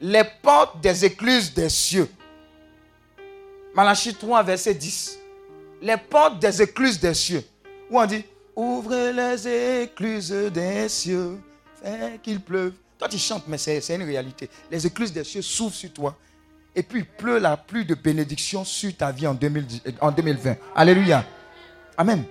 Les 0.00 0.24
portes 0.42 0.80
des 0.80 1.04
écluses 1.04 1.52
des 1.52 1.68
cieux. 1.68 2.10
Malachie 3.74 4.14
3, 4.14 4.42
verset 4.42 4.74
10. 4.74 5.18
Les 5.84 5.98
portes 5.98 6.38
des 6.38 6.62
écluses 6.62 6.98
des 6.98 7.12
cieux. 7.12 7.44
Où 7.90 8.00
on 8.00 8.06
dit, 8.06 8.24
ouvre 8.56 9.12
les 9.12 9.82
écluses 9.82 10.30
des 10.30 10.88
cieux, 10.88 11.38
fais 11.82 12.18
qu'il 12.22 12.40
pleuve. 12.40 12.72
Toi, 12.98 13.06
tu 13.06 13.18
chantes, 13.18 13.44
mais 13.46 13.58
c'est 13.58 13.94
une 13.94 14.02
réalité. 14.02 14.48
Les 14.70 14.86
écluses 14.86 15.12
des 15.12 15.24
cieux 15.24 15.42
s'ouvrent 15.42 15.74
sur 15.74 15.92
toi. 15.92 16.16
Et 16.74 16.82
puis, 16.82 17.00
il 17.00 17.04
pleut 17.04 17.38
la 17.38 17.58
pluie 17.58 17.84
de 17.84 17.94
bénédiction 17.94 18.64
sur 18.64 18.96
ta 18.96 19.12
vie 19.12 19.26
en, 19.26 19.34
2020. 19.34 20.56
Alléluia. 20.74 21.22
Amen. 21.98 22.24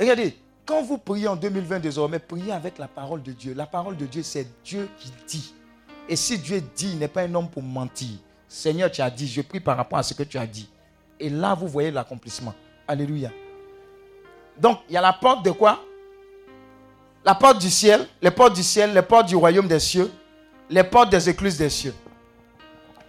Regardez, 0.00 0.34
quand 0.64 0.82
vous 0.82 0.96
priez 0.96 1.28
en 1.28 1.36
2020 1.36 1.78
désormais, 1.78 2.18
priez 2.18 2.52
avec 2.52 2.78
la 2.78 2.88
parole 2.88 3.22
de 3.22 3.32
Dieu. 3.32 3.52
La 3.52 3.66
parole 3.66 3.98
de 3.98 4.06
Dieu, 4.06 4.22
c'est 4.22 4.46
Dieu 4.64 4.88
qui 4.98 5.12
dit. 5.28 5.52
Et 6.08 6.16
si 6.16 6.38
Dieu 6.38 6.62
dit, 6.74 6.92
il 6.92 6.98
n'est 6.98 7.06
pas 7.08 7.20
un 7.20 7.34
homme 7.34 7.50
pour 7.50 7.62
mentir. 7.62 8.16
Seigneur, 8.48 8.90
tu 8.90 9.02
as 9.02 9.10
dit, 9.10 9.28
je 9.28 9.42
prie 9.42 9.60
par 9.60 9.76
rapport 9.76 9.98
à 9.98 10.02
ce 10.02 10.14
que 10.14 10.22
tu 10.22 10.38
as 10.38 10.46
dit. 10.46 10.70
Et 11.20 11.28
là, 11.28 11.54
vous 11.54 11.68
voyez 11.68 11.90
l'accomplissement. 11.90 12.54
Alléluia. 12.88 13.30
Donc, 14.56 14.80
il 14.88 14.94
y 14.94 14.96
a 14.96 15.00
la 15.00 15.12
porte 15.12 15.44
de 15.44 15.50
quoi? 15.50 15.78
La 17.24 17.34
porte 17.34 17.58
du 17.58 17.68
ciel, 17.68 18.06
les 18.22 18.30
portes 18.30 18.54
du 18.54 18.62
ciel, 18.62 18.94
les 18.94 19.02
portes 19.02 19.26
du 19.28 19.36
royaume 19.36 19.68
des 19.68 19.78
cieux, 19.78 20.10
les 20.70 20.82
portes 20.82 21.10
des 21.10 21.28
écluses 21.28 21.58
des 21.58 21.68
cieux. 21.68 21.94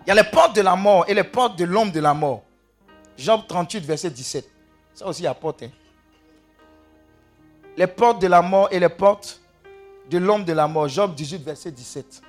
Il 0.06 0.10
y 0.10 0.12
a 0.12 0.16
les 0.16 0.30
portes 0.30 0.56
de 0.56 0.62
la 0.62 0.76
mort 0.76 1.06
et 1.08 1.14
les 1.14 1.24
portes 1.24 1.58
de 1.58 1.64
l'homme 1.64 1.92
de 1.92 2.02
la 2.02 2.14
mort. 2.14 2.44
Job 3.18 3.42
38, 3.48 3.86
verset 3.86 4.10
17. 4.10 4.50
Ça 4.94 5.08
aussi, 5.08 5.22
il 5.22 5.26
y 5.26 5.28
a 5.28 5.34
porte. 5.34 5.64
Hein. 5.64 5.70
Les 7.78 7.88
portes 7.88 8.22
de 8.22 8.28
la 8.28 8.42
mort 8.42 8.68
et 8.72 8.80
les 8.80 8.90
portes 8.90 9.40
de 10.10 10.18
l'homme 10.18 10.44
de 10.44 10.52
la 10.52 10.68
mort. 10.68 10.90
Job 10.90 11.16
18, 11.16 11.44
verset 11.44 11.72
17. 11.72 12.22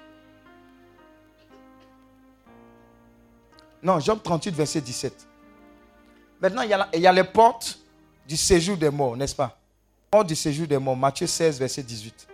Non, 3.82 3.98
Job 3.98 4.20
38, 4.22 4.54
verset 4.54 4.80
17. 4.80 5.26
Maintenant, 6.42 6.62
il 6.62 7.00
y, 7.00 7.06
a, 7.06 7.12
les 7.12 7.22
portes 7.22 7.78
du 8.26 8.36
séjour 8.36 8.76
des 8.76 8.90
morts, 8.90 9.16
n'est-ce 9.16 9.36
pas? 9.36 9.56
Portes 10.10 10.26
du 10.26 10.34
séjour 10.34 10.66
des 10.66 10.76
morts, 10.76 10.96
Matthieu 10.96 11.28
16, 11.28 11.56
verset 11.56 11.84
18. 11.84 12.26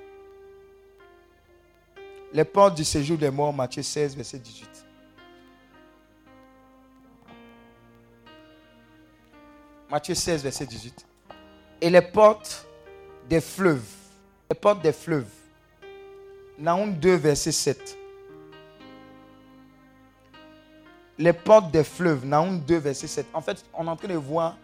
Les 2.32 2.44
portes 2.44 2.74
du 2.74 2.84
séjour 2.84 3.18
des 3.18 3.30
morts, 3.30 3.52
Matthieu 3.52 3.82
16, 3.82 4.16
verset 4.16 4.38
18. 4.38 4.86
Matthieu 9.90 10.14
16, 10.14 10.42
verset 10.42 10.64
18. 10.64 11.06
Et 11.82 11.90
les 11.90 12.00
portes 12.00 12.66
des 13.28 13.42
fleuves. 13.42 13.92
Les 14.50 14.56
portes 14.56 14.80
des 14.80 14.92
fleuves. 14.92 15.28
Naoum 16.58 16.94
2, 16.94 17.14
verset 17.16 17.52
7. 17.52 17.97
Les 21.18 21.32
portes 21.32 21.70
des 21.72 21.84
fleuves. 21.84 22.24
Naoum 22.24 22.60
2, 22.60 22.76
verset 22.76 23.08
7. 23.08 23.26
En 23.34 23.40
fait, 23.40 23.64
on 23.74 23.86
est 23.86 23.90
en 23.90 23.96
train 23.96 24.08
de 24.08 24.14
voir 24.14 24.56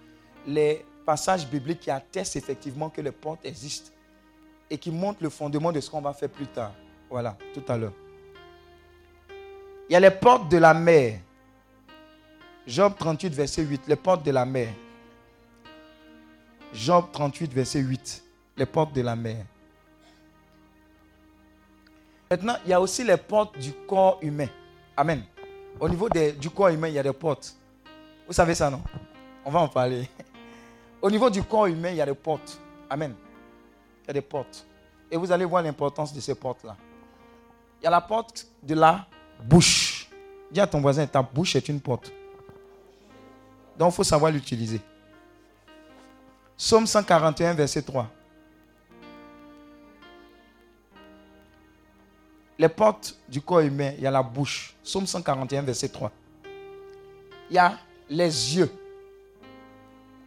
les 0.47 0.85
passages 1.05 1.47
bibliques 1.49 1.81
qui 1.81 1.91
attestent 1.91 2.37
effectivement 2.37 2.89
que 2.89 3.01
les 3.01 3.13
portes 3.13 3.45
existent 3.45 3.91
et 4.71 4.79
qui 4.79 4.91
montrent 4.91 5.23
le 5.23 5.31
fondement 5.31 5.73
de 5.73 5.81
ce 5.81 5.91
qu'on 5.91 6.01
va 6.01 6.13
faire 6.13 6.29
plus 6.31 6.47
tard. 6.47 6.73
Voilà, 7.11 7.37
tout 7.53 7.63
à 7.69 7.77
l'heure. 7.77 7.93
Il 9.89 9.93
y 9.93 9.97
a 9.97 10.01
les 10.01 10.11
portes 10.11 10.49
de 10.49 10.59
la 10.59 10.73
mer. 10.73 11.21
Job 12.67 12.95
38, 12.99 13.35
verset 13.35 13.63
8. 13.63 13.83
Les 13.89 13.97
portes 13.97 14.25
de 14.25 14.31
la 14.31 14.47
mer. 14.47 14.69
Job 16.73 17.07
38, 17.13 17.53
verset 17.53 17.81
8. 17.81 18.25
Les 18.57 18.67
portes 18.67 18.95
de 18.95 19.03
la 19.03 19.15
mer. 19.15 19.45
Maintenant, 22.31 22.57
il 22.65 22.71
y 22.71 22.73
a 22.73 22.81
aussi 22.81 23.05
les 23.05 23.17
portes 23.17 23.59
du 23.59 23.73
corps 23.87 24.19
humain. 24.23 24.49
Amen. 24.97 25.23
Au 25.81 25.89
niveau 25.89 26.09
du 26.09 26.51
corps 26.51 26.69
humain, 26.69 26.89
il 26.89 26.95
y 26.95 26.99
a 26.99 27.03
des 27.03 27.13
portes. 27.13 27.55
Vous 28.27 28.33
savez 28.33 28.55
ça, 28.55 28.71
non? 28.71 28.83
On 29.45 29.51
va 29.51 29.61
en 29.61 29.69
parler. 29.69 30.09
Au 31.03 31.11
niveau 31.11 31.29
du 31.29 31.43
corps 31.43 31.67
humain, 31.67 31.91
il 31.91 31.97
y 31.97 32.01
a 32.01 32.07
des 32.07 32.15
portes. 32.15 32.59
Amen. 32.89 33.15
Il 34.05 34.07
y 34.09 34.11
a 34.11 34.13
des 34.15 34.23
portes. 34.23 34.65
Et 35.11 35.17
vous 35.17 35.31
allez 35.31 35.45
voir 35.45 35.63
l'importance 35.63 36.13
de 36.13 36.21
ces 36.21 36.35
portes-là. 36.35 36.77
Il 37.81 37.85
y 37.85 37.87
a 37.87 37.91
la 37.91 38.01
porte 38.01 38.47
de 38.63 38.75
la 38.75 39.07
bouche. 39.43 40.09
Dis 40.51 40.61
à 40.61 40.67
ton 40.67 40.81
voisin, 40.81 41.07
ta 41.07 41.23
bouche 41.23 41.57
est 41.57 41.69
une 41.69 41.81
porte. 41.81 42.11
Donc, 43.77 43.93
il 43.93 43.97
faut 43.97 44.05
savoir 44.05 44.31
l'utiliser. 44.31 44.81
Psaume 46.57 46.87
141, 46.87 47.55
verset 47.55 47.83
3. 47.83 48.09
Les 52.59 52.69
portes 52.69 53.17
du 53.29 53.41
corps 53.41 53.61
humain, 53.61 53.93
il 53.97 54.05
y 54.05 54.07
a 54.07 54.11
la 54.11 54.23
bouche. 54.23 54.75
Psaume 54.83 55.07
141, 55.07 55.63
verset 55.63 55.89
3. 55.89 56.13
Il 57.51 57.57
y 57.57 57.59
a 57.59 57.79
les 58.09 58.57
yeux. 58.57 58.71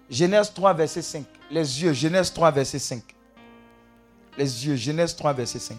Genèse 0.10 0.54
3, 0.54 0.74
verset 0.74 1.02
5. 1.02 1.26
Les 1.50 1.84
yeux, 1.84 1.94
Genèse 1.94 2.34
3, 2.34 2.52
verset 2.52 2.80
5. 2.80 3.04
Les 4.38 4.68
yeux, 4.68 4.76
Genèse 4.76 5.16
3, 5.16 5.34
verset 5.34 5.60
5. 5.60 5.78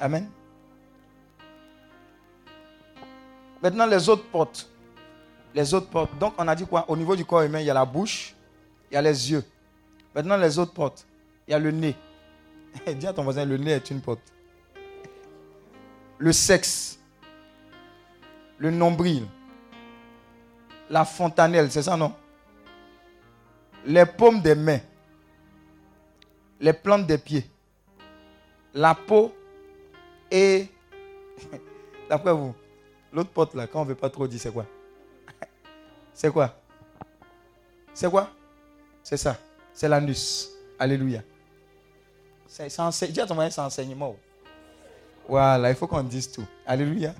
Amen. 0.00 0.28
Maintenant, 3.62 3.86
les 3.86 4.08
autres 4.08 4.24
portes. 4.24 4.68
Les 5.54 5.72
autres 5.72 5.88
portes. 5.88 6.18
Donc, 6.18 6.34
on 6.36 6.48
a 6.48 6.54
dit 6.54 6.66
quoi? 6.66 6.84
Au 6.88 6.96
niveau 6.96 7.14
du 7.14 7.24
corps 7.24 7.42
humain, 7.42 7.60
il 7.60 7.66
y 7.66 7.70
a 7.70 7.74
la 7.74 7.84
bouche, 7.84 8.34
il 8.90 8.94
y 8.94 8.96
a 8.96 9.02
les 9.02 9.30
yeux. 9.30 9.44
Maintenant, 10.14 10.36
les 10.36 10.58
autres 10.58 10.72
portes. 10.72 11.06
Il 11.46 11.52
y 11.52 11.54
a 11.54 11.58
le 11.58 11.70
nez. 11.70 11.94
Dis 12.96 13.06
à 13.06 13.12
ton 13.12 13.22
voisin, 13.22 13.44
le 13.44 13.56
nez 13.56 13.72
est 13.72 13.90
une 13.90 14.00
porte. 14.00 14.32
Le 16.18 16.32
sexe. 16.32 16.98
Le 18.58 18.70
nombril. 18.70 19.26
La 20.90 21.04
fontanelle, 21.04 21.70
c'est 21.70 21.82
ça, 21.82 21.96
non? 21.96 22.14
Les 23.86 24.06
paumes 24.06 24.40
des 24.40 24.54
mains. 24.54 24.80
Les 26.60 26.72
plantes 26.72 27.06
des 27.06 27.18
pieds. 27.18 27.48
La 28.72 28.94
peau 28.94 29.32
et... 30.30 30.68
D'après 32.08 32.32
vous, 32.32 32.54
L'autre 33.12 33.30
porte 33.30 33.54
là, 33.54 33.68
quand 33.68 33.80
on 33.80 33.84
ne 33.84 33.90
veut 33.90 33.94
pas 33.94 34.10
trop 34.10 34.26
dire, 34.26 34.40
c'est 34.40 34.52
quoi? 34.52 34.66
C'est 36.14 36.32
quoi? 36.32 36.54
C'est 37.92 38.10
quoi? 38.10 38.30
C'est 39.02 39.16
ça. 39.18 39.36
C'est 39.72 39.88
l'anus. 39.88 40.48
Alléluia. 40.78 41.20
C'est 42.46 42.70
c'est 42.70 42.80
enseignement. 43.60 44.16
Voilà, 45.28 45.70
il 45.70 45.76
faut 45.76 45.86
qu'on 45.86 46.02
dise 46.02 46.30
tout. 46.30 46.46
Alléluia. 46.66 47.14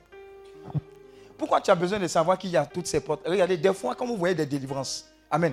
Pourquoi 1.37 1.61
tu 1.61 1.71
as 1.71 1.75
besoin 1.75 1.99
de 1.99 2.07
savoir 2.07 2.39
qu'il 2.39 2.51
y 2.51 2.57
a 2.57 2.65
toutes 2.65 2.87
ces 2.87 3.01
portes? 3.01 3.27
Regardez, 3.27 3.57
des 3.57 3.75
fois, 3.75 3.95
quand 3.95 4.07
vous 4.07 4.17
voyez 4.17 4.35
des 4.35 4.47
délivrances, 4.47 5.07
Amen. 5.35 5.53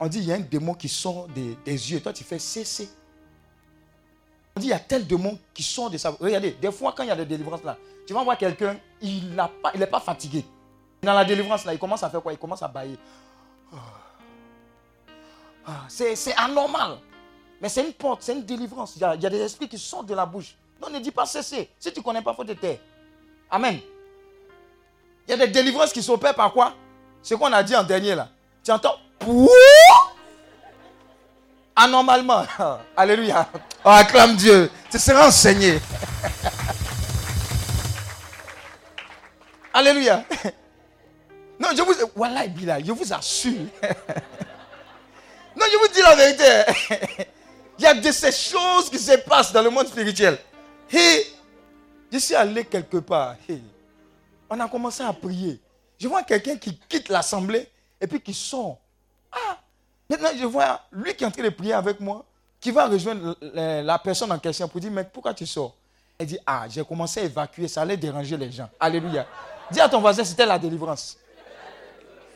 On 0.00 0.08
dit, 0.08 0.18
il 0.18 0.24
y 0.24 0.32
a 0.32 0.34
un 0.34 0.40
démon 0.40 0.74
qui 0.74 0.88
sort 0.88 1.28
des, 1.28 1.54
yeux. 1.64 2.00
Toi, 2.00 2.12
tu 2.12 2.24
fais 2.24 2.40
cesser. 2.40 2.88
On 4.56 4.60
dit, 4.60 4.66
il 4.66 4.70
y 4.70 4.72
a 4.72 4.80
tel 4.80 5.06
démon 5.06 5.38
qui 5.54 5.62
sort 5.62 5.88
de 5.88 5.96
sa... 5.96 6.10
Regardez, 6.10 6.52
des 6.52 6.72
fois, 6.72 6.92
quand 6.96 7.04
il 7.04 7.08
y 7.08 7.12
a 7.12 7.16
des 7.16 7.26
délivrances 7.26 7.62
là, 7.62 7.78
tu 8.06 8.12
vas 8.12 8.24
voir 8.24 8.36
quelqu'un, 8.36 8.76
il 9.00 9.30
n'est 9.30 9.36
pas, 9.36 9.86
pas 9.86 10.00
fatigué. 10.00 10.44
Dans 11.02 11.14
la 11.14 11.24
délivrance, 11.24 11.64
là, 11.64 11.72
il 11.72 11.78
commence 11.78 12.02
à 12.02 12.10
faire 12.10 12.22
quoi? 12.22 12.32
Il 12.32 12.38
commence 12.38 12.62
à 12.62 12.68
bailler. 12.68 12.98
Ah, 15.66 15.84
c'est 15.88 16.36
anormal. 16.36 16.98
Mais 17.60 17.68
c'est 17.68 17.84
une 17.84 17.92
porte, 17.92 18.22
c'est 18.22 18.32
une 18.32 18.44
délivrance. 18.44 18.94
Il 18.96 19.02
y, 19.02 19.04
a, 19.04 19.16
des 19.16 19.40
esprits 19.40 19.68
qui 19.68 19.78
sortent 19.78 20.06
de 20.06 20.14
la 20.14 20.26
bouche. 20.26 20.56
Non, 20.80 20.90
ne 20.90 20.98
dis 20.98 21.10
pas 21.10 21.26
cesser. 21.26 21.70
Si 21.78 21.92
tu 21.92 22.00
ne 22.00 22.04
connais 22.04 22.22
pas, 22.22 22.34
faut 22.34 22.44
te 22.44 22.52
taire. 22.52 22.78
Amen. 23.50 23.78
Il 25.28 25.30
y 25.30 25.34
a 25.34 25.36
des 25.36 25.48
délivrances 25.48 25.92
qui 25.92 26.02
s'opèrent 26.02 26.34
par 26.34 26.52
quoi? 26.52 26.72
Ce 27.22 27.34
qu'on 27.34 27.52
a 27.52 27.62
dit 27.62 27.76
en 27.76 27.84
dernier 27.84 28.14
là. 28.14 28.28
Tu 28.64 28.72
entends? 28.72 28.96
Anormalement. 31.76 32.44
Alléluia. 32.96 33.46
Oh, 33.84 33.90
acclame 33.90 34.36
Dieu. 34.36 34.70
Tu 34.90 34.98
seras 34.98 35.28
enseigné. 35.28 35.78
Alléluia. 39.72 40.24
Non, 41.60 41.68
je 41.76 41.82
vous, 41.82 41.92
voilà, 42.16 42.46
je 42.46 42.92
vous 42.92 43.12
assure. 43.12 43.66
Non, 45.56 45.66
je 45.70 45.76
vous 45.76 45.92
dis 45.92 46.00
la 46.00 46.14
vérité. 46.14 47.26
Il 47.78 47.82
y 47.82 47.86
a 47.86 47.92
de 47.92 48.12
ces 48.12 48.30
choses 48.30 48.88
qui 48.88 48.98
se 48.98 49.16
passent 49.18 49.52
dans 49.52 49.60
le 49.62 49.68
monde 49.68 49.88
spirituel. 49.88 50.38
Je 50.90 52.18
suis 52.18 52.34
allé 52.34 52.64
quelque 52.64 52.98
part. 52.98 53.34
on 54.48 54.58
a 54.60 54.68
commencé 54.68 55.02
à 55.02 55.12
prier. 55.12 55.60
Je 55.98 56.08
vois 56.08 56.22
quelqu'un 56.22 56.56
qui 56.56 56.78
quitte 56.88 57.08
l'assemblée 57.08 57.68
et 58.00 58.06
puis 58.06 58.20
qui 58.20 58.32
sort. 58.32 58.78
Ah, 59.32 59.58
maintenant 60.08 60.30
je 60.38 60.46
vois 60.46 60.80
lui 60.92 61.14
qui 61.14 61.24
est 61.24 61.26
en 61.26 61.30
train 61.30 61.42
de 61.42 61.50
prier 61.50 61.74
avec 61.74 62.00
moi, 62.00 62.24
qui 62.60 62.70
va 62.70 62.86
rejoindre 62.86 63.36
la 63.42 63.98
personne 63.98 64.32
en 64.32 64.38
question 64.38 64.68
pour 64.68 64.80
dire, 64.80 64.90
mais 64.90 65.04
pourquoi 65.04 65.34
tu 65.34 65.46
sors? 65.46 65.74
Elle 66.18 66.26
dit, 66.26 66.38
ah, 66.46 66.66
j'ai 66.68 66.84
commencé 66.84 67.20
à 67.20 67.24
évacuer, 67.24 67.66
ça 67.68 67.82
allait 67.82 67.96
déranger 67.96 68.36
les 68.36 68.50
gens. 68.52 68.70
Alléluia. 68.78 69.26
Dis 69.70 69.80
à 69.80 69.88
ton 69.88 70.00
voisin, 70.00 70.24
c'était 70.24 70.46
la 70.46 70.58
délivrance. 70.58 71.16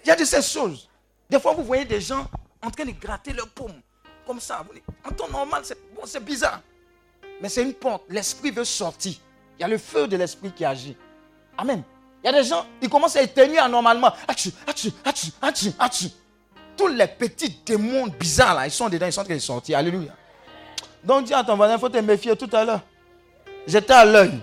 Il 0.05 0.09
y 0.09 0.11
a 0.11 0.17
de 0.17 0.25
ces 0.25 0.43
choses. 0.43 0.89
Des 1.31 1.41
fois, 1.41 1.53
vous 1.55 1.65
voyez 1.65 1.85
des 1.85 2.01
gens 2.01 2.27
en 2.63 2.71
train 2.71 2.85
de 2.85 2.93
gratter 2.93 3.33
leur 3.33 3.49
paume, 3.49 3.81
comme 4.27 4.41
ça. 4.41 4.65
En 5.05 5.11
temps 5.11 5.29
normal, 5.29 5.63
c'est 6.05 6.25
bizarre. 6.25 6.61
Mais 7.41 7.49
c'est 7.49 7.63
une 7.63 7.75
porte. 7.75 8.05
L'esprit 8.09 8.51
veut 8.51 8.65
sortir. 8.65 9.15
Il 9.59 9.63
y 9.63 9.65
a 9.65 9.69
le 9.69 9.79
feu 9.79 10.07
de 10.07 10.17
l'esprit 10.17 10.53
qui 10.53 10.65
agit. 10.65 10.97
Amen. 11.57 11.83
Il 12.23 12.27
y 12.27 12.29
a 12.31 12.33
des 12.33 12.49
gens, 12.49 12.67
ils 12.81 12.89
commencent 12.89 13.17
à 13.17 13.23
éteindre 13.23 13.61
anormalement. 13.63 14.13
Tous 16.77 16.89
les 16.89 17.07
petits 17.07 17.61
démons 17.65 18.07
bizarres 18.09 18.55
là, 18.55 18.67
ils 18.67 18.71
sont 18.71 18.89
dedans, 18.89 19.07
ils 19.07 19.13
sont 19.13 19.21
en 19.21 19.25
train 19.25 19.35
de 19.35 19.39
sortir. 19.39 19.79
Alléluia. 19.79 20.13
Donc 21.05 21.27
dis 21.27 21.35
à 21.35 21.45
ton 21.45 21.55
voisin, 21.57 21.75
il 21.75 21.81
faut 21.81 21.89
te 21.89 21.99
méfier 21.99 22.35
tout 22.37 22.49
à 22.53 22.65
l'heure. 22.65 22.81
J'étais 23.67 23.93
à 23.93 24.05
l'œil. 24.05 24.41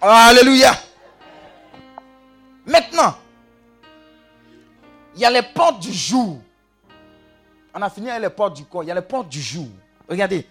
Alléluia. 0.00 0.72
Maintenant, 2.66 3.14
il 5.20 5.24
y 5.24 5.26
a 5.26 5.30
les 5.30 5.42
portes 5.42 5.80
du 5.80 5.92
jour. 5.92 6.38
On 7.74 7.82
a 7.82 7.90
fini 7.90 8.08
avec 8.08 8.22
les 8.22 8.30
portes 8.30 8.56
du 8.56 8.64
corps. 8.64 8.82
Il 8.82 8.86
y 8.86 8.90
a 8.90 8.94
les 8.94 9.02
portes 9.02 9.28
du 9.28 9.42
jour. 9.42 9.66
Regardez, 10.08 10.46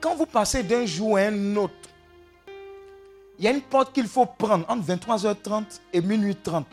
quand 0.00 0.14
vous 0.16 0.24
passez 0.24 0.62
d'un 0.62 0.86
jour 0.86 1.18
à 1.18 1.20
un 1.20 1.56
autre, 1.56 1.74
il 3.38 3.44
y 3.44 3.48
a 3.48 3.50
une 3.50 3.60
porte 3.60 3.92
qu'il 3.92 4.06
faut 4.06 4.24
prendre 4.24 4.64
entre 4.66 4.86
23h30 4.86 5.64
et 5.92 6.00
minuit 6.00 6.34
30. 6.34 6.66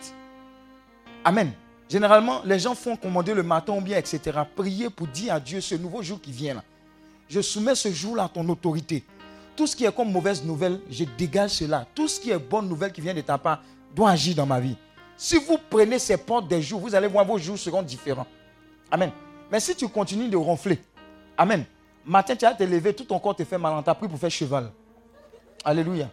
Amen. 1.25 1.51
Généralement, 1.89 2.41
les 2.45 2.57
gens 2.57 2.73
font 2.73 2.95
commander 2.95 3.33
le 3.33 3.43
matin 3.43 3.73
ou 3.73 3.81
bien, 3.81 3.97
etc. 3.97 4.39
Prier 4.55 4.89
pour 4.89 5.07
dire 5.07 5.33
à 5.33 5.41
Dieu 5.41 5.59
ce 5.59 5.75
nouveau 5.75 6.01
jour 6.01 6.21
qui 6.21 6.31
vient. 6.31 6.63
Je 7.27 7.41
soumets 7.41 7.75
ce 7.75 7.91
jour-là 7.91 8.23
à 8.23 8.29
ton 8.29 8.47
autorité. 8.47 9.03
Tout 9.57 9.67
ce 9.67 9.75
qui 9.75 9.83
est 9.83 9.93
comme 9.93 10.09
mauvaise 10.09 10.41
nouvelle, 10.45 10.79
je 10.89 11.03
dégage 11.17 11.51
cela. 11.51 11.85
Tout 11.93 12.07
ce 12.07 12.17
qui 12.17 12.31
est 12.31 12.39
bonne 12.39 12.69
nouvelle 12.69 12.93
qui 12.93 13.01
vient 13.01 13.13
de 13.13 13.19
ta 13.19 13.37
part 13.37 13.61
doit 13.93 14.11
agir 14.11 14.35
dans 14.35 14.45
ma 14.45 14.61
vie. 14.61 14.77
Si 15.21 15.37
vous 15.37 15.57
prenez 15.69 15.99
ces 15.99 16.15
portes 16.15 16.47
des 16.47 16.61
jours, 16.61 16.79
vous 16.79 16.95
allez 16.95 17.07
voir 17.07 17.25
vos 17.25 17.37
jours 17.37 17.57
seront 17.57 17.81
différents. 17.81 18.25
Amen. 18.89 19.11
Mais 19.51 19.59
si 19.59 19.75
tu 19.75 19.85
continues 19.89 20.29
de 20.29 20.37
ronfler, 20.37 20.79
Amen. 21.37 21.65
Matin, 22.05 22.37
tu 22.37 22.45
vas 22.45 22.53
te 22.53 22.63
lever, 22.63 22.93
tout 22.93 23.03
ton 23.03 23.19
corps 23.19 23.35
te 23.35 23.43
fait 23.43 23.57
mal. 23.57 23.73
On 23.73 23.83
t'a 23.83 23.93
pris 23.93 24.07
pour 24.07 24.17
faire 24.17 24.31
cheval. 24.31 24.71
Alléluia. 25.65 26.09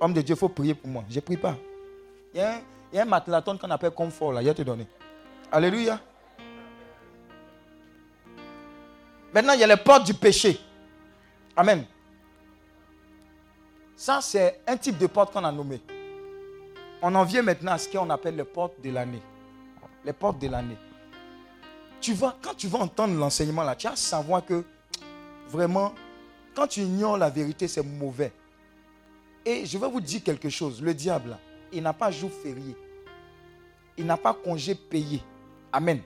Homme 0.00 0.12
de 0.12 0.20
Dieu, 0.20 0.36
il 0.36 0.38
faut 0.38 0.48
prier 0.48 0.72
pour 0.72 0.88
moi. 0.88 1.02
Je 1.10 1.16
ne 1.16 1.20
prie 1.20 1.36
pas. 1.36 1.56
Il 2.32 2.38
y 2.38 2.42
a 2.42 2.54
un, 2.54 2.60
il 2.92 2.96
y 2.96 3.00
a 3.00 3.42
qu'on 3.42 3.70
appelle 3.70 3.90
confort 3.90 4.32
là. 4.32 4.40
Il 4.40 4.46
va 4.46 4.54
te 4.54 4.62
donner. 4.62 4.86
Alléluia. 5.50 6.00
Maintenant, 9.34 9.54
il 9.54 9.60
y 9.60 9.64
a 9.64 9.66
les 9.66 9.76
portes 9.76 10.06
du 10.06 10.14
péché. 10.14 10.60
Amen. 11.56 11.84
Ça, 13.96 14.20
c'est 14.20 14.60
un 14.64 14.76
type 14.76 14.96
de 14.96 15.08
porte 15.08 15.32
qu'on 15.32 15.42
a 15.42 15.50
nommé. 15.50 15.80
On 17.02 17.14
en 17.14 17.24
vient 17.24 17.42
maintenant 17.42 17.72
à 17.72 17.78
ce 17.78 17.88
qu'on 17.88 18.10
appelle 18.10 18.36
les 18.36 18.44
portes 18.44 18.80
de 18.82 18.90
l'année. 18.90 19.22
Les 20.04 20.12
portes 20.12 20.38
de 20.38 20.48
l'année. 20.48 20.76
Tu 22.00 22.12
vas, 22.12 22.36
quand 22.42 22.54
tu 22.54 22.68
vas 22.68 22.80
entendre 22.80 23.14
l'enseignement 23.14 23.62
là, 23.62 23.74
tu 23.74 23.86
vas 23.86 23.96
savoir 23.96 24.44
que 24.44 24.64
vraiment, 25.48 25.94
quand 26.54 26.66
tu 26.66 26.80
ignores 26.80 27.18
la 27.18 27.30
vérité, 27.30 27.68
c'est 27.68 27.82
mauvais. 27.82 28.32
Et 29.44 29.64
je 29.64 29.78
vais 29.78 29.88
vous 29.88 30.00
dire 30.00 30.22
quelque 30.22 30.48
chose. 30.50 30.82
Le 30.82 30.92
diable, 30.92 31.38
il 31.72 31.82
n'a 31.82 31.92
pas 31.92 32.10
jour 32.10 32.30
férié. 32.30 32.76
Il 33.96 34.06
n'a 34.06 34.16
pas 34.16 34.34
congé 34.34 34.74
payé. 34.74 35.22
Amen. 35.72 36.00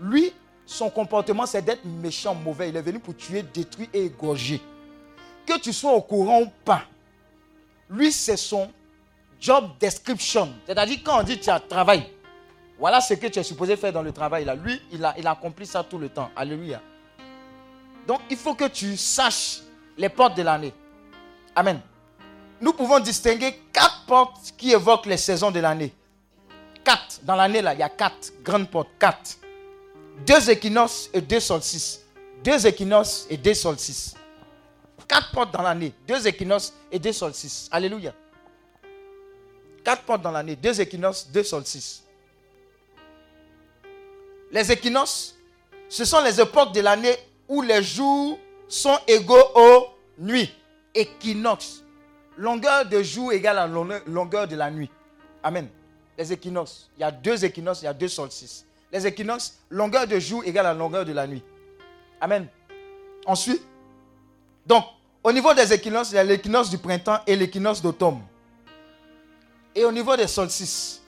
Lui, 0.00 0.32
son 0.64 0.90
comportement, 0.90 1.46
c'est 1.46 1.62
d'être 1.62 1.84
méchant, 1.84 2.34
mauvais. 2.34 2.70
Il 2.70 2.76
est 2.76 2.82
venu 2.82 2.98
pour 2.98 3.16
tuer, 3.16 3.42
détruire 3.42 3.88
et 3.92 4.06
égorger. 4.06 4.60
Que 5.46 5.58
tu 5.58 5.72
sois 5.72 5.92
au 5.92 6.02
courant 6.02 6.42
ou 6.42 6.48
pas, 6.64 6.82
lui, 7.88 8.10
c'est 8.10 8.36
son 8.36 8.68
job 9.40 9.70
description. 9.78 10.52
C'est-à-dire, 10.66 10.98
quand 11.04 11.20
on 11.20 11.22
dit 11.22 11.38
tu 11.38 11.50
as 11.50 11.60
travail, 11.60 12.10
voilà 12.78 13.00
ce 13.00 13.14
que 13.14 13.26
tu 13.26 13.38
es 13.38 13.42
supposé 13.42 13.76
faire 13.76 13.92
dans 13.92 14.02
le 14.02 14.12
travail. 14.12 14.46
Lui, 14.62 14.80
il 14.92 15.04
a, 15.04 15.14
il 15.18 15.26
a 15.26 15.32
accompli 15.32 15.66
ça 15.66 15.82
tout 15.82 15.98
le 15.98 16.08
temps. 16.08 16.30
Alléluia. 16.36 16.80
Donc, 18.06 18.20
il 18.30 18.36
faut 18.36 18.54
que 18.54 18.68
tu 18.68 18.96
saches 18.96 19.60
les 19.96 20.08
portes 20.08 20.36
de 20.36 20.42
l'année. 20.42 20.72
Amen. 21.54 21.80
Nous 22.60 22.72
pouvons 22.72 23.00
distinguer 23.00 23.60
quatre 23.72 24.04
portes 24.06 24.52
qui 24.56 24.72
évoquent 24.72 25.06
les 25.06 25.16
saisons 25.16 25.50
de 25.50 25.60
l'année. 25.60 25.92
Quatre. 26.84 27.20
Dans 27.22 27.34
l'année, 27.34 27.62
là, 27.62 27.74
il 27.74 27.80
y 27.80 27.82
a 27.82 27.88
quatre 27.88 28.32
grandes 28.42 28.70
portes. 28.70 28.90
Quatre. 28.98 29.38
Deux 30.26 30.50
équinoxes 30.50 31.10
et 31.12 31.20
deux 31.20 31.40
solstices. 31.40 32.02
Deux 32.44 32.66
équinoxes 32.66 33.26
et 33.28 33.36
deux 33.36 33.54
solstices. 33.54 34.14
Quatre 35.08 35.30
portes 35.32 35.52
dans 35.52 35.62
l'année. 35.62 35.92
Deux 36.06 36.26
équinoxes 36.26 36.72
et 36.92 36.98
deux 36.98 37.12
solstices. 37.12 37.68
Alléluia. 37.72 38.12
Quatre 39.86 40.02
portes 40.02 40.22
dans 40.22 40.32
l'année. 40.32 40.56
Deux 40.56 40.80
équinoxes, 40.80 41.28
deux 41.32 41.44
solstices. 41.44 42.02
Les 44.50 44.72
équinoxes, 44.72 45.36
ce 45.88 46.04
sont 46.04 46.20
les 46.22 46.40
époques 46.40 46.74
de 46.74 46.80
l'année 46.80 47.14
où 47.46 47.62
les 47.62 47.84
jours 47.84 48.36
sont 48.66 48.98
égaux 49.06 49.44
aux 49.54 49.86
nuits. 50.18 50.52
Équinoxe. 50.92 51.84
Longueur 52.36 52.84
de 52.86 53.00
jour 53.00 53.32
égale 53.32 53.58
à 53.58 53.68
longueur 53.68 54.48
de 54.48 54.56
la 54.56 54.72
nuit. 54.72 54.90
Amen. 55.40 55.68
Les 56.18 56.32
équinoxes. 56.32 56.90
Il 56.96 57.02
y 57.02 57.04
a 57.04 57.12
deux 57.12 57.44
équinoxes, 57.44 57.82
il 57.82 57.84
y 57.84 57.88
a 57.88 57.94
deux 57.94 58.08
solstices. 58.08 58.66
Les 58.92 59.06
équinoxes, 59.06 59.60
longueur 59.70 60.08
de 60.08 60.18
jour 60.18 60.42
égale 60.44 60.66
à 60.66 60.74
longueur 60.74 61.04
de 61.04 61.12
la 61.12 61.28
nuit. 61.28 61.44
Amen. 62.20 62.48
Ensuite, 63.24 63.62
donc, 64.66 64.84
au 65.22 65.30
niveau 65.30 65.54
des 65.54 65.72
équinoxes, 65.72 66.10
il 66.10 66.16
y 66.16 66.18
a 66.18 66.24
l'équinoxe 66.24 66.70
du 66.70 66.78
printemps 66.78 67.20
et 67.24 67.36
l'équinoxe 67.36 67.80
d'automne. 67.80 68.20
Et 69.76 69.84
au 69.84 69.92
niveau 69.92 70.16
des 70.16 70.26
solstices, 70.26 71.02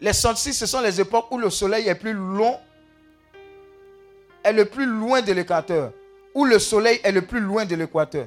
les 0.00 0.12
solstices, 0.12 0.58
ce 0.58 0.66
sont 0.66 0.80
les 0.80 1.00
époques 1.00 1.30
où 1.30 1.38
le 1.38 1.48
soleil 1.48 1.86
est 1.86 1.94
plus 1.94 2.12
long, 2.12 2.58
est 4.42 4.52
le 4.52 4.64
plus 4.64 4.84
loin 4.84 5.22
de 5.22 5.32
l'équateur, 5.32 5.92
où 6.34 6.44
le 6.44 6.58
soleil 6.58 7.00
est 7.04 7.12
le 7.12 7.22
plus 7.22 7.38
loin 7.38 7.64
de 7.64 7.76
l'équateur. 7.76 8.26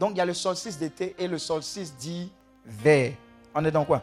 Donc 0.00 0.10
il 0.14 0.18
y 0.18 0.20
a 0.20 0.26
le 0.26 0.34
solstice 0.34 0.76
d'été 0.76 1.14
et 1.16 1.28
le 1.28 1.38
solstice 1.38 1.94
d'hiver. 1.96 3.12
On 3.54 3.64
est 3.64 3.70
dans 3.70 3.84
quoi? 3.84 4.02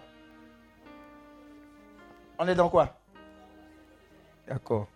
On 2.39 2.47
est 2.47 2.55
dans 2.55 2.69
quoi? 2.69 2.97
D'accord. 4.47 4.87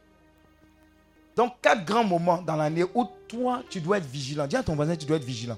Donc 1.35 1.59
quatre 1.61 1.83
grands 1.83 2.05
moments 2.05 2.41
dans 2.41 2.55
l'année 2.55 2.85
où 2.93 3.05
toi, 3.27 3.61
tu 3.69 3.81
dois 3.81 3.97
être 3.97 4.05
vigilant. 4.05 4.47
Dis 4.47 4.55
à 4.55 4.63
ton 4.63 4.75
voisin, 4.75 4.95
tu 4.95 5.05
dois 5.05 5.17
être 5.17 5.25
vigilant. 5.25 5.57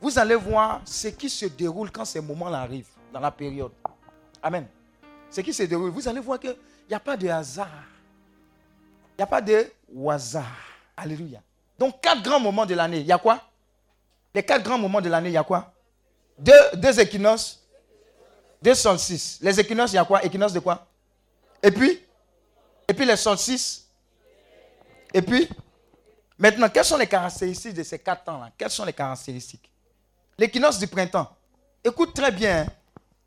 Vous 0.00 0.18
allez 0.18 0.34
voir 0.34 0.80
ce 0.84 1.08
qui 1.08 1.28
se 1.28 1.46
déroule 1.46 1.90
quand 1.90 2.04
ces 2.04 2.20
moments-là 2.20 2.60
arrivent, 2.60 2.88
dans 3.12 3.20
la 3.20 3.30
période. 3.30 3.72
Amen 4.42 4.66
ce 5.30 5.40
qui 5.40 5.54
se 5.54 5.62
déroule, 5.62 5.90
vous 5.90 6.08
allez 6.08 6.20
voir 6.20 6.38
qu'il 6.40 6.56
n'y 6.88 6.94
a 6.94 7.00
pas 7.00 7.16
de 7.16 7.28
hasard. 7.28 7.68
Il 9.12 9.20
n'y 9.20 9.22
a 9.22 9.26
pas 9.26 9.40
de 9.40 9.70
hasard. 10.06 10.44
Alléluia. 10.96 11.40
Donc, 11.78 12.00
quatre 12.00 12.22
grands 12.22 12.40
moments 12.40 12.66
de 12.66 12.74
l'année, 12.74 13.00
il 13.00 13.06
y 13.06 13.12
a 13.12 13.18
quoi? 13.18 13.40
Les 14.34 14.42
quatre 14.42 14.62
grands 14.62 14.78
moments 14.78 15.00
de 15.00 15.08
l'année, 15.08 15.30
il 15.30 15.34
y 15.34 15.38
a 15.38 15.44
quoi? 15.44 15.72
Deux, 16.36 16.52
deux 16.74 16.98
équinoxes, 17.00 17.60
deux 18.60 18.74
solstices. 18.74 19.38
Les 19.40 19.58
équinoxes, 19.58 19.92
il 19.92 19.96
y 19.96 19.98
a 19.98 20.04
quoi? 20.04 20.24
Équinoxe 20.24 20.52
de 20.52 20.60
quoi? 20.60 20.86
Et 21.62 21.70
puis 21.70 22.04
Et 22.88 22.94
puis 22.94 23.04
les 23.04 23.16
solstices 23.16 23.86
Et 25.12 25.22
puis 25.22 25.48
Maintenant, 26.38 26.70
quelles 26.70 26.86
sont 26.86 26.96
les 26.96 27.06
caractéristiques 27.06 27.74
de 27.74 27.82
ces 27.82 27.98
quatre 27.98 28.24
temps-là? 28.24 28.50
Quelles 28.56 28.70
sont 28.70 28.84
les 28.84 28.94
caractéristiques? 28.94 29.70
L'équinoxe 30.40 30.78
du 30.78 30.86
printemps. 30.86 31.28
Écoute 31.84 32.14
très 32.14 32.32
bien. 32.32 32.60
Hein. 32.60 32.66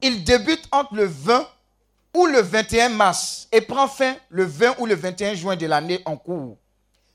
Il 0.02 0.24
débute 0.24 0.68
entre 0.72 0.96
le 0.96 1.06
20 1.06 1.48
ou 2.16 2.26
le 2.26 2.42
21 2.42 2.90
mars 2.90 3.48
et 3.52 3.62
prend 3.62 3.88
fin 3.88 4.16
le 4.30 4.46
20 4.46 4.80
ou 4.80 4.88
le 4.88 4.96
21 4.96 5.36
juin 5.36 5.56
de 5.56 5.68
l'année 5.68 6.02
en 6.06 6.18
cours. 6.18 6.58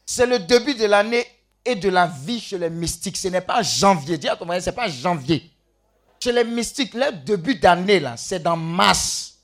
C'est 0.06 0.24
le 0.24 0.38
début 0.38 0.76
de 0.76 0.84
l'année 0.84 1.26
et 1.64 1.74
de 1.74 1.88
la 1.88 2.06
vie 2.06 2.38
chez 2.38 2.58
les 2.58 2.70
mystiques. 2.70 3.16
Ce 3.16 3.26
n'est 3.26 3.40
pas 3.40 3.60
janvier. 3.62 4.18
Dis 4.18 4.28
à 4.28 4.36
ton 4.36 4.46
ce 4.46 4.70
n'est 4.70 4.76
pas 4.76 4.88
janvier. 4.88 5.50
Chez 6.20 6.30
les 6.30 6.44
mystiques, 6.44 6.94
le 6.94 7.10
début 7.10 7.56
d'année, 7.56 7.98
là, 7.98 8.16
c'est 8.16 8.38
dans 8.38 8.56
mars. 8.56 9.34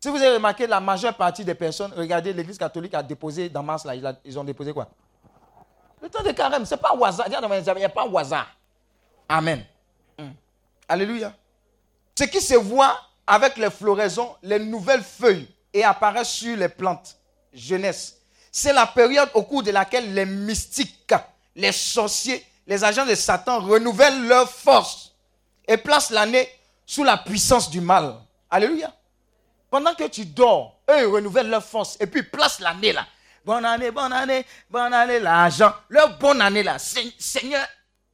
Si 0.00 0.08
vous 0.08 0.16
avez 0.16 0.36
remarqué, 0.36 0.66
la 0.66 0.80
majeure 0.80 1.14
partie 1.14 1.44
des 1.44 1.54
personnes, 1.54 1.92
regardez, 1.94 2.32
l'Église 2.32 2.56
catholique 2.56 2.94
a 2.94 3.02
déposé 3.02 3.50
dans 3.50 3.62
mars, 3.62 3.84
là, 3.84 3.94
ils 4.24 4.38
ont 4.38 4.44
déposé 4.44 4.72
quoi? 4.72 4.88
Le 6.02 6.08
temps 6.08 6.22
de 6.22 6.32
carême, 6.32 6.64
ce 6.64 6.74
n'est 6.74 6.80
pas 6.80 6.94
au 6.94 7.04
hasard. 7.04 7.26
Il 7.28 7.76
n'y 7.76 7.84
a 7.84 7.88
pas 7.90 8.06
au 8.06 8.16
hasard. 8.16 8.46
Amen. 9.28 9.62
Alléluia. 10.90 11.32
Ce 12.18 12.24
qui 12.24 12.40
se 12.40 12.54
voit 12.54 13.00
avec 13.24 13.56
les 13.58 13.70
floraisons, 13.70 14.34
les 14.42 14.58
nouvelles 14.58 15.04
feuilles 15.04 15.48
et 15.72 15.84
apparaissent 15.84 16.32
sur 16.32 16.56
les 16.56 16.68
plantes. 16.68 17.16
Jeunesse. 17.52 18.16
C'est 18.50 18.72
la 18.72 18.88
période 18.88 19.30
au 19.34 19.44
cours 19.44 19.62
de 19.62 19.70
laquelle 19.70 20.12
les 20.12 20.26
mystiques, 20.26 21.14
les 21.54 21.70
sorciers, 21.70 22.44
les 22.66 22.82
agents 22.82 23.06
de 23.06 23.14
Satan 23.14 23.60
renouvellent 23.60 24.26
leur 24.26 24.50
force 24.50 25.14
et 25.68 25.76
placent 25.76 26.10
l'année 26.10 26.48
sous 26.84 27.04
la 27.04 27.18
puissance 27.18 27.70
du 27.70 27.80
mal. 27.80 28.16
Alléluia. 28.50 28.92
pendant 29.70 29.94
que 29.94 30.08
tu 30.08 30.26
dors, 30.26 30.80
eux, 30.90 31.06
renouvellent 31.06 31.50
leur 31.50 31.64
force 31.64 31.96
et 32.00 32.08
puis 32.08 32.24
placent 32.24 32.58
l'année 32.58 32.92
là. 32.92 33.06
Bonne 33.44 33.64
année, 33.64 33.92
bonne 33.92 34.12
année, 34.12 34.44
bonne 34.68 34.92
année, 34.92 35.20
l'argent. 35.20 35.72
Leur 35.88 36.18
bonne 36.18 36.40
année 36.40 36.64
là. 36.64 36.80
Seigneur, 36.80 37.64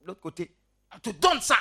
l'autre 0.04 0.20
côté, 0.20 0.54
on 0.94 0.98
te 0.98 1.08
donne 1.08 1.40
ça. 1.40 1.56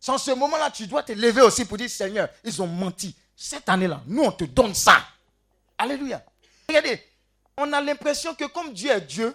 Sans 0.00 0.18
ce 0.18 0.30
moment-là, 0.32 0.70
tu 0.70 0.86
dois 0.86 1.02
te 1.02 1.12
lever 1.12 1.42
aussi 1.42 1.64
pour 1.64 1.76
dire, 1.76 1.90
Seigneur, 1.90 2.28
ils 2.44 2.62
ont 2.62 2.66
menti. 2.66 3.14
Cette 3.34 3.68
année-là, 3.68 4.02
nous, 4.06 4.22
on 4.22 4.32
te 4.32 4.44
donne 4.44 4.74
ça. 4.74 4.98
Alléluia. 5.78 6.24
Regardez, 6.68 7.00
on 7.56 7.72
a 7.72 7.80
l'impression 7.80 8.34
que 8.34 8.44
comme 8.44 8.72
Dieu 8.72 8.90
est 8.90 9.00
Dieu, 9.00 9.34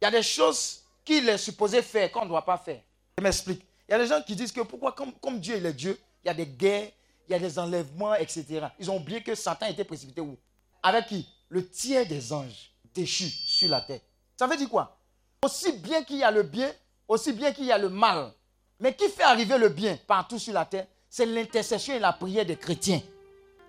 il 0.00 0.04
y 0.04 0.08
a 0.08 0.10
des 0.10 0.22
choses 0.22 0.82
qu'il 1.04 1.28
est 1.28 1.38
supposé 1.38 1.82
faire 1.82 2.10
qu'on 2.10 2.24
ne 2.24 2.28
doit 2.28 2.44
pas 2.44 2.58
faire. 2.58 2.80
Je 3.18 3.22
m'explique. 3.22 3.62
Il 3.88 3.92
y 3.92 3.94
a 3.94 3.98
des 3.98 4.06
gens 4.06 4.22
qui 4.22 4.36
disent 4.36 4.52
que 4.52 4.60
pourquoi, 4.60 4.92
comme, 4.92 5.12
comme 5.14 5.40
Dieu 5.40 5.56
il 5.56 5.66
est 5.66 5.72
Dieu, 5.72 5.98
il 6.24 6.28
y 6.28 6.30
a 6.30 6.34
des 6.34 6.46
guerres, 6.46 6.90
il 7.28 7.32
y 7.32 7.34
a 7.34 7.38
des 7.38 7.58
enlèvements, 7.58 8.14
etc. 8.14 8.66
Ils 8.78 8.90
ont 8.90 8.96
oublié 8.96 9.22
que 9.22 9.34
Satan 9.34 9.66
était 9.66 9.84
précipité 9.84 10.20
où? 10.20 10.36
Avec 10.82 11.06
qui? 11.06 11.28
Le 11.48 11.68
tiers 11.68 12.06
des 12.06 12.32
anges 12.32 12.72
déchus 12.94 13.28
sur 13.28 13.68
la 13.68 13.80
terre. 13.80 14.00
Ça 14.36 14.46
veut 14.46 14.56
dire 14.56 14.68
quoi? 14.68 14.96
Aussi 15.44 15.72
bien 15.72 16.02
qu'il 16.02 16.18
y 16.18 16.22
a 16.22 16.30
le 16.30 16.42
bien, 16.42 16.72
aussi 17.08 17.32
bien 17.32 17.52
qu'il 17.52 17.64
y 17.64 17.72
a 17.72 17.78
le 17.78 17.88
mal. 17.88 18.32
Mais 18.80 18.94
qui 18.94 19.08
fait 19.08 19.22
arriver 19.22 19.58
le 19.58 19.68
bien 19.68 19.98
partout 20.06 20.38
sur 20.38 20.54
la 20.54 20.64
terre 20.64 20.86
C'est 21.08 21.26
l'intercession 21.26 21.94
et 21.94 21.98
la 21.98 22.12
prière 22.12 22.46
des 22.46 22.56
chrétiens. 22.56 23.00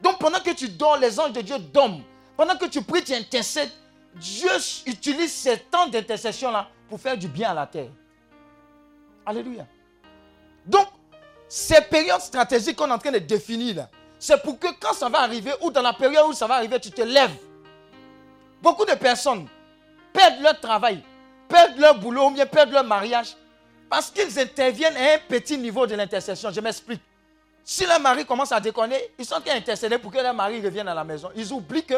Donc 0.02 0.20
pendant 0.20 0.40
que 0.40 0.52
tu 0.52 0.70
dors, 0.70 0.98
les 0.98 1.20
anges 1.20 1.34
de 1.34 1.42
Dieu 1.42 1.60
dorment. 1.60 2.04
Pendant 2.38 2.58
que 2.58 2.66
tu 2.66 2.82
pries, 2.82 3.04
tu 3.04 3.14
intercèdes. 3.14 3.72
Dieu 4.16 4.50
utilise 4.86 5.32
ces 5.32 5.58
temps 5.58 5.88
d'intercession-là 5.88 6.68
pour 6.90 7.00
faire 7.00 7.18
du 7.18 7.28
bien 7.28 7.52
à 7.52 7.54
la 7.54 7.68
terre. 7.68 7.90
Alléluia. 9.26 9.66
Donc, 10.66 10.88
ces 11.48 11.82
périodes 11.82 12.22
stratégiques 12.22 12.76
qu'on 12.76 12.90
est 12.90 12.94
en 12.94 12.98
train 12.98 13.12
de 13.12 13.20
définir 13.20 13.88
c'est 14.22 14.40
pour 14.44 14.60
que 14.60 14.68
quand 14.80 14.94
ça 14.94 15.10
va 15.10 15.22
arriver, 15.22 15.52
ou 15.62 15.72
dans 15.72 15.82
la 15.82 15.94
période 15.94 16.28
où 16.30 16.34
ça 16.34 16.46
va 16.46 16.54
arriver, 16.54 16.80
tu 16.80 16.92
te 16.92 17.02
lèves. 17.02 17.36
Beaucoup 18.62 18.86
de 18.86 18.94
personnes 18.94 19.48
perdent 20.14 20.42
leur 20.42 20.60
travail, 20.60 21.04
perdent 21.50 21.80
leur 21.80 21.98
boulot 21.98 22.28
ou 22.28 22.30
bien 22.30 22.46
perdent 22.46 22.72
leur 22.72 22.84
mariage 22.84 23.36
parce 23.92 24.10
qu'ils 24.10 24.40
interviennent 24.40 24.96
à 24.96 25.16
un 25.16 25.18
petit 25.28 25.58
niveau 25.58 25.86
de 25.86 25.96
l'intercession. 25.96 26.50
Je 26.50 26.62
m'explique. 26.62 27.02
Si 27.62 27.86
leur 27.86 28.00
mari 28.00 28.26
commence 28.26 28.54
à 28.54 28.60
déconner, 28.62 28.96
ils 29.20 29.26
sont 29.26 29.46
intercéder 29.46 29.98
pour 29.98 30.14
que 30.14 30.18
leur 30.18 30.34
mari 30.34 30.62
revienne 30.62 30.88
à 30.88 30.94
la 30.94 31.04
maison. 31.04 31.30
Ils 31.36 31.52
oublient 31.52 31.84
que 31.84 31.96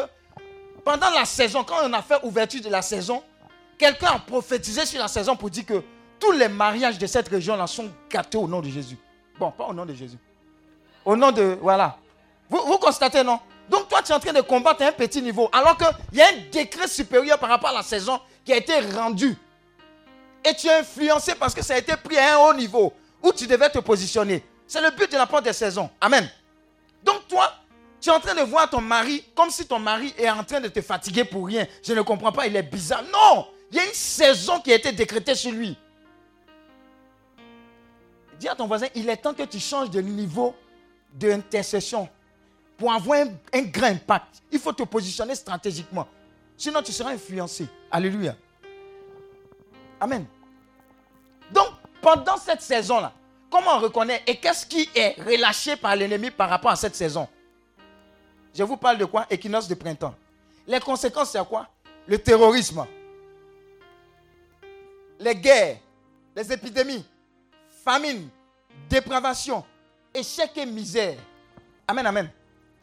pendant 0.84 1.08
la 1.10 1.24
saison, 1.24 1.62
quand 1.62 1.76
on 1.84 1.92
a 1.92 2.02
fait 2.02 2.16
ouverture 2.24 2.60
de 2.60 2.68
la 2.68 2.82
saison, 2.82 3.22
quelqu'un 3.78 4.08
a 4.08 4.18
prophétisé 4.18 4.84
sur 4.86 4.98
la 4.98 5.06
saison 5.06 5.36
pour 5.36 5.48
dire 5.50 5.66
que 5.66 5.84
tous 6.18 6.32
les 6.32 6.48
mariages 6.48 6.98
de 6.98 7.06
cette 7.06 7.28
région-là 7.28 7.68
sont 7.68 7.88
gâtés 8.10 8.38
au 8.38 8.48
nom 8.48 8.60
de 8.60 8.68
Jésus. 8.68 8.98
Bon, 9.38 9.52
pas 9.52 9.66
au 9.66 9.72
nom 9.72 9.86
de 9.86 9.94
Jésus. 9.94 10.18
Au 11.04 11.14
nom 11.14 11.30
de... 11.30 11.56
Voilà. 11.62 11.96
Vous, 12.50 12.60
vous 12.66 12.78
constatez, 12.78 13.22
non? 13.22 13.38
Donc 13.70 13.88
toi, 13.88 14.02
tu 14.02 14.10
es 14.10 14.14
en 14.16 14.20
train 14.20 14.32
de 14.32 14.40
combattre 14.40 14.82
à 14.82 14.88
un 14.88 14.92
petit 14.92 15.22
niveau, 15.22 15.48
alors 15.52 15.76
qu'il 15.78 16.18
y 16.18 16.20
a 16.20 16.26
un 16.26 16.50
décret 16.50 16.88
supérieur 16.88 17.38
par 17.38 17.50
rapport 17.50 17.70
à 17.70 17.74
la 17.74 17.82
saison 17.84 18.18
qui 18.44 18.52
a 18.52 18.56
été 18.56 18.80
rendu. 18.80 19.38
Et 20.44 20.54
tu 20.54 20.66
es 20.66 20.74
influencé 20.74 21.34
parce 21.34 21.54
que 21.54 21.62
ça 21.62 21.74
a 21.74 21.78
été 21.78 21.96
pris 21.96 22.18
à 22.18 22.34
un 22.34 22.38
haut 22.38 22.54
niveau 22.54 22.92
où 23.22 23.32
tu 23.32 23.46
devais 23.46 23.70
te 23.70 23.78
positionner. 23.78 24.44
C'est 24.66 24.80
le 24.80 24.90
but 24.90 25.10
de 25.10 25.16
la 25.16 25.26
porte 25.26 25.44
des 25.44 25.52
saisons. 25.52 25.88
Amen. 26.00 26.28
Donc 27.02 27.26
toi, 27.28 27.52
tu 28.00 28.10
es 28.10 28.12
en 28.12 28.20
train 28.20 28.34
de 28.34 28.42
voir 28.42 28.68
ton 28.68 28.82
mari 28.82 29.24
comme 29.34 29.50
si 29.50 29.66
ton 29.66 29.78
mari 29.78 30.14
est 30.18 30.28
en 30.28 30.44
train 30.44 30.60
de 30.60 30.68
te 30.68 30.82
fatiguer 30.82 31.24
pour 31.24 31.46
rien. 31.46 31.66
Je 31.82 31.94
ne 31.94 32.02
comprends 32.02 32.32
pas, 32.32 32.46
il 32.46 32.54
est 32.54 32.62
bizarre. 32.62 33.02
Non, 33.04 33.46
il 33.70 33.78
y 33.78 33.80
a 33.80 33.86
une 33.86 33.94
saison 33.94 34.60
qui 34.60 34.72
a 34.72 34.76
été 34.76 34.92
décrétée 34.92 35.34
sur 35.34 35.52
lui. 35.52 35.76
Dis 38.38 38.48
à 38.48 38.54
ton 38.54 38.66
voisin, 38.66 38.88
il 38.94 39.08
est 39.08 39.16
temps 39.16 39.32
que 39.32 39.44
tu 39.44 39.58
changes 39.58 39.90
de 39.90 40.00
niveau 40.00 40.54
d'intercession 41.14 42.08
pour 42.76 42.92
avoir 42.92 43.20
un, 43.20 43.28
un, 43.52 43.62
grand 43.62 43.86
impact. 43.86 44.42
Il 44.50 44.58
faut 44.58 44.72
te 44.72 44.82
positionner 44.82 45.34
stratégiquement. 45.34 46.06
Sinon, 46.56 46.82
tu 46.82 46.92
seras 46.92 47.12
influencé. 47.12 47.66
Alléluia. 47.90 48.36
Amen. 50.00 50.26
Donc, 51.50 51.68
pendant 52.00 52.36
cette 52.36 52.62
saison-là, 52.62 53.12
comment 53.50 53.76
on 53.76 53.80
reconnaît 53.80 54.22
et 54.26 54.36
qu'est-ce 54.36 54.66
qui 54.66 54.88
est 54.94 55.20
relâché 55.22 55.76
par 55.76 55.94
l'ennemi 55.96 56.30
par 56.30 56.48
rapport 56.48 56.70
à 56.70 56.76
cette 56.76 56.96
saison? 56.96 57.28
Je 58.54 58.62
vous 58.62 58.76
parle 58.76 58.98
de 58.98 59.04
quoi? 59.04 59.26
Équinoxe 59.30 59.68
de 59.68 59.74
printemps. 59.74 60.14
Les 60.66 60.80
conséquences, 60.80 61.30
c'est 61.30 61.44
quoi? 61.46 61.68
Le 62.06 62.18
terrorisme, 62.18 62.86
les 65.18 65.34
guerres, 65.34 65.78
les 66.36 66.52
épidémies, 66.52 67.04
famine, 67.84 68.28
dépravation, 68.88 69.64
échec 70.12 70.50
et 70.56 70.66
misère. 70.66 71.16
Amen, 71.88 72.06
amen. 72.06 72.30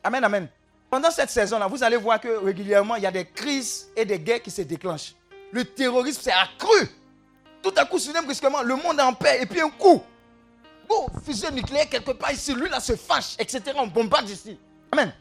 Amen, 0.03 0.23
amen. 0.23 0.49
Pendant 0.89 1.11
cette 1.11 1.29
saison-là, 1.29 1.67
vous 1.67 1.83
allez 1.83 1.97
voir 1.97 2.19
que 2.19 2.27
régulièrement, 2.43 2.95
il 2.95 3.03
y 3.03 3.05
a 3.05 3.11
des 3.11 3.25
crises 3.25 3.89
et 3.95 4.03
des 4.03 4.19
guerres 4.19 4.41
qui 4.41 4.51
se 4.51 4.61
déclenchent. 4.63 5.13
Le 5.51 5.63
terrorisme 5.63 6.21
s'est 6.21 6.31
accru. 6.31 6.89
Tout 7.61 7.73
à 7.75 7.85
coup, 7.85 7.99
soudain, 7.99 8.23
brusquement, 8.23 8.61
le 8.61 8.75
monde 8.75 8.99
est 8.99 9.03
en 9.03 9.13
paix. 9.13 9.39
Et 9.41 9.45
puis 9.45 9.61
un 9.61 9.69
coup, 9.69 10.01
bon, 10.87 11.07
fusée 11.23 11.51
nucléaire 11.51 11.89
quelque 11.89 12.11
part 12.11 12.31
ici, 12.31 12.53
lui 12.53 12.69
là 12.69 12.79
se 12.79 12.95
fâche, 12.95 13.35
etc. 13.37 13.61
On 13.75 13.87
bombarde 13.87 14.29
ici. 14.29 14.57
Amen. 14.91 15.13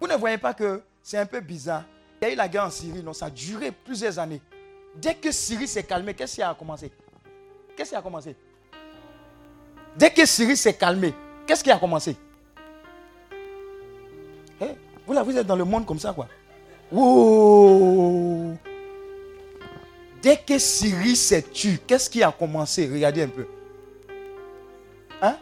Vous 0.00 0.06
ne 0.06 0.14
voyez 0.14 0.38
pas 0.38 0.54
que 0.54 0.82
c'est 1.02 1.18
un 1.18 1.26
peu 1.26 1.40
bizarre. 1.40 1.84
Il 2.20 2.28
y 2.28 2.30
a 2.30 2.34
eu 2.34 2.36
la 2.36 2.48
guerre 2.48 2.64
en 2.64 2.70
Syrie, 2.70 3.02
non, 3.02 3.12
ça 3.12 3.26
a 3.26 3.30
duré 3.30 3.70
plusieurs 3.72 4.18
années. 4.18 4.40
Dès 4.94 5.14
que 5.14 5.30
Syrie 5.30 5.68
s'est 5.68 5.82
calmée, 5.82 6.14
qu'est-ce 6.14 6.36
qui 6.36 6.42
a 6.42 6.54
commencé? 6.54 6.90
Qu'est-ce 7.76 7.90
qui 7.90 7.96
a 7.96 8.02
commencé? 8.02 8.34
Dès 9.96 10.10
que 10.10 10.26
Syrie 10.26 10.56
s'est 10.56 10.74
calmée, 10.74 11.14
qu'est-ce 11.46 11.62
qui 11.62 11.70
a 11.70 11.78
commencé? 11.78 12.16
Eh, 14.60 14.66
vous 15.06 15.12
là, 15.12 15.22
vous 15.22 15.36
êtes 15.36 15.46
dans 15.46 15.56
le 15.56 15.64
monde 15.64 15.86
comme 15.86 15.98
ça, 15.98 16.12
quoi. 16.12 16.26
Wow. 16.90 18.56
Dès 20.20 20.36
que 20.36 20.58
Syrie 20.58 21.16
s'est 21.16 21.42
tue, 21.42 21.78
qu'est-ce 21.86 22.10
qui 22.10 22.22
a 22.22 22.32
commencé? 22.32 22.88
Regardez 22.92 23.22
un 23.22 23.28
peu. 23.28 23.46
Hein? 25.22 25.36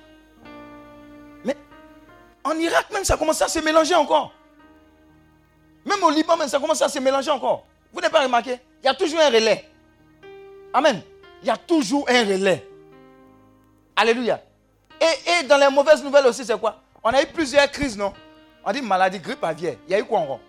Mais 1.45 1.57
en 2.45 2.53
Irak 2.59 2.91
même, 2.93 3.05
ça 3.05 3.15
a 3.15 3.17
commencé 3.17 3.43
à 3.43 3.49
se 3.49 3.59
mélanger 3.61 3.95
encore. 3.95 4.33
Même 5.85 6.03
au 6.03 6.11
Liban 6.11 6.37
même, 6.37 6.49
ça 6.49 6.59
a 6.59 6.61
commencé 6.61 6.83
à 6.85 6.89
se 6.89 6.99
mélanger 6.99 7.31
encore. 7.31 7.65
Vous 7.93 8.01
n'avez 8.01 8.13
pas 8.13 8.23
remarqué? 8.23 8.59
Il 8.83 8.87
y 8.87 8.89
a 8.89 8.95
toujours 8.95 9.21
un 9.21 9.31
relais. 9.31 9.65
Amen. 10.75 11.01
Il 11.43 11.49
y 11.49 11.51
a 11.51 11.57
toujours 11.57 12.07
un 12.09 12.25
relais. 12.25 12.67
Alléluia. 13.95 14.43
Et, 15.01 15.45
dans 15.47 15.57
les 15.57 15.69
mauvaises 15.71 16.03
nouvelles 16.03 16.27
aussi, 16.27 16.45
c'est 16.45 16.59
quoi? 16.59 16.83
On 17.03 17.11
a 17.11 17.23
eu 17.23 17.27
plusieurs 17.27 17.71
crises, 17.71 17.97
non? 17.97 18.13
On 18.65 18.73
dit 18.73 18.83
maladie, 18.83 19.19
grippe 19.19 19.45
aviaire. 19.45 19.77
Il 19.87 19.93
y 19.93 19.95
a 19.95 20.01
eu 20.01 20.05
quoi 20.05 20.21
encore? 20.21 20.41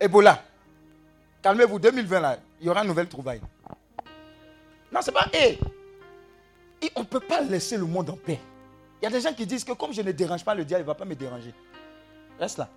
Ebola. 0.00 0.42
Calmez-vous, 1.42 1.78
2020 1.78 2.20
là, 2.20 2.36
il 2.62 2.66
y 2.66 2.68
aura 2.70 2.82
une 2.82 2.88
nouvelle 2.88 3.08
trouvaille. 3.08 3.40
Non, 4.92 5.00
c'est 5.02 5.10
pas 5.10 5.26
et. 5.32 5.58
on 6.94 7.00
ne 7.00 7.04
peut 7.04 7.20
pas 7.20 7.40
laisser 7.40 7.76
le 7.76 7.84
monde 7.84 8.08
en 8.10 8.16
paix. 8.16 8.38
Il 9.00 9.04
y 9.04 9.08
a 9.08 9.10
des 9.10 9.20
gens 9.20 9.34
qui 9.34 9.44
disent 9.44 9.64
que 9.64 9.72
comme 9.72 9.92
je 9.92 10.00
ne 10.00 10.12
dérange 10.12 10.44
pas 10.44 10.54
le 10.54 10.64
diable, 10.64 10.82
il 10.82 10.84
ne 10.84 10.86
va 10.86 10.94
pas 10.94 11.04
me 11.04 11.16
déranger. 11.16 11.52
Reste 12.38 12.58
là. 12.58 12.68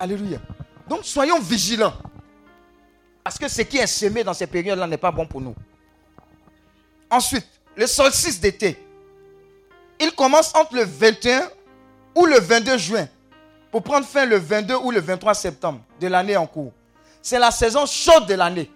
Alléluia. 0.00 0.40
Donc 0.88 1.04
soyons 1.04 1.38
vigilants. 1.38 1.94
Parce 3.22 3.38
que 3.38 3.46
ce 3.46 3.62
qui 3.62 3.76
est 3.78 3.86
semé 3.86 4.24
dans 4.24 4.34
ces 4.34 4.48
périodes-là 4.48 4.88
n'est 4.88 4.96
pas 4.96 5.12
bon 5.12 5.24
pour 5.24 5.40
nous. 5.40 5.54
Ensuite, 7.10 7.46
le 7.76 7.86
solstice 7.86 8.40
d'été. 8.40 8.76
Il 10.00 10.10
commence 10.12 10.52
entre 10.56 10.74
le 10.74 10.82
21 10.82 11.48
ou 12.16 12.26
le 12.26 12.40
22 12.40 12.76
juin 12.76 13.08
pour 13.70 13.84
prendre 13.84 14.04
fin 14.04 14.26
le 14.26 14.36
22 14.36 14.74
ou 14.76 14.90
le 14.90 15.00
23 15.00 15.34
septembre 15.34 15.80
de 16.00 16.08
l'année 16.08 16.36
en 16.36 16.46
cours. 16.46 16.72
C'est 17.22 17.38
la 17.38 17.50
saison 17.50 17.86
chaude 17.86 18.26
de 18.26 18.34
l'année. 18.34 18.70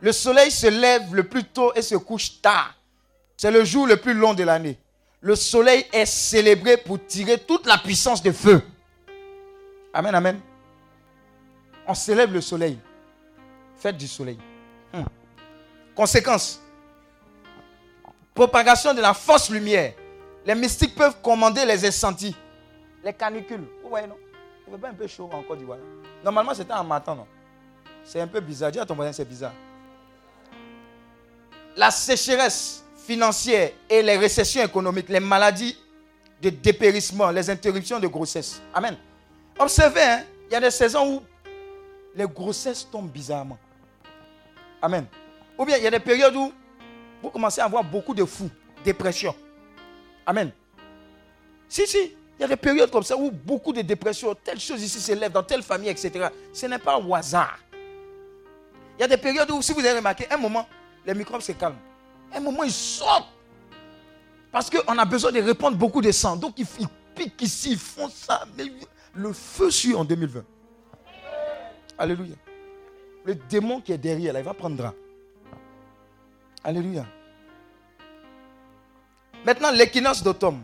Le 0.00 0.12
soleil 0.12 0.50
se 0.50 0.66
lève 0.66 1.14
le 1.14 1.24
plus 1.24 1.44
tôt 1.44 1.72
et 1.74 1.82
se 1.82 1.94
couche 1.96 2.40
tard. 2.40 2.74
C'est 3.36 3.50
le 3.50 3.64
jour 3.64 3.86
le 3.86 3.96
plus 3.96 4.14
long 4.14 4.34
de 4.34 4.42
l'année. 4.42 4.78
Le 5.20 5.34
soleil 5.36 5.84
est 5.92 6.06
célébré 6.06 6.78
pour 6.78 7.04
tirer 7.06 7.38
toute 7.38 7.66
la 7.66 7.76
puissance 7.78 8.22
de 8.22 8.32
feu. 8.32 8.62
Amen, 9.92 10.14
amen. 10.14 10.40
On 11.86 11.94
célèbre 11.94 12.32
le 12.34 12.40
soleil. 12.40 12.78
Fête 13.76 13.96
du 13.96 14.06
soleil. 14.08 14.38
Hmm. 14.92 15.04
Conséquence. 15.94 16.60
Propagation 18.34 18.94
de 18.94 19.00
la 19.00 19.12
fausse 19.12 19.50
lumière. 19.50 19.92
Les 20.46 20.54
mystiques 20.54 20.94
peuvent 20.94 21.20
commander 21.22 21.66
les 21.66 21.84
incendies. 21.84 22.36
Les 23.04 23.12
canicules. 23.12 23.66
Vous 23.82 23.88
voyez, 23.90 24.06
non? 24.06 24.16
Fait 24.70 24.78
pas 24.78 24.88
un 24.88 24.94
peu 24.94 25.06
chaud 25.06 25.28
en 25.32 25.42
Côte 25.42 25.58
d'Ivoire. 25.58 25.78
Normalement, 26.22 26.54
c'était 26.54 26.72
en 26.72 26.84
matin, 26.84 27.14
non? 27.14 27.26
C'est 28.04 28.20
un 28.20 28.26
peu 28.26 28.40
bizarre. 28.40 28.70
Dis 28.70 28.78
à 28.78 28.86
ton 28.86 28.94
voisin, 28.94 29.12
c'est 29.12 29.24
bizarre. 29.24 29.52
La 31.76 31.90
sécheresse 31.90 32.84
financière 32.96 33.72
et 33.88 34.02
les 34.02 34.16
récessions 34.16 34.62
économiques, 34.62 35.08
les 35.08 35.20
maladies 35.20 35.76
de 36.40 36.50
dépérissement, 36.50 37.30
les 37.30 37.50
interruptions 37.50 37.98
de 37.98 38.06
grossesse. 38.06 38.62
Amen. 38.72 38.96
Observez, 39.58 40.02
hein, 40.02 40.24
il 40.46 40.52
y 40.52 40.56
a 40.56 40.60
des 40.60 40.70
saisons 40.70 41.16
où 41.16 41.22
les 42.14 42.26
grossesses 42.26 42.88
tombent 42.90 43.10
bizarrement. 43.10 43.58
Amen. 44.80 45.06
Ou 45.58 45.64
bien 45.64 45.76
il 45.76 45.84
y 45.84 45.86
a 45.86 45.90
des 45.90 46.00
périodes 46.00 46.34
où 46.34 46.52
vous 47.22 47.30
commencez 47.30 47.60
à 47.60 47.64
avoir 47.64 47.84
beaucoup 47.84 48.14
de 48.14 48.24
fous, 48.24 48.50
dépression. 48.84 49.34
Amen. 50.24 50.50
Si, 51.68 51.86
si, 51.86 52.16
Il 52.40 52.44
y 52.44 52.46
a 52.46 52.48
des 52.48 52.56
périodes 52.56 52.90
comme 52.90 53.02
ça 53.02 53.14
où 53.18 53.30
beaucoup 53.30 53.70
de 53.70 53.82
dépression, 53.82 54.34
telle 54.34 54.58
chose 54.58 54.82
ici 54.82 54.98
s'élève 54.98 55.30
dans 55.30 55.42
telle 55.42 55.62
famille, 55.62 55.90
etc. 55.90 56.28
Ce 56.54 56.64
n'est 56.64 56.78
pas 56.78 56.96
au 56.98 57.14
hasard. 57.14 57.58
Il 58.96 59.02
y 59.02 59.04
a 59.04 59.06
des 59.08 59.18
périodes 59.18 59.50
où, 59.50 59.60
si 59.60 59.74
vous 59.74 59.80
avez 59.80 59.98
remarqué, 59.98 60.26
un 60.30 60.38
moment, 60.38 60.66
les 61.04 61.12
microbes 61.12 61.42
se 61.42 61.52
calment. 61.52 61.76
Un 62.34 62.40
moment, 62.40 62.62
ils 62.62 62.72
sortent. 62.72 63.28
Parce 64.50 64.70
qu'on 64.70 64.96
a 64.96 65.04
besoin 65.04 65.32
de 65.32 65.42
répandre 65.42 65.76
beaucoup 65.76 66.00
de 66.00 66.10
sang. 66.12 66.34
Donc, 66.36 66.54
ils, 66.58 66.66
piquent 67.14 67.42
ici, 67.42 67.72
ils 67.72 67.78
font 67.78 68.08
ça. 68.08 68.46
Mais 68.56 68.64
le 69.14 69.34
feu 69.34 69.70
suit 69.70 69.94
en 69.94 70.06
2020. 70.06 70.42
Alléluia. 71.98 72.36
Le 73.26 73.34
démon 73.34 73.82
qui 73.82 73.92
est 73.92 73.98
derrière, 73.98 74.32
là, 74.32 74.40
il 74.40 74.44
va 74.46 74.54
prendre 74.54 74.94
Alléluia. 76.64 77.04
Maintenant, 79.44 79.70
l'équinoxe 79.72 80.22
d'automne. 80.22 80.62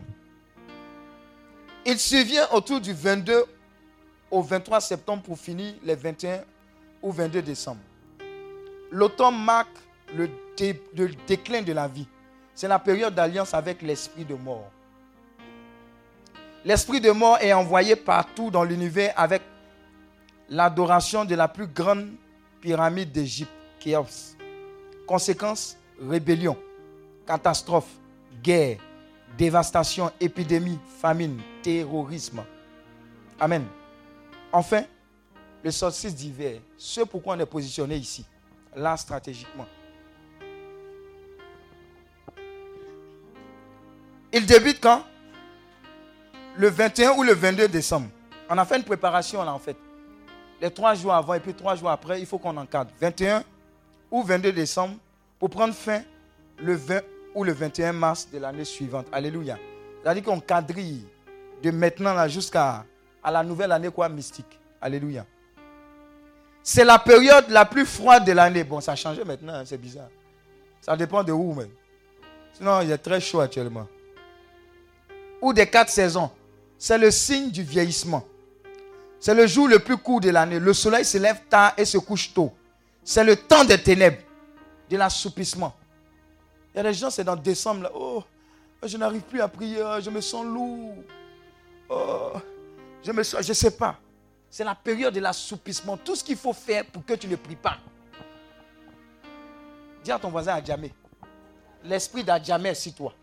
Il 1.88 2.00
survient 2.00 2.48
autour 2.52 2.80
du 2.80 2.92
22 2.92 3.44
au 4.32 4.42
23 4.42 4.80
septembre 4.80 5.22
pour 5.22 5.38
finir 5.38 5.72
les 5.84 5.94
21 5.94 6.40
ou 7.00 7.12
22 7.12 7.42
décembre. 7.42 7.80
L'automne 8.90 9.38
marque 9.38 9.68
le, 10.12 10.28
déclin 11.28 11.62
de 11.62 11.72
la 11.72 11.86
vie. 11.86 12.08
C'est 12.56 12.66
la 12.66 12.80
période 12.80 13.14
d'alliance 13.14 13.54
avec 13.54 13.82
l'esprit 13.82 14.24
de 14.24 14.34
mort. 14.34 14.68
L'esprit 16.64 17.00
de 17.00 17.12
mort 17.12 17.38
est 17.40 17.52
envoyé 17.52 17.94
partout 17.94 18.50
dans 18.50 18.64
l'univers 18.64 19.12
avec 19.16 19.42
l'adoration 20.48 21.24
de 21.24 21.36
la 21.36 21.46
plus 21.46 21.68
grande 21.68 22.08
pyramide 22.60 23.12
d'Égypte, 23.12 23.52
Khéops. 23.78 24.36
Conséquence, 25.06 25.76
rébellion, 26.00 26.56
catastrophe, 27.28 27.90
guerre, 28.42 28.78
dévastation, 29.36 30.10
épidémie, 30.20 30.78
famine, 31.00 31.40
terrorisme. 31.62 32.42
Amen. 33.38 33.66
Enfin, 34.52 34.84
le 35.62 35.70
solstice 35.70 36.14
d'hiver, 36.14 36.60
ce 36.76 37.02
pourquoi 37.02 37.36
on 37.36 37.40
est 37.40 37.46
positionné 37.46 37.96
ici, 37.96 38.24
là 38.74 38.96
stratégiquement. 38.96 39.66
Il 44.32 44.46
débute 44.46 44.80
quand? 44.80 45.02
Le 46.56 46.68
21 46.68 47.12
ou 47.12 47.22
le 47.22 47.32
22 47.32 47.68
décembre. 47.68 48.08
On 48.48 48.56
a 48.56 48.64
fait 48.64 48.76
une 48.76 48.84
préparation 48.84 49.42
là 49.42 49.52
en 49.52 49.58
fait. 49.58 49.76
Les 50.60 50.70
trois 50.70 50.94
jours 50.94 51.12
avant 51.12 51.34
et 51.34 51.40
puis 51.40 51.52
trois 51.52 51.74
jours 51.74 51.90
après, 51.90 52.20
il 52.20 52.26
faut 52.26 52.38
qu'on 52.38 52.56
encadre. 52.56 52.90
21 53.00 53.44
ou 54.10 54.22
22 54.22 54.52
décembre 54.52 54.96
pour 55.38 55.50
prendre 55.50 55.74
fin 55.74 56.02
le 56.58 56.74
20 56.74 57.00
ou 57.36 57.44
le 57.44 57.52
21 57.52 57.92
mars 57.92 58.28
de 58.32 58.38
l'année 58.38 58.64
suivante. 58.64 59.06
Alléluia. 59.12 59.58
C'est-à-dire 60.02 60.24
qu'on 60.24 60.40
quadrille 60.40 61.06
de 61.62 61.70
maintenant 61.70 62.26
jusqu'à 62.28 62.84
à 63.22 63.30
la 63.30 63.44
nouvelle 63.44 63.70
année 63.72 63.90
quoi 63.90 64.08
mystique. 64.08 64.58
Alléluia. 64.80 65.26
C'est 66.62 66.84
la 66.84 66.98
période 66.98 67.44
la 67.50 67.66
plus 67.66 67.84
froide 67.84 68.24
de 68.24 68.32
l'année. 68.32 68.64
Bon, 68.64 68.80
ça 68.80 68.92
a 68.92 68.96
changé 68.96 69.22
maintenant, 69.22 69.52
hein, 69.54 69.62
c'est 69.66 69.76
bizarre. 69.76 70.08
Ça 70.80 70.96
dépend 70.96 71.22
de 71.22 71.32
où 71.32 71.52
même. 71.52 71.70
Sinon, 72.54 72.80
il 72.80 72.90
est 72.90 72.98
très 72.98 73.20
chaud 73.20 73.40
actuellement. 73.40 73.86
Ou 75.42 75.52
des 75.52 75.66
quatre 75.66 75.90
saisons. 75.90 76.30
C'est 76.78 76.96
le 76.98 77.10
signe 77.10 77.50
du 77.50 77.62
vieillissement. 77.62 78.24
C'est 79.20 79.34
le 79.34 79.46
jour 79.46 79.68
le 79.68 79.78
plus 79.78 79.98
court 79.98 80.20
de 80.20 80.30
l'année. 80.30 80.58
Le 80.58 80.72
soleil 80.72 81.04
se 81.04 81.18
lève 81.18 81.40
tard 81.50 81.74
et 81.76 81.84
se 81.84 81.98
couche 81.98 82.32
tôt. 82.32 82.52
C'est 83.04 83.24
le 83.24 83.36
temps 83.36 83.64
des 83.64 83.80
ténèbres, 83.82 84.22
de 84.88 84.96
l'assoupissement. 84.96 85.74
Il 86.76 86.80
y 86.80 86.80
a 86.80 86.82
des 86.82 86.94
gens, 86.94 87.08
c'est 87.08 87.24
dans 87.24 87.36
décembre, 87.36 87.84
là, 87.84 87.90
oh, 87.94 88.22
je 88.82 88.98
n'arrive 88.98 89.22
plus 89.22 89.40
à 89.40 89.48
prier, 89.48 89.82
je 90.02 90.10
me 90.10 90.20
sens 90.20 90.44
lourd. 90.44 90.94
Oh, 91.88 92.32
je 93.02 93.10
ne 93.10 93.22
je 93.22 93.52
sais 93.54 93.70
pas. 93.70 93.98
C'est 94.50 94.62
la 94.62 94.74
période 94.74 95.14
de 95.14 95.20
l'assoupissement. 95.20 95.96
Tout 95.96 96.14
ce 96.14 96.22
qu'il 96.22 96.36
faut 96.36 96.52
faire 96.52 96.84
pour 96.84 97.02
que 97.06 97.14
tu 97.14 97.28
ne 97.28 97.36
pries 97.36 97.56
pas. 97.56 97.78
Dis 100.04 100.12
à 100.12 100.18
ton 100.18 100.28
voisin 100.28 100.52
Adjamé. 100.52 100.92
L'esprit 101.82 102.22
d'Adjamé 102.22 102.68
est 102.68 102.96
toi. 102.96 103.14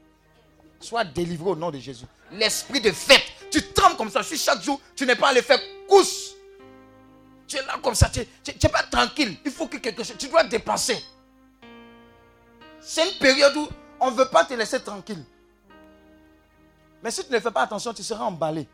Sois 0.79 1.03
délivré 1.03 1.51
au 1.51 1.55
nom 1.55 1.69
de 1.69 1.77
Jésus. 1.77 2.05
L'esprit 2.31 2.81
de 2.81 2.91
fête. 2.91 3.23
Tu 3.51 3.61
trembles 3.71 3.97
comme 3.97 4.09
ça. 4.09 4.23
Si 4.23 4.35
chaque 4.35 4.63
jour, 4.63 4.81
tu 4.95 5.05
n'es 5.05 5.15
pas 5.15 5.29
allé 5.29 5.43
faire 5.43 5.59
cousse. 5.87 6.33
Tu 7.47 7.57
es 7.57 7.61
là 7.61 7.77
comme 7.83 7.93
ça. 7.93 8.09
Tu 8.09 8.19
n'es 8.19 8.69
pas 8.69 8.83
tranquille. 8.83 9.37
Il 9.45 9.51
faut 9.51 9.67
que 9.67 9.77
quelque 9.77 10.03
chose. 10.03 10.17
Tu 10.17 10.27
dois 10.27 10.43
dépasser. 10.43 10.97
C'est 12.83 13.11
une 13.11 13.17
période 13.17 13.55
où 13.55 13.67
on 13.99 14.11
ne 14.11 14.15
veut 14.15 14.27
pas 14.27 14.43
te 14.43 14.53
laisser 14.53 14.81
tranquille. 14.81 15.23
Mais 17.01 17.11
si 17.11 17.25
tu 17.25 17.31
ne 17.31 17.39
fais 17.39 17.51
pas 17.51 17.61
attention, 17.63 17.93
tu 17.93 18.03
seras 18.03 18.25
emballé. 18.25 18.67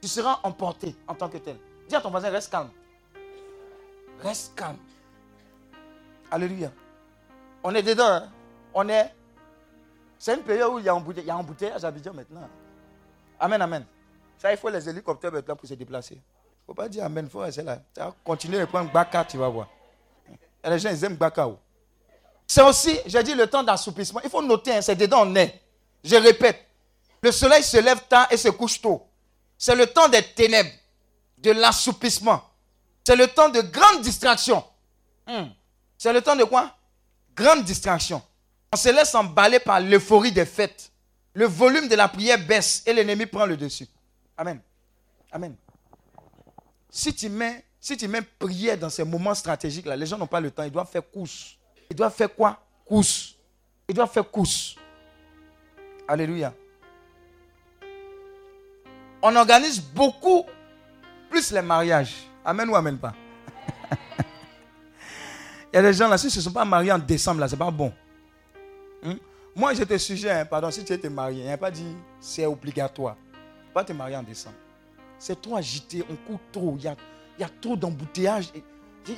Tu 0.00 0.08
seras 0.08 0.38
emporté 0.44 0.94
en 1.06 1.14
tant 1.14 1.28
que 1.28 1.38
tel. 1.38 1.58
Dis 1.88 1.96
à 1.96 2.00
ton 2.00 2.10
voisin, 2.10 2.30
reste 2.30 2.50
calme. 2.50 2.70
Reste 4.20 4.54
calme. 4.54 4.78
Alléluia. 6.30 6.70
On 7.62 7.74
est 7.74 7.82
dedans. 7.82 8.04
Hein? 8.06 8.28
On 8.74 8.88
est. 8.88 9.12
C'est 10.18 10.34
une 10.34 10.42
période 10.42 10.72
où 10.72 10.78
il 10.78 10.84
y 10.84 10.88
a 10.88 10.94
un 10.94 11.42
bouteillage 11.42 11.84
à 11.84 11.88
Abidjan 11.88 12.12
maintenant. 12.12 12.48
Amen, 13.40 13.60
amen. 13.62 13.84
Ça, 14.38 14.52
il 14.52 14.56
faut 14.58 14.68
les 14.68 14.88
hélicoptères 14.88 15.32
maintenant 15.32 15.56
pour 15.56 15.68
se 15.68 15.74
déplacer. 15.74 16.14
Il 16.14 16.18
ne 16.18 16.66
faut 16.66 16.74
pas 16.74 16.88
dire 16.88 17.04
amen, 17.04 17.24
il 17.24 17.30
faut 17.30 17.38
rester 17.38 17.62
là. 17.62 17.80
Continuer 18.24 18.60
à 18.60 18.66
prendre 18.66 18.90
Baka, 18.92 19.24
tu 19.24 19.36
vas 19.36 19.48
voir. 19.48 19.68
Les 20.64 20.78
gens, 20.78 20.90
ils 20.90 21.04
aiment 21.04 21.16
Baka. 21.16 21.48
C'est 22.50 22.62
aussi, 22.62 22.98
j'ai 23.04 23.22
dit, 23.22 23.34
le 23.34 23.46
temps 23.46 23.62
d'assoupissement. 23.62 24.20
Il 24.24 24.30
faut 24.30 24.42
noter, 24.42 24.72
hein, 24.72 24.80
c'est 24.80 24.96
dedans 24.96 25.26
on 25.26 25.34
est. 25.36 25.60
Je 26.02 26.16
répète, 26.16 26.66
le 27.20 27.30
soleil 27.30 27.62
se 27.62 27.76
lève 27.76 28.00
tard 28.08 28.26
et 28.30 28.38
se 28.38 28.48
couche 28.48 28.80
tôt. 28.80 29.06
C'est 29.58 29.74
le 29.74 29.86
temps 29.86 30.08
des 30.08 30.22
ténèbres, 30.22 30.70
de 31.36 31.50
l'assoupissement. 31.50 32.42
C'est 33.04 33.16
le 33.16 33.26
temps 33.26 33.50
de 33.50 33.60
grande 33.60 34.00
distraction. 34.00 34.64
Hmm. 35.26 35.48
C'est 35.98 36.12
le 36.12 36.22
temps 36.22 36.36
de 36.36 36.44
quoi? 36.44 36.74
Grande 37.36 37.64
distraction. 37.64 38.22
On 38.72 38.76
se 38.76 38.88
laisse 38.88 39.14
emballer 39.14 39.60
par 39.60 39.80
l'euphorie 39.80 40.32
des 40.32 40.46
fêtes. 40.46 40.90
Le 41.34 41.46
volume 41.46 41.88
de 41.88 41.96
la 41.96 42.08
prière 42.08 42.38
baisse 42.38 42.82
et 42.86 42.94
l'ennemi 42.94 43.26
prend 43.26 43.44
le 43.44 43.56
dessus. 43.56 43.86
Amen. 44.36 44.60
Amen. 45.30 45.54
Si 46.88 47.14
tu 47.14 47.28
mets, 47.28 47.64
si 47.78 47.96
tu 47.96 48.08
mets 48.08 48.22
prière 48.22 48.78
dans 48.78 48.90
ces 48.90 49.04
moments 49.04 49.34
stratégiques-là, 49.34 49.96
les 49.96 50.06
gens 50.06 50.16
n'ont 50.16 50.26
pas 50.26 50.40
le 50.40 50.50
temps. 50.50 50.62
Ils 50.62 50.70
doivent 50.70 50.90
faire 50.90 51.08
course. 51.10 51.57
Il 51.90 51.96
doit 51.96 52.10
faire 52.10 52.34
quoi? 52.34 52.58
Course. 52.84 53.36
Il 53.88 53.94
doit 53.94 54.06
faire 54.06 54.30
course. 54.30 54.76
Alléluia. 56.06 56.54
On 59.22 59.34
organise 59.34 59.80
beaucoup 59.80 60.44
plus 61.30 61.50
les 61.52 61.62
mariages. 61.62 62.14
Amen 62.44 62.68
ou 62.68 62.76
amen 62.76 62.96
pas? 62.98 63.14
Il 65.72 65.76
y 65.76 65.78
a 65.78 65.82
des 65.82 65.92
gens 65.92 66.08
là, 66.08 66.16
si 66.16 66.26
ne 66.26 66.30
se 66.30 66.40
sont 66.40 66.52
pas 66.52 66.64
mariés 66.64 66.92
en 66.92 66.98
décembre, 66.98 67.40
là, 67.40 67.48
c'est 67.48 67.56
pas 67.56 67.70
bon. 67.70 67.92
Hmm? 69.02 69.16
Moi, 69.54 69.74
j'étais 69.74 69.98
sujet, 69.98 70.30
hein, 70.30 70.44
pardon, 70.46 70.70
si 70.70 70.84
tu 70.84 70.92
étais 70.92 71.10
marié, 71.10 71.40
il 71.40 71.46
n'y 71.46 71.52
a 71.52 71.58
pas 71.58 71.70
dit 71.70 71.96
c'est 72.20 72.46
obligatoire. 72.46 73.16
Pas 73.74 73.84
te 73.84 73.92
marier 73.92 74.16
en 74.16 74.22
décembre. 74.22 74.56
C'est 75.18 75.40
trop 75.40 75.56
agité, 75.56 76.04
on 76.08 76.14
court 76.14 76.40
trop, 76.52 76.76
il 76.78 76.84
y 76.84 76.88
a, 76.88 76.96
y 77.38 77.42
a 77.42 77.48
trop 77.60 77.76
d'embouteillages. 77.76 78.52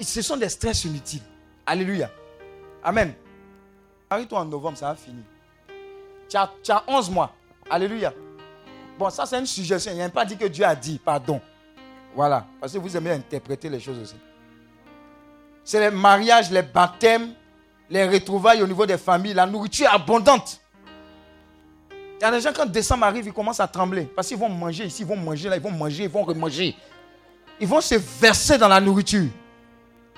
Ce 0.00 0.22
sont 0.22 0.36
des 0.36 0.48
stress 0.48 0.84
inutiles. 0.84 1.22
Alléluia. 1.66 2.10
Amen. 2.82 3.14
Marie-toi 4.10 4.40
en 4.40 4.44
novembre, 4.44 4.76
ça 4.76 4.88
va 4.88 4.94
finir. 4.94 5.22
Tu 6.28 6.36
as, 6.36 6.50
tu 6.62 6.72
as 6.72 6.82
11 6.86 7.10
mois. 7.10 7.32
Alléluia. 7.68 8.12
Bon, 8.98 9.10
ça 9.10 9.26
c'est 9.26 9.38
une 9.38 9.46
suggestion. 9.46 9.92
Il 9.92 9.96
n'y 9.96 10.02
a 10.02 10.08
pas 10.08 10.24
dit 10.24 10.36
que 10.36 10.46
Dieu 10.46 10.64
a 10.64 10.74
dit, 10.74 10.98
pardon. 10.98 11.40
Voilà. 12.14 12.46
Parce 12.60 12.72
que 12.72 12.78
vous 12.78 12.96
aimez 12.96 13.12
interpréter 13.12 13.68
les 13.68 13.80
choses 13.80 13.98
aussi. 13.98 14.16
C'est 15.64 15.80
les 15.80 15.94
mariages, 15.94 16.50
les 16.50 16.62
baptêmes, 16.62 17.34
les 17.88 18.08
retrouvailles 18.08 18.62
au 18.62 18.66
niveau 18.66 18.86
des 18.86 18.98
familles, 18.98 19.34
la 19.34 19.46
nourriture 19.46 19.92
abondante. 19.92 20.60
Il 22.20 22.22
y 22.22 22.24
a 22.24 22.30
des 22.30 22.40
gens, 22.40 22.52
quand 22.54 22.66
décembre 22.66 23.04
arrive, 23.04 23.26
ils 23.26 23.32
commencent 23.32 23.60
à 23.60 23.68
trembler. 23.68 24.04
Parce 24.04 24.28
qu'ils 24.28 24.36
vont 24.36 24.48
manger 24.48 24.84
ici, 24.84 25.02
ils 25.02 25.08
vont 25.08 25.16
manger 25.16 25.48
là, 25.48 25.56
ils 25.56 25.62
vont 25.62 25.70
manger, 25.70 26.04
ils 26.04 26.10
vont 26.10 26.22
remanger. 26.22 26.76
Ils 27.58 27.66
vont 27.66 27.80
se 27.80 27.94
verser 27.94 28.58
dans 28.58 28.68
la 28.68 28.80
nourriture. 28.80 29.28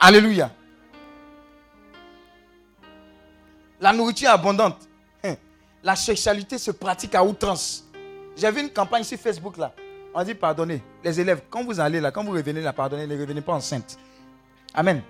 Alléluia. 0.00 0.50
La 3.82 3.92
nourriture 3.92 4.28
est 4.28 4.32
abondante. 4.32 4.78
Hein. 5.24 5.34
La 5.82 5.96
sexualité 5.96 6.56
se 6.56 6.70
pratique 6.70 7.16
à 7.16 7.24
outrance. 7.24 7.84
J'ai 8.36 8.48
vu 8.52 8.60
une 8.60 8.70
campagne 8.70 9.02
sur 9.02 9.18
Facebook 9.18 9.58
là. 9.58 9.74
On 10.14 10.22
dit 10.22 10.34
pardonnez. 10.34 10.80
Les 11.02 11.20
élèves, 11.20 11.42
quand 11.50 11.64
vous 11.64 11.80
allez 11.80 12.00
là, 12.00 12.12
quand 12.12 12.22
vous 12.22 12.30
revenez 12.30 12.60
là, 12.60 12.72
pardonnez, 12.72 13.08
ne 13.08 13.20
revenez 13.20 13.40
pas 13.40 13.54
enceinte. 13.54 13.98
Amen. 14.72 15.02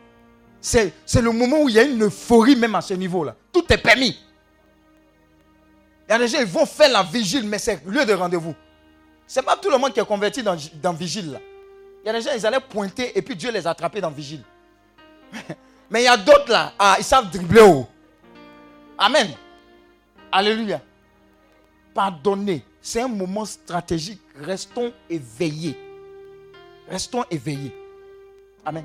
C'est, 0.59 0.95
le 1.17 1.31
moment 1.33 1.61
où 1.61 1.69
il 1.69 1.75
y 1.75 1.79
a 1.79 1.83
une 1.83 2.03
euphorie 2.05 2.57
même 2.57 2.75
à 2.75 2.81
ce 2.81 2.95
niveau-là. 2.95 3.37
Tout 3.53 3.71
est 3.71 3.77
permis. 3.77 4.19
Il 6.09 6.13
y 6.13 6.15
a 6.15 6.19
des 6.19 6.29
gens, 6.29 6.39
ils 6.41 6.47
vont 6.47 6.65
faire 6.65 6.91
la 6.91 7.03
vigile, 7.03 7.47
mais 7.47 7.59
c'est 7.59 7.85
lieu 7.85 8.07
de 8.07 8.15
rendez-vous. 8.15 8.55
Ce 9.27 9.39
n'est 9.39 9.45
pas 9.45 9.57
tout 9.57 9.71
le 9.71 9.77
monde 9.77 9.93
qui 9.93 10.01
est 10.01 10.07
converti 10.07 10.43
dans, 10.43 10.57
dans 10.83 10.93
vigile. 10.95 11.33
Là. 11.33 11.39
Il 12.03 12.07
y 12.07 12.11
a 12.11 12.13
des 12.15 12.23
gens, 12.23 12.31
ils 12.35 12.47
allaient 12.47 12.61
pointer 12.61 13.17
et 13.17 13.21
puis 13.21 13.37
Dieu 13.37 13.51
les 13.51 13.67
a 13.67 13.71
attrapés 13.71 14.01
dans 14.01 14.11
vigile. 14.11 14.43
mais 15.91 16.03
il 16.03 16.05
y 16.05 16.09
a 16.09 16.17
d'autres 16.17 16.51
là, 16.51 16.73
ah, 16.79 16.97
ils 16.99 17.05
savent 17.05 17.31
dribbler. 17.31 17.61
haut. 17.61 17.87
Amen. 18.99 19.29
Alléluia. 20.31 20.81
pardonner. 21.95 22.65
C'est 22.81 23.01
un 23.03 23.09
moment 23.09 23.45
stratégique. 23.45 24.21
Restons 24.35 24.93
éveillés. 25.09 25.79
Restons 26.89 27.25
éveillés. 27.31 27.75
Amen. 28.65 28.85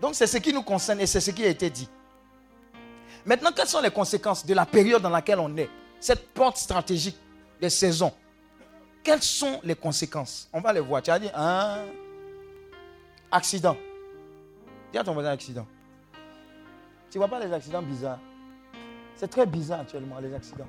Donc 0.00 0.14
c'est 0.14 0.26
ce 0.26 0.38
qui 0.38 0.52
nous 0.52 0.62
concerne 0.62 1.00
et 1.00 1.06
c'est 1.06 1.20
ce 1.20 1.30
qui 1.30 1.44
a 1.44 1.48
été 1.48 1.68
dit. 1.70 1.88
Maintenant, 3.26 3.50
quelles 3.52 3.66
sont 3.68 3.80
les 3.80 3.90
conséquences 3.90 4.46
de 4.46 4.54
la 4.54 4.64
période 4.64 5.02
dans 5.02 5.10
laquelle 5.10 5.40
on 5.40 5.54
est? 5.56 5.68
Cette 5.98 6.28
porte 6.32 6.56
stratégique 6.56 7.16
des 7.60 7.68
saisons. 7.70 8.12
Quelles 9.02 9.22
sont 9.22 9.60
les 9.62 9.74
conséquences? 9.74 10.48
On 10.52 10.60
va 10.60 10.72
les 10.72 10.80
voir. 10.80 11.02
Tu 11.02 11.10
as 11.10 11.18
dit, 11.18 11.28
un 11.34 11.84
accident. 13.30 13.76
Dis 14.92 14.98
à 14.98 15.04
ton 15.04 15.12
voisin 15.12 15.30
accident. 15.30 15.66
Tu 17.10 17.18
ne 17.18 17.24
vois 17.24 17.28
pas 17.28 17.44
les 17.44 17.52
accidents 17.52 17.82
bizarres? 17.82 18.20
C'est 19.20 19.28
très 19.28 19.44
bizarre 19.44 19.80
actuellement, 19.80 20.18
les 20.18 20.32
accidents. 20.32 20.66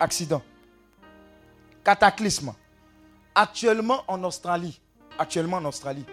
Accident. 0.00 0.40
Cataclysme. 1.84 2.54
Actuellement 3.34 4.04
en 4.08 4.24
Australie, 4.24 4.80
actuellement 5.18 5.58
en 5.58 5.66
Australie, 5.66 6.06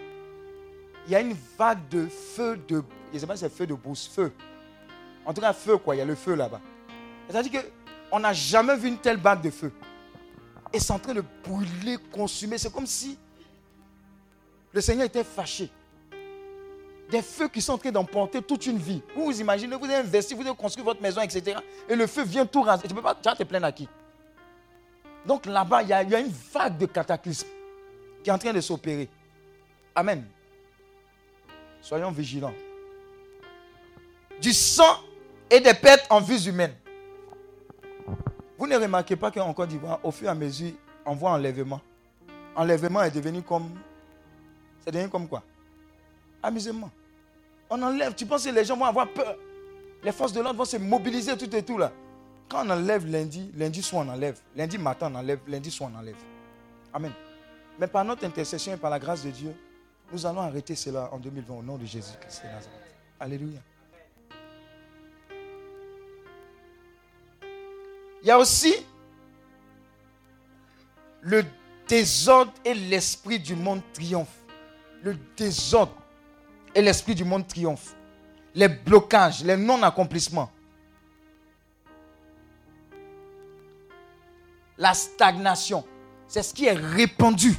il 1.06 1.12
y 1.12 1.14
a 1.14 1.20
une 1.22 1.34
vague 1.56 1.88
de 1.88 2.08
feu 2.08 2.62
de. 2.68 2.84
Je 3.08 3.14
ne 3.14 3.18
sais 3.20 3.26
pas 3.26 3.36
si 3.36 3.40
c'est 3.40 3.48
feu 3.54 3.66
de 3.66 3.72
brousse, 3.72 4.06
feu. 4.06 4.34
En 5.24 5.32
tout 5.32 5.40
cas, 5.40 5.54
feu, 5.54 5.78
quoi. 5.78 5.94
Il 5.94 5.98
y 6.00 6.02
a 6.02 6.04
le 6.04 6.14
feu 6.14 6.34
là-bas. 6.34 6.60
C'est-à-dire 7.26 7.62
qu'on 8.10 8.20
n'a 8.20 8.34
jamais 8.34 8.76
vu 8.76 8.88
une 8.88 8.98
telle 8.98 9.16
vague 9.16 9.40
de 9.40 9.50
feu. 9.50 9.72
Et 10.74 10.78
c'est 10.78 10.92
en 10.92 10.98
train 10.98 11.14
de 11.14 11.24
brûler, 11.42 11.96
consumer. 12.12 12.58
C'est 12.58 12.70
comme 12.70 12.86
si 12.86 13.18
le 14.74 14.80
Seigneur 14.82 15.06
était 15.06 15.24
fâché. 15.24 15.70
Des 17.10 17.22
feux 17.22 17.48
qui 17.48 17.60
sont 17.60 17.72
en 17.72 17.78
train 17.78 17.90
d'emporter 17.90 18.40
toute 18.40 18.66
une 18.66 18.78
vie. 18.78 19.02
Vous 19.16 19.24
vous 19.24 19.40
imaginez, 19.40 19.74
vous 19.76 19.84
avez 19.84 19.96
investi, 19.96 20.34
vous 20.34 20.46
avez 20.46 20.54
construit 20.54 20.84
votre 20.84 21.02
maison, 21.02 21.20
etc. 21.20 21.58
Et 21.88 21.96
le 21.96 22.06
feu 22.06 22.22
vient 22.22 22.46
tout 22.46 22.62
raser. 22.62 22.86
Tu 22.86 22.94
ne 22.94 23.00
peux 23.00 23.02
pas 23.02 23.14
te 23.14 23.42
plaindre 23.44 23.66
à 23.66 23.72
qui? 23.72 23.88
Donc 25.26 25.46
là-bas, 25.46 25.82
il 25.82 25.88
y, 25.88 25.92
a, 25.92 26.20
une 26.20 26.32
vague 26.52 26.78
de 26.78 26.86
cataclysme 26.86 27.48
qui 28.22 28.30
est 28.30 28.32
en 28.32 28.38
train 28.38 28.52
de 28.52 28.60
s'opérer. 28.60 29.08
Amen. 29.94 30.24
Soyons 31.80 32.10
vigilants. 32.10 32.54
Du 34.40 34.52
sang 34.52 35.00
et 35.50 35.60
des 35.60 35.74
pertes 35.74 36.06
en 36.10 36.20
vie 36.20 36.48
humaine. 36.48 36.74
Vous 38.56 38.66
ne 38.66 38.76
remarquez 38.76 39.16
pas 39.16 39.30
qu'en 39.30 39.52
Côte 39.52 39.68
d'Ivoire, 39.68 40.00
au 40.02 40.10
fur 40.10 40.26
et 40.28 40.30
à 40.30 40.34
mesure, 40.34 40.72
on 41.04 41.14
voit 41.14 41.32
enlèvement. 41.32 41.80
Enlèvement 42.54 43.02
est 43.02 43.10
devenu 43.10 43.42
comme. 43.42 43.70
C'est 44.84 44.90
devenu 44.90 45.08
comme 45.08 45.28
quoi? 45.28 45.42
Amusement. 46.42 46.90
On 47.70 47.80
enlève. 47.82 48.14
Tu 48.14 48.26
penses 48.26 48.44
que 48.44 48.50
les 48.50 48.64
gens 48.64 48.76
vont 48.76 48.84
avoir 48.84 49.08
peur? 49.08 49.36
Les 50.02 50.12
forces 50.12 50.32
de 50.32 50.40
l'ordre 50.40 50.58
vont 50.58 50.64
se 50.64 50.76
mobiliser 50.76 51.36
tout 51.36 51.54
et 51.54 51.62
tout 51.62 51.78
là. 51.78 51.92
Quand 52.48 52.66
on 52.66 52.70
enlève 52.70 53.06
lundi, 53.06 53.50
lundi 53.56 53.82
soir 53.82 54.04
on 54.04 54.10
enlève. 54.10 54.40
Lundi 54.56 54.76
matin 54.76 55.10
on 55.12 55.14
enlève. 55.16 55.38
Lundi 55.46 55.70
soir 55.70 55.90
on 55.94 55.98
enlève. 55.98 56.16
Amen. 56.92 57.12
Mais 57.78 57.86
par 57.86 58.04
notre 58.04 58.24
intercession 58.24 58.74
et 58.74 58.76
par 58.76 58.90
la 58.90 58.98
grâce 58.98 59.24
de 59.24 59.30
Dieu, 59.30 59.54
nous 60.12 60.26
allons 60.26 60.40
arrêter 60.40 60.74
cela 60.74 61.08
en 61.12 61.18
2020 61.18 61.54
au 61.54 61.62
nom 61.62 61.78
de 61.78 61.86
Jésus-Christ 61.86 62.42
Alléluia. 63.18 63.60
Il 68.22 68.26
y 68.26 68.30
a 68.30 68.38
aussi 68.38 68.74
le 71.22 71.44
désordre 71.88 72.52
et 72.64 72.74
l'esprit 72.74 73.38
du 73.38 73.54
monde 73.54 73.80
triomphe. 73.94 74.28
Le 75.02 75.16
désordre 75.36 75.94
et 76.74 76.82
l'esprit 76.82 77.14
du 77.14 77.24
monde 77.24 77.46
triomphe. 77.46 77.94
Les 78.54 78.68
blocages, 78.68 79.44
les 79.44 79.56
non-accomplissements. 79.56 80.50
La 84.78 84.94
stagnation. 84.94 85.84
C'est 86.26 86.42
ce 86.42 86.54
qui 86.54 86.66
est 86.66 86.72
répandu 86.72 87.56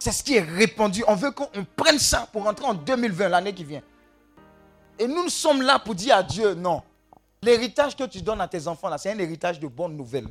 c'est 0.00 0.12
ce 0.12 0.22
qui 0.24 0.34
est 0.34 0.40
répandu. 0.40 1.04
On 1.06 1.14
veut 1.14 1.30
qu'on 1.30 1.48
prenne 1.76 1.98
ça 1.98 2.26
pour 2.32 2.44
rentrer 2.44 2.64
en 2.64 2.74
2020, 2.74 3.28
l'année 3.28 3.52
qui 3.52 3.64
vient. 3.64 3.82
Et 4.98 5.06
nous, 5.06 5.24
nous 5.24 5.28
sommes 5.28 5.60
là 5.60 5.78
pour 5.78 5.94
dire 5.94 6.16
à 6.16 6.22
Dieu, 6.22 6.54
non. 6.54 6.82
L'héritage 7.42 7.94
que 7.94 8.04
tu 8.04 8.22
donnes 8.22 8.40
à 8.40 8.48
tes 8.48 8.66
enfants, 8.66 8.88
là, 8.88 8.96
c'est 8.96 9.12
un 9.12 9.18
héritage 9.18 9.60
de 9.60 9.66
bonnes 9.66 9.96
nouvelles. 9.96 10.28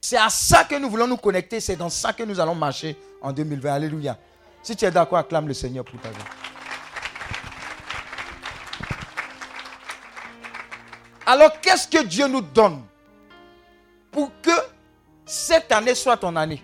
C'est 0.00 0.16
à 0.16 0.28
ça 0.28 0.64
que 0.64 0.74
nous 0.74 0.90
voulons 0.90 1.06
nous 1.06 1.16
connecter. 1.16 1.60
C'est 1.60 1.76
dans 1.76 1.88
ça 1.88 2.12
que 2.12 2.24
nous 2.24 2.38
allons 2.40 2.56
marcher 2.56 2.96
en 3.20 3.32
2020. 3.32 3.72
Alléluia. 3.72 4.18
Si 4.62 4.76
tu 4.76 4.84
es 4.84 4.90
d'accord, 4.90 5.18
acclame 5.18 5.48
le 5.48 5.54
Seigneur 5.54 5.84
pour 5.84 6.00
ta 6.00 6.10
vie. 6.10 6.16
Alors, 11.26 11.60
qu'est-ce 11.60 11.88
que 11.88 12.04
Dieu 12.04 12.26
nous 12.26 12.40
donne 12.40 12.84
pour 14.10 14.30
que 14.40 14.50
cette 15.24 15.72
année 15.72 15.94
soit 15.94 16.16
ton 16.16 16.36
année 16.36 16.62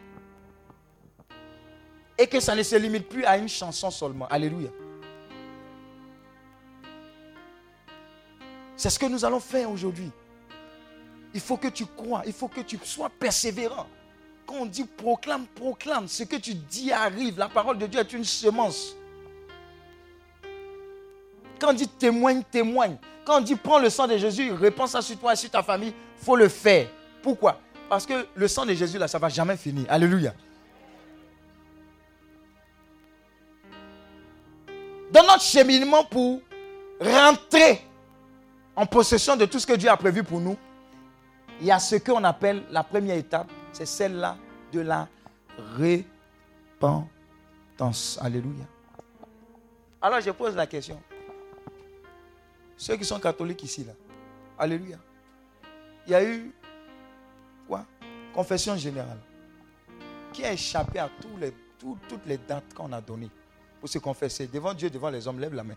et 2.17 2.27
que 2.27 2.41
ça 2.41 2.55
ne 2.55 2.63
se 2.63 2.77
limite 2.77 3.09
plus 3.09 3.25
à 3.25 3.37
une 3.37 3.49
chanson 3.49 3.91
seulement? 3.91 4.27
Alléluia. 4.29 4.71
C'est 8.77 8.91
ce 8.91 8.99
que 8.99 9.07
nous 9.07 9.25
allons 9.25 9.41
faire 9.41 9.71
aujourd'hui. 9.71 10.11
Il 11.35 11.41
faut 11.41 11.57
que 11.57 11.69
tu 11.69 11.85
crois, 11.87 12.23
il 12.27 12.33
faut 12.33 12.49
que 12.49 12.61
tu 12.61 12.79
sois 12.85 13.11
persévérant. 13.11 13.87
Quand 14.49 14.63
on 14.63 14.67
dit 14.67 14.85
proclame, 14.85 15.47
proclame, 15.55 16.09
ce 16.09 16.25
que 16.25 16.37
tu 16.37 16.55
dis 16.55 16.91
arrive. 16.91 17.39
La 17.39 17.49
parole 17.49 17.79
de 17.79 17.87
Dieu 17.87 18.01
est 18.01 18.13
une 18.13 18.25
semence. 18.25 18.97
Quand 21.61 21.71
on 21.71 21.75
dit 21.75 21.87
témoigne, 21.87 22.43
témoigne. 22.51 22.97
Quand 23.25 23.39
on 23.39 23.41
dit 23.43 23.55
prends 23.55 23.79
le 23.79 23.91
sang 23.91 24.07
de 24.07 24.17
Jésus, 24.17 24.51
répands 24.53 24.87
ça 24.87 25.03
sur 25.03 25.19
toi 25.19 25.35
et 25.35 25.37
sur 25.37 25.51
ta 25.51 25.63
famille, 25.63 25.93
il 25.93 26.25
faut 26.25 26.37
le 26.37 26.49
faire. 26.49 26.89
Pourquoi? 27.23 27.61
Parce 27.89 28.07
que 28.07 28.27
le 28.35 28.49
sang 28.49 28.65
de 28.65 28.73
Jésus, 28.73 28.99
là, 28.99 29.07
ça 29.07 29.19
ne 29.19 29.23
va 29.23 29.29
jamais 29.29 29.57
finir. 29.57 29.85
Alléluia. 29.89 30.33
dans 35.11 35.23
notre 35.23 35.43
cheminement 35.43 36.05
pour 36.05 36.41
rentrer 37.01 37.83
en 38.77 38.87
possession 38.87 39.37
de 39.37 39.47
tout 39.47 39.59
ce 39.59 39.67
que 39.67 39.75
Dieu 39.75 39.89
a 39.89 39.97
prévu 39.97 40.23
pour 40.23 40.41
nous, 40.41 40.57
il 41.61 41.67
y 41.67 41.71
a 41.73 41.79
ce 41.79 41.97
qu'on 41.97 42.23
appelle 42.25 42.63
la 42.71 42.85
première 42.85 43.17
étape, 43.17 43.51
c'est 43.79 43.87
celle-là 43.87 44.37
de 44.73 44.81
la 44.81 45.09
repentance. 46.81 48.19
Alléluia. 48.21 48.65
Alors 50.03 50.21
je 50.21 50.33
pose 50.33 50.57
la 50.57 50.67
question. 50.67 51.01
Ceux 52.77 52.97
qui 52.97 53.05
sont 53.05 53.21
catholiques 53.21 53.63
ici, 53.63 53.85
là, 53.85 53.93
Alléluia. 54.59 54.99
Il 56.07 56.11
y 56.11 56.15
a 56.17 56.25
eu 56.25 56.53
quoi? 57.69 57.87
Confession 58.35 58.77
générale. 58.77 59.21
Qui 60.33 60.45
a 60.45 60.53
échappé 60.53 60.99
à 60.99 61.09
toutes 61.21 62.27
les 62.27 62.39
dates 62.39 62.75
qu'on 62.75 62.93
a 62.93 63.01
données 63.01 63.31
pour 63.79 63.89
se 63.89 64.01
confesser 64.01 64.49
devant 64.49 64.75
Dieu, 64.75 64.91
devant 64.91 65.11
les 65.11 65.29
hommes, 65.29 65.39
lève 65.39 65.55
la 65.55 65.63
main. 65.63 65.77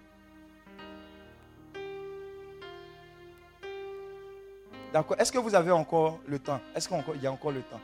D'accord. 4.91 5.17
Est-ce 5.19 5.31
que 5.31 5.37
vous 5.37 5.53
avez 5.53 5.69
encore 5.71 6.19
le 6.25 6.39
temps? 6.39 6.59
Est-ce 6.73 6.89
qu'il 6.89 7.21
y 7.21 7.27
a 7.27 7.31
encore 7.31 7.51
le 7.51 7.61
temps? 7.61 7.79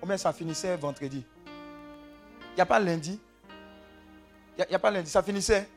Combien 0.00 0.16
ça 0.16 0.32
finissait 0.32 0.76
vendredi 0.76 1.24
Il 2.52 2.54
n'y 2.56 2.60
a 2.60 2.66
pas 2.66 2.80
lundi 2.80 3.20
Il 4.58 4.64
n'y 4.68 4.74
a, 4.74 4.78
pas 4.78 4.90
lundi. 4.90 5.10
Ça 5.10 5.22
finissait 5.22 5.68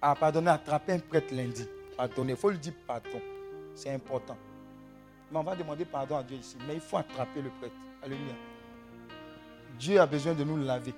Ah, 0.00 0.14
pardonnez, 0.18 0.50
attraper 0.50 0.92
un 0.92 0.98
prêtre 0.98 1.32
lundi. 1.32 1.66
Pardonnez. 1.96 2.32
Il 2.32 2.36
faut 2.38 2.50
le 2.50 2.58
dire 2.58 2.72
pardon. 2.86 3.20
C'est 3.74 3.90
important. 3.94 4.36
Mais 5.30 5.38
on 5.38 5.42
va 5.42 5.54
demander 5.54 5.84
pardon 5.84 6.16
à 6.16 6.22
Dieu 6.22 6.36
ici. 6.36 6.56
Mais 6.66 6.74
il 6.74 6.80
faut 6.80 6.96
attraper 6.96 7.40
le 7.40 7.50
prêtre. 7.50 7.74
Alléluia. 8.02 8.34
Dieu 9.78 10.00
a 10.00 10.06
besoin 10.06 10.34
de 10.34 10.44
nous 10.44 10.56
laver. 10.58 10.94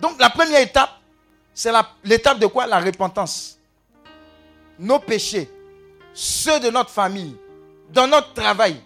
Donc 0.00 0.20
la 0.20 0.30
première 0.30 0.60
étape, 0.60 0.90
c'est 1.54 1.72
l'étape 2.04 2.38
de 2.38 2.46
quoi? 2.46 2.66
La 2.66 2.80
repentance. 2.80 3.58
Nos 4.78 4.98
péchés, 4.98 5.48
ceux 6.12 6.60
de 6.60 6.68
notre 6.68 6.90
famille, 6.90 7.36
dans 7.90 8.06
notre 8.06 8.34
travail, 8.34 8.80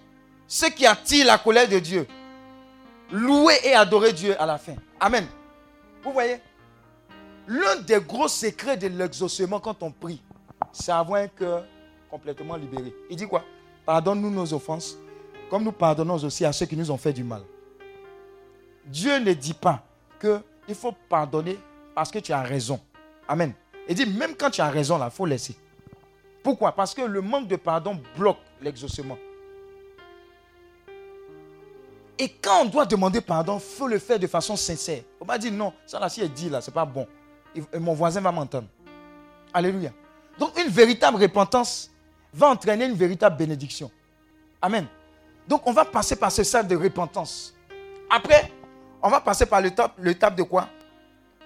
ceux 0.49 0.71
qui 0.71 0.87
attirent 0.87 1.27
la 1.27 1.39
colère 1.39 1.69
de 1.69 1.79
Dieu. 1.79 2.07
Louer 3.13 3.55
et 3.63 3.75
adorer 3.75 4.13
Dieu 4.13 4.35
à 4.41 4.47
la 4.47 4.59
fin. 4.59 4.75
Amen. 4.99 5.27
Vous 6.03 6.13
voyez? 6.13 6.41
L'un 7.47 7.77
des 7.77 8.01
gros 8.01 8.29
secrets 8.29 8.77
de 8.77 8.89
l'exaucement 8.89 9.61
quand 9.61 9.83
on 9.83 9.91
prie, 9.91 10.21
c'est 10.73 10.93
avoir 10.93 11.23
un 11.23 11.29
cœur 11.29 11.65
complètement 12.11 12.57
libéré. 12.57 12.93
Il 13.09 13.17
dit 13.17 13.27
quoi? 13.27 13.45
Pardonne-nous 13.87 14.31
nos 14.31 14.53
offenses, 14.53 14.97
comme 15.49 15.65
nous 15.65 15.73
pardonnons 15.73 16.23
aussi 16.23 16.45
à 16.45 16.53
ceux 16.53 16.67
qui 16.67 16.77
nous 16.77 16.91
ont 16.91 16.99
fait 16.99 17.13
du 17.13 17.25
mal. 17.25 17.43
Dieu 18.85 19.19
ne 19.19 19.33
dit 19.33 19.55
pas 19.55 19.83
que 20.19 20.41
il 20.67 20.75
faut 20.75 20.95
pardonner 21.09 21.59
parce 21.95 22.11
que 22.11 22.19
tu 22.19 22.33
as 22.33 22.43
raison. 22.43 22.81
Amen. 23.27 23.53
Il 23.89 23.95
dit, 23.95 24.07
même 24.07 24.35
quand 24.35 24.51
tu 24.51 24.61
as 24.61 24.69
raison, 24.69 25.03
il 25.03 25.11
faut 25.11 25.25
laisser. 25.25 25.57
Pourquoi? 26.43 26.73
Parce 26.73 26.95
que 26.95 27.03
le 27.03 27.23
manque 27.23 27.49
de 27.49 27.57
pardon 27.57 27.99
bloque 28.17 28.39
l'exaucement. 28.61 29.17
Et 32.19 32.29
quand 32.29 32.63
on 32.63 32.65
doit 32.65 32.85
demander 32.87 33.21
pardon, 33.21 33.59
il 33.59 33.77
faut 33.77 33.87
le 33.87 33.99
faire 33.99 34.19
de 34.19 34.27
façon 34.27 34.57
sincère. 34.57 35.03
On 35.21 35.25
va 35.25 35.39
dire 35.39 35.53
non, 35.53 35.73
ça 35.87 36.01
là, 36.01 36.09
si 36.09 36.21
elle 36.21 36.33
dit 36.33 36.51
là, 36.51 36.61
c'est 36.61 36.75
pas 36.75 36.85
bon. 36.85 37.07
mon 37.79 37.95
voisin 37.95 38.21
va 38.21 38.33
m'entendre. 38.33 38.67
Alléluia. 39.55 39.93
Donc 40.39 40.59
une 40.59 40.69
véritable 40.69 41.21
repentance, 41.23 41.91
va 42.33 42.49
entraîner 42.49 42.87
une 42.87 42.95
véritable 42.95 43.37
bénédiction. 43.37 43.91
Amen. 44.61 44.87
Donc 45.47 45.67
on 45.67 45.73
va 45.73 45.85
passer 45.85 46.17
par 46.17 46.33
ce 46.33 46.43
stade 46.43 46.69
de 46.69 46.77
repentance. 46.77 47.55
Après, 48.11 48.53
on 49.03 49.09
va 49.09 49.21
passer 49.21 49.47
par 49.47 49.61
l'étape, 49.61 49.93
l'étape 49.99 50.35
de 50.37 50.43
quoi? 50.43 50.69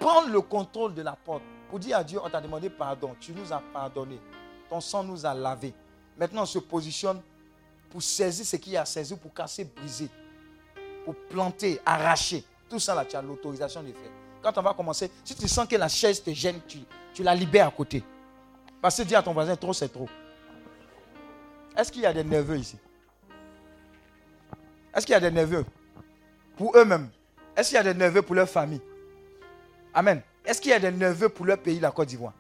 Prendre 0.01 0.29
le 0.29 0.41
contrôle 0.41 0.95
de 0.95 1.03
la 1.03 1.13
porte. 1.13 1.43
Pour 1.69 1.79
dire 1.79 1.99
à 1.99 2.05
Dieu, 2.05 2.19
on 2.23 2.29
t'a 2.29 2.41
demandé 2.41 2.71
pardon. 2.71 3.15
Tu 3.21 3.33
nous 3.33 3.53
as 3.53 3.63
pardonné. 3.73 4.19
Ton 4.69 4.81
sang 4.81 5.03
nous 5.05 5.25
a 5.25 5.35
lavé. 5.35 5.73
Maintenant, 6.19 6.43
on 6.43 6.47
se 6.47 6.59
positionne 6.59 7.21
pour 7.91 8.03
saisir 8.03 8.45
ce 8.45 8.57
qu'il 8.57 8.73
y 8.73 8.77
a 8.77 8.83
à 8.83 8.85
saisir, 8.85 9.19
pour 9.19 9.33
casser, 9.33 9.65
briser, 9.65 10.09
pour 11.05 11.15
planter, 11.15 11.81
arracher. 11.85 12.45
Tout 12.69 12.79
ça, 12.79 12.95
là, 12.95 13.05
tu 13.05 13.17
as 13.17 13.23
l'autorisation 13.23 13.83
de 13.83 13.89
faire. 13.89 14.11
Quand 14.43 14.57
on 14.59 14.63
va 14.63 14.75
commencer, 14.75 15.11
si 15.25 15.35
tu 15.35 15.47
sens 15.47 15.69
que 15.69 15.77
la 15.77 15.89
chaise 15.89 16.23
te 16.23 16.31
gêne, 16.31 16.61
tu, 16.67 16.79
tu 17.15 17.23
la 17.23 17.35
libères 17.35 17.69
à 17.69 17.71
côté. 17.71 18.03
Parce 18.81 18.97
que 18.97 19.03
dis 19.03 19.15
à 19.15 19.23
ton 19.23 19.33
voisin, 19.33 19.55
trop 19.55 19.73
c'est 19.73 19.89
trop. 19.89 20.09
Est-ce 21.77 21.93
qu'il 21.93 22.03
y 22.03 22.07
a 22.07 22.13
des 22.13 22.25
nerveux 22.25 22.59
ici? 22.59 22.77
Est-ce 24.95 25.07
qu'il 25.07 25.13
y 25.13 25.17
a 25.17 25.21
des 25.21 25.31
nerveux 25.31 25.65
Pour 26.57 26.77
eux-mêmes. 26.77 27.09
Est-ce 27.57 27.69
qu'il 27.69 27.77
y 27.77 27.81
a 27.81 27.85
des 27.85 27.95
nerveux 27.95 28.23
pour 28.23 28.35
leur 28.35 28.49
famille? 28.49 28.81
Amen. 29.95 30.23
Est-ce 30.45 30.61
qu'il 30.61 30.71
y 30.71 30.75
a 30.75 30.81
des 30.81 30.91
nerveux 30.91 31.29
pour 31.29 31.47
leur 31.47 31.59
pays, 31.59 31.79
la 31.79 31.91
Côte 31.91 32.09
d'Ivoire? 32.09 32.33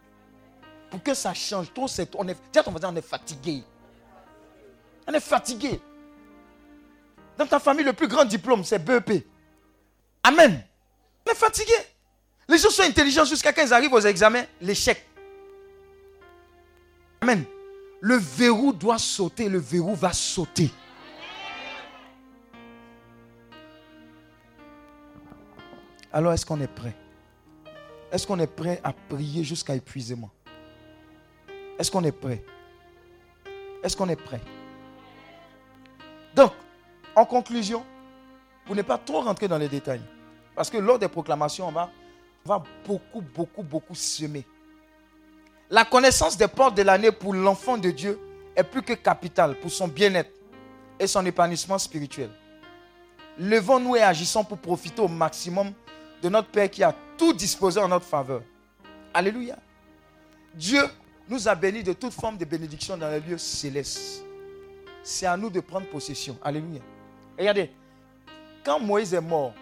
Pour 0.90 1.02
que 1.02 1.14
ça 1.14 1.32
change, 1.32 1.72
trop 1.72 1.88
c'est 1.88 2.06
trop. 2.06 2.24
Dis 2.24 2.58
à 2.58 2.62
ton 2.62 2.70
voisin, 2.70 2.92
on 2.92 2.96
est 2.96 3.06
fatigué. 3.06 3.62
On 5.06 5.12
est 5.12 5.20
fatigué. 5.20 5.80
Dans 7.38 7.46
ta 7.46 7.58
famille, 7.58 7.84
le 7.84 7.92
plus 7.92 8.08
grand 8.08 8.24
diplôme, 8.24 8.64
c'est 8.64 8.78
BEP. 8.78 9.26
Amen. 10.22 10.62
Est 11.30 11.34
fatigué. 11.34 11.72
Les 12.48 12.58
gens 12.58 12.70
sont 12.70 12.82
intelligents 12.82 13.24
jusqu'à 13.24 13.52
quand 13.52 13.62
ils 13.62 13.72
arrivent 13.72 13.92
aux 13.92 14.00
examens, 14.00 14.44
l'échec. 14.60 15.06
Amen. 17.20 17.44
Le 18.00 18.16
verrou 18.16 18.72
doit 18.72 18.98
sauter, 18.98 19.48
le 19.48 19.58
verrou 19.58 19.94
va 19.94 20.12
sauter. 20.12 20.70
Alors 26.12 26.32
est-ce 26.32 26.44
qu'on 26.44 26.60
est 26.60 26.66
prêt? 26.66 26.94
Est-ce 28.10 28.26
qu'on 28.26 28.38
est 28.40 28.46
prêt 28.46 28.80
à 28.84 28.92
prier 28.92 29.44
jusqu'à 29.44 29.74
épuisement? 29.74 30.30
Est-ce 31.78 31.90
qu'on 31.90 32.04
est 32.04 32.12
prêt? 32.12 32.44
Est-ce 33.82 33.96
qu'on 33.96 34.08
est 34.08 34.16
prêt? 34.16 34.40
Donc, 36.34 36.52
en 37.14 37.24
conclusion, 37.24 37.84
pour 38.64 38.74
ne 38.76 38.82
pas 38.82 38.98
trop 38.98 39.20
rentrer 39.20 39.48
dans 39.48 39.58
les 39.58 39.68
détails, 39.68 40.02
parce 40.54 40.70
que 40.70 40.78
lors 40.78 40.98
des 40.98 41.08
proclamations, 41.08 41.68
on 41.68 41.72
va, 41.72 41.90
va 42.44 42.62
beaucoup, 42.86 43.20
beaucoup, 43.20 43.62
beaucoup 43.62 43.94
semer. 43.94 44.46
La 45.70 45.84
connaissance 45.84 46.36
des 46.36 46.48
portes 46.48 46.76
de 46.76 46.82
l'année 46.82 47.12
pour 47.12 47.32
l'enfant 47.34 47.78
de 47.78 47.90
Dieu 47.90 48.20
est 48.54 48.64
plus 48.64 48.82
que 48.82 48.92
capitale 48.92 49.54
pour 49.58 49.70
son 49.70 49.88
bien-être 49.88 50.30
et 51.00 51.06
son 51.06 51.24
épanouissement 51.24 51.78
spirituel. 51.78 52.30
Levons-nous 53.38 53.96
et 53.96 54.02
agissons 54.02 54.44
pour 54.44 54.58
profiter 54.58 55.00
au 55.00 55.08
maximum 55.08 55.72
de 56.22 56.28
notre 56.28 56.48
Père 56.48 56.70
qui 56.70 56.82
a 56.82 56.94
tout 57.16 57.32
disposé 57.32 57.80
en 57.80 57.88
notre 57.88 58.04
faveur. 58.04 58.42
Alléluia. 59.14 59.56
Dieu 60.54 60.82
nous 61.28 61.48
a 61.48 61.54
bénis 61.54 61.82
de 61.82 61.94
toute 61.94 62.12
forme 62.12 62.36
de 62.36 62.44
bénédiction 62.44 62.96
dans 62.96 63.08
les 63.08 63.20
lieux 63.20 63.38
célestes. 63.38 64.22
C'est 65.02 65.26
à 65.26 65.36
nous 65.36 65.50
de 65.50 65.60
prendre 65.60 65.86
possession. 65.88 66.38
Alléluia. 66.44 66.80
Regardez, 67.38 67.70
quand 68.64 68.78
Moïse 68.78 69.14
est 69.14 69.20
mort, 69.20 69.52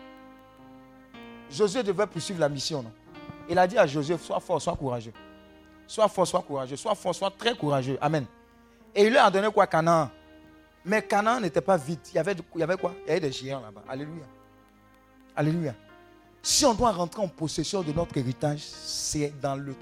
Josué 1.51 1.83
devait 1.83 2.07
poursuivre 2.07 2.41
la 2.41 2.49
mission. 2.49 2.85
Il 3.49 3.59
a 3.59 3.67
dit 3.67 3.79
à 3.79 3.87
Josué, 3.87 4.17
sois 4.19 4.41
fort, 4.41 4.61
sois 4.61 4.77
courageux. 4.77 5.13
Sois 5.87 6.09
fort, 6.09 6.27
sois 6.27 6.43
courageux. 6.43 6.77
Sois 6.77 6.95
fort, 6.95 7.15
sois 7.15 7.31
très 7.31 7.57
courageux. 7.57 7.99
Amen. 8.01 8.25
Et 8.95 9.05
il 9.05 9.11
lui 9.11 9.19
a 9.19 9.31
donné 9.31 9.51
quoi? 9.51 9.67
Canaan. 9.67 10.11
Mais 10.85 11.03
Canaan 11.03 11.41
n'était 11.41 11.61
pas 11.61 11.77
vide. 11.77 11.99
Il 12.13 12.15
y, 12.15 12.19
avait, 12.19 12.37
il 12.55 12.61
y 12.61 12.63
avait 12.63 12.77
quoi? 12.77 12.95
Il 13.05 13.09
y 13.09 13.11
avait 13.11 13.21
des 13.21 13.33
géants 13.33 13.61
là-bas. 13.61 13.83
Alléluia. 13.89 14.25
Alléluia. 15.35 15.75
Si 16.43 16.65
on 16.65 16.75
doit 16.75 16.93
rentrer 16.93 17.23
en 17.23 17.29
possession 17.29 17.83
de 17.83 17.93
notre 17.93 18.17
héritage, 18.17 18.61
c'est 18.61 19.33
dans, 19.41 19.57
le, 19.57 19.75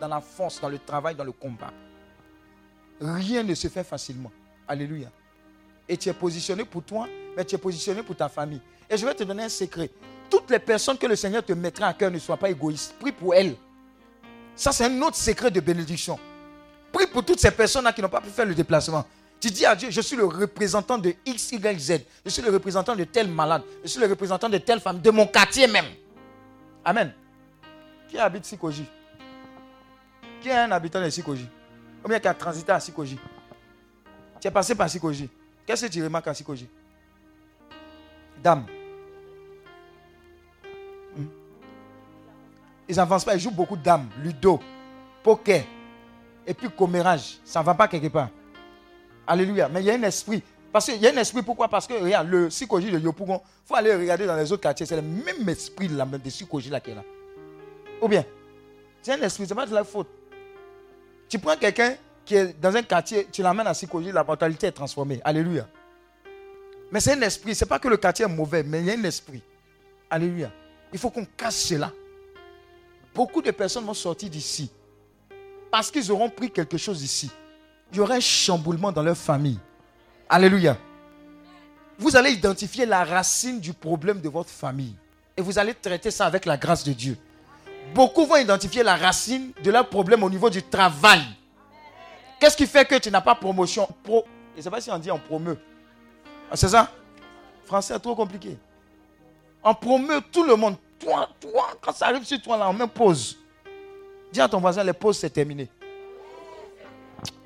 dans 0.00 0.08
la 0.08 0.20
force, 0.20 0.60
dans 0.60 0.68
le 0.68 0.78
travail, 0.78 1.14
dans 1.14 1.24
le 1.24 1.32
combat. 1.32 1.72
Rien 3.00 3.42
ne 3.42 3.54
se 3.54 3.68
fait 3.68 3.84
facilement. 3.84 4.32
Alléluia. 4.66 5.10
Et 5.88 5.96
tu 5.96 6.08
es 6.08 6.12
positionné 6.12 6.64
pour 6.64 6.82
toi, 6.82 7.06
mais 7.36 7.44
tu 7.44 7.54
es 7.54 7.58
positionné 7.58 8.02
pour 8.02 8.16
ta 8.16 8.28
famille. 8.28 8.60
Et 8.88 8.96
je 8.96 9.06
vais 9.06 9.14
te 9.14 9.24
donner 9.24 9.44
un 9.44 9.48
secret. 9.48 9.90
Toutes 10.28 10.50
les 10.50 10.58
personnes 10.58 10.98
que 10.98 11.06
le 11.06 11.16
Seigneur 11.16 11.44
te 11.44 11.52
mettra 11.52 11.86
à 11.86 11.94
cœur 11.94 12.10
ne 12.10 12.18
soient 12.18 12.36
pas 12.36 12.50
égoïstes. 12.50 12.94
Prie 12.98 13.12
pour 13.12 13.34
elles. 13.34 13.56
Ça, 14.54 14.72
c'est 14.72 14.84
un 14.84 15.02
autre 15.02 15.16
secret 15.16 15.50
de 15.50 15.60
bénédiction. 15.60 16.18
Prie 16.92 17.06
pour 17.06 17.24
toutes 17.24 17.38
ces 17.38 17.50
personnes-là 17.50 17.92
qui 17.92 18.02
n'ont 18.02 18.08
pas 18.08 18.20
pu 18.20 18.30
faire 18.30 18.46
le 18.46 18.54
déplacement. 18.54 19.04
Tu 19.38 19.50
dis 19.50 19.66
à 19.66 19.76
Dieu, 19.76 19.90
je 19.90 20.00
suis 20.00 20.16
le 20.16 20.24
représentant 20.24 20.98
de 20.98 21.14
X, 21.24 21.52
Y, 21.52 21.78
Z. 21.78 22.00
Je 22.24 22.30
suis 22.30 22.42
le 22.42 22.50
représentant 22.50 22.96
de 22.96 23.04
tel 23.04 23.28
malade. 23.28 23.62
Je 23.84 23.88
suis 23.88 24.00
le 24.00 24.06
représentant 24.06 24.48
de 24.48 24.58
telle 24.58 24.80
femme, 24.80 25.00
de 25.00 25.10
mon 25.10 25.26
quartier 25.26 25.66
même. 25.66 25.86
Amen. 26.84 27.12
Qui 28.08 28.18
habite 28.18 28.44
Sikoji? 28.46 28.86
Qui 30.40 30.48
est 30.48 30.56
un 30.56 30.70
habitant 30.72 31.02
de 31.02 31.10
Sikoji? 31.10 31.46
Combien 32.02 32.18
qui 32.18 32.28
a 32.28 32.34
transité 32.34 32.72
à 32.72 32.80
Sikoji? 32.80 33.18
Tu 34.40 34.48
es 34.48 34.50
passé 34.50 34.74
par 34.74 34.88
Sikoji? 34.88 35.28
Qu'est-ce 35.66 35.86
que 35.86 35.92
tu 35.92 36.02
remarques 36.02 36.28
à 36.28 36.34
Sikoji 36.34 36.68
Dame. 38.42 38.66
Hmm? 41.16 41.26
Ils 42.88 42.96
n'avancent 42.96 43.24
pas, 43.24 43.34
ils 43.34 43.40
jouent 43.40 43.50
beaucoup 43.50 43.76
de 43.76 43.82
dames, 43.82 44.08
ludo, 44.22 44.60
poker, 45.22 45.64
et 46.46 46.54
puis 46.54 46.70
commérage. 46.70 47.38
Ça 47.44 47.60
ne 47.60 47.64
va 47.64 47.74
pas 47.74 47.88
quelque 47.88 48.08
part. 48.08 48.28
Alléluia. 49.26 49.68
Mais 49.68 49.80
il 49.80 49.86
y 49.86 49.90
a 49.90 49.94
un 49.94 50.02
esprit. 50.04 50.42
Parce 50.72 50.86
qu'il 50.86 51.00
y 51.00 51.06
a 51.06 51.10
un 51.10 51.16
esprit, 51.16 51.42
pourquoi? 51.42 51.68
Parce 51.68 51.86
que 51.86 51.94
regarde, 51.94 52.28
le 52.28 52.50
Sikoji 52.50 52.92
de 52.92 52.98
Yopougon, 52.98 53.40
il 53.42 53.66
faut 53.66 53.74
aller 53.74 53.94
regarder 53.94 54.26
dans 54.26 54.36
les 54.36 54.52
autres 54.52 54.62
quartiers. 54.62 54.86
C'est 54.86 54.96
le 54.96 55.02
même 55.02 55.48
esprit 55.48 55.88
de, 55.88 55.96
la, 55.96 56.06
Sikoji 56.28 56.70
là 56.70 56.80
qui 56.80 56.90
est 56.90 56.94
là. 56.94 57.02
Ou 58.00 58.08
bien, 58.08 58.24
c'est 59.02 59.12
un 59.12 59.22
esprit, 59.22 59.46
ce 59.46 59.54
n'est 59.54 59.56
pas 59.56 59.66
de 59.66 59.74
la 59.74 59.84
faute. 59.84 60.08
Tu 61.28 61.38
prends 61.38 61.56
quelqu'un 61.56 61.96
qui 62.26 62.34
est 62.34 62.60
dans 62.60 62.76
un 62.76 62.82
quartier, 62.82 63.28
tu 63.32 63.40
l'amènes 63.40 63.66
à 63.66 63.72
Sikoji, 63.72 64.12
la 64.12 64.24
mentalité 64.24 64.66
est 64.66 64.72
transformée. 64.72 65.20
Alléluia. 65.24 65.66
Mais 66.90 67.00
c'est 67.00 67.12
un 67.12 67.20
esprit. 67.22 67.54
Ce 67.54 67.64
n'est 67.64 67.68
pas 67.68 67.78
que 67.78 67.88
le 67.88 67.96
quartier 67.96 68.26
est 68.26 68.28
mauvais, 68.28 68.62
mais 68.62 68.80
il 68.80 68.86
y 68.86 68.90
a 68.90 68.94
un 68.94 69.04
esprit. 69.04 69.42
Alléluia. 70.10 70.50
Il 70.92 70.98
faut 70.98 71.10
qu'on 71.10 71.24
cache 71.24 71.54
cela. 71.54 71.92
Beaucoup 73.14 73.40
de 73.40 73.50
personnes 73.50 73.84
vont 73.84 73.94
sortir 73.94 74.28
d'ici 74.28 74.70
parce 75.70 75.90
qu'ils 75.90 76.10
auront 76.12 76.28
pris 76.28 76.50
quelque 76.50 76.76
chose 76.76 77.02
ici. 77.02 77.30
Il 77.92 77.98
y 77.98 78.00
aura 78.00 78.14
un 78.14 78.20
chamboulement 78.20 78.92
dans 78.92 79.02
leur 79.02 79.16
famille. 79.16 79.58
Alléluia. 80.28 80.76
Vous 81.98 82.16
allez 82.16 82.30
identifier 82.30 82.84
la 82.84 83.04
racine 83.04 83.60
du 83.60 83.72
problème 83.72 84.20
de 84.20 84.28
votre 84.28 84.50
famille. 84.50 84.94
Et 85.36 85.42
vous 85.42 85.58
allez 85.58 85.74
traiter 85.74 86.10
ça 86.10 86.26
avec 86.26 86.44
la 86.44 86.56
grâce 86.56 86.84
de 86.84 86.92
Dieu. 86.92 87.16
Beaucoup 87.94 88.26
vont 88.26 88.36
identifier 88.36 88.82
la 88.82 88.96
racine 88.96 89.52
de 89.62 89.70
leur 89.70 89.88
problème 89.88 90.22
au 90.22 90.30
niveau 90.30 90.50
du 90.50 90.62
travail. 90.62 91.22
Qu'est-ce 92.38 92.56
qui 92.56 92.66
fait 92.66 92.84
que 92.84 92.96
tu 92.96 93.10
n'as 93.10 93.20
pas 93.20 93.34
promotion? 93.34 93.88
Pro, 94.02 94.24
Je 94.52 94.58
ne 94.58 94.62
sais 94.62 94.70
pas 94.70 94.80
si 94.80 94.90
on 94.90 94.98
dit 94.98 95.10
en 95.10 95.18
promeut. 95.18 95.58
Ah, 96.50 96.56
c'est 96.56 96.68
ça? 96.68 96.90
Français 97.64 97.98
trop 97.98 98.14
compliqué. 98.14 98.56
On 99.62 99.74
promeut 99.74 100.20
tout 100.30 100.44
le 100.44 100.54
monde. 100.54 100.76
Toi, 100.98 101.28
toi, 101.40 101.68
quand 101.80 101.92
ça 101.92 102.06
arrive 102.06 102.24
sur 102.24 102.40
toi, 102.40 102.56
là, 102.56 102.68
on 102.68 102.72
met 102.72 102.86
pause. 102.86 103.36
Dis 104.32 104.40
à 104.40 104.48
ton 104.48 104.60
voisin, 104.60 104.84
les 104.84 104.92
pauses, 104.92 105.18
c'est 105.18 105.30
terminé. 105.30 105.68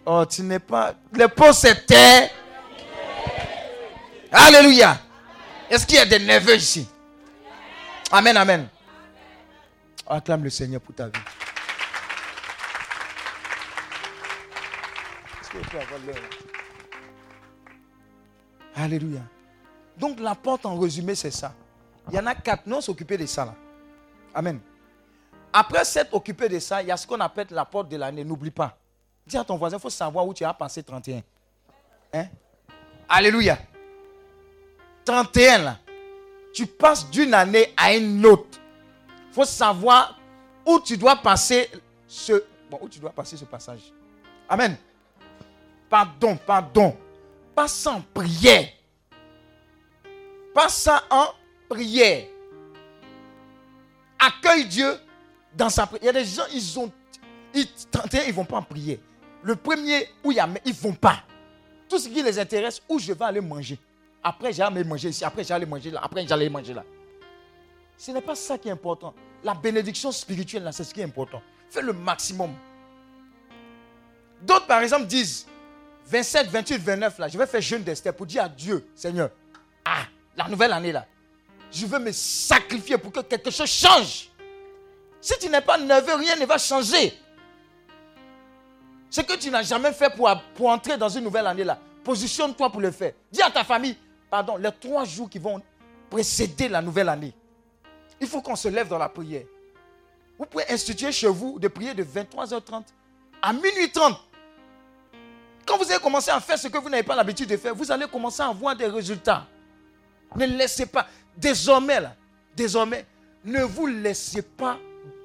Oh, 0.04 0.24
tu 0.28 0.42
n'es 0.42 0.58
pas. 0.58 0.94
Les 1.12 1.28
pauses, 1.28 1.58
c'était. 1.58 2.30
Alléluia. 4.32 4.98
Est-ce 5.68 5.86
qu'il 5.86 5.96
y 5.96 6.00
a 6.00 6.04
des 6.06 6.18
nerveux 6.18 6.56
ici? 6.56 6.86
Amen, 8.12 8.36
amen. 8.36 8.68
Acclame 10.06 10.44
le 10.44 10.50
Seigneur 10.50 10.80
pour 10.80 10.94
ta 10.94 11.06
vie. 11.06 11.12
Alléluia. 18.74 19.20
Donc 19.96 20.18
la 20.20 20.34
porte 20.34 20.66
en 20.66 20.78
résumé, 20.78 21.14
c'est 21.14 21.30
ça. 21.30 21.52
Il 22.08 22.14
y 22.14 22.18
en 22.18 22.26
a 22.26 22.34
quatre. 22.34 22.62
Nous, 22.66 22.76
on 22.76 22.80
s'occuper 22.80 23.16
de 23.16 23.26
ça 23.26 23.44
là. 23.44 23.54
Amen. 24.34 24.60
Après 25.52 25.84
s'être 25.84 26.14
occupé 26.14 26.48
de 26.48 26.58
ça, 26.58 26.82
il 26.82 26.88
y 26.88 26.90
a 26.90 26.96
ce 26.96 27.06
qu'on 27.06 27.20
appelle 27.20 27.48
la 27.50 27.64
porte 27.64 27.88
de 27.88 27.96
l'année. 27.96 28.24
N'oublie 28.24 28.50
pas. 28.50 28.76
Dis 29.26 29.36
à 29.36 29.44
ton 29.44 29.56
voisin, 29.56 29.76
il 29.76 29.80
faut 29.80 29.90
savoir 29.90 30.26
où 30.26 30.32
tu 30.32 30.44
as 30.44 30.54
passé 30.54 30.82
31. 30.82 31.22
Hein? 32.14 32.26
Alléluia. 33.08 33.58
31 35.04 35.58
là. 35.58 35.78
Tu 36.52 36.66
passes 36.66 37.08
d'une 37.10 37.34
année 37.34 37.72
à 37.76 37.94
une 37.94 38.24
autre. 38.26 38.58
Il 39.28 39.34
faut 39.34 39.44
savoir 39.44 40.18
où 40.66 40.80
tu 40.80 40.96
dois 40.96 41.16
passer 41.16 41.70
ce, 42.06 42.44
bon, 42.68 42.78
où 42.80 42.88
tu 42.88 42.98
dois 42.98 43.10
passer 43.10 43.36
ce 43.36 43.44
passage. 43.44 43.92
Amen. 44.48 44.76
Pardon, 45.90 46.36
pardon. 46.36 46.96
Pas 47.54 47.66
sans 47.66 48.00
prière. 48.14 48.68
Pas 50.54 50.68
ça 50.68 51.02
en 51.10 51.26
prière. 51.68 52.26
Accueille 54.18 54.66
Dieu 54.66 54.94
dans 55.54 55.68
sa 55.68 55.86
prière. 55.86 56.02
Il 56.02 56.06
y 56.06 56.08
a 56.08 56.12
des 56.12 56.24
gens, 56.24 56.44
ils 56.54 56.78
ont. 56.78 56.90
Ils, 57.52 57.66
31, 57.90 58.22
ils 58.28 58.32
vont 58.32 58.44
pas 58.44 58.58
en 58.58 58.62
prière. 58.62 58.98
le 59.42 59.56
premier 59.56 60.08
où 60.22 60.30
il 60.30 60.36
y 60.36 60.40
a, 60.40 60.48
ils 60.64 60.72
vont 60.72 60.92
pas. 60.92 61.24
Tout 61.88 61.98
ce 61.98 62.08
qui 62.08 62.22
les 62.22 62.38
intéresse, 62.38 62.80
où 62.88 63.00
je 63.00 63.12
vais 63.12 63.24
aller 63.24 63.40
manger. 63.40 63.76
Après, 64.22 64.52
j'allais 64.52 64.84
manger 64.84 65.08
ici. 65.08 65.24
Après, 65.24 65.42
j'allais 65.42 65.66
manger 65.66 65.90
là. 65.90 66.00
Après, 66.04 66.24
j'allais 66.24 66.48
manger 66.48 66.74
là. 66.74 66.84
Ce 67.96 68.12
n'est 68.12 68.20
pas 68.20 68.36
ça 68.36 68.56
qui 68.56 68.68
est 68.68 68.72
important. 68.72 69.12
La 69.42 69.54
bénédiction 69.54 70.12
spirituelle, 70.12 70.68
c'est 70.72 70.84
ce 70.84 70.94
qui 70.94 71.00
est 71.00 71.04
important. 71.04 71.42
Fais 71.68 71.82
le 71.82 71.92
maximum. 71.92 72.52
D'autres, 74.42 74.66
par 74.66 74.82
exemple, 74.82 75.06
disent 75.06 75.46
27, 76.10 76.48
28, 76.48 76.78
29, 76.78 77.18
là, 77.18 77.28
je 77.28 77.38
vais 77.38 77.46
faire 77.46 77.60
jeûne 77.60 77.84
d'Esther 77.84 78.12
pour 78.12 78.26
dire 78.26 78.42
à 78.42 78.48
Dieu, 78.48 78.84
Seigneur, 78.96 79.30
ah, 79.84 80.02
la 80.36 80.48
nouvelle 80.48 80.72
année, 80.72 80.90
là, 80.90 81.06
je 81.70 81.86
veux 81.86 82.00
me 82.00 82.10
sacrifier 82.10 82.98
pour 82.98 83.12
que 83.12 83.20
quelque 83.20 83.50
chose 83.50 83.70
change. 83.70 84.28
Si 85.20 85.38
tu 85.38 85.48
n'es 85.48 85.60
pas 85.60 85.78
nerveux, 85.78 86.14
rien 86.14 86.34
ne 86.34 86.46
va 86.46 86.58
changer. 86.58 87.14
Ce 89.08 89.20
que 89.20 89.36
tu 89.36 89.50
n'as 89.50 89.62
jamais 89.62 89.92
fait 89.92 90.10
pour, 90.10 90.28
pour 90.54 90.68
entrer 90.68 90.96
dans 90.96 91.08
une 91.08 91.22
nouvelle 91.22 91.46
année, 91.46 91.62
là, 91.62 91.78
positionne-toi 92.02 92.70
pour 92.70 92.80
le 92.80 92.90
faire. 92.90 93.12
Dis 93.30 93.42
à 93.42 93.50
ta 93.50 93.62
famille, 93.62 93.96
pardon, 94.28 94.56
les 94.56 94.70
trois 94.80 95.04
jours 95.04 95.30
qui 95.30 95.38
vont 95.38 95.62
précéder 96.08 96.68
la 96.68 96.82
nouvelle 96.82 97.08
année, 97.08 97.32
il 98.20 98.26
faut 98.26 98.42
qu'on 98.42 98.56
se 98.56 98.66
lève 98.66 98.88
dans 98.88 98.98
la 98.98 99.08
prière. 99.08 99.44
Vous 100.36 100.46
pouvez 100.46 100.68
instituer 100.70 101.12
chez 101.12 101.28
vous 101.28 101.60
de 101.60 101.68
prier 101.68 101.94
de 101.94 102.02
23h30 102.02 102.82
à 103.42 103.52
minuit 103.52 103.92
30. 103.92 104.18
Quand 105.70 105.78
vous 105.78 105.88
allez 105.88 106.00
commencer 106.00 106.32
à 106.32 106.40
faire 106.40 106.58
ce 106.58 106.66
que 106.66 106.78
vous 106.78 106.90
n'avez 106.90 107.04
pas 107.04 107.14
l'habitude 107.14 107.48
de 107.48 107.56
faire, 107.56 107.76
vous 107.76 107.92
allez 107.92 108.08
commencer 108.08 108.42
à 108.42 108.48
avoir 108.48 108.74
des 108.74 108.86
résultats. 108.86 109.46
Ne 110.34 110.44
laissez 110.44 110.84
pas, 110.84 111.06
désormais, 111.36 112.00
là, 112.00 112.16
désormais, 112.56 113.06
ne 113.44 113.62
vous 113.62 113.86
laissez 113.86 114.42
pas 114.42 114.80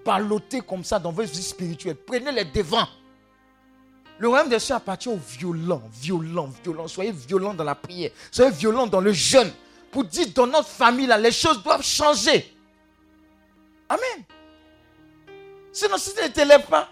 balloter 0.06 0.62
comme 0.62 0.84
ça 0.84 1.00
dans 1.00 1.12
votre 1.12 1.32
vie 1.32 1.42
spirituelle. 1.42 1.96
Prenez 1.96 2.32
les 2.32 2.46
devants. 2.46 2.88
Le 4.20 4.28
royaume 4.28 4.50
des 4.50 4.60
cieux 4.60 4.76
appartient 4.76 5.10
aux 5.10 5.18
violents, 5.18 5.82
violents, 5.92 6.52
violents. 6.64 6.88
Soyez 6.88 7.12
violents 7.12 7.56
dans 7.56 7.64
la 7.64 7.74
prière. 7.74 8.12
Soyez 8.30 8.52
violents 8.52 8.86
dans 8.86 9.02
le 9.02 9.14
jeûne. 9.14 9.52
Pour 9.90 10.04
dire 10.04 10.28
dans 10.36 10.46
notre 10.46 10.70
famille, 10.70 11.08
là, 11.08 11.18
les 11.18 11.32
choses 11.32 11.64
doivent 11.64 11.82
changer. 11.82 12.56
Amen. 13.90 14.24
Sinon, 15.72 15.98
si 15.98 16.14
tu 16.14 16.22
ne 16.22 16.28
te 16.28 16.42
lèves 16.42 16.68
pas, 16.68 16.88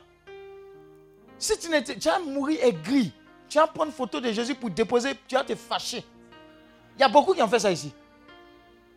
si 1.38 1.56
tu, 1.60 1.70
tu 1.84 2.10
vas 2.10 2.18
mourir 2.18 2.58
aigri, 2.64 3.14
tu 3.54 3.60
vas 3.60 3.68
prendre 3.68 3.92
photo 3.92 4.20
de 4.20 4.32
Jésus 4.32 4.56
pour 4.56 4.72
déposer, 4.72 5.12
tu 5.28 5.36
vas 5.36 5.44
te 5.44 5.54
fâcher. 5.54 6.04
Il 6.98 7.02
y 7.02 7.04
a 7.04 7.08
beaucoup 7.08 7.36
qui 7.36 7.42
ont 7.44 7.48
fait 7.48 7.60
ça 7.60 7.72
ici. 7.72 7.94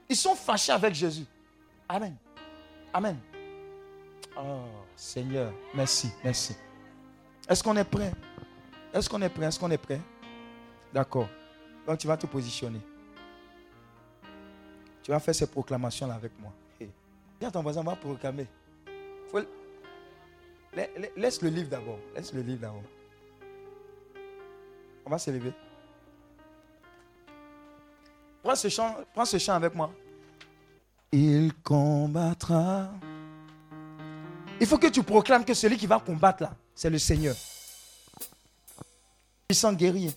Ils 0.09 0.17
sont 0.17 0.35
fâchés 0.35 0.73
avec 0.73 0.95
Jésus. 0.95 1.27
Amen. 1.87 2.17
Amen. 2.91 3.19
Oh, 4.35 4.63
Seigneur, 4.97 5.53
merci, 5.75 6.11
merci. 6.25 6.57
Est-ce 7.47 7.63
qu'on 7.63 7.77
est 7.77 7.85
prêt? 7.85 8.11
Est-ce 8.95 9.11
qu'on 9.11 9.21
est 9.21 9.29
prêt? 9.29 9.45
Est-ce 9.45 9.61
qu'on 9.61 9.71
est 9.71 9.77
prêt? 9.77 10.01
D'accord. 10.91 11.29
Donc 11.87 11.99
tu 11.99 12.07
vas 12.07 12.17
te 12.17 12.25
positionner. 12.27 12.81
Tu 15.03 15.11
vas 15.11 15.21
faire 15.21 15.35
ces 15.35 15.49
proclamations-là 15.49 16.15
avec 16.15 16.33
moi. 16.41 16.55
Viens 17.39 17.51
ton 17.51 17.61
voisin, 17.61 17.83
va 17.83 17.95
proclamer. 17.95 18.47
Laisse 21.15 21.43
le 21.43 21.51
livre 21.51 21.69
d'abord. 21.69 21.99
Laisse 22.15 22.33
le 22.33 22.41
livre 22.41 22.63
d'abord. 22.63 22.83
On 25.07 25.11
va 25.11 25.19
se 25.19 25.31
lever. 25.31 25.53
Prends 28.43 28.57
ce 28.57 28.69
chant, 28.69 28.97
prends 29.15 29.25
ce 29.25 29.39
chant 29.39 29.55
avec 29.55 29.73
moi. 29.73 29.93
Il 31.13 31.55
combattra. 31.63 32.91
Il 34.61 34.67
faut 34.67 34.79
que 34.79 34.89
tu 34.89 35.05
proclames 35.05 35.45
que 35.45 35.55
celui 35.55 35.77
qui 35.77 35.87
va 35.87 36.01
combattre 36.01 36.43
là, 36.43 36.53
c'est 36.75 36.91
le 36.91 36.99
Seigneur. 36.99 37.37
Puissant 39.47 39.73
guerrier. 39.73 40.11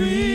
Fort 0.00 0.29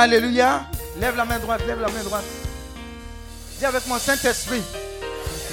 Alléluia. 0.00 0.62
Lève 0.98 1.14
la 1.14 1.26
main 1.26 1.38
droite, 1.38 1.60
lève 1.66 1.78
la 1.78 1.88
main 1.88 2.02
droite. 2.02 2.24
Dis 3.58 3.66
avec 3.66 3.86
mon 3.86 3.98
Saint-Esprit. 3.98 4.62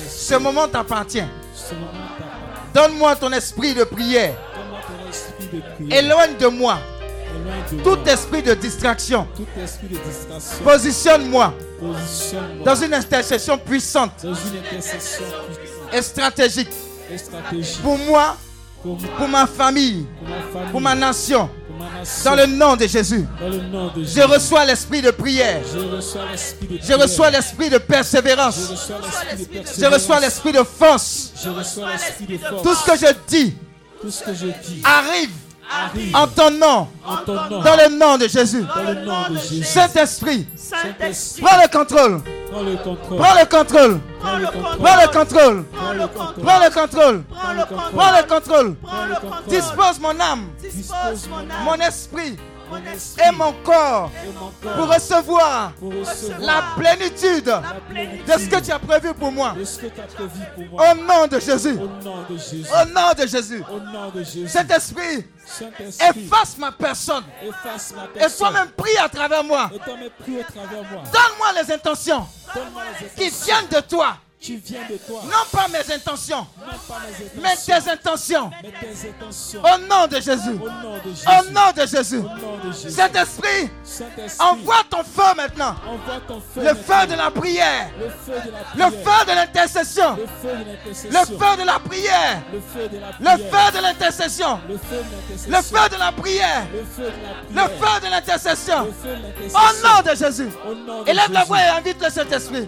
Ce 0.09 0.35
moment 0.35 0.69
t'appartient. 0.69 1.27
Donne-moi 2.73 3.17
ton 3.17 3.31
esprit 3.33 3.73
de 3.73 3.83
prière. 3.83 4.35
Éloigne 5.91 6.37
de 6.37 6.47
moi 6.47 6.79
tout 7.83 7.97
esprit 8.07 8.41
de 8.41 8.53
distraction. 8.53 9.27
Positionne-moi 10.63 11.53
dans 12.63 12.75
une 12.75 12.93
intercession 12.93 13.57
puissante 13.57 14.25
et 15.91 16.01
stratégique 16.01 16.69
pour 17.83 17.97
moi, 17.97 18.37
pour 18.81 19.27
ma 19.27 19.45
famille, 19.45 20.05
pour 20.71 20.79
ma 20.79 20.95
nation. 20.95 21.49
Dans 22.23 22.35
le 22.35 22.45
nom 22.45 22.75
de 22.75 22.87
Jésus. 22.87 23.25
Je 23.41 24.21
reçois 24.21 24.65
l'esprit 24.65 25.01
de 25.01 25.11
prière. 25.11 25.59
Je 25.65 26.93
reçois 26.93 27.29
l'esprit 27.29 27.69
de 27.69 27.77
persévérance. 27.77 28.55
Je 29.77 29.85
reçois 29.85 30.19
l'esprit 30.19 30.53
de 30.53 30.63
force. 30.63 31.33
Tout 32.63 32.75
ce 32.75 32.85
que 32.85 32.97
je 32.97 33.13
dis 33.27 33.55
arrive 34.83 35.31
en 36.13 36.27
ton 36.27 36.51
nom. 36.51 36.87
Dans 37.25 37.75
le 37.75 37.97
nom 37.97 38.17
de 38.17 38.27
Jésus. 38.27 38.63
Saint-Esprit. 39.63 40.47
Prends 41.41 41.61
le 41.61 41.67
contrôle. 41.71 42.21
Prends 42.51 42.61
le 42.61 42.77
contrôle. 42.77 43.17
Prends 43.17 43.35
le 43.35 43.45
contrôle. 43.45 43.99
Prends 44.79 44.97
le 44.97 46.69
contrôle. 46.69 47.23
Prends 47.93 48.13
le 48.17 48.29
contrôle. 48.29 48.75
Dispose 49.47 49.99
mon 49.99 50.19
âme. 50.19 50.49
Mon 51.65 51.75
esprit 51.75 52.37
et 53.25 53.31
mon 53.31 53.53
corps 53.63 54.11
pour 54.61 54.93
recevoir 54.93 55.73
la 56.39 56.63
plénitude 56.77 57.45
de 57.45 58.31
ce 58.31 58.49
que 58.49 58.59
tu 58.63 58.71
as 58.71 58.79
prévu 58.79 59.13
pour 59.13 59.31
moi. 59.31 59.55
Au 60.71 60.95
nom 60.95 61.27
de 61.27 61.39
Jésus. 61.39 61.77
Au 61.79 61.87
nom 62.85 63.13
de 63.13 63.25
Jésus. 63.25 63.61
Cet 64.47 64.71
esprit 64.71 65.25
efface 66.09 66.57
ma 66.57 66.71
personne. 66.71 67.23
Et 67.43 68.29
toi-même 68.37 68.69
prie 68.75 68.97
à 68.99 69.09
travers 69.09 69.43
moi. 69.43 69.69
Donne-moi 69.85 71.53
les 71.61 71.71
intentions 71.73 72.27
qui 73.15 73.29
viennent 73.29 73.67
de 73.71 73.79
toi. 73.81 74.17
Tu 74.39 74.57
viens 74.57 74.81
de 74.87 74.97
toi. 74.97 75.21
Non 75.25 75.45
pas 75.51 75.67
mes 75.67 75.93
intentions, 75.93 76.45
mais 77.41 77.55
tes 77.55 77.89
intentions. 77.89 78.51
Au 79.55 79.77
nom 79.79 80.05
de 80.07 80.21
Jésus. 80.21 80.59
Au 80.61 81.51
nom 81.51 81.71
de 81.75 81.85
Jésus. 81.87 82.21
Cet 82.87 83.15
esprit, 83.15 83.69
envoie 84.39 84.83
ton 84.89 85.03
feu 85.03 85.33
maintenant. 85.35 85.75
Le 86.55 86.73
feu 86.75 87.07
de 87.09 87.15
la 87.15 87.31
prière. 87.31 87.89
Le 87.97 88.09
feu 88.09 89.25
de 89.27 89.31
l'intercession. 89.33 90.15
Le 90.17 90.27
feu 90.27 91.57
de 91.59 91.65
la 91.65 91.79
prière. 91.79 92.43
Le 92.53 92.59
feu 92.61 93.71
de 93.73 93.81
l'intercession. 93.81 94.59
Le 94.69 94.77
feu 94.77 95.89
de 95.89 95.97
la 95.97 96.11
prière. 96.11 96.67
Le 96.71 97.61
feu 97.61 98.01
de 98.03 98.11
l'intercession. 98.11 98.87
Au 99.49 99.87
nom 99.87 100.01
de 100.11 100.15
Jésus. 100.15 100.49
Élève 101.07 101.31
la 101.31 101.43
voix 101.43 101.59
et 101.59 101.69
invite 101.69 102.01
le 102.03 102.09
Saint-Esprit. 102.11 102.67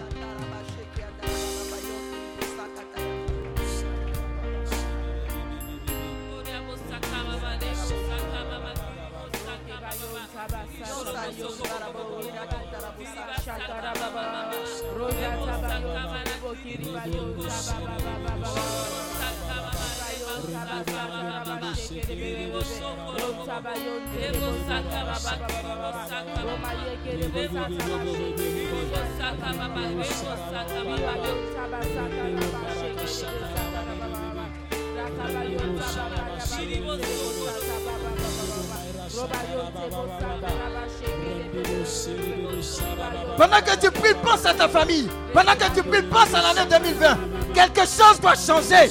Pendant 43.36 43.60
que 43.60 43.80
tu 43.80 43.90
pries, 43.90 44.14
pense 44.22 44.46
à 44.46 44.54
ta 44.54 44.68
famille. 44.68 45.08
Pendant 45.32 45.52
que 45.52 45.74
tu 45.74 45.82
pries, 45.82 46.02
pense 46.02 46.34
à 46.34 46.42
l'année 46.42 46.68
2020. 46.70 47.18
Quelque 47.54 47.80
chose 47.80 48.20
doit 48.20 48.34
changer. 48.34 48.90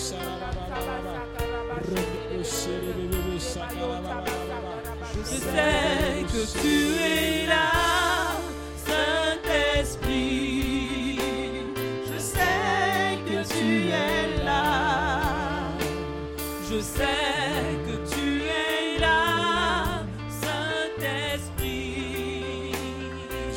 Sais 5.60 6.24
que 6.34 6.42
tu 6.62 6.76
es 7.02 7.46
là, 7.48 7.72
Saint-Esprit. 8.88 10.40
Je 12.08 12.18
sais 12.20 13.18
que 13.26 13.40
tu 13.54 13.68
es 13.90 14.44
là. 14.44 14.66
Je 16.70 16.80
sais 16.80 17.70
que 17.88 17.96
tu 18.12 18.26
es 18.44 19.00
là, 19.00 20.04
Saint-Esprit. 20.44 21.88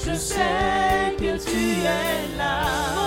Je 0.04 0.14
sais 0.14 1.14
que 1.18 1.32
tu 1.50 1.62
es 1.82 2.36
là. 2.38 3.01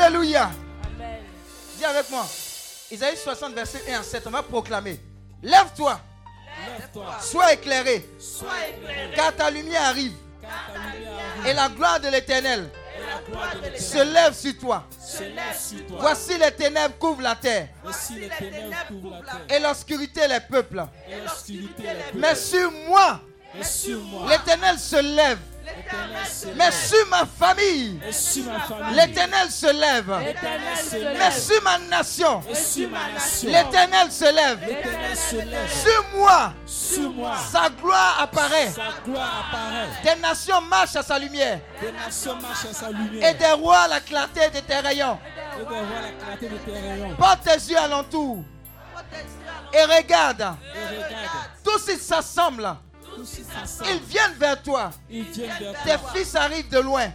Alléluia. 0.00 0.50
Dis 1.76 1.84
avec 1.84 2.08
moi. 2.10 2.26
Isaïe 2.90 3.16
60, 3.16 3.52
verset 3.54 3.82
1 3.90 4.00
à 4.00 4.02
7. 4.02 4.22
On 4.26 4.30
va 4.30 4.42
proclamer. 4.42 5.00
Lève-toi. 5.42 6.00
Sois 7.20 7.52
éclairé. 7.52 8.08
Car 9.14 9.34
ta 9.34 9.50
lumière 9.50 9.84
arrive. 9.84 10.12
Et 11.46 11.52
la 11.52 11.68
gloire 11.68 12.00
de 12.00 12.08
l'éternel 12.08 12.70
se 13.78 14.02
lève 14.14 14.34
sur 14.34 14.56
toi. 14.58 14.84
Voici 15.98 16.38
les 16.38 16.52
ténèbres 16.52 16.96
couvrent 16.98 17.22
la 17.22 17.36
terre. 17.36 17.68
Et 19.48 19.60
l'obscurité 19.60 20.26
les 20.28 20.40
peuples. 20.40 20.84
Mais 22.14 22.34
sur 22.34 22.70
moi, 22.88 23.20
l'éternel 24.28 24.78
se 24.78 24.96
lève. 24.96 25.38
Mais 26.56 26.70
sur 26.70 27.06
ma 27.08 27.24
famille, 27.26 28.00
l'éternel 28.92 29.50
se 29.50 29.66
lève. 29.72 30.12
Mais 31.18 31.30
sur 31.30 31.62
ma 31.62 31.78
nation, 31.78 32.42
l'éternel 33.44 34.10
se 34.10 34.24
lève. 34.24 34.60
Sur 35.74 36.04
moi, 36.14 36.52
sa 37.50 37.68
gloire 37.70 38.18
apparaît. 38.20 38.72
Des 40.02 40.16
nations 40.20 40.60
marchent 40.62 40.96
à 40.96 41.02
sa 41.02 41.18
lumière. 41.18 41.60
Et 43.22 43.34
des 43.34 43.52
rois 43.52 43.80
à 43.80 43.88
la 43.88 44.00
clarté 44.00 44.48
de 44.50 44.60
tes 44.60 44.76
rayons. 44.76 45.18
Porte 47.18 47.42
tes 47.44 47.70
yeux 47.70 47.78
alentour. 47.78 48.44
Et 49.72 49.82
regarde. 49.84 50.54
Tous 51.64 51.88
ils 51.88 51.98
s'assemblent. 51.98 52.76
Ils 53.90 54.00
viennent 54.00 54.34
vers 54.38 54.62
toi. 54.62 54.90
Tes 55.08 55.96
fils 56.14 56.34
arrivent 56.34 56.68
de 56.68 56.78
loin. 56.78 57.06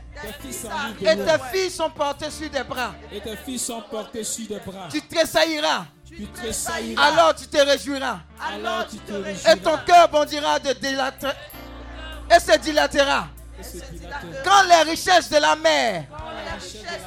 Et 1.02 1.16
tes 1.16 1.40
filles 1.52 1.72
sont 1.72 1.90
portées 1.90 2.32
sur 2.32 2.50
des 2.50 2.64
bras. 2.64 2.94
Et 3.12 3.22
tes 3.22 3.36
filles 3.38 3.60
sont 3.60 3.82
portées 3.82 4.24
sur 4.24 4.48
des 4.48 4.60
bras. 4.60 4.88
Tu 4.92 5.02
tressailliras. 5.02 5.86
Tu 6.06 6.28
tressailliras. 6.28 7.04
Alors 7.04 7.36
tu 7.36 7.48
te 7.48 7.58
réjouiras. 7.58 8.20
Alors 8.40 8.88
tu 8.90 8.98
te 8.98 9.14
réjouiras. 9.14 9.54
Et 9.54 9.58
ton 9.60 9.78
cœur 9.86 10.10
bondira 10.10 10.60
de 10.60 10.74
dilater. 10.74 11.28
Et 12.36 12.40
se 12.40 12.58
dilatera. 12.60 13.28
Quand 14.44 14.64
les 14.68 14.92
richesses 14.92 15.30
de 15.30 15.38
la 15.38 15.56
mer 15.56 16.06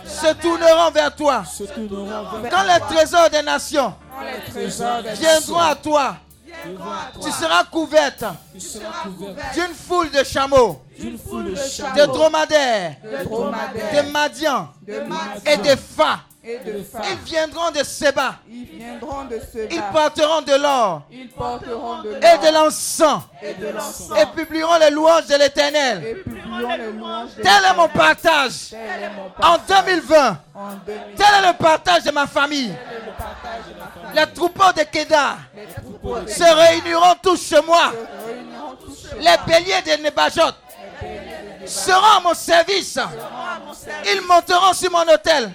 se 0.05 0.33
tourneront 0.35 0.91
vers 0.91 1.15
toi. 1.15 1.43
Quand 2.51 2.63
les 2.63 2.81
trésors 2.97 3.31
des 3.31 3.43
nations 3.43 3.95
viendront 5.15 5.59
à 5.59 5.75
toi, 5.75 6.17
tu 7.23 7.31
seras 7.31 7.65
couverte. 7.65 8.25
D'une 9.55 9.75
foule 9.75 10.11
de 10.11 10.25
chameaux, 10.25 10.83
de 10.99 12.07
dromadaires, 12.07 12.97
de 13.03 14.11
madians. 14.11 14.69
Et 15.47 15.57
de 15.57 15.77
Ils 16.49 17.19
viendront 17.25 17.71
de 17.73 17.83
Séba. 17.83 18.37
Ils 18.49 19.83
porteront 19.93 20.43
de 20.43 20.55
l'or. 20.63 21.03
Et 21.11 21.27
de 21.27 22.55
l'encens. 22.55 23.23
Et 23.43 24.27
publieront 24.37 24.79
les 24.79 24.91
louanges 24.91 25.27
de 25.27 25.35
l'éternel. 25.37 26.23
Tel 27.43 27.65
est 27.69 27.75
mon 27.77 27.89
partage. 27.89 28.75
En 29.43 29.59
2020. 29.59 30.39
Tel 31.17 31.27
est 31.45 31.47
le 31.49 31.53
partage 31.59 32.05
de 32.05 32.13
ma 32.13 32.27
famille. 32.29 32.73
Les 34.15 34.27
troupeaux 34.33 34.73
de 34.77 34.83
Kedar 34.85 35.39
se 36.29 36.55
réuniront 36.55 37.15
tous 37.23 37.43
chez 37.49 37.61
moi. 37.63 37.93
Les 39.19 39.37
béliers 39.47 39.83
de 39.83 40.03
Nebajot 40.03 40.43
seront 41.67 42.19
à 42.19 42.21
mon 42.21 42.35
service. 42.35 42.99
Ils 44.13 44.21
monteront 44.23 44.73
sur 44.75 44.93
mon 44.93 45.03
hôtel 45.13 45.51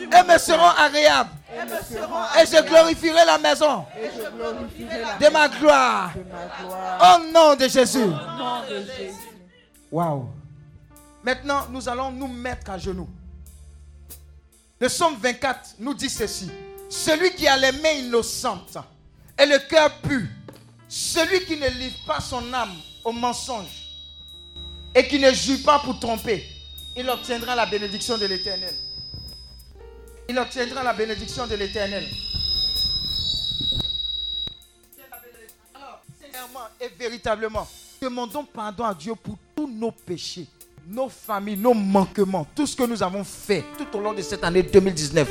et 0.00 0.22
me 0.32 0.38
seront 0.38 0.68
agréables. 0.78 1.30
Et 1.52 2.46
je 2.46 2.62
glorifierai 2.62 3.24
la 3.24 3.38
maison 3.38 3.84
de 5.20 5.28
ma 5.32 5.48
gloire. 5.48 6.12
Au 7.00 7.32
nom 7.32 7.54
de 7.54 7.68
Jésus. 7.68 8.06
Waouh. 9.90 10.28
Maintenant, 11.22 11.66
nous 11.70 11.88
allons 11.88 12.10
nous 12.10 12.28
mettre 12.28 12.70
à 12.70 12.78
genoux. 12.78 13.08
Le 14.78 14.88
psaume 14.88 15.16
24 15.20 15.76
nous 15.80 15.94
dit 15.94 16.10
ceci. 16.10 16.50
Celui 16.88 17.30
qui 17.34 17.48
a 17.48 17.56
les 17.56 17.72
mains 17.72 17.90
innocentes 17.98 18.76
et 19.38 19.46
le 19.46 19.58
cœur 19.68 19.90
pur, 20.02 20.22
celui 20.88 21.44
qui 21.46 21.56
ne 21.56 21.68
livre 21.68 21.96
pas 22.06 22.20
son 22.20 22.52
âme 22.52 22.74
au 23.04 23.12
mensonge 23.12 23.90
et 24.94 25.06
qui 25.08 25.18
ne 25.18 25.32
jure 25.32 25.58
pas 25.64 25.80
pour 25.80 25.98
tromper, 25.98 26.44
il 26.96 27.08
obtiendra 27.10 27.54
la 27.54 27.66
bénédiction 27.66 28.16
de 28.18 28.26
l'Éternel. 28.26 28.74
Il 30.28 30.36
obtiendra 30.38 30.82
la 30.82 30.92
bénédiction 30.92 31.46
de 31.46 31.54
l'Éternel. 31.54 32.04
Alors, 35.72 36.00
sincèrement 36.20 36.66
et 36.80 36.88
véritablement, 36.98 37.68
demandons 38.02 38.44
pardon 38.44 38.84
à 38.84 38.94
Dieu 38.94 39.14
pour 39.14 39.36
tous 39.54 39.68
nos 39.68 39.92
péchés, 39.92 40.48
nos 40.88 41.08
familles, 41.08 41.56
nos 41.56 41.74
manquements, 41.74 42.44
tout 42.56 42.66
ce 42.66 42.74
que 42.74 42.82
nous 42.82 43.00
avons 43.04 43.22
fait 43.22 43.64
tout 43.78 43.96
au 43.96 44.00
long 44.00 44.12
de 44.12 44.22
cette 44.22 44.42
année 44.42 44.64
2019. 44.64 45.28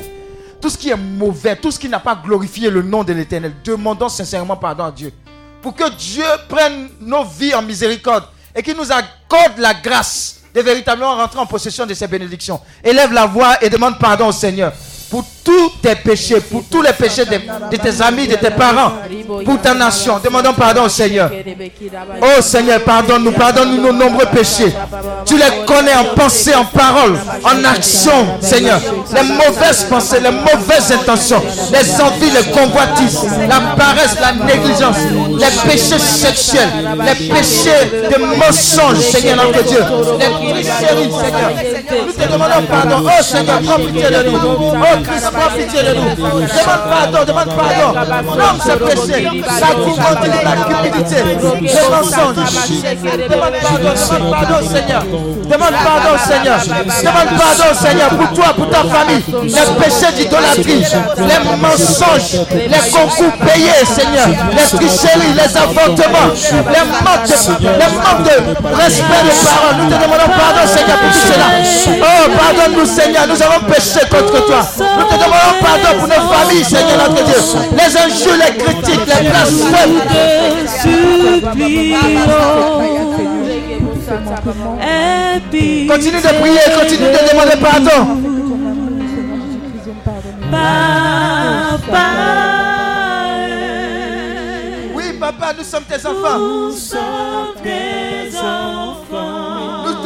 Tout 0.62 0.70
ce 0.70 0.78
qui 0.78 0.88
est 0.88 0.96
mauvais, 0.96 1.56
tout 1.56 1.70
ce 1.70 1.78
qui 1.78 1.90
n'a 1.90 2.00
pas 2.00 2.14
glorifié 2.14 2.70
le 2.70 2.80
nom 2.80 3.04
de 3.04 3.12
l'Éternel. 3.12 3.52
Demandons 3.62 4.08
sincèrement 4.08 4.56
pardon 4.56 4.84
à 4.84 4.92
Dieu. 4.92 5.12
Pour 5.60 5.74
que 5.76 5.90
Dieu 5.90 6.24
prenne 6.48 6.88
nos 7.00 7.24
vies 7.24 7.54
en 7.54 7.60
miséricorde 7.60 8.24
et 8.54 8.62
qu'il 8.62 8.74
nous 8.76 8.90
accorde 8.90 9.58
la 9.58 9.74
grâce 9.74 10.40
de 10.54 10.62
véritablement 10.62 11.14
rentrer 11.14 11.38
en 11.38 11.44
possession 11.46 11.84
de 11.84 11.92
ses 11.92 12.06
bénédictions. 12.06 12.58
Élève 12.82 13.12
la 13.12 13.26
voix 13.26 13.62
et 13.62 13.68
demande 13.68 13.98
pardon 13.98 14.28
au 14.28 14.32
Seigneur 14.32 14.72
pour 15.10 15.35
tous 15.46 15.70
tes 15.80 15.94
péchés, 15.94 16.40
pour 16.40 16.64
tous 16.68 16.82
les 16.82 16.92
péchés 16.92 17.24
de, 17.24 17.76
tes 17.76 18.02
amis, 18.02 18.26
de 18.26 18.34
tes 18.34 18.50
parents, 18.50 18.94
pour 19.44 19.60
ta 19.60 19.74
nation. 19.74 20.18
Demandons 20.22 20.52
pardon 20.54 20.82
au 20.82 20.88
Seigneur. 20.88 21.30
Oh 22.20 22.42
Seigneur, 22.42 22.80
pardonne-nous, 22.80 23.30
pardonne-nous 23.30 23.80
nos 23.80 23.92
nombreux 23.92 24.26
péchés. 24.26 24.72
Tu 25.24 25.36
les 25.36 25.64
connais 25.64 25.94
en 25.94 26.16
pensée, 26.16 26.52
en 26.56 26.64
parole, 26.64 27.16
en 27.44 27.64
action, 27.64 28.26
Seigneur. 28.40 28.80
Les 29.14 29.22
mauvaises 29.22 29.84
pensées, 29.88 30.18
les 30.18 30.32
mauvaises 30.32 30.90
intentions, 30.90 31.42
les 31.72 32.00
envies, 32.00 32.30
les 32.30 32.50
convoitises, 32.50 33.24
la 33.48 33.60
paresse, 33.76 34.16
la 34.20 34.32
négligence, 34.32 34.96
les 35.38 35.70
péchés 35.70 36.00
sexuels, 36.00 36.70
les 37.04 37.28
péchés 37.28 38.10
de 38.10 38.18
mensonges, 38.36 38.98
Seigneur 38.98 39.36
notre 39.36 39.62
Dieu, 39.62 39.78
les 40.18 40.62
tricheries, 40.64 41.12
Seigneur. 41.12 41.50
Nous 42.06 42.12
te 42.12 42.32
demandons 42.32 42.66
pardon. 42.68 43.04
Oh 43.06 43.22
Seigneur, 43.22 43.60
prends 43.62 43.76
pitié 43.76 44.10
de 44.10 44.28
nous. 44.28 44.38
Oh 44.38 45.02
Christ, 45.04 45.35
prends 45.36 45.56
pitié 45.56 45.82
de 45.82 45.94
nous. 45.94 46.16
Demande 46.16 46.84
pardon, 46.90 47.24
demande 47.26 47.50
pardon. 47.56 47.88
Non, 48.36 48.52
c'est 48.64 48.78
péché. 48.78 49.28
Gourmandise, 49.76 50.42
la 50.44 50.54
cupidité, 50.64 51.16
le 51.26 51.34
mensonge. 51.90 52.36
Demande 53.28 53.56
pardon, 53.62 53.92
demande 54.10 54.30
pardon, 54.32 54.68
Seigneur. 54.68 55.02
Demande 55.50 55.78
pardon, 55.84 56.14
Seigneur. 56.26 56.60
Demande 57.02 57.32
pardon, 57.38 57.70
Seigneur, 57.80 58.08
pour 58.10 58.30
toi, 58.32 58.48
pour 58.54 58.68
ta 58.70 58.82
famille. 58.84 59.24
Les 59.44 59.84
péchés 59.84 60.12
d'idolâtrie, 60.16 60.84
les 61.18 61.40
mensonges, 61.60 62.40
les 62.52 62.90
concours 62.90 63.36
payés, 63.46 63.84
Seigneur. 63.84 64.28
Les 64.52 64.76
tricheries, 64.76 65.34
les 65.34 65.56
avortements, 65.56 66.30
les 66.32 66.84
manques 67.04 67.26
de, 67.26 67.36
les 67.62 67.90
manques 67.96 68.24
de 68.24 68.74
respect 68.76 69.22
des 69.24 69.36
paroles. 69.44 69.76
Nous 69.82 69.88
te 69.90 69.94
demandons 70.02 70.32
pardon, 70.36 70.64
Seigneur, 70.66 70.98
pour 70.98 71.10
tout 71.10 71.26
cela. 71.26 71.48
Oh, 72.02 72.30
pardonne-nous, 72.38 72.86
Seigneur. 72.86 73.26
Nous 73.28 73.42
avons 73.42 73.60
péché 73.66 74.00
contre 74.10 74.46
toi. 74.46 74.60
Nous 74.78 75.04
te 75.04 75.16
demandons 75.26 75.58
pardon 75.60 75.98
pour 75.98 76.08
nos 76.08 76.32
familles, 76.32 76.64
Seigneur 76.64 77.08
notre 77.08 77.24
Dieu. 77.24 77.40
Les 77.72 77.96
injures, 77.96 78.36
les 78.36 78.52
critiques, 78.56 79.06
les 79.06 79.28
blasphèmes. 79.28 80.00
Continue 85.88 86.20
de 86.20 86.40
prier, 86.40 86.60
continue 86.78 87.08
de 87.08 87.20
demander 87.30 87.56
pardon. 87.60 88.00
Oui, 94.94 95.04
papa, 95.18 95.52
nous 95.58 95.64
sommes 95.64 95.84
tes 95.84 96.06
enfants. 96.06 96.38
Nous 96.38 96.72
sommes 96.72 97.54
tes 97.62 98.36
enfants. 98.38 98.95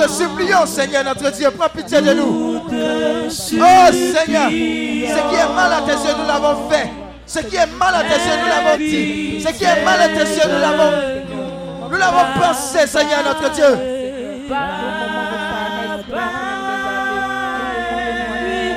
Te 0.01 0.09
supplions, 0.09 0.65
Seigneur 0.65 1.05
notre 1.05 1.31
Dieu, 1.31 1.51
prends 1.51 1.69
pitié 1.69 2.01
de 2.01 2.15
nous. 2.15 2.63
Oh 2.65 2.71
Seigneur, 3.29 4.49
ce 4.49 4.51
qui 4.51 5.35
est 5.35 5.55
mal 5.55 5.73
à 5.73 5.83
tes 5.83 5.93
yeux, 5.93 6.15
nous 6.19 6.27
l'avons 6.27 6.71
fait. 6.71 6.89
Ce 7.27 7.41
qui 7.41 7.57
est 7.57 7.67
mal 7.79 7.95
à 7.95 8.03
tes 8.03 8.15
yeux, 8.15 8.39
nous 8.41 8.49
l'avons 8.49 8.79
dit. 8.79 9.45
Ce 9.47 9.53
qui 9.53 9.65
est 9.65 9.85
mal 9.85 10.01
à 10.01 10.09
tes 10.09 10.31
yeux, 10.31 10.49
nous 10.49 10.61
l'avons 10.61 11.21
nous 11.91 11.97
l'avons 11.99 12.41
pensé, 12.41 12.87
Seigneur 12.87 13.25
notre 13.25 13.51
Dieu. 13.51 13.67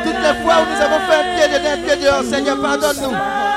Toutes 0.03 0.21
les 0.21 0.43
fois 0.43 0.55
où 0.61 0.65
nous 0.73 0.81
avons 0.81 0.99
fait 1.07 1.15
un 1.15 1.35
pied 1.35 1.47
dedans, 1.47 1.73
un 1.73 1.77
pied 1.77 1.95
dehors, 2.03 2.23
Seigneur, 2.23 2.59
pardonne-nous. 2.59 3.52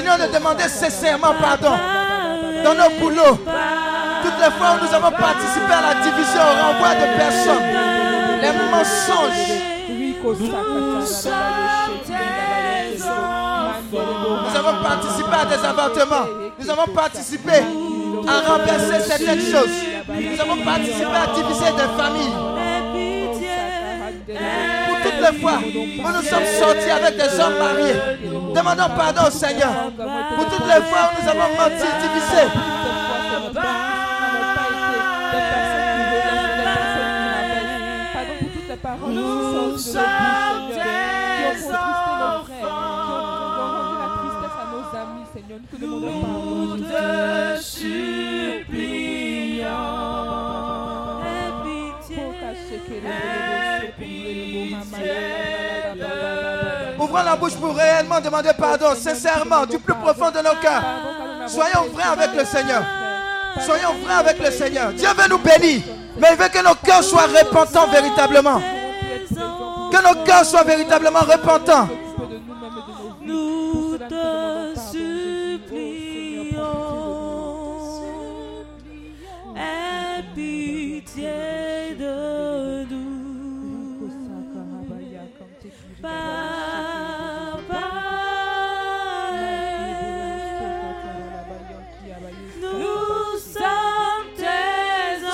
Continuons 0.00 0.26
de 0.26 0.32
demander 0.32 0.66
sincèrement 0.68 1.34
pardon 1.38 1.76
dans 2.64 2.74
nos 2.74 2.88
boulots. 2.98 3.36
Toutes 4.22 4.38
les 4.40 4.50
fois 4.56 4.72
où 4.72 4.78
nous 4.86 4.94
avons 4.94 5.10
participé 5.10 5.70
à 5.70 5.82
la 5.82 5.94
division, 6.00 6.40
au 6.40 6.54
renvoi 6.64 6.94
de 6.94 7.06
personnes, 7.18 7.68
les 8.40 8.52
mensonges. 8.70 9.52
Nous 13.92 14.56
avons 14.56 14.76
participé 14.82 15.34
à 15.38 15.44
des 15.44 15.62
avortements. 15.66 16.28
Nous 16.58 16.70
avons 16.70 16.88
participé 16.94 17.56
à 18.26 18.40
renverser 18.52 19.00
certaines 19.06 19.42
choses. 19.42 19.76
Nous 20.08 20.40
avons 20.40 20.64
participé 20.64 21.04
à 21.14 21.26
diviser 21.34 21.72
des 21.76 21.90
familles. 21.98 22.38
Pour 25.20 25.28
toutes 25.28 25.34
les 25.34 25.40
fois 25.40 25.58
où 25.58 26.08
nous 26.16 26.22
sommes 26.22 26.44
sortis 26.58 26.90
avec 26.90 27.16
des 27.16 27.40
hommes 27.40 27.58
mariés, 27.58 28.00
demandons 28.54 28.94
pardon 28.96 29.30
Seigneur. 29.30 29.92
Pour 30.36 30.46
toutes 30.48 30.66
les 30.66 30.80
fois 30.82 31.10
où 31.10 31.22
nous 31.22 31.28
avons 31.28 31.50
menti, 31.58 31.88
divisé. 32.00 32.44
Nous 39.08 39.78
sommes 39.78 40.04
tes 40.72 41.66
enfants. 41.66 42.40
Nous 45.80 46.76
te. 46.78 47.30
Ouvrons 57.10 57.24
la 57.24 57.34
bouche 57.34 57.54
pour 57.56 57.74
réellement 57.74 58.20
demander 58.20 58.50
pardon, 58.56 58.94
sincèrement, 58.94 59.66
du 59.66 59.80
plus 59.80 59.94
profond 59.94 60.30
de 60.30 60.38
nos 60.38 60.54
cœurs. 60.62 60.84
Soyons 61.48 61.88
vrais 61.92 62.04
avec 62.04 62.36
le 62.36 62.44
Seigneur. 62.44 62.84
Soyons 63.66 63.94
vrais 64.04 64.14
avec 64.14 64.38
le 64.38 64.50
Seigneur. 64.52 64.92
Dieu 64.92 65.08
veut 65.18 65.28
nous 65.28 65.38
bénir, 65.38 65.82
mais 66.20 66.28
il 66.30 66.36
veut 66.36 66.48
que 66.48 66.62
nos 66.62 66.74
cœurs 66.76 67.02
soient 67.02 67.26
repentants 67.26 67.88
véritablement. 67.88 68.62
Que 69.90 70.08
nos 70.08 70.24
cœurs 70.24 70.44
soient 70.44 70.62
véritablement 70.62 71.18
repentants. 71.20 71.88
Nous 73.26 73.98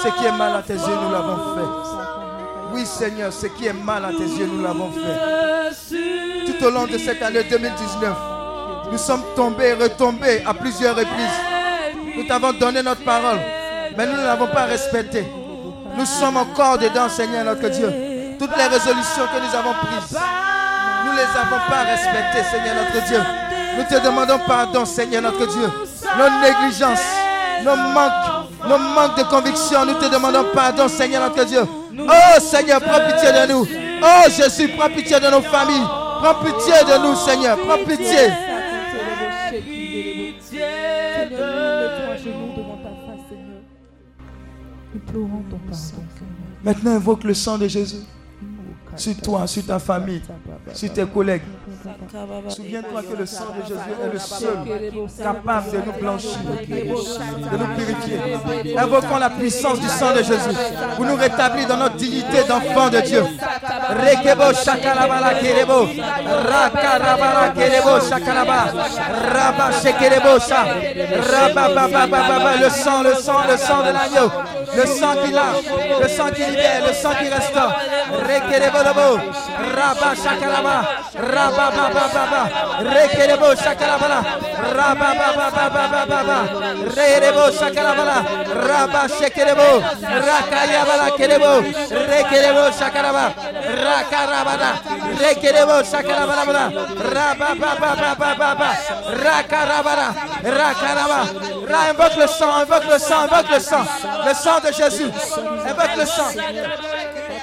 Ce 0.07 0.13
qui 0.13 0.25
est 0.25 0.33
mal 0.39 0.55
à 0.55 0.63
tes 0.63 0.75
yeux, 0.75 0.99
nous 1.03 1.11
l'avons 1.11 1.37
fait. 1.37 2.73
Oui, 2.73 2.87
Seigneur, 2.87 3.33
ce 3.33 3.47
qui 3.47 3.67
est 3.67 3.73
mal 3.73 4.05
à 4.05 4.11
tes 4.11 4.23
yeux, 4.23 4.47
nous 4.47 4.63
l'avons 4.63 4.93
fait. 4.93 6.47
Tout 6.47 6.65
au 6.65 6.71
long 6.71 6.87
de 6.87 6.97
cette 6.97 7.21
année 7.23 7.43
2019, 7.43 8.17
nous 8.93 8.99
sommes 8.99 9.25
tombés 9.35 9.71
et 9.71 9.73
retombés 9.73 10.45
à 10.47 10.55
plusieurs 10.55 10.95
reprises. 10.95 11.41
Nous 12.17 12.23
t'avons 12.25 12.53
donné 12.53 12.85
notre 12.85 13.03
parole, 13.03 13.41
mais 13.99 14.07
nous 14.07 14.13
ne 14.13 14.25
l'avons 14.25 14.47
pas 14.47 14.67
respectée. 14.67 15.27
Nous 15.97 16.07
sommes 16.07 16.37
encore 16.37 16.79
dedans, 16.79 17.09
Seigneur 17.09 17.45
notre 17.45 17.69
Dieu. 17.69 17.93
Toutes 18.39 18.57
les 18.57 18.67
résolutions 18.67 19.27
que 19.27 19.41
nous 19.41 19.59
avons 19.59 19.75
prises, 19.87 20.17
nous 21.05 21.13
ne 21.13 21.17
les 21.17 21.23
avons 21.23 21.63
pas 21.69 21.83
respectées, 21.83 22.45
Seigneur 22.49 22.77
notre 22.77 23.07
Dieu. 23.09 23.21
Nous 23.77 23.85
te 23.85 24.05
demandons 24.05 24.39
pardon, 24.47 24.85
Seigneur 24.85 25.23
notre 25.23 25.47
Dieu. 25.47 25.69
Nos 26.17 26.31
négligences, 26.43 27.01
nos 27.65 27.75
manques, 27.75 28.46
nos 28.69 28.79
manques 28.79 29.19
de 29.19 29.25
conviction, 29.25 29.85
nous 29.85 29.95
te 29.95 30.13
demandons 30.13 30.47
pardon, 30.55 30.89
Seigneur 30.89 31.23
notre 31.23 31.45
Dieu. 31.45 31.63
Oh 31.63 32.41
Seigneur, 32.41 32.81
prends 32.81 33.01
pitié 33.07 33.33
de 33.33 33.53
nous. 33.53 33.67
Oh 34.03 34.31
Jésus, 34.31 34.69
prends 34.77 34.89
pitié 34.89 35.19
de 35.21 35.31
nos 35.31 35.43
familles. 35.43 35.87
Prends 36.21 36.35
pitié 36.43 36.75
de 36.85 37.07
nous, 37.07 37.15
Seigneur. 37.15 37.59
Prends 37.59 37.85
pitié. 37.85 38.29
Maintenant, 46.63 46.91
invoque 46.93 47.25
le 47.25 47.35
sang 47.35 47.59
de 47.59 47.69
Jésus 47.69 48.03
sur 48.97 49.17
toi, 49.19 49.47
sur 49.47 49.65
ta 49.65 49.79
famille, 49.79 50.23
sur 50.73 50.93
tes 50.93 51.07
collègues. 51.07 51.43
Souviens-toi 52.49 53.03
que 53.03 53.17
le 53.17 53.27
sang 53.27 53.47
de 53.57 53.63
Jésus 53.63 53.91
est 54.05 54.13
le 54.13 54.19
seul 54.19 55.25
capable 55.25 55.71
de 55.71 55.79
nous 55.79 55.93
blanchir, 56.01 56.39
de 56.69 57.57
nous 57.57 57.75
purifier. 57.77 58.77
Invoquons 58.79 59.19
la 59.19 59.31
puissance 59.31 59.81
du 59.81 59.89
sang 59.89 60.13
de 60.13 60.23
Jésus. 60.23 60.57
Pour 60.97 61.05
nous 61.05 61.17
rétablir 61.17 61.67
dans 61.69 61.77
notre 61.77 61.97
dignité 61.97 62.45
d'enfant 62.49 62.89
de 62.89 63.01
Dieu. 63.01 63.25
Rekebo 63.91 64.53
shakalabala 64.53 65.35
kerebo, 65.41 65.89
rakarabala 66.51 67.51
kerebo 67.55 68.01
shakalaba, 68.01 68.73
raba 69.33 69.73
shekerebo 69.83 70.39
sha, 70.41 70.65
raba 71.31 71.69
baba 71.75 72.07
baba 72.07 72.57
le 72.61 72.71
sang, 72.71 73.03
le 73.03 73.15
sang, 73.15 73.47
le 73.49 73.57
sang 73.57 73.83
de 73.85 73.93
l'agneau, 73.93 74.31
le 74.77 74.87
sang 74.87 75.15
qui 75.25 75.33
lave, 75.33 75.63
le 76.01 76.09
sang 76.09 76.31
qui 76.31 76.45
libère, 76.45 76.87
le 76.87 76.93
sang 76.93 77.15
qui 77.19 77.29
restaure. 77.29 77.75
Rekerebo 78.29 78.79
raba 79.77 80.15
shakalaba, 80.15 80.77
raba 81.15 81.71
raba 84.77 85.15
baba 85.19 85.51
baba 85.71 86.07
baba, 86.07 86.39
rerebo 86.97 87.45
shakalabala, 87.59 88.19
raba 88.67 89.03
kerebo, 91.17 91.53
rekerebo 92.09 92.65
shakalaba, 92.79 93.25
rakarabada, 93.85 94.71
rekerebo 95.21 95.77
shakalabala, 95.91 96.65
raba 97.15 97.49
baba 97.61 97.91
baba 97.97 98.35
baba, 98.35 98.71
rakarabada, 99.25 100.09
rakaraba, 100.43 101.21
Ra, 101.67 101.91
invoque 101.91 102.17
le 102.17 102.29
sang, 102.29 102.63
invoque 102.63 102.89
le 102.93 102.99
sang, 102.99 103.25
invoque 103.25 103.51
le 103.51 103.61
sang, 103.61 103.87
le 104.25 104.35
sang 104.35 104.61
de 104.61 104.73
Jésus, 104.73 105.11
invoque 105.69 105.97
le 105.97 106.07
sang. 106.07 107.16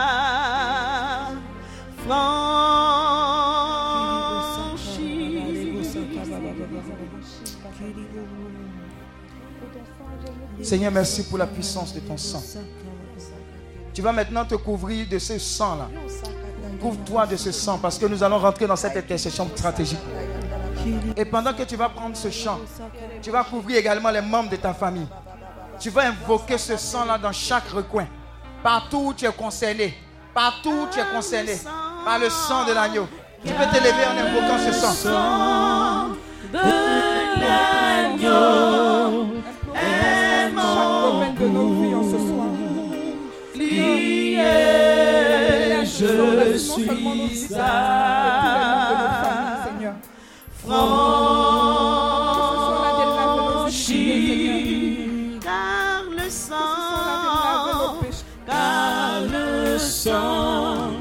Seigneur, 10.61 10.91
merci 10.91 11.23
pour 11.23 11.37
la 11.37 11.47
puissance 11.47 11.93
de 11.93 11.99
ton 11.99 12.17
sang. 12.17 12.43
Tu 13.93 14.01
vas 14.01 14.11
maintenant 14.11 14.45
te 14.45 14.55
couvrir 14.55 15.07
de 15.09 15.17
ce 15.17 15.39
sang-là. 15.39 15.89
Couvre-toi 16.81 17.25
de 17.27 17.35
ce 17.35 17.51
sang 17.51 17.77
parce 17.77 17.97
que 17.97 18.05
nous 18.05 18.23
allons 18.23 18.39
rentrer 18.39 18.67
dans 18.67 18.75
cette 18.75 18.95
intercession 18.95 19.49
stratégique. 19.55 19.99
Et 21.15 21.25
pendant 21.25 21.53
que 21.53 21.63
tu 21.63 21.75
vas 21.75 21.89
prendre 21.89 22.15
ce 22.15 22.29
chant, 22.29 22.59
tu 23.21 23.31
vas 23.31 23.43
couvrir 23.43 23.77
également 23.77 24.09
les 24.09 24.21
membres 24.21 24.49
de 24.49 24.55
ta 24.55 24.73
famille. 24.73 25.07
Tu 25.79 25.89
vas 25.89 26.07
invoquer 26.07 26.57
ce 26.57 26.77
sang-là 26.77 27.17
dans 27.17 27.31
chaque 27.31 27.67
recoin. 27.69 28.07
Partout 28.63 29.07
où 29.07 29.13
tu 29.13 29.25
es 29.25 29.31
concerné. 29.31 29.95
Partout 30.33 30.71
où 30.71 30.87
tu 30.91 30.99
es 30.99 31.05
concerné 31.13 31.57
par 32.05 32.19
le 32.19 32.29
sang 32.29 32.65
de 32.65 32.73
l'agneau. 32.73 33.07
Tu 33.45 33.53
peux 33.53 33.65
t'élever 33.71 34.05
en 34.05 34.17
invoquant 34.17 34.57
ce 34.57 34.71
sang. 34.73 34.93
de 36.51 36.57
l'agneau 37.41 38.57
est 39.75 40.49
mon 40.53 41.21
Lié, 43.55 44.37
je 45.99 46.57
suis 46.57 47.53
à 47.55 47.57
franchi 50.63 51.49
car 55.43 56.03
le 56.15 56.29
sang 56.29 57.99
car 58.45 59.21
le 59.21 59.79
sang 59.79 60.91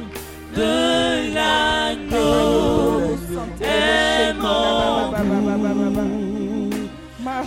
de 0.54 1.34
l'agneau 1.34 3.18
est 3.60 4.32
mon 4.40 5.12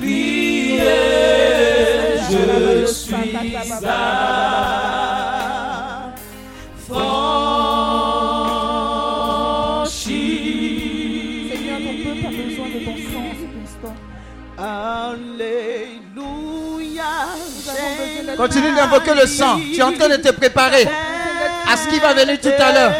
Lié, 0.01 0.79
je 2.29 2.85
suis 2.85 3.55
à 3.85 4.78
Continue 18.39 18.73
d'invoquer 18.73 19.15
le 19.15 19.27
sang. 19.27 19.59
Tu 19.59 19.81
es 19.81 19.83
en 19.83 19.91
train 19.91 20.07
de 20.07 20.15
te 20.15 20.31
préparer 20.31 20.87
à 21.69 21.75
ce 21.75 21.89
qui 21.89 21.99
va 21.99 22.13
venir 22.13 22.39
tout 22.39 22.47
à 22.57 22.71
l'heure. 22.71 22.93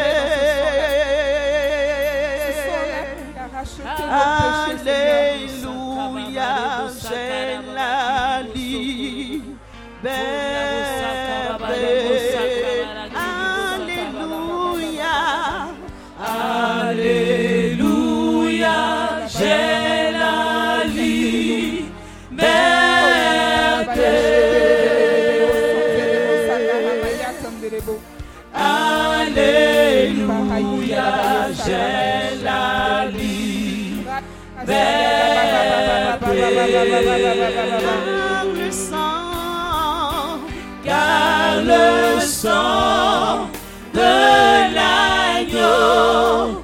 Car 36.60 38.44
le 38.54 38.70
sang, 38.70 40.40
car 40.84 41.62
le 41.62 42.20
sang 42.20 43.48
de 43.94 44.74
l'agneau 44.74 46.59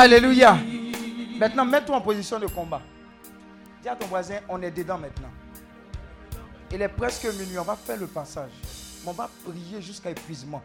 Alléluia. 0.00 0.56
Maintenant, 1.40 1.64
mets-toi 1.64 1.96
en 1.96 2.00
position 2.00 2.38
de 2.38 2.46
combat. 2.46 2.80
Dis 3.82 3.88
à 3.88 3.96
ton 3.96 4.06
voisin, 4.06 4.38
on 4.48 4.62
est 4.62 4.70
dedans 4.70 4.96
maintenant. 4.96 5.30
Il 6.70 6.80
est 6.80 6.88
presque 6.88 7.24
minuit, 7.24 7.58
on 7.58 7.64
va 7.64 7.74
faire 7.74 7.98
le 7.98 8.06
passage. 8.06 8.52
Mais 9.02 9.10
on 9.10 9.12
va 9.12 9.28
prier 9.44 9.82
jusqu'à 9.82 10.10
épuisement. 10.10 10.62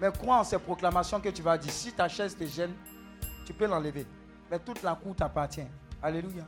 Mais 0.00 0.10
crois 0.10 0.38
en 0.38 0.44
ces 0.44 0.58
proclamations 0.58 1.20
que 1.20 1.28
tu 1.28 1.40
vas 1.40 1.56
dire. 1.56 1.70
Si 1.70 1.92
ta 1.92 2.08
chaise 2.08 2.36
te 2.36 2.44
gêne, 2.44 2.72
tu 3.46 3.52
peux 3.52 3.66
l'enlever. 3.66 4.04
Mais 4.50 4.58
toute 4.58 4.82
la 4.82 4.96
cour 4.96 5.14
t'appartient. 5.14 5.62
Alléluia. 6.02 6.44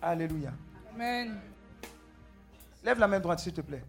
Alléluia. 0.00 0.52
Amen. 0.94 1.40
Lève 2.84 3.00
la 3.00 3.08
main 3.08 3.18
droite, 3.18 3.40
s'il 3.40 3.52
te 3.52 3.62
plaît. 3.62 3.82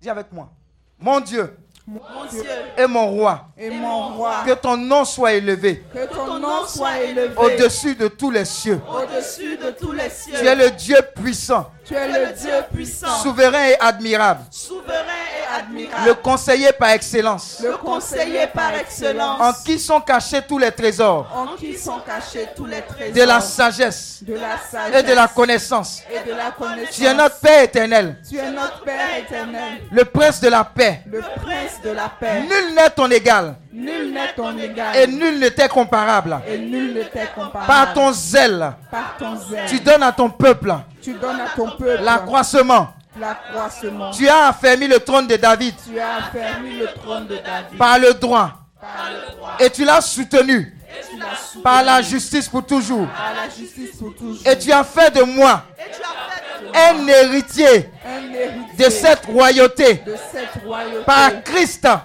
Dis 0.00 0.08
avec 0.08 0.30
moi. 0.30 0.52
Mon 1.00 1.18
Dieu 1.18 1.52
Mon 1.86 2.00
Dieu. 2.30 2.42
Et 2.78 2.86
mon 2.86 3.08
roi, 3.08 3.48
et 3.58 3.68
mon 3.70 4.14
roi, 4.14 4.44
que 4.46 4.52
ton 4.52 4.76
nom 4.76 5.04
soit 5.04 5.32
élevé. 5.32 5.82
Que 5.92 6.06
ton 6.14 6.38
nom 6.38 6.64
soit 6.66 7.00
élevé. 7.00 7.34
Au-dessus 7.36 7.96
de 7.96 8.06
tous 8.06 8.30
les 8.30 8.44
cieux. 8.44 8.80
au-dessus 8.88 9.56
de 9.56 9.70
tous 9.72 9.90
les 9.90 10.08
cieux. 10.08 10.34
Tu 10.38 10.46
es 10.46 10.54
le 10.54 10.70
Dieu 10.70 10.96
puissant, 11.16 11.70
Tu 11.84 11.94
es 11.94 12.06
le 12.08 12.32
Dieu 12.40 12.52
puissant, 12.72 13.08
souverain 13.22 13.66
et 13.70 13.76
admirable, 13.80 14.42
souverain 14.52 14.94
et 14.96 15.60
admirable, 15.60 16.06
le 16.06 16.14
conseiller 16.14 16.70
par 16.72 16.90
excellence, 16.90 17.58
le 17.60 17.76
conseiller 17.76 18.46
par 18.54 18.72
excellence, 18.76 19.40
en 19.40 19.52
qui 19.64 19.80
sont 19.80 20.00
cachés 20.00 20.42
tous 20.46 20.58
les 20.58 20.70
trésors? 20.70 21.26
En 21.34 21.56
qui 21.56 21.76
sont 21.76 21.98
cachés 22.06 22.46
tous 22.54 22.66
les 22.66 22.82
trésors? 22.82 23.14
De 23.14 23.22
la 23.22 23.40
sagesse. 23.40 24.22
De 24.22 24.34
la 24.34 24.58
sagesse. 24.58 25.00
Et 25.00 25.02
de 25.02 25.12
la 25.12 25.26
connaissance. 25.26 26.02
et 26.08 26.28
de 26.30 26.34
la 26.36 26.52
connaissance. 26.52 26.94
Tu 26.94 27.04
es 27.04 27.14
notre 27.14 27.40
Père 27.40 27.62
éternel, 27.64 28.16
Tu 28.30 28.38
es 28.38 28.50
notre 28.52 28.82
Père 28.84 29.16
éternel, 29.18 29.82
le 29.90 30.04
prince 30.04 30.40
de 30.40 30.48
la 30.48 30.62
paix. 30.64 31.02
le 31.10 31.18
prince 31.20 31.82
de 31.82 31.90
la 31.90 32.08
paix. 32.08 32.42
Nul 32.42 32.74
n'est 32.76 32.90
ton 32.90 33.10
égal. 33.10 33.56
Nul 33.72 34.12
n'est 34.12 34.32
ton 34.36 34.56
égal. 34.56 34.96
Et 34.96 35.06
nul 35.08 35.40
ne 35.40 35.48
t'est 35.48 35.68
comparable. 35.68 36.38
et 36.46 36.58
nul 36.58 36.94
ne 36.94 37.02
t'est 37.02 37.28
comparable. 37.34 37.66
Par 37.66 37.92
ton 37.92 38.12
zèle, 38.12 38.72
Par 38.90 39.16
ton 39.18 39.36
zèle, 39.36 39.64
tu 39.68 39.80
donnes 39.80 40.02
à 40.04 40.12
ton 40.12 40.30
peuple 40.30 40.72
tu 41.02 41.14
donnes 41.14 41.40
à 41.40 41.48
ton 41.56 41.70
peuple 41.70 42.02
l'accroissement. 42.02 42.94
l'accroissement. 43.18 44.10
Tu 44.12 44.28
as 44.28 44.46
affermi 44.48 44.86
le 44.88 44.98
trône 45.00 45.26
de 45.26 45.36
David 45.36 45.74
Tu 45.86 45.98
as 45.98 46.16
affermi 46.16 46.76
le 46.78 46.86
trône 46.86 47.26
de 47.26 47.36
David 47.36 47.78
par 47.78 47.98
le 47.98 48.14
droit 48.14 48.52
par 48.80 49.10
le 49.10 49.36
droit. 49.36 49.56
et 49.60 49.70
tu 49.70 49.84
l'as 49.84 50.00
soutenu 50.00 50.76
Et 50.88 51.10
tu 51.10 51.16
l'as 51.18 51.36
soutenu 51.36 51.62
par 51.62 51.82
la 51.84 52.02
justice 52.02 52.48
pour 52.48 52.64
toujours. 52.66 53.06
par 53.08 53.32
la 53.34 53.48
justice 53.48 53.96
pour 53.98 54.14
toujours. 54.14 54.46
Et 54.46 54.58
tu 54.58 54.72
as 54.72 54.82
fait 54.84 55.10
de 55.14 55.22
moi 55.22 55.64
Et 55.78 55.90
tu 55.90 56.00
as 56.02 56.34
fait 56.34 56.40
de 56.40 56.41
un 56.74 57.06
héritier 57.08 57.90
un 58.04 58.34
héritier 58.34 58.76
de 58.86 58.90
cette 58.90 59.26
royauté 59.26 59.94
de 60.06 60.14
cette 60.32 60.64
royauté 60.64 61.04
par 61.04 61.42
Christ, 61.44 61.82
par 61.82 62.04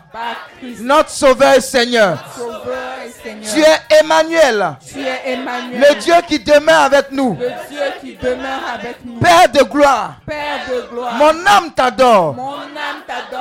Christ, 0.59 0.81
notre 0.81 1.09
Sauveur 1.09 1.53
et 1.55 1.61
Seigneur. 1.61 2.17
Sauveur 2.37 2.75
et 3.05 3.09
Seigneur. 3.09 3.53
Tu 3.53 3.59
es 3.61 3.99
Emmanuel, 3.99 4.75
Tu 4.87 4.99
es 5.01 5.31
Emmanuel, 5.33 5.79
le 5.89 5.95
Dieu 5.99 6.13
qui 6.27 6.39
demeure 6.39 6.81
avec 6.83 7.11
nous. 7.11 7.37
le 7.39 7.47
Dieu 7.69 7.79
qui 8.01 8.15
demeure 8.15 8.59
avec 8.73 8.97
nous. 9.05 9.19
Père 9.19 9.49
de 9.51 9.63
gloire, 9.63 10.15
Père 10.25 10.59
de 10.69 10.81
gloire, 10.91 11.13
mon 11.15 11.45
âme 11.45 11.71
t'adore. 11.75 12.35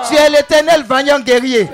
Tu 0.08 0.14
es 0.16 0.28
l'éternel 0.30 0.82
vaillant 0.84 1.20
guerrier, 1.20 1.68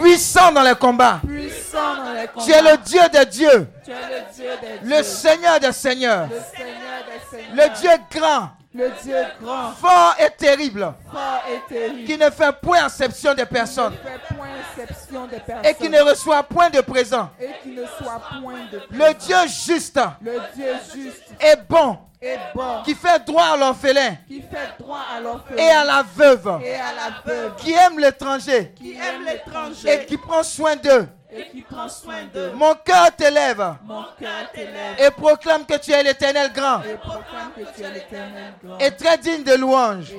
puissant 0.00 0.52
dans 0.52 0.62
les 0.62 0.74
combats. 0.74 1.20
puissant 1.26 1.96
dans 2.04 2.12
les 2.20 2.26
combats. 2.28 2.44
Tu 2.46 2.52
es 2.52 2.62
le 2.62 2.76
Dieu 2.78 3.00
des 3.12 3.26
dieux, 3.26 3.66
Tu 3.84 3.90
es 3.90 3.94
le 3.94 4.34
Dieu 4.34 4.50
des 4.62 4.88
le 4.88 4.94
dieux, 4.94 5.02
Seigneur 5.02 5.60
des 5.60 5.72
seigneurs, 5.72 6.28
le 6.30 6.36
Seigneur 6.36 6.76
des 7.06 7.12
seigneurs, 7.12 7.15
le 7.32 7.80
Dieu 7.80 7.90
grand, 8.10 8.50
le 8.74 8.90
Dieu 9.02 9.16
grand, 9.40 9.72
fort 9.72 10.14
et 10.18 10.30
terrible, 10.36 10.92
fort 11.10 11.42
et 11.50 11.72
terrible, 11.72 12.04
qui 12.04 12.18
ne 12.18 12.30
fait 12.30 12.52
point 12.60 12.86
exception 12.86 13.34
des 13.34 13.46
personnes. 13.46 13.92
Des 13.92 15.70
et 15.70 15.74
qui 15.74 15.88
ne 15.88 16.00
reçoit 16.00 16.42
point 16.42 16.70
de 16.70 16.80
présent. 16.80 17.30
et 17.40 17.50
qui 17.62 17.70
ne 17.70 17.84
soit 17.86 18.20
point 18.40 18.66
de 18.70 18.80
Le 18.90 19.14
Dieu 19.14 19.36
juste. 19.46 19.98
Le 20.20 20.40
Dieu 20.54 20.74
juste. 20.94 21.22
Et 21.40 21.54
bon, 21.68 21.98
et 22.20 22.36
bon, 22.54 22.82
qui 22.84 22.94
fait 22.94 23.24
droit 23.26 23.44
à 23.54 23.56
l'orphelin. 23.56 24.16
Et 24.28 25.70
à 25.70 25.84
la 25.84 26.02
veuve, 26.02 26.60
et 26.62 26.74
à 26.74 26.92
la 26.92 27.22
veuve, 27.24 27.56
qui 27.56 27.72
aime 27.72 27.98
l'étranger. 27.98 28.72
Qui 28.76 28.92
aime 28.92 29.24
l'étranger. 29.24 30.02
Et 30.02 30.06
qui 30.06 30.16
prend 30.16 30.42
soin 30.42 30.76
d'eux. 30.76 31.08
Et 31.30 31.48
qui 31.48 31.62
prend 31.62 31.88
soin 31.88 32.24
d'eux. 32.32 32.52
Mon 32.54 32.74
cœur 32.74 33.14
t'élève. 33.16 33.76
Mon 33.84 34.04
cœur 34.18 34.50
t'élève. 34.52 34.96
Et 34.98 35.10
proclame 35.10 35.66
que 35.66 35.76
tu 35.78 35.92
es 35.92 36.02
l'éternel 36.02 36.52
grand. 36.52 36.82
Et 36.82 36.96
proclame 36.96 37.52
que 37.56 37.62
tu 37.74 37.82
es 37.82 37.90
l'éternel 37.90 38.54
grand. 38.62 38.78
Et 38.78 38.90
très 38.92 39.18
digne 39.18 39.42
de 39.42 39.54
louange, 39.54 40.12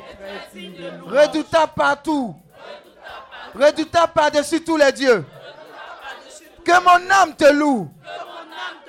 redoutable 1.06 1.72
partout, 1.76 2.36
redoutable 3.56 4.14
par-dessus 4.14 4.64
tous 4.64 4.77
les 4.77 4.92
dieux. 4.92 5.26
Que 6.66 6.84
mon 6.84 7.10
âme 7.10 7.34
te 7.36 7.50
loue, 7.52 7.90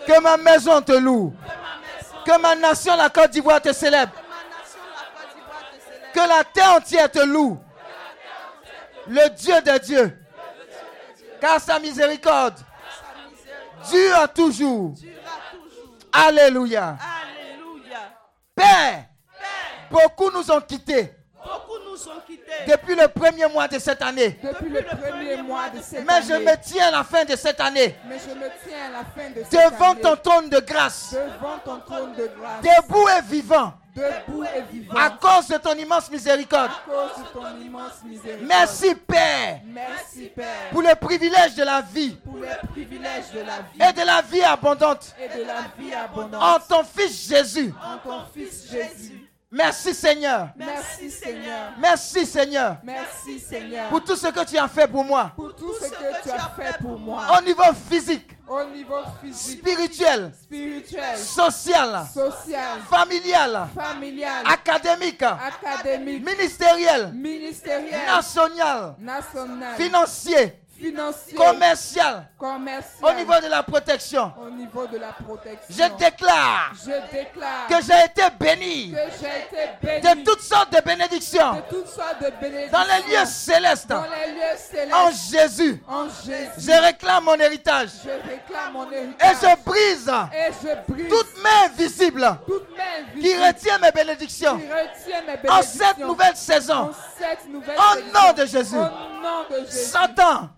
que 0.07 0.21
ma 0.21 0.37
maison 0.37 0.83
te 0.83 0.93
loue, 0.93 1.33
que 2.25 2.41
ma 2.41 2.57
nation, 2.57 2.97
la 2.97 3.09
Côte 3.09 3.31
d'Ivoire, 3.31 3.63
te 3.63 3.73
célèbre, 3.73 4.13
que 6.13 6.21
la 6.21 6.43
terre 6.43 6.75
entière 6.75 7.11
te 7.11 7.21
loue. 7.21 7.59
Le 9.07 9.31
Dieu 9.31 9.55
de 9.63 9.79
Dieu, 9.79 10.18
car 11.41 11.61
sa 11.61 11.79
miséricorde 11.79 12.55
dure 13.91 14.33
toujours. 14.35 14.95
Alléluia. 16.13 16.97
Alléluia. 16.99 17.99
Père, 18.55 19.05
beaucoup 19.91 20.31
nous 20.31 20.51
ont 20.51 20.61
quittés. 20.61 21.13
Beaucoup 21.35 21.79
nous 21.85 22.09
ont 22.09 22.21
quittés. 22.27 22.43
Depuis 22.67 22.95
le 22.95 23.09
premier 23.09 23.47
mois 23.47 23.69
de 23.69 23.79
cette 23.79 24.03
année. 24.03 24.39
depuis 24.43 24.69
le 24.71 24.83
premier 24.83 25.37
mois 25.43 25.69
de 25.71 25.81
cette 25.81 26.05
Mais 26.07 26.23
je 26.23 26.35
me 26.35 26.57
tiens 26.63 26.89
à 26.89 26.91
la 26.91 27.05
fin 27.05 27.25
de 27.25 27.37
cette 27.37 27.61
année. 27.61 27.95
Mais 28.09 28.17
je 28.19 28.35
me 28.35 28.49
tiens 28.67 28.87
à 28.89 28.91
la 28.91 29.05
fin 29.05 29.31
de 29.31 29.45
cette 29.49 29.73
devant 29.73 29.91
année. 29.93 30.01
ton 30.01 30.17
trône 30.17 30.49
de 30.51 30.59
grâce, 30.61 31.13
devant 31.15 31.59
ton 31.65 31.81
trône 31.81 32.15
de 32.15 32.29
grâce, 32.39 32.63
debout 32.63 33.09
et 33.09 33.23
vivant, 33.23 33.75
debout 33.99 34.45
et 34.45 34.63
vivant. 34.73 34.95
À 34.97 35.11
cause 35.11 35.49
de 35.49 35.57
ton 35.57 35.75
immense 35.75 36.11
miséricorde. 36.11 36.71
À 36.71 36.91
cause 36.91 37.25
de 37.25 37.33
ton 37.33 37.61
immense 37.61 38.03
miséricorde. 38.05 38.47
Merci 38.49 38.95
Père. 38.95 39.61
Merci 39.65 40.31
Père. 40.35 40.71
Pour 40.71 40.83
le 40.83 40.95
privilège 40.95 41.55
de 41.55 41.65
la 41.65 41.81
vie. 41.81 42.17
Pour 42.25 42.39
les 42.39 42.69
privilèges 42.71 43.31
de 43.33 43.41
la 43.41 43.63
vie. 43.63 43.91
Et 43.91 43.93
de 44.01 44.07
la 44.07 44.23
vie 44.23 44.43
abondante. 44.43 45.15
Et 45.21 45.39
de 45.39 45.45
la 45.45 45.63
vie 45.79 45.95
abondante. 45.95 46.43
En 46.43 46.59
ton 46.61 46.85
Fils 46.85 47.29
Jésus. 47.29 47.73
En 47.83 47.99
ton 47.99 48.21
Fils 48.33 48.71
Jésus. 48.71 49.29
Merci 49.51 49.95
Seigneur. 49.95 50.49
Merci 50.57 51.11
Seigneur. 51.11 51.73
Merci 51.79 52.27
Seigneur. 52.27 52.77
Merci 52.83 53.41
Seigneur. 53.41 53.89
Pour 53.89 54.05
tout 54.05 54.17
ce 54.17 54.27
que 54.27 54.45
tu 54.45 54.59
as 54.59 54.69
fait 54.69 54.87
pour 54.87 55.05
moi. 55.05 55.33
Pour 55.35 55.57
tout 55.57 55.73
ce 55.81 55.89
que 55.89 56.23
tu 56.23 56.31
as 56.31 56.51
fait 56.55 56.79
pour 56.79 56.99
moi. 56.99 57.23
Au 57.39 57.43
niveau 57.43 57.63
physique. 57.89 58.38
Au 58.49 58.65
niveau 58.65 59.03
physique. 59.21 59.59
Spirituel. 59.61 60.33
Spirituel. 60.43 61.19
Social. 61.19 62.07
Social. 62.15 62.81
Familial. 62.89 63.69
Familial. 63.75 64.45
Académique. 64.47 65.23
Académique. 65.23 66.25
Ministériel. 66.25 67.13
Ministériel. 67.13 68.07
National. 68.07 68.95
National. 68.99 69.77
Financier. 69.77 70.53
Financier. 70.79 71.35
Commercial. 71.35 72.29
Commercial. 72.39 73.03
Au 73.03 73.13
niveau 73.13 73.35
de 73.43 73.49
la 73.49 73.63
protection. 73.65 74.33
Au 74.41 74.49
niveau 74.51 74.87
de 74.87 74.99
la 74.99 75.09
protection. 75.13 75.67
Je 75.71 76.05
déclare. 76.05 76.73
Je 76.85 77.17
déclare. 77.17 77.67
Que 77.69 77.75
j'ai 77.83 78.05
été 78.05 78.23
béni. 78.39 78.93
Que 78.93 78.97
j'ai 79.21 79.59
été 79.59 79.71
béni. 79.83 80.01
De 80.01 80.25
toutes 80.25 80.41
sortes 80.41 80.73
de 80.73 80.81
bénédictions. 80.81 81.55
De 81.55 81.61
toutes 81.69 81.89
sortes 81.89 82.21
de 82.23 82.31
bénédictions. 82.41 82.79
Dans 82.79 82.85
les 82.85 83.11
lieux 83.11 83.27
célestes. 83.27 83.89
Dans 83.89 84.03
les 84.03 84.33
lieux 84.35 84.57
célestes. 84.57 84.95
En 84.95 85.11
Jésus. 85.11 85.83
En 85.89 86.05
Jésus. 86.09 86.51
Je 86.59 86.81
réclame 86.81 87.25
mon 87.25 87.35
héritage. 87.35 87.91
Je 88.05 88.11
réclame 88.11 88.73
mon 88.73 88.91
héritage. 88.93 89.33
Et 89.33 89.47
je 89.49 89.65
brise. 89.65 90.13
Et 90.33 90.53
je 90.63 90.93
brise. 90.93 91.09
Toute 91.09 91.43
main 91.43 91.65
invisible. 91.67 92.39
Toute 92.47 92.69
main 92.77 92.85
invisible. 93.01 93.21
Qui 93.21 93.47
retient 93.47 93.79
mes 93.79 93.91
bénédictions. 93.91 94.59
Qui 94.59 94.67
retient 94.67 95.23
mes 95.23 95.37
bénédictions. 95.39 95.53
En 95.59 95.63
cette 95.63 95.99
nouvelle 95.99 96.37
saison. 96.37 96.75
En 96.75 96.91
cette 97.19 97.49
nouvelle 97.49 97.77
Au 97.77 97.95
saison. 97.97 98.07
nom 98.15 98.33
de 98.33 98.47
Jésus. 98.47 98.77
Au 98.77 98.79
nom 98.81 99.45
de 99.51 99.67
Jésus. 99.67 99.91
Satan. 99.91 100.51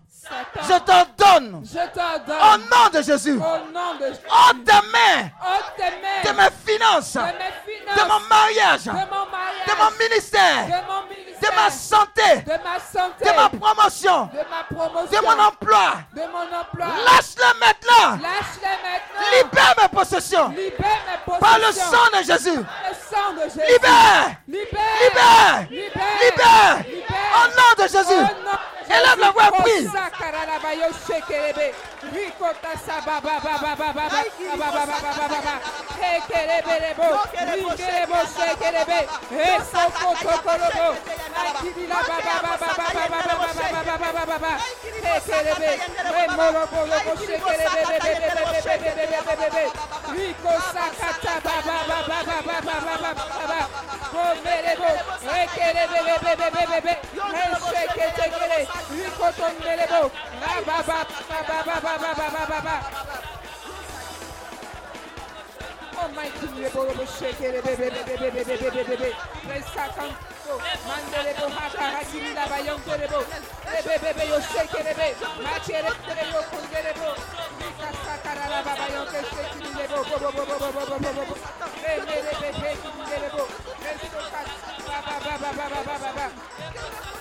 Je 0.63 0.77
t'ordonne. 0.79 1.63
Je 1.65 1.87
t'ordonne. 1.93 2.37
Au 2.41 2.57
nom 2.57 2.89
de 2.93 3.01
Jésus. 3.01 3.37
Au 3.37 3.71
nom 3.71 3.95
de 3.99 4.05
Jésus. 4.07 4.19
Ôte 4.49 4.63
tes 4.65 4.71
mains. 4.71 5.29
Ôte 5.41 5.73
tes 5.77 5.83
mains. 5.83 6.21
De 6.23 6.37
mes 6.37 6.49
finances. 6.65 7.13
De 7.13 7.19
mes 7.19 7.53
finances. 7.65 7.97
De 7.97 8.03
mon 8.07 8.19
mariage. 8.29 8.85
De 8.85 8.91
mon 8.91 9.25
mariage. 9.29 9.67
De 9.67 9.73
mon 9.77 9.91
ministère. 10.03 10.65
De 10.65 10.87
mon 10.87 11.01
ministère. 11.09 11.30
De 11.41 11.55
ma 11.55 11.69
santé. 11.71 12.41
De 12.45 12.51
ma 12.63 12.79
santé. 12.79 13.25
De 13.25 13.35
ma 13.35 13.49
promotion. 13.49 14.29
De 14.31 14.45
ma 14.49 14.63
promotion. 14.69 15.09
De 15.11 15.25
mon 15.25 15.43
emploi. 15.43 15.93
De 16.13 16.21
mon 16.21 16.59
emploi. 16.59 16.85
Lâche-le 17.05 17.59
maintenant. 17.59 18.21
Lâche-les 18.21 18.77
maintenant. 18.85 19.27
Libère 19.33 19.73
mes 19.81 19.87
possessions. 19.89 20.49
Libère 20.49 21.01
mes 21.07 21.19
possessions. 21.25 21.39
Par 21.39 21.57
le 21.57 21.71
sang 21.71 22.07
de 22.13 22.23
Jésus. 22.23 22.57
Le 22.57 22.93
sang 22.93 23.33
de 23.33 23.43
Jésus. 23.49 23.73
Libère. 23.73 24.35
Libère. 24.47 24.81
Libère. 25.01 25.67
Libère. 25.69 26.77
Libère. 26.85 27.31
Au 27.35 27.47
nom 27.47 27.83
de 27.83 27.87
Jésus. 27.89 28.23
Élève 28.87 29.19
la 29.19 29.31
voix, 29.31 29.51
prie. 29.51 29.87
Ricota 32.01 32.73
sababa 32.85 33.37
baba 33.39 33.75
baba 33.77 33.93
baba 33.93 34.09
baba 34.09 34.19
shekelebe 34.49 34.65
baba 34.65 34.97
baba 35.01 35.27
baba 35.29 35.53
tekele 35.99 36.61
Almighty 66.01 66.47
Rebo 66.57 66.87
Baba 84.91 85.01
Baba 85.01 85.29
Baba 85.29 85.53
Baba 85.53 85.83
Baba 85.85 86.13
Baba 86.15 87.20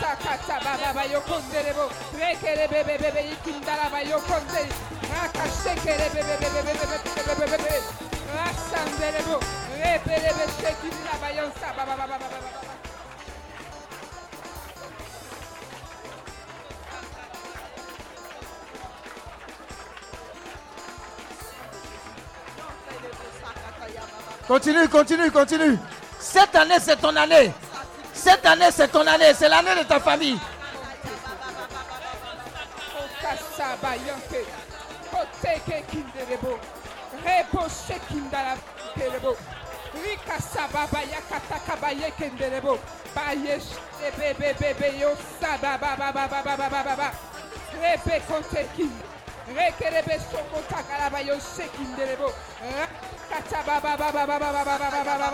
Sakata 0.00 0.60
baba 0.60 0.92
ba 0.94 1.04
yokonderebo 1.04 1.90
rekere 2.18 2.68
bebe 2.68 2.98
bebe 2.98 3.22
ikindala 3.32 3.90
ba 3.90 4.00
yokondere 4.02 4.68
rakashekere 5.10 6.06
bebe 6.14 6.34
bebe 6.40 6.62
bebe 6.66 6.84
bebe 7.26 7.46
bebe 7.50 8.07
Continue, 24.46 24.88
continue, 24.88 25.30
continue. 25.30 25.78
Cette 26.18 26.54
année, 26.54 26.78
c'est 26.80 26.96
ton 26.96 27.14
année. 27.14 27.52
Cette 28.14 28.46
année, 28.46 28.70
c'est 28.70 28.88
ton 28.88 29.06
année. 29.06 29.34
C'est 29.34 29.48
l'année 29.48 29.74
de 29.78 29.84
ta 29.84 30.00
famille. 30.00 30.38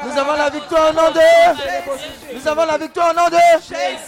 Nous 0.04 0.18
avons 0.18 0.32
la 0.34 0.50
victoire 0.50 0.90
au 0.90 0.92
nom 0.92 1.10
de. 1.10 1.18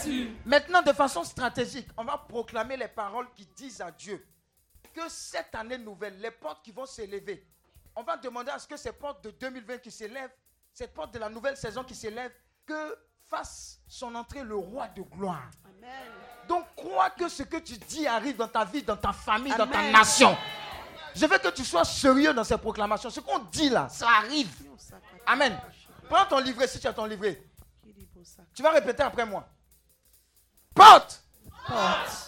Nous. 0.07 0.27
Maintenant, 0.45 0.81
de 0.81 0.93
façon 0.93 1.23
stratégique, 1.23 1.87
on 1.97 2.03
va 2.03 2.17
proclamer 2.17 2.77
les 2.77 2.87
paroles 2.87 3.27
qui 3.35 3.45
disent 3.55 3.81
à 3.81 3.91
Dieu 3.91 4.25
que 4.93 5.01
cette 5.09 5.53
année 5.55 5.77
nouvelle, 5.77 6.19
les 6.19 6.31
portes 6.31 6.63
qui 6.63 6.71
vont 6.71 6.85
s'élever, 6.85 7.45
on 7.97 8.03
va 8.03 8.15
demander 8.15 8.51
à 8.51 8.59
ce 8.59 8.67
que 8.67 8.77
ces 8.77 8.91
portes 8.91 9.23
de 9.23 9.31
2020 9.31 9.79
qui 9.79 9.89
s'élèvent, 9.89 10.29
cette 10.71 10.93
porte 10.93 11.15
de 11.15 11.19
la 11.19 11.29
nouvelle 11.29 11.57
saison 11.57 11.83
qui 11.83 11.95
s'élève, 11.95 12.31
que 12.63 12.95
fasse 13.27 13.79
son 13.87 14.13
entrée 14.13 14.43
le 14.43 14.55
roi 14.55 14.87
de 14.89 15.01
gloire. 15.01 15.49
Donc 16.47 16.63
crois 16.75 17.09
que 17.09 17.27
ce 17.27 17.41
que 17.41 17.57
tu 17.57 17.75
dis 17.75 18.05
arrive 18.05 18.37
dans 18.37 18.47
ta 18.47 18.65
vie, 18.65 18.83
dans 18.83 18.95
ta 18.95 19.11
famille, 19.11 19.53
dans 19.57 19.65
ta 19.65 19.81
nation. 19.81 20.37
Je 21.15 21.25
veux 21.25 21.39
que 21.39 21.47
tu 21.47 21.65
sois 21.65 21.83
sérieux 21.83 22.35
dans 22.35 22.43
ces 22.43 22.59
proclamations. 22.59 23.09
Ce 23.09 23.19
qu'on 23.19 23.39
dit 23.39 23.69
là, 23.69 23.89
ça 23.89 24.07
arrive. 24.19 24.51
Amen. 25.25 25.59
Prends 26.07 26.25
ton 26.25 26.37
livret 26.37 26.67
si 26.67 26.79
tu 26.79 26.85
as 26.85 26.93
ton 26.93 27.05
livret. 27.05 27.41
Tu 28.53 28.61
vas 28.61 28.71
répéter 28.71 29.01
après 29.01 29.25
moi. 29.25 29.43
Porte. 30.75 31.23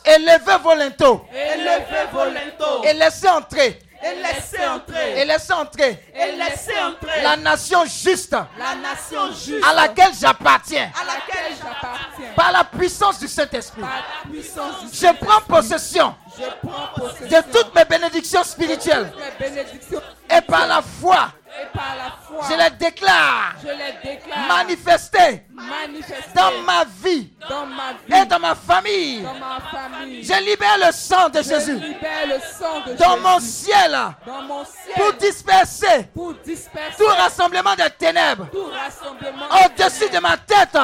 Élevez 0.04 0.58
vos 0.58 0.74
linteaux. 0.74 1.26
Élevez 1.32 2.08
vos 2.12 2.26
linteaux. 2.26 2.84
Et 2.86 2.94
laissez 2.94 3.30
entrer. 3.30 3.80
Et 4.02 4.16
laissez 4.16 4.66
entrer. 4.66 5.20
Et 5.22 5.26
laissez 5.26 5.54
entrer. 5.54 6.04
Et 6.16 6.32
laissez 6.38 6.80
entrer. 6.82 7.22
La 7.22 7.36
nation 7.36 7.84
juste. 7.86 8.32
La 8.32 8.76
nation 8.76 9.28
juste. 9.34 9.66
À 9.70 9.74
laquelle 9.74 10.14
j'appartiens. 10.20 10.90
À 11.02 11.06
laquelle 11.06 11.54
j'appartiens. 11.58 12.34
Par 12.36 12.52
la 12.52 12.64
puissance 12.64 13.20
du 13.20 13.28
Saint-Esprit. 13.28 13.82
Par 13.82 13.90
la 14.26 14.30
puissance 14.32 14.90
du 14.92 14.98
Je 14.98 15.14
prends 15.26 15.42
possession 15.42 16.16
Je 16.38 16.68
prends 16.68 16.88
possession 16.96 17.28
de 17.28 17.52
toutes 17.52 17.76
mes 17.76 17.86
bénédictions 17.86 18.44
spirituelles. 18.44 19.12
mes 19.40 19.50
bénédictions 19.50 20.02
Et 20.30 20.42
par 20.42 20.66
la 20.68 20.82
foi, 20.82 21.32
et 21.62 21.78
par 21.78 21.96
la 21.98 22.12
foi, 22.26 22.46
je 22.50 22.56
les 22.64 22.70
déclare 22.78 23.56
je 23.62 23.68
les 23.68 23.94
déclare 24.16 24.48
manifestées 24.48 25.44
manifestées 25.54 26.34
dans 26.36 26.52
ma 26.66 26.84
vie, 27.04 27.30
dans 27.50 27.60
dans 27.60 27.66
ma 27.66 27.92
vie 27.94 28.22
et 28.22 28.26
dans 28.26 28.40
ma 28.40 28.56
famille. 28.56 29.22
dans 29.22 29.34
ma 29.34 29.60
famille. 29.72 30.24
Je 30.24 30.34
libère 30.46 30.78
le 30.86 30.92
sang 30.92 31.30
de 31.30 31.40
Je 31.42 31.50
Jésus 31.50 31.76
libère 31.76 32.28
le 32.28 32.40
sang 32.40 32.80
de 32.88 32.94
dans 32.96 33.10
Jésus 33.12 33.22
mon 33.24 33.40
ciel 33.40 33.92
dans 34.26 34.42
mon 34.44 34.64
ciel 34.64 34.96
pour 34.96 35.14
disperser 35.14 36.08
pour 36.14 36.34
disperser 36.46 36.98
tout 36.98 37.08
rassemblement 37.08 37.76
de 37.76 37.88
ténèbres 37.98 38.48
au-dessus 38.54 40.10
de 40.10 40.20
ma 40.20 40.38
tête. 40.38 40.74
de 40.74 40.80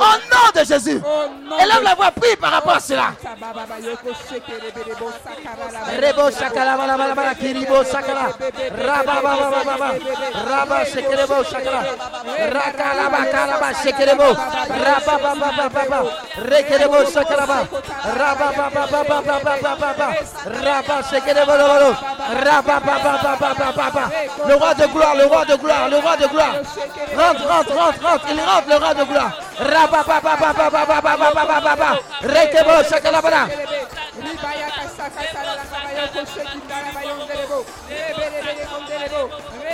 Au 0.00 0.04
nom 0.04 0.60
de 0.60 0.64
Jésus. 0.66 1.00
Nom 1.00 1.58
Élève 1.58 1.82
la 1.82 1.94
voix, 1.94 2.10
prie 2.10 2.36
par 2.36 2.50
rapport 2.52 2.74
à 2.76 2.80
cela. 2.80 3.12
Rebo 6.02 6.30
raba 10.48 10.84
shekerebo 10.84 11.38
ba 13.60 13.68
shekerebo 13.82 14.28
raba 14.84 15.14
ba 15.18 15.32
raba 15.36 16.04
le 24.46 24.54
roi 24.54 24.74
de 24.74 24.86
gloire 24.86 25.14
le 25.14 25.24
roi 25.26 25.44
de 25.44 25.56
gloire 25.56 25.88
le 25.88 25.98
roi 25.98 26.16
de 26.16 26.26
gloire 26.26 26.54
rentre 27.16 27.46
rentre 27.48 27.72
rentre 27.74 28.02
rentre 28.02 28.26
il 28.30 28.40
rentre 28.40 28.68
le 28.68 28.76
roi 28.76 28.94
de 28.94 29.04
gloire 29.04 29.32
raba 29.58 30.04
konderebo. 38.74 39.73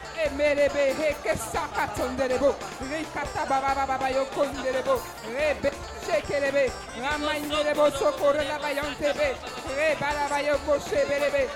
Emelebe 0.25 0.93
heke 0.93 1.35
sakatondelebo. 1.35 2.55
Rikata 2.91 3.45
baba 3.49 3.73
baba. 3.75 4.09
Rebe 5.33 5.71
shekelebe. 6.05 6.71
Ramaindelebo 7.01 7.91
sokore 7.91 8.43
la 8.43 8.59
bayantebe. 8.59 9.35
Reba 9.75 10.13
la 10.13 10.27
bayo 10.29 10.57
koshebelebe. 10.65 11.49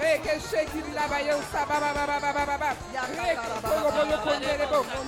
Reke 0.00 0.40
shekil 0.40 0.94
la 0.94 1.08
bayo 1.08 1.36
sababa 1.52 1.92
baba 1.94 2.20
baba 2.20 2.46
baba. 2.46 2.76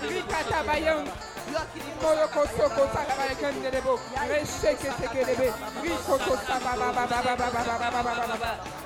Rikata 0.08 0.62
bayon. 0.66 1.08
Moroko 2.02 2.46
soko 2.56 2.86
baba 2.92 3.14
baba 6.92 7.36
baba 7.36 7.92
baba 7.92 8.26
baba. 8.28 8.82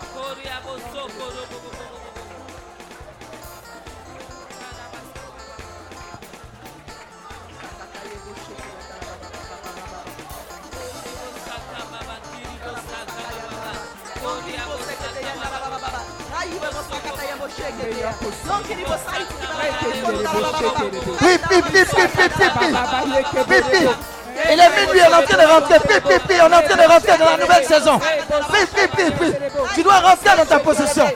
Hip, 21.19 21.41
hip, 21.43 21.65
hip, 21.65 21.89
hip, 21.89 22.33
hip, 22.33 22.53
hip, 23.47 23.65
hip. 23.65 24.16
Il 24.45 24.61
est 24.61 24.87
minuit, 24.87 25.01
on 25.01 25.11
est 25.11 25.15
en 25.15 25.23
train 25.23 25.37
de 25.37 25.49
rentrer. 25.49 25.79
On 25.79 26.53
est 26.53 26.57
en 26.57 26.63
train 26.63 26.77
de 26.77 26.89
rentrer 26.89 27.19
dans 27.19 27.31
la 27.31 27.37
nouvelle 27.37 27.65
saison. 27.65 28.01
Tu 29.75 29.83
dois 29.83 30.01
rentrer 30.01 30.37
dans 30.37 30.47
ta 30.47 30.59
position. 30.59 31.07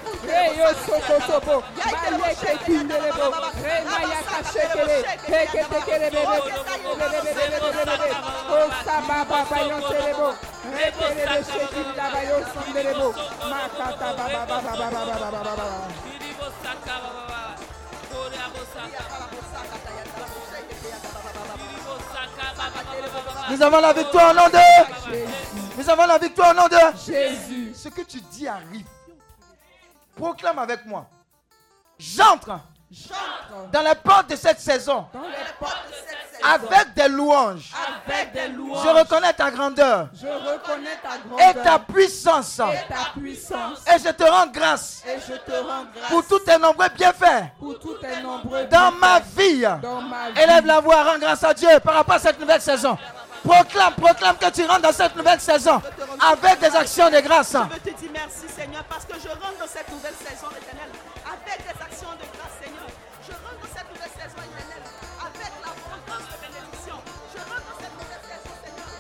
Nous 23.51 23.63
avons 23.63 23.81
la 23.81 23.93
victoire 23.93 24.31
au 24.31 24.35
nom 24.35 24.49
de. 24.49 25.77
Nous 25.77 25.91
avons 25.91 26.07
la 26.07 26.19
victoire 26.19 26.51
au 26.51 26.55
nom 26.55 26.69
de. 26.69 26.77
Jésus. 27.07 27.73
Ce 27.75 27.89
que 27.89 28.03
tu 28.03 28.21
dis 28.21 28.47
arrive. 28.49 28.87
Proclame 30.17 30.59
avec 30.59 30.85
moi. 30.87 31.07
J'entre 31.99 32.59
dans 33.73 33.83
les 33.83 33.95
portes 33.95 34.31
de 34.31 34.37
cette 34.37 34.59
saison 34.59 35.07
Dans 35.13 35.21
les 35.21 35.29
portes 35.61 35.87
de 35.89 35.95
cette 35.95 36.43
saison, 36.43 36.67
avec 36.73 36.95
des 36.95 37.09
louanges. 37.09 37.71
avec 38.05 38.33
des 38.33 38.49
louanges, 38.49 38.83
Je 38.83 38.89
reconnais 38.89 39.33
ta 39.33 39.51
grandeur 39.53 40.09
je 40.15 40.27
reconnais 40.27 40.99
ta 41.01 41.17
et 41.17 41.53
grandeur 41.55 41.63
ta 41.65 41.79
puissance. 41.79 42.59
et 42.59 42.89
ta 42.93 43.21
puissance, 43.21 43.79
Et 43.87 43.99
je 43.99 44.09
te 44.11 44.25
rends 44.25 44.47
grâce 44.49 45.05
et 45.07 45.21
je 45.21 45.35
te 45.37 45.53
rends 45.53 45.85
grâce 45.95 46.09
pour 46.11 46.27
tous 46.27 46.41
tes 46.41 46.59
nombreux 46.59 46.89
bienfaits 46.89 47.45
pour 47.61 47.79
tous 47.79 47.95
tes 47.99 48.21
nombreux 48.23 48.65
dans 48.65 48.91
bienfaits 48.91 49.01
ma 49.01 49.21
vie. 49.21 49.61
dans 49.83 50.01
ma 50.01 50.31
vie. 50.31 50.41
Élève 50.43 50.67
la 50.67 50.81
voix, 50.81 51.05
rends 51.05 51.19
grâce 51.19 51.45
à 51.45 51.55
Dieu 51.55 51.69
par 51.85 51.95
rapport 51.95 52.15
à 52.17 52.19
cette 52.19 52.41
nouvelle 52.41 52.61
saison. 52.63 52.99
Proclame, 53.45 53.95
proclame 53.95 54.37
que 54.37 54.51
tu 54.51 54.65
rentres 54.67 54.83
dans 54.83 54.93
cette 54.93 55.17
nouvelle 55.17 55.41
saison 55.41 55.81
avec 56.21 56.61
des 56.61 56.77
actions 56.77 57.09
de 57.11 57.21
grâce. 57.21 57.53
Je 57.53 57.59
veux 57.59 57.81
te 57.81 58.01
dire 58.01 58.11
merci 58.13 58.47
Seigneur 58.55 58.85
parce 58.85 59.05
que 59.07 59.15
je 59.15 59.29
rentre 59.29 59.59
dans 59.59 59.67
cette 59.67 59.89
nouvelle 59.91 60.15
saison 60.15 60.49
éternelle 60.61 60.93
avec 61.25 61.59
des 61.65 61.83
actions 61.83 62.13
de 62.21 62.27
grâce 62.37 62.57
Seigneur. 62.61 62.87
Je 63.25 63.33
rentre 63.33 63.61
dans 63.65 63.73
cette 63.73 63.89
nouvelle 63.89 64.13
saison 64.13 64.41
éternelle 64.45 64.85
avec 65.25 65.53
l'abondance 65.65 66.27
de 66.29 66.37
bénédiction. 66.45 66.97
Je 67.33 67.41
rentre 67.41 67.65
dans 67.65 67.79
cette 67.81 67.97
nouvelle 67.97 68.25
saison 68.29 68.55
Seigneur. 68.61 68.93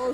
Oh 0.00 0.12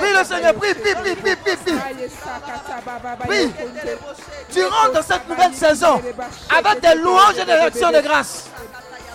oui, 0.00 0.08
le 0.18 0.24
Seigneur, 0.24 0.54
prie, 0.54 0.74
prie, 0.74 0.94
prie, 0.94 1.14
prie, 1.16 1.36
prie, 1.36 1.56
prie. 1.56 1.78
Prie. 3.26 3.52
Tu 4.52 4.64
rentres 4.64 4.92
dans 4.92 5.02
cette 5.02 5.28
nouvelle 5.28 5.54
saison 5.54 6.02
avec 6.56 6.80
des 6.80 6.94
louanges 7.00 7.38
et 7.38 7.44
des 7.44 7.52
actions 7.52 7.90
de 7.90 8.00
grâce. 8.00 8.48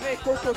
Rekoko 0.00 0.54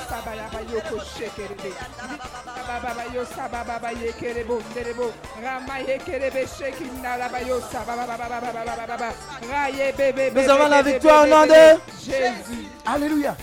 Raye. 9.50 10.32
Nous 10.34 10.50
avons 10.50 10.68
la 10.68 10.82
victoire 10.82 11.24
au 11.24 11.26
nom 11.26 11.46
de 11.46 11.78
Jésus. 12.04 12.66
Alléluia. 12.86 13.36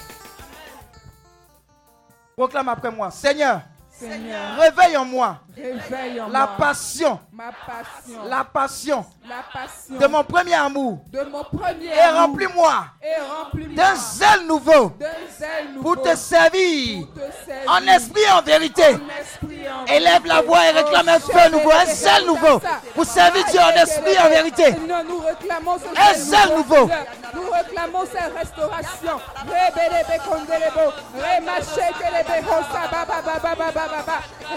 Proclame 2.36 2.70
après 2.70 2.92
moi. 2.92 3.12
Seigneur, 3.12 3.62
Seigneur, 3.92 4.58
réveille 4.58 4.96
en 4.96 5.06
moi 5.06 5.40
réveille 5.56 6.22
en 6.22 6.30
la 6.30 6.40
moi 6.40 6.56
passion, 6.58 7.20
ma 7.32 7.52
passion, 7.52 8.24
la 8.26 8.44
passion. 8.44 9.06
La 9.28 9.44
passion. 9.54 9.96
De 10.00 10.08
mon 10.08 10.24
premier 10.24 10.56
amour. 10.56 11.00
De 11.12 11.24
mon 11.24 11.44
premier 11.44 11.88
et 11.88 12.10
remplis-moi. 12.18 12.86
Et 13.04 13.22
remplis-moi. 13.22 13.76
D'un 13.76 13.96
zèle 13.96 14.48
nouveau. 14.48 14.94
Zèle 15.38 15.74
nouveau. 15.76 15.96
Pour 15.96 16.04
te 16.04 16.16
servir. 16.16 17.06
Pour 17.06 17.14
te 17.14 17.46
servir. 17.46 17.72
En 17.72 17.88
esprit 17.88 18.22
et 18.22 18.32
en 18.32 18.42
vérité. 18.42 18.84
En 18.86 19.22
esprit 19.22 19.62
et 19.64 19.70
en 19.70 19.86
Élève 19.86 20.26
la 20.26 20.42
voix 20.42 20.66
et 20.66 20.72
réclame 20.72 21.10
un 21.10 21.20
feu 21.20 21.50
nouveau, 21.52 21.72
un 21.72 21.86
zèle 21.86 22.26
nouveau. 22.26 22.60
Pour 22.96 23.06
servir 23.06 23.46
Dieu 23.52 23.60
en 23.60 23.82
esprit 23.82 24.14
et 24.14 24.20
en 24.20 24.30
vérité. 24.30 24.76
Nous 25.08 25.20
réclamons 25.20 25.78
Un 25.96 26.14
zèle 26.16 26.56
nouveau. 26.56 26.90
Nous 27.36 27.50
réclamons 27.52 28.06
cette 28.12 28.34
restauration. 28.36 29.20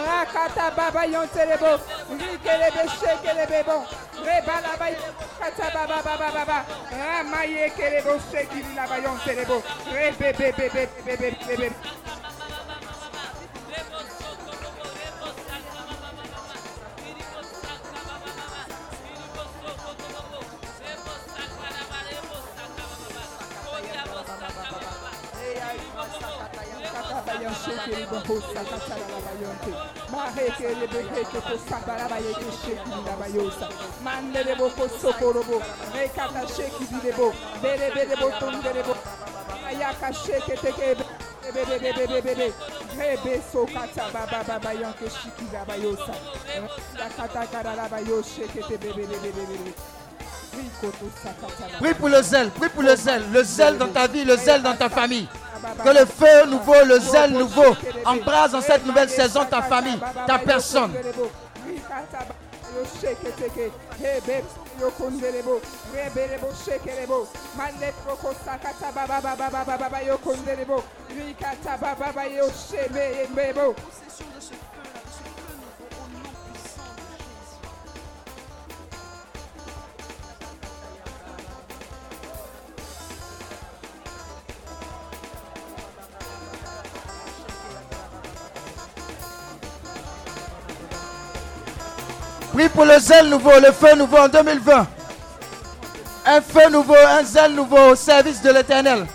Rakata 0.07 0.71
baba 0.93 1.05
yontelebo. 1.07 1.81
Rikelebe 2.11 2.85
shekelebe 3.01 3.65
bon. 3.65 3.85
Rebalaba 4.25 4.89
kata 5.41 5.71
baba 5.75 6.03
baba 6.03 6.31
baba. 6.33 6.65
Ramaye 6.91 7.71
kelebo 7.71 8.19
shekili 8.31 8.75
laba 8.77 8.97
yontelebo. 8.99 9.63
Rebebe 9.93 10.53
bebe 10.53 10.89
bebe 11.07 11.37
bebe. 11.49 11.71
shekeli 27.63 28.07
bohosa 28.07 28.65
katala 28.71 29.07
la 29.13 29.19
bayonte. 29.27 29.73
Mahekele 30.13 30.87
beheke 30.93 31.41
kosata 31.47 31.97
la 31.99 32.09
bayeke 32.09 32.51
shekeli 32.61 33.01
la 33.07 33.17
bayosa. 33.21 33.69
Mandele 34.05 34.55
boko 34.59 34.89
sokorobo. 34.89 35.63
Mekata 35.95 36.47
sheki 36.55 36.85
bidebo. 36.91 37.33
Bere 37.63 37.91
bere 37.95 38.17
boton 38.17 38.63
derebo. 38.63 38.95
Ayaka 39.67 40.13
sheke 40.13 40.57
tekebe. 40.57 41.05
bebebebebebebe 41.55 42.53
rebe 42.99 43.43
sokata 43.53 44.11
bababa 44.13 44.73
yanke 44.73 45.11
shikiza 45.11 45.65
bayosa 45.67 46.15
dakatakara 46.97 47.75
la 47.75 47.89
bayoshe 47.89 48.47
kete 48.49 48.79
bebebebebebe 48.79 49.75
Prie 51.81 51.95
pour 51.95 52.09
le 52.09 52.23
zèle, 52.23 52.51
prie 52.51 52.69
pour 52.69 52.83
le 52.83 52.95
zèle, 52.97 53.23
le 53.33 53.43
zèle 53.43 53.79
dans 53.79 53.89
ta 53.89 54.07
vie, 54.07 54.25
le 54.25 54.37
zèle 54.37 54.63
dans 54.63 54.75
ta 54.77 54.89
famille. 54.89 55.27
Que 55.85 55.91
le 55.91 56.05
feu 56.05 56.47
nouveau, 56.49 56.85
le 56.85 56.99
zèle 56.99 57.33
nouveau 57.33 57.77
embrase 58.05 58.53
dans 58.53 58.61
cette 58.61 58.85
nouvelle 58.85 59.09
saison 59.09 59.45
ta 59.45 59.63
famille, 59.63 59.99
ta 60.27 60.39
personne. 60.39 60.93
Prie 92.53 92.69
pour 92.69 92.85
le 92.85 92.99
zèle 92.99 93.29
nouveau, 93.31 93.53
le 93.61 93.73
feu 93.73 93.95
nouveau 93.97 94.19
en 94.19 94.29
2020. 94.29 94.87
Un 96.27 96.41
feu 96.41 96.69
nouveau, 96.71 96.95
un 96.95 97.25
zèle 97.25 97.55
nouveau 97.55 97.93
au 97.93 97.95
service 97.95 98.43
de 98.43 98.51
l'éternel. 98.51 99.07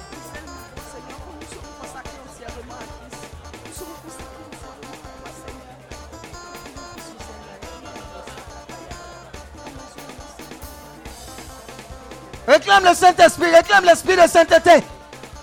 Réclame 12.48 12.86
le 12.86 12.94
Saint-Esprit, 12.96 13.54
réclame 13.54 13.84
l'Esprit 13.84 14.16
de 14.16 14.28
sainteté 14.28 14.84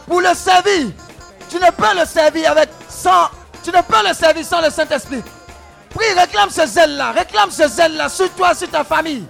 pour 0.08 0.20
le 0.20 0.34
servir. 0.34 0.88
Tu 1.48 1.56
ne 1.56 1.70
peux 1.70 1.98
le 2.00 2.06
servir 2.06 2.50
avec 2.50 2.70
sans, 2.88 3.28
tu 3.62 3.70
ne 3.70 3.82
peux 3.82 4.08
le 4.08 4.14
servir 4.14 4.44
sans 4.44 4.62
le 4.62 4.70
Saint-Esprit. 4.70 5.22
Prie, 5.94 6.12
réclame 6.18 6.50
ce 6.50 6.66
zèle-là, 6.66 7.12
réclame 7.12 7.50
ce 7.50 7.68
zèle-là 7.68 8.08
sur 8.08 8.30
toi, 8.34 8.54
sur 8.54 8.68
ta 8.70 8.84
famille. 8.84 9.24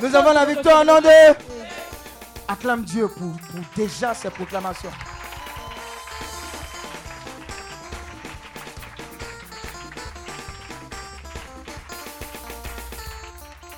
Nous 0.00 0.14
avons 0.16 0.32
la 0.32 0.44
victoire 0.44 0.80
en 0.80 0.84
nom 0.84 1.00
de... 1.00 1.34
Acclame 2.46 2.82
Dieu 2.84 3.08
pour, 3.08 3.32
pour 3.50 3.60
déjà 3.74 4.12
ces 4.14 4.30
proclamations. 4.30 4.90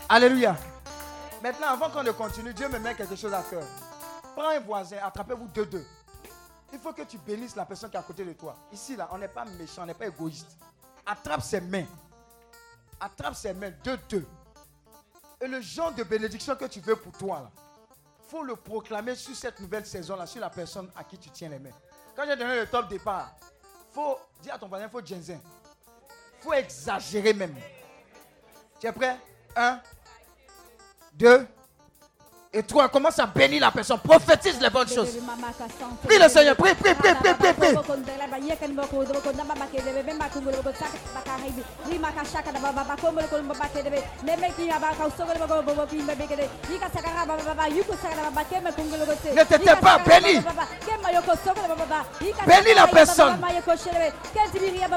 Alléluia. 0.09 0.57
Maintenant, 1.43 1.69
avant 1.69 1.91
qu'on 1.91 2.03
ne 2.03 2.13
continue, 2.13 2.53
Dieu 2.55 2.69
me 2.69 2.79
met 2.79 2.95
quelque 2.95 3.17
chose 3.17 3.33
à 3.33 3.43
cœur. 3.43 3.65
Prends 4.35 4.49
un 4.49 4.61
voisin, 4.61 4.99
attrapez-vous 5.03 5.49
deux 5.49 5.67
deux. 5.67 5.87
Il 6.73 6.79
faut 6.79 6.93
que 6.93 7.03
tu 7.03 7.19
bénisses 7.19 7.55
la 7.57 7.65
personne 7.65 7.91
qui 7.91 7.97
est 7.97 8.01
à 8.01 8.03
côté 8.03 8.25
de 8.25 8.33
toi. 8.33 8.57
Ici, 8.73 8.97
là, 8.97 9.09
on 9.13 9.19
n'est 9.19 9.29
pas 9.29 9.45
méchant, 9.45 9.83
on 9.83 9.87
n'est 9.87 9.95
pas 9.95 10.07
égoïste. 10.07 10.57
Attrape 11.05 11.43
ses 11.43 11.61
mains. 11.61 11.87
Attrape 13.01 13.35
ses 13.35 13.55
mains, 13.55 13.71
deux 13.85 13.99
deux. 14.09 14.27
Et 15.41 15.47
le 15.47 15.61
genre 15.61 15.93
de 15.93 16.03
bénédiction 16.03 16.57
que 16.57 16.65
tu 16.65 16.81
veux 16.81 16.97
pour 16.97 17.13
toi, 17.13 17.41
là, 17.41 17.51
faut 18.29 18.43
le 18.43 18.57
proclamer 18.57 19.15
sur 19.15 19.37
cette 19.37 19.61
nouvelle 19.61 19.87
saison-là, 19.87 20.27
sur 20.27 20.41
la 20.41 20.51
personne 20.51 20.91
à 20.97 21.05
qui 21.05 21.17
tu 21.19 21.31
tiens 21.31 21.49
les 21.49 21.59
mains. 21.59 21.71
Quand 22.15 22.25
j'ai 22.27 22.37
donné 22.37 22.61
le 22.61 22.67
top 22.67 22.89
départ, 22.89 23.37
faut 23.93 24.19
dire 24.43 24.55
à 24.55 24.59
ton 24.59 24.67
voisin, 24.69 24.87
il 24.87 24.91
faut 24.91 25.05
ginseng. 25.05 25.41
faut 26.41 26.53
exagérer 26.55 27.35
même. 27.35 27.55
Tu 28.81 28.87
es 28.87 28.93
prêt? 28.93 29.19
Un, 29.55 29.81
deux, 31.17 31.47
et 32.53 32.63
toi, 32.63 32.89
commence 32.89 33.19
à 33.19 33.27
bénir 33.27 33.61
la 33.61 33.71
personne. 33.71 33.99
Prophétise 33.99 34.59
les 34.61 34.71
bonnes 34.71 34.89
choses. 34.89 35.19
Prie 36.07 36.19
le 36.19 36.29
Seigneur. 36.29 36.57
Prie, 36.57 36.75
prie, 36.75 36.95
prie, 36.95 37.15
prie, 37.15 37.35
prie. 37.35 37.75
Ne 49.35 49.45
t'étais 49.45 49.77
pas 49.77 49.99
béni. 49.99 50.41
Bénis 52.47 52.75
la 52.75 52.87
personne. 52.87 53.39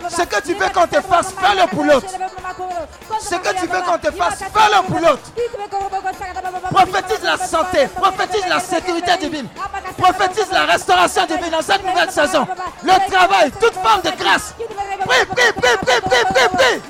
Ce 0.10 0.22
que 0.24 0.42
tu 0.42 0.54
veux 0.54 0.70
qu'on 0.70 0.88
te 0.88 1.02
fasse, 1.02 1.32
fais-le 1.34 1.68
pour 1.68 1.84
l'autre. 1.84 2.08
Ce 3.22 3.36
que 3.36 3.60
tu 3.60 3.68
veux 3.68 3.82
qu'on 3.82 3.98
te 3.98 4.12
fasse, 4.12 4.40
fais-le 4.40 4.88
pour 4.88 5.00
l'autre. 5.00 5.32
Prophétise 6.72 7.24
la 7.24 7.38
santé, 7.50 7.88
prophétise 7.88 8.48
la 8.48 8.60
sécurité 8.60 9.18
divine, 9.18 9.48
prophétise 9.98 10.52
la 10.52 10.66
restauration 10.66 11.26
divine 11.26 11.50
dans 11.52 11.62
cette 11.62 11.84
nouvelle 11.84 12.12
saison. 12.12 12.48
Le 12.84 13.12
travail, 13.12 13.52
toute 13.60 13.74
forme 13.74 14.02
de 14.02 14.12
grâce. 14.12 14.54
Prie, 15.08 15.26
prie, 15.26 15.54
prie, 15.54 15.78
prie, 15.82 16.02
prie, 16.02 16.50
prie. 16.58 16.82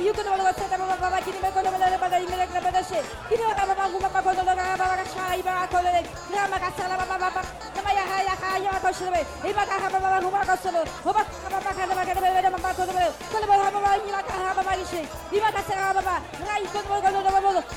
yuko 0.00 0.22
no 0.24 0.36
lo 0.36 0.52
sata 0.56 0.76
baba 0.78 0.96
baba 0.96 1.18
kini 1.20 1.38
me 1.42 1.50
kono 1.52 1.70
mele 1.70 1.96
baba 2.00 2.16
ime 2.18 2.36
le 2.40 2.46
klapa 2.48 2.70
dashe 2.72 2.98
kini 3.28 3.44
baba 3.44 3.66
baba 3.68 3.98
baba 4.00 4.32
lo 4.32 4.42
baba 4.44 4.62
baba 4.80 4.96
le 4.96 5.04
no 5.04 6.36
baba 6.40 6.58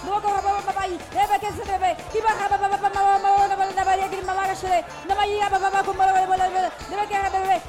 no 0.05 0.21
baba 0.23 0.61
baba 0.63 0.83
i 0.87 0.95
eba 1.13 1.37
baba 2.49 2.67
baba 2.67 3.03
no 3.03 3.73
baba 3.75 3.93
ya 3.95 4.07
kini 4.07 4.23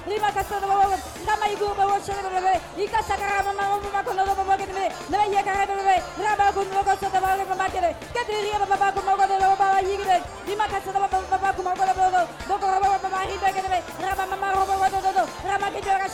Lima 0.07 0.29
kasta 0.33 0.61
da 0.61 0.67
bawa 0.67 0.97
Nama 1.27 1.47
igu 1.53 1.67
bawa 1.79 1.97
shere 2.05 2.23
bawa 2.23 2.41
bawa 2.41 2.61
Ika 2.77 3.01
sakara 3.03 3.43
mama 3.45 3.63
mama 3.63 3.77
mama 3.85 4.01
kono 4.05 4.23
da 4.27 4.35
bawa 4.35 4.57
kete 4.57 4.73
Nama 5.11 5.25
iya 5.27 5.43
kare 5.43 5.67
bawa 5.67 5.83
bawa 5.83 5.97
Raba 6.25 6.47
kun 6.55 6.67
mwa 6.73 6.83
Lima 10.47 10.67
kasta 10.69 10.91
da 10.93 10.99
bawa 11.01 11.23
bawa 11.31 11.53
kuma 11.57 11.71
kote 11.79 11.93
bawa 11.99 12.11
bawa 12.11 12.29
Doko 12.49 12.67
bawa 12.67 12.81
bawa 12.81 12.99
bawa 13.03 13.21
hita 13.31 13.49
kete 13.55 13.69
bawa 13.69 13.83
Raba 14.05 14.25
mama 14.31 14.47
roba 14.55 14.75
bawa 14.77 14.89
dodo 14.91 15.25
Rama 15.49 15.67
kete 15.75 15.89
bawa 15.89 16.09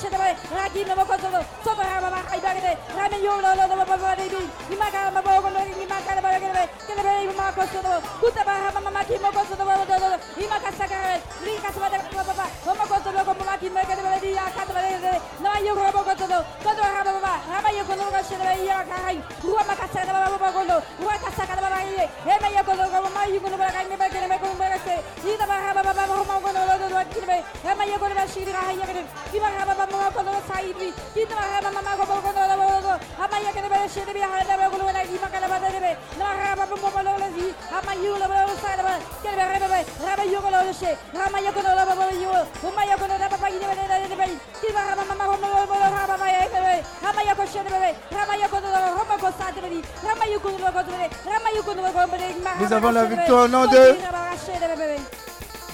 au 53.31 53.49
nom 53.49 53.67
de. 53.67 53.97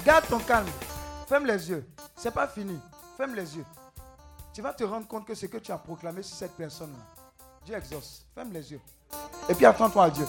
Garde 0.05 0.27
ton 0.27 0.39
calme. 0.39 0.67
Ferme 1.27 1.45
les 1.45 1.69
yeux. 1.69 1.85
C'est 2.15 2.31
pas 2.33 2.47
fini. 2.47 2.79
Ferme 3.17 3.35
les 3.35 3.57
yeux. 3.57 3.65
Tu 4.53 4.61
vas 4.61 4.73
te 4.73 4.83
rendre 4.83 5.07
compte 5.07 5.25
que 5.25 5.35
ce 5.35 5.45
que 5.45 5.57
tu 5.57 5.71
as 5.71 5.77
proclamé 5.77 6.23
sur 6.23 6.35
cette 6.35 6.53
personne-là, 6.53 7.23
Dieu 7.65 7.75
exauce. 7.75 8.25
Ferme 8.33 8.51
les 8.53 8.71
yeux. 8.71 8.81
Et 9.49 9.55
puis 9.55 9.65
attends-toi 9.65 10.05
à 10.05 10.09
Dieu. 10.09 10.25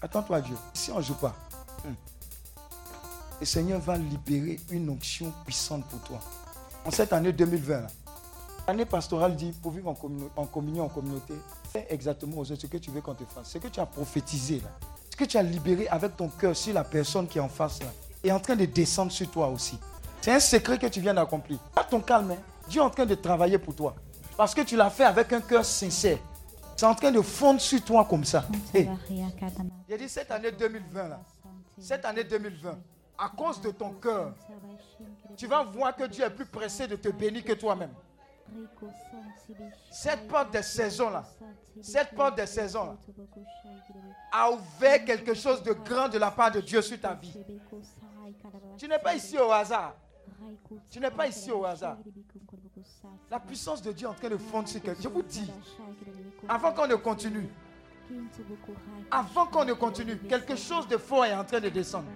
Attends-toi 0.00 0.36
à 0.36 0.40
Dieu. 0.40 0.56
Si 0.74 0.90
on 0.90 0.96
ne 0.98 1.02
joue 1.02 1.14
pas, 1.14 1.34
hum, 1.84 1.94
le 3.40 3.46
Seigneur 3.46 3.80
va 3.80 3.96
libérer 3.96 4.58
une 4.70 4.90
onction 4.90 5.32
puissante 5.44 5.84
pour 5.86 6.00
toi. 6.00 6.18
En 6.84 6.90
cette 6.90 7.12
année 7.12 7.32
2020, 7.32 7.86
l'année 8.66 8.84
pastorale 8.84 9.36
dit 9.36 9.52
pour 9.62 9.72
vivre 9.72 9.88
en, 9.88 9.96
en 10.36 10.46
communion, 10.46 10.84
en 10.84 10.88
communauté, 10.88 11.34
fais 11.72 11.86
exactement 11.90 12.38
aux 12.38 12.50
autres 12.50 12.62
ce 12.62 12.66
que 12.66 12.78
tu 12.78 12.90
veux 12.90 13.00
qu'on 13.00 13.14
te 13.14 13.24
fasse. 13.24 13.50
Ce 13.50 13.58
que 13.58 13.68
tu 13.68 13.80
as 13.80 13.86
prophétisé 13.86 14.60
là, 14.60 14.70
que 15.22 15.28
tu 15.28 15.38
as 15.38 15.42
libéré 15.42 15.86
avec 15.88 16.16
ton 16.16 16.28
cœur 16.28 16.56
sur 16.56 16.74
la 16.74 16.84
personne 16.84 17.26
qui 17.28 17.38
est 17.38 17.40
en 17.40 17.48
face 17.48 17.80
là, 17.80 17.88
est 18.24 18.32
en 18.32 18.40
train 18.40 18.56
de 18.56 18.64
descendre 18.64 19.12
sur 19.12 19.30
toi 19.30 19.48
aussi. 19.48 19.78
C'est 20.20 20.32
un 20.32 20.40
secret 20.40 20.78
que 20.78 20.86
tu 20.86 21.00
viens 21.00 21.14
d'accomplir. 21.14 21.58
Pas 21.74 21.84
ton 21.84 22.00
calme, 22.00 22.32
hein. 22.32 22.38
Dieu 22.68 22.80
est 22.80 22.84
en 22.84 22.90
train 22.90 23.06
de 23.06 23.14
travailler 23.14 23.58
pour 23.58 23.74
toi. 23.74 23.94
Parce 24.36 24.54
que 24.54 24.62
tu 24.62 24.76
l'as 24.76 24.90
fait 24.90 25.04
avec 25.04 25.32
un 25.32 25.40
cœur 25.40 25.64
sincère. 25.64 26.18
C'est 26.76 26.86
en 26.86 26.94
train 26.94 27.10
de 27.12 27.20
fondre 27.20 27.60
sur 27.60 27.82
toi 27.84 28.04
comme 28.08 28.24
ça. 28.24 28.44
Hey. 28.74 28.88
J'ai 29.88 29.98
dit 29.98 30.08
cette 30.08 30.30
année 30.30 30.50
2020 30.50 31.08
là. 31.08 31.20
Cette 31.78 32.04
année 32.04 32.24
2020, 32.24 32.78
à 33.18 33.28
cause 33.28 33.60
de 33.60 33.70
ton 33.70 33.90
cœur, 33.90 34.34
tu 35.36 35.46
vas 35.46 35.62
voir 35.64 35.94
que 35.94 36.04
Dieu 36.04 36.24
est 36.24 36.30
plus 36.30 36.46
pressé 36.46 36.86
de 36.86 36.96
te 36.96 37.08
bénir 37.08 37.44
que 37.44 37.52
toi-même. 37.52 37.92
Cette 39.90 40.28
porte 40.28 40.52
des 40.52 40.62
saisons 40.62 41.10
là, 41.10 41.24
cette 41.80 42.14
porte 42.14 42.36
des 42.36 42.46
saisons 42.46 42.84
là, 42.86 42.96
a 44.32 44.50
ouvert 44.50 45.04
quelque 45.04 45.34
chose 45.34 45.62
de 45.62 45.72
grand 45.72 46.08
de 46.08 46.18
la 46.18 46.30
part 46.30 46.50
de 46.50 46.60
Dieu 46.60 46.80
sur 46.80 46.98
ta 46.98 47.12
vie. 47.14 47.34
Tu 48.78 48.88
n'es 48.88 48.98
pas 48.98 49.14
ici 49.14 49.38
au 49.38 49.52
hasard. 49.52 49.94
Tu 50.90 50.98
n'es 50.98 51.10
pas 51.10 51.26
ici 51.28 51.50
au 51.50 51.64
hasard. 51.64 51.98
La 53.30 53.38
puissance 53.38 53.82
de 53.82 53.92
Dieu 53.92 54.06
est 54.06 54.10
en 54.10 54.14
train 54.14 54.30
de 54.30 54.36
fondre 54.38 54.68
sur 54.68 54.80
quelqu'un. 54.80 55.02
Je 55.02 55.08
vous 55.08 55.22
dis, 55.22 55.50
avant 56.48 56.72
qu'on 56.72 56.86
ne 56.86 56.94
continue, 56.94 57.48
avant 59.10 59.46
qu'on 59.46 59.64
ne 59.64 59.74
continue, 59.74 60.16
quelque 60.16 60.56
chose 60.56 60.88
de 60.88 60.96
fort 60.96 61.26
est 61.26 61.34
en 61.34 61.44
train 61.44 61.60
de 61.60 61.68
descendre. 61.68 62.08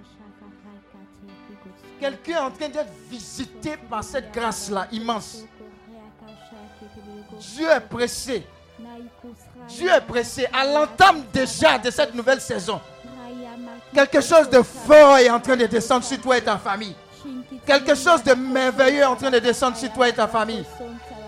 Quelqu'un 2.01 2.33
est 2.33 2.39
en 2.39 2.51
train 2.51 2.69
d'être 2.69 2.93
visité 3.09 3.77
par 3.77 4.03
cette 4.03 4.33
grâce-là 4.33 4.89
immense. 4.91 5.45
Dieu 7.39 7.69
est 7.71 7.81
pressé. 7.81 8.47
Dieu 9.69 9.91
est 9.91 10.01
pressé 10.01 10.47
à 10.53 10.65
l'entame 10.65 11.23
déjà 11.33 11.79
de 11.79 11.91
cette 11.91 12.15
nouvelle 12.15 12.41
saison. 12.41 12.81
Quelque 13.95 14.21
chose 14.21 14.49
de 14.51 14.63
fort 14.63 15.19
est 15.19 15.31
en 15.31 15.41
train 15.41 15.57
de 15.57 15.67
descendre 15.67 16.05
sur 16.05 16.21
toi 16.21 16.37
et 16.39 16.43
ta 16.43 16.59
famille. 16.59 16.95
Quelque 17.67 17.95
chose 17.95 18.23
de 18.23 18.35
merveilleux 18.35 19.01
est 19.01 19.05
en 19.05 19.17
train 19.17 19.31
de 19.31 19.39
descendre 19.39 19.77
sur 19.77 19.93
toi 19.93 20.09
et 20.09 20.13
ta 20.13 20.29
famille. 20.29 20.65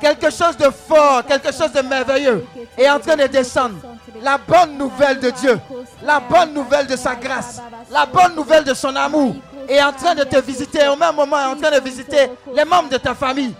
Quelque 0.00 0.30
chose 0.30 0.56
de 0.56 0.70
fort, 0.70 1.24
quelque 1.26 1.52
chose 1.52 1.72
de 1.72 1.80
merveilleux 1.80 2.46
est 2.76 2.88
en 2.88 3.00
train 3.00 3.16
de 3.16 3.26
descendre. 3.26 3.76
La 4.22 4.38
bonne 4.38 4.78
nouvelle 4.78 5.18
de 5.18 5.30
Dieu, 5.30 5.58
la 6.02 6.20
bonne 6.20 6.52
nouvelle 6.54 6.86
de 6.86 6.96
sa 6.96 7.14
grâce, 7.16 7.60
la 7.90 8.06
bonne 8.06 8.34
nouvelle 8.36 8.64
de 8.64 8.74
son 8.74 8.94
amour 8.94 9.34
est 9.68 9.82
en 9.82 9.92
train 9.92 10.14
de 10.14 10.24
te 10.24 10.38
visiter. 10.40 10.86
Au 10.88 10.96
même 10.96 11.14
moment, 11.14 11.38
est 11.38 11.46
en 11.46 11.56
train 11.56 11.70
de 11.70 11.80
visiter 11.80 12.30
les 12.54 12.64
membres 12.64 12.88
de 12.88 12.96
ta 12.96 13.14
famille. 13.14 13.54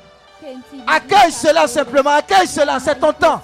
Accueille 0.87 1.33
cela 1.33 1.67
simplement, 1.67 2.11
accueille 2.11 2.47
cela, 2.47 2.79
c'est 2.81 2.99
ton 2.99 3.13
temps. 3.13 3.43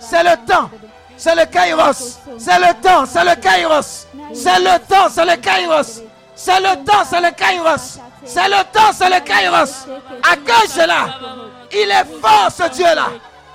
C'est 0.00 0.22
le 0.22 0.36
temps. 0.46 0.70
C'est 1.16 1.34
le 1.34 1.44
kairos. 1.44 2.18
C'est 2.38 2.58
le 2.58 2.82
temps, 2.82 3.04
c'est 3.06 3.24
le 3.24 3.34
kairos. 3.40 4.06
C'est 4.32 4.58
le 4.58 4.78
temps, 4.86 5.08
c'est 5.10 5.26
le 5.26 5.36
kairos. 5.36 6.02
C'est 6.34 6.60
le 6.60 6.84
temps, 6.84 7.04
c'est 7.04 7.20
le 7.20 7.30
kairos. 7.32 7.98
C'est 8.24 8.48
le 8.48 8.64
temps, 8.72 8.92
c'est 8.92 9.10
le 9.10 9.20
kairos. 9.20 9.86
Accueille 10.22 10.68
cela. 10.68 11.18
Il 11.72 11.90
est 11.90 12.20
fort 12.20 12.50
ce 12.50 12.68
Dieu-là. 12.70 13.08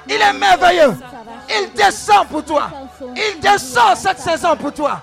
Il 0.07 0.21
est 0.21 0.33
merveilleux. 0.33 0.95
Il 1.49 1.73
descend 1.73 2.27
pour 2.27 2.43
toi. 2.43 2.69
Il 3.15 3.39
descend 3.39 3.95
cette 3.95 4.19
saison 4.19 4.55
pour 4.55 4.71
toi. 4.71 5.01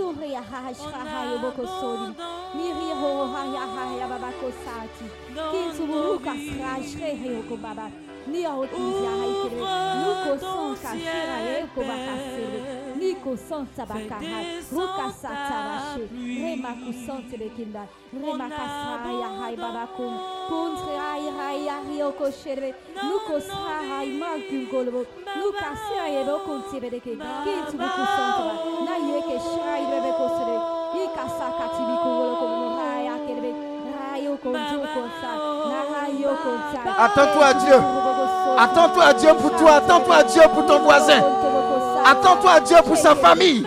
surre 0.00 0.34
a 0.34 0.40
rajfarra 0.40 1.34
e 1.34 1.38
bocossori, 1.38 2.14
mirri 2.54 2.92
roha 2.92 3.44
e 3.44 3.56
a 3.56 3.64
raia 3.66 4.06
babacossati, 4.06 5.04
quinto 5.50 5.86
buruca 5.86 6.32
o 6.32 6.82
ferreu 6.82 7.42
com 7.42 7.56
babá, 7.56 7.90
nia 8.26 8.50
rotizia 8.50 9.10
raikere, 9.20 9.60
nuco 10.00 10.38
som, 10.40 10.74
caxira 10.74 11.36
eu 11.42 11.68
com 11.68 11.82
bacaceiro, 11.82 12.89
Niko 13.00 13.36
son 13.48 13.66
tabakaha. 13.76 14.40
Ruka 14.72 15.06
satabashe. 15.22 16.04
Rema 16.12 16.68
kusonte 16.84 17.36
bekinda. 17.38 17.88
Rema 18.12 18.48
kasaya 18.48 19.28
hay 19.40 19.56
babakun. 19.56 20.14
Kuntre 20.48 20.96
hay 21.00 21.30
hay 21.38 21.98
yoko 21.98 22.30
shere. 22.30 22.74
Nuko 23.02 23.40
saha 23.40 24.04
magul 24.04 24.66
golbo. 24.70 25.06
Nuka 25.36 25.68
sira 25.80 26.08
yebo 26.08 26.38
kuntibe 26.44 26.90
deke. 26.90 27.16
Kinsu 27.16 27.76
buku 27.80 28.02
sonte 28.14 28.84
Na 28.84 28.94
yeke 29.08 29.36
shira 29.48 29.74
bebe 29.90 30.12
kosere. 30.18 30.56
Ika 31.00 31.24
sakati 31.38 31.82
biku 31.88 32.08
wolo 32.08 32.36
komo 32.36 32.76
haya 32.76 33.16
kerebe. 33.26 33.52
Rayo 33.96 34.36
konjo 34.36 34.80
konsa. 34.92 35.30
Na 35.70 35.80
hayo 35.88 36.36
konsa. 36.44 36.80
Attends-toi 37.04 37.46
à 37.46 37.54
Dieu. 37.54 37.80
Attends-toi 38.58 39.04
à 39.04 39.14
Dieu 39.14 39.34
pour 39.40 39.56
toi. 39.56 39.72
Attends-toi 39.76 40.16
à 40.16 40.24
Dieu 40.24 40.42
pour 40.52 40.66
ton 40.66 40.78
voisin. 40.80 41.39
Attends-toi 42.04 42.52
à 42.52 42.60
Dieu 42.60 42.76
pour 42.84 42.96
sa 42.96 43.14
famille. 43.14 43.66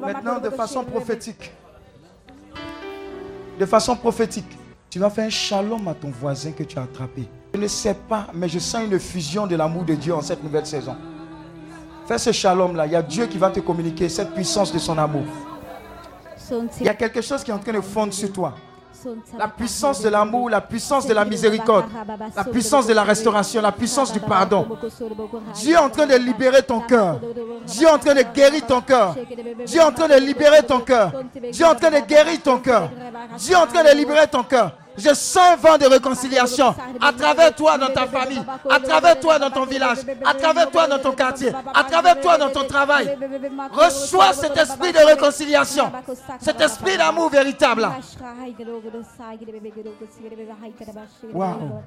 Maintenant, 0.00 0.38
de 0.38 0.50
façon 0.50 0.84
prophétique. 0.84 1.52
De 3.58 3.66
façon 3.66 3.96
prophétique. 3.96 4.58
Tu 4.90 4.98
vas 4.98 5.10
faire 5.10 5.26
un 5.26 5.30
shalom 5.30 5.88
à 5.88 5.94
ton 5.94 6.10
voisin 6.10 6.52
que 6.52 6.62
tu 6.64 6.78
as 6.78 6.82
attrapé. 6.82 7.28
Je 7.54 7.60
ne 7.60 7.66
sais 7.66 7.94
pas, 7.94 8.26
mais 8.34 8.48
je 8.48 8.58
sens 8.58 8.84
une 8.84 8.98
fusion 8.98 9.46
de 9.46 9.56
l'amour 9.56 9.84
de 9.84 9.94
Dieu 9.94 10.14
en 10.14 10.20
cette 10.20 10.42
nouvelle 10.42 10.66
saison. 10.66 10.96
Fais 12.06 12.18
ce 12.18 12.32
shalom-là. 12.32 12.86
Il 12.86 12.92
y 12.92 12.96
a 12.96 13.02
Dieu 13.02 13.26
qui 13.26 13.38
va 13.38 13.50
te 13.50 13.60
communiquer 13.60 14.08
cette 14.08 14.34
puissance 14.34 14.72
de 14.72 14.78
son 14.78 14.98
amour. 14.98 15.24
Il 16.80 16.86
y 16.86 16.88
a 16.88 16.94
quelque 16.94 17.22
chose 17.22 17.42
qui 17.42 17.50
est 17.50 17.54
en 17.54 17.58
train 17.58 17.72
de 17.72 17.80
fondre 17.80 18.12
sur 18.12 18.32
toi. 18.32 18.54
La 19.38 19.48
puissance 19.48 20.00
de 20.02 20.08
l'amour, 20.08 20.50
la 20.50 20.60
puissance 20.60 21.06
de 21.06 21.14
la 21.14 21.24
miséricorde, 21.24 21.86
la 22.36 22.44
puissance 22.44 22.86
de 22.86 22.94
la 22.94 23.02
restauration, 23.02 23.60
la 23.60 23.72
puissance 23.72 24.12
du 24.12 24.20
pardon. 24.20 24.66
Dieu 25.54 25.74
est 25.74 25.78
en 25.78 25.90
train 25.90 26.06
de 26.06 26.14
libérer 26.16 26.62
ton 26.62 26.80
cœur. 26.80 27.20
Dieu 27.66 27.86
est 27.86 27.90
en 27.90 27.98
train 27.98 28.14
de 28.14 28.22
guérir 28.34 28.66
ton 28.66 28.80
cœur. 28.80 29.14
Dieu 29.66 29.80
est 29.80 29.84
en 29.84 29.92
train 29.92 30.08
de 30.08 30.14
libérer 30.20 30.62
ton 30.62 30.80
cœur. 30.80 31.12
Dieu 31.50 31.64
est 31.64 31.68
en 31.68 31.74
train 31.74 31.90
de 31.90 32.06
guérir 32.06 32.42
ton 32.42 32.58
cœur. 32.58 32.90
Dieu 33.38 33.52
est 33.52 33.56
en 33.56 33.66
train 33.66 33.84
de 33.84 33.96
libérer 33.96 34.26
ton 34.28 34.42
cœur. 34.42 34.72
Je 34.96 35.14
sens 35.14 35.52
un 35.52 35.56
vent 35.56 35.78
de 35.78 35.86
réconciliation 35.86 36.74
à 37.00 37.12
travers 37.12 37.54
toi 37.54 37.78
dans 37.78 37.90
ta 37.90 38.06
famille, 38.06 38.42
à 38.68 38.78
travers 38.78 39.18
toi 39.18 39.38
dans 39.38 39.50
ton 39.50 39.64
village, 39.64 39.98
à 40.24 40.34
travers 40.34 40.70
toi 40.70 40.86
dans 40.86 40.98
ton 40.98 41.12
quartier, 41.12 41.52
à 41.74 41.84
travers 41.84 42.20
toi 42.20 42.36
dans 42.36 42.50
ton 42.50 42.66
travail. 42.66 43.16
Reçois 43.72 44.32
cet 44.34 44.56
esprit 44.56 44.92
de 44.92 44.98
réconciliation, 44.98 45.90
cet 46.40 46.60
esprit 46.60 46.96
d'amour 46.98 47.30
véritable. 47.30 47.88
Wow. 51.32 51.82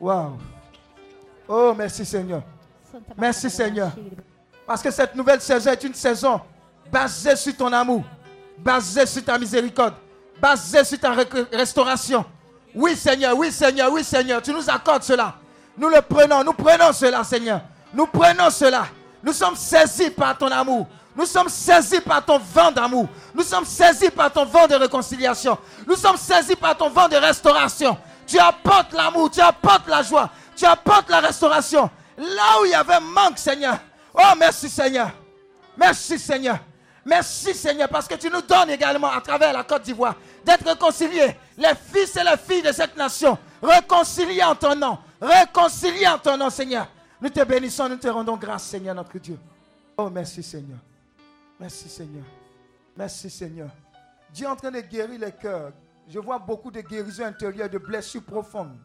Wow. 0.00 0.38
Oh, 1.48 1.74
merci 1.76 2.04
Seigneur. 2.04 2.42
Merci 3.16 3.50
Seigneur. 3.50 3.92
Parce 4.66 4.82
que 4.82 4.90
cette 4.90 5.14
nouvelle 5.14 5.40
saison 5.40 5.70
est 5.70 5.84
une 5.84 5.94
saison 5.94 6.40
basée 6.90 7.36
sur 7.36 7.56
ton 7.56 7.72
amour, 7.72 8.02
basée 8.58 9.06
sur 9.06 9.24
ta 9.24 9.38
miséricorde 9.38 9.94
basé 10.40 10.84
sur 10.84 10.98
ta 10.98 11.12
restauration. 11.52 12.24
Oui, 12.74 12.96
Seigneur, 12.96 13.36
oui, 13.36 13.50
Seigneur, 13.50 13.90
oui, 13.90 14.04
Seigneur, 14.04 14.42
tu 14.42 14.52
nous 14.52 14.68
accordes 14.68 15.02
cela. 15.02 15.34
Nous 15.78 15.88
le 15.88 16.00
prenons, 16.02 16.44
nous 16.44 16.52
prenons 16.52 16.92
cela, 16.92 17.24
Seigneur. 17.24 17.60
Nous 17.92 18.06
prenons 18.06 18.50
cela. 18.50 18.86
Nous 19.22 19.32
sommes 19.32 19.56
saisis 19.56 20.10
par 20.10 20.36
ton 20.36 20.48
amour. 20.48 20.86
Nous 21.16 21.24
sommes 21.24 21.48
saisis 21.48 22.00
par 22.00 22.24
ton 22.24 22.38
vent 22.38 22.70
d'amour. 22.70 23.08
Nous 23.34 23.42
sommes 23.42 23.64
saisis 23.64 24.10
par 24.10 24.30
ton 24.30 24.44
vent 24.44 24.66
de 24.66 24.74
réconciliation. 24.74 25.56
Nous 25.86 25.96
sommes 25.96 26.18
saisis 26.18 26.56
par 26.56 26.76
ton 26.76 26.90
vent 26.90 27.08
de 27.08 27.16
restauration. 27.16 27.96
Tu 28.26 28.38
apportes 28.38 28.92
l'amour, 28.92 29.30
tu 29.30 29.40
apportes 29.40 29.88
la 29.88 30.02
joie, 30.02 30.28
tu 30.54 30.66
apportes 30.66 31.08
la 31.08 31.20
restauration. 31.20 31.88
Là 32.18 32.60
où 32.60 32.64
il 32.66 32.72
y 32.72 32.74
avait 32.74 33.00
manque, 33.00 33.38
Seigneur. 33.38 33.78
Oh, 34.12 34.34
merci, 34.38 34.68
Seigneur. 34.68 35.10
Merci, 35.76 36.18
Seigneur. 36.18 36.58
Merci 37.06 37.54
Seigneur 37.54 37.88
parce 37.88 38.08
que 38.08 38.16
tu 38.16 38.28
nous 38.28 38.42
donnes 38.42 38.70
également 38.70 39.12
à 39.12 39.20
travers 39.20 39.52
la 39.52 39.62
Côte 39.62 39.82
d'Ivoire 39.82 40.16
d'être 40.44 40.66
réconciliés, 40.66 41.36
les 41.56 41.74
fils 41.76 42.16
et 42.16 42.24
les 42.24 42.36
filles 42.36 42.62
de 42.62 42.72
cette 42.72 42.96
nation, 42.96 43.38
réconciliés 43.62 44.42
en 44.42 44.56
ton 44.56 44.74
nom, 44.74 44.98
réconciliés 45.20 46.08
en 46.08 46.18
ton 46.18 46.36
nom 46.36 46.50
Seigneur. 46.50 46.88
Nous 47.20 47.28
te 47.28 47.44
bénissons, 47.44 47.88
nous 47.88 47.96
te 47.96 48.08
rendons 48.08 48.36
grâce 48.36 48.64
Seigneur 48.64 48.92
notre 48.92 49.16
Dieu. 49.20 49.38
Oh 49.96 50.10
merci 50.10 50.42
Seigneur. 50.42 50.78
Merci 51.60 51.88
Seigneur. 51.88 52.24
Merci 52.96 53.30
Seigneur. 53.30 53.70
Dieu 54.34 54.46
est 54.46 54.50
en 54.50 54.56
train 54.56 54.72
de 54.72 54.80
guérir 54.80 55.20
les 55.20 55.30
cœurs. 55.32 55.70
Je 56.08 56.18
vois 56.18 56.40
beaucoup 56.40 56.72
de 56.72 56.80
guérisons 56.80 57.24
intérieures, 57.24 57.70
de 57.70 57.78
blessures 57.78 58.24
profondes. 58.24 58.76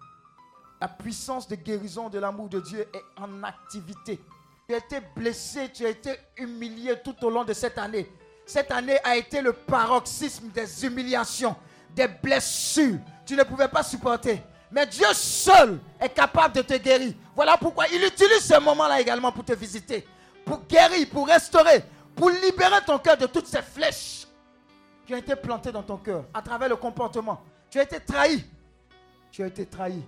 La 0.80 0.88
puissance 0.88 1.48
de 1.48 1.56
guérison 1.56 2.08
de 2.08 2.20
l'amour 2.20 2.50
de 2.50 2.60
Dieu 2.60 2.82
est 2.82 3.20
en 3.20 3.42
activité. 3.42 4.20
Tu 4.68 4.76
as 4.76 4.78
été 4.78 5.00
blessé, 5.16 5.70
tu 5.74 5.86
as 5.86 5.90
été 5.90 6.12
humilié 6.38 6.96
tout 7.04 7.16
au 7.24 7.30
long 7.30 7.44
de 7.44 7.54
cette 7.54 7.78
année. 7.78 8.10
Cette 8.46 8.72
année 8.72 8.98
a 9.04 9.16
été 9.18 9.42
le 9.42 9.54
paroxysme 9.54 10.50
des 10.50 10.86
humiliations, 10.86 11.56
des 11.96 12.08
blessures. 12.08 12.98
Tu 13.26 13.36
ne 13.36 13.44
pouvais 13.44 13.68
pas 13.68 13.84
supporter. 13.84 14.42
Mais 14.72 14.86
Dieu 14.86 15.08
seul 15.14 15.80
est 16.00 16.10
capable 16.10 16.56
de 16.56 16.62
te 16.62 16.78
guérir. 16.78 17.14
Voilà 17.36 17.58
pourquoi 17.58 17.88
il 17.90 18.04
utilise 18.04 18.46
ce 18.46 18.60
moment-là 18.60 19.02
également 19.02 19.32
pour 19.32 19.44
te 19.44 19.54
visiter, 19.54 20.08
pour 20.46 20.66
guérir, 20.66 21.08
pour 21.10 21.28
restaurer, 21.28 21.84
pour 22.16 22.30
libérer 22.30 22.80
ton 22.86 22.98
cœur 22.98 23.18
de 23.18 23.26
toutes 23.26 23.48
ces 23.48 23.62
flèches 23.62 24.28
qui 25.06 25.14
ont 25.14 25.18
été 25.18 25.36
plantées 25.36 25.72
dans 25.72 25.84
ton 25.84 25.98
cœur 25.98 26.26
à 26.34 26.42
travers 26.42 26.70
le 26.70 26.78
comportement. 26.78 27.42
Tu 27.70 27.80
as 27.80 27.84
été 27.84 28.00
trahi. 28.00 28.46
Tu 29.32 29.44
as 29.44 29.48
été 29.48 29.66
trahi 29.66 30.02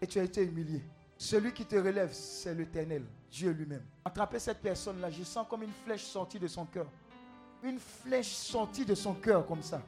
et 0.00 0.06
tu 0.06 0.20
as 0.20 0.24
été 0.24 0.42
humilié. 0.42 0.82
Celui 1.18 1.52
qui 1.52 1.64
te 1.64 1.76
relève, 1.76 2.12
c'est 2.12 2.54
l'éternel. 2.54 3.04
Dieu 3.36 3.50
lui-même. 3.50 3.82
Attraper 4.02 4.38
cette 4.38 4.62
personne-là, 4.62 5.10
je 5.10 5.22
sens 5.22 5.46
comme 5.48 5.62
une 5.62 5.72
flèche 5.84 6.04
sortie 6.04 6.38
de 6.38 6.46
son 6.46 6.64
cœur. 6.64 6.86
Une 7.62 7.78
flèche 7.78 8.32
sortie 8.32 8.86
de 8.86 8.94
son 8.94 9.12
cœur 9.12 9.46
comme 9.46 9.62
ça. 9.62 9.82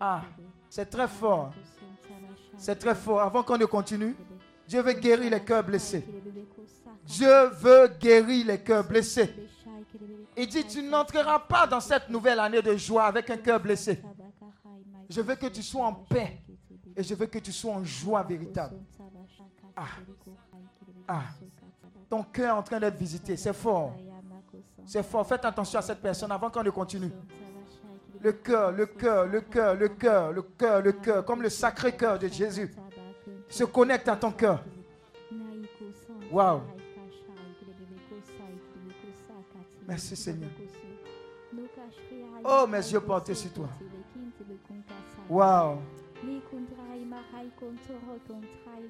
Ah, 0.00 0.22
c'est 0.68 0.90
très 0.90 1.06
fort. 1.06 1.52
C'est 2.56 2.74
très 2.74 2.96
fort. 2.96 3.20
Avant 3.20 3.44
qu'on 3.44 3.56
ne 3.56 3.66
continue, 3.66 4.16
Dieu 4.66 4.82
veut 4.82 4.94
guérir 4.94 5.30
les 5.30 5.44
cœurs 5.44 5.62
blessés. 5.62 6.04
Dieu 7.04 7.46
veut 7.52 7.86
guérir 8.00 8.46
les 8.46 8.60
cœurs 8.64 8.86
blessés. 8.86 9.32
Il 10.36 10.48
dit, 10.48 10.66
tu 10.66 10.82
n'entreras 10.82 11.38
pas 11.38 11.68
dans 11.68 11.80
cette 11.80 12.08
nouvelle 12.08 12.40
année 12.40 12.62
de 12.62 12.76
joie 12.76 13.04
avec 13.04 13.30
un 13.30 13.36
cœur 13.36 13.60
blessé. 13.60 14.02
Je 15.08 15.20
veux 15.20 15.36
que 15.36 15.46
tu 15.46 15.62
sois 15.62 15.86
en 15.86 15.94
paix 15.94 16.42
et 16.96 17.02
je 17.04 17.14
veux 17.14 17.26
que 17.26 17.38
tu 17.38 17.52
sois 17.52 17.74
en 17.74 17.84
joie 17.84 18.24
véritable. 18.24 18.76
Ah, 19.76 19.86
ah 21.06 21.22
ton 22.08 22.22
cœur 22.22 22.56
est 22.56 22.58
en 22.58 22.62
train 22.62 22.80
d'être 22.80 22.96
visité. 22.96 23.36
C'est 23.36 23.52
fort. 23.52 23.94
C'est 24.86 25.02
fort. 25.02 25.26
Faites 25.26 25.44
attention 25.44 25.78
à 25.78 25.82
cette 25.82 26.00
personne 26.00 26.32
avant 26.32 26.50
qu'on 26.50 26.62
ne 26.62 26.70
continue. 26.70 27.10
Le 28.20 28.32
cœur, 28.32 28.72
le 28.72 28.86
cœur, 28.86 29.26
le 29.26 29.40
cœur, 29.40 29.74
le 29.74 29.88
cœur, 29.88 30.32
le 30.32 30.42
cœur, 30.42 30.82
le 30.82 30.92
cœur, 30.92 31.24
comme 31.24 31.42
le 31.42 31.48
sacré 31.48 31.96
cœur 31.96 32.18
de 32.18 32.26
Jésus 32.28 32.74
se 33.48 33.64
connecte 33.64 34.08
à 34.08 34.16
ton 34.16 34.32
cœur. 34.32 34.64
Waouh. 36.30 36.60
Merci 39.86 40.16
Seigneur. 40.16 40.50
Oh, 42.44 42.66
mes 42.68 42.78
yeux 42.78 43.00
portés 43.00 43.34
sur 43.34 43.52
toi. 43.52 43.68
Waouh. 45.28 45.78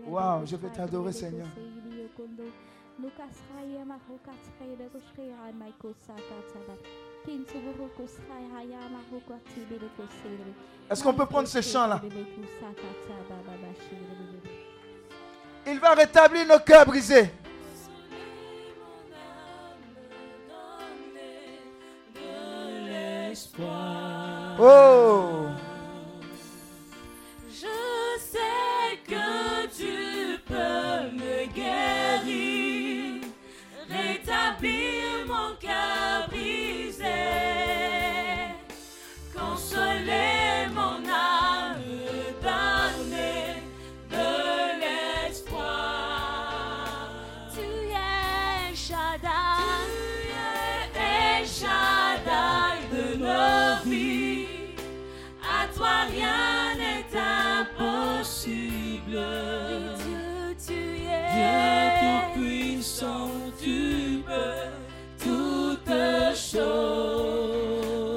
Waouh, 0.06 0.46
je 0.46 0.56
veux 0.56 0.70
t'adorer 0.70 1.12
Seigneur. 1.12 1.46
Est-ce 10.90 11.02
qu'on 11.04 11.14
peut 11.14 11.26
prendre 11.26 11.46
ce 11.48 11.60
chant-là 11.60 12.00
Il 15.66 15.78
va 15.78 15.94
rétablir 15.94 16.46
nos 16.46 16.58
cœurs 16.58 16.86
brisés. 16.86 17.30
Oh 24.60 25.37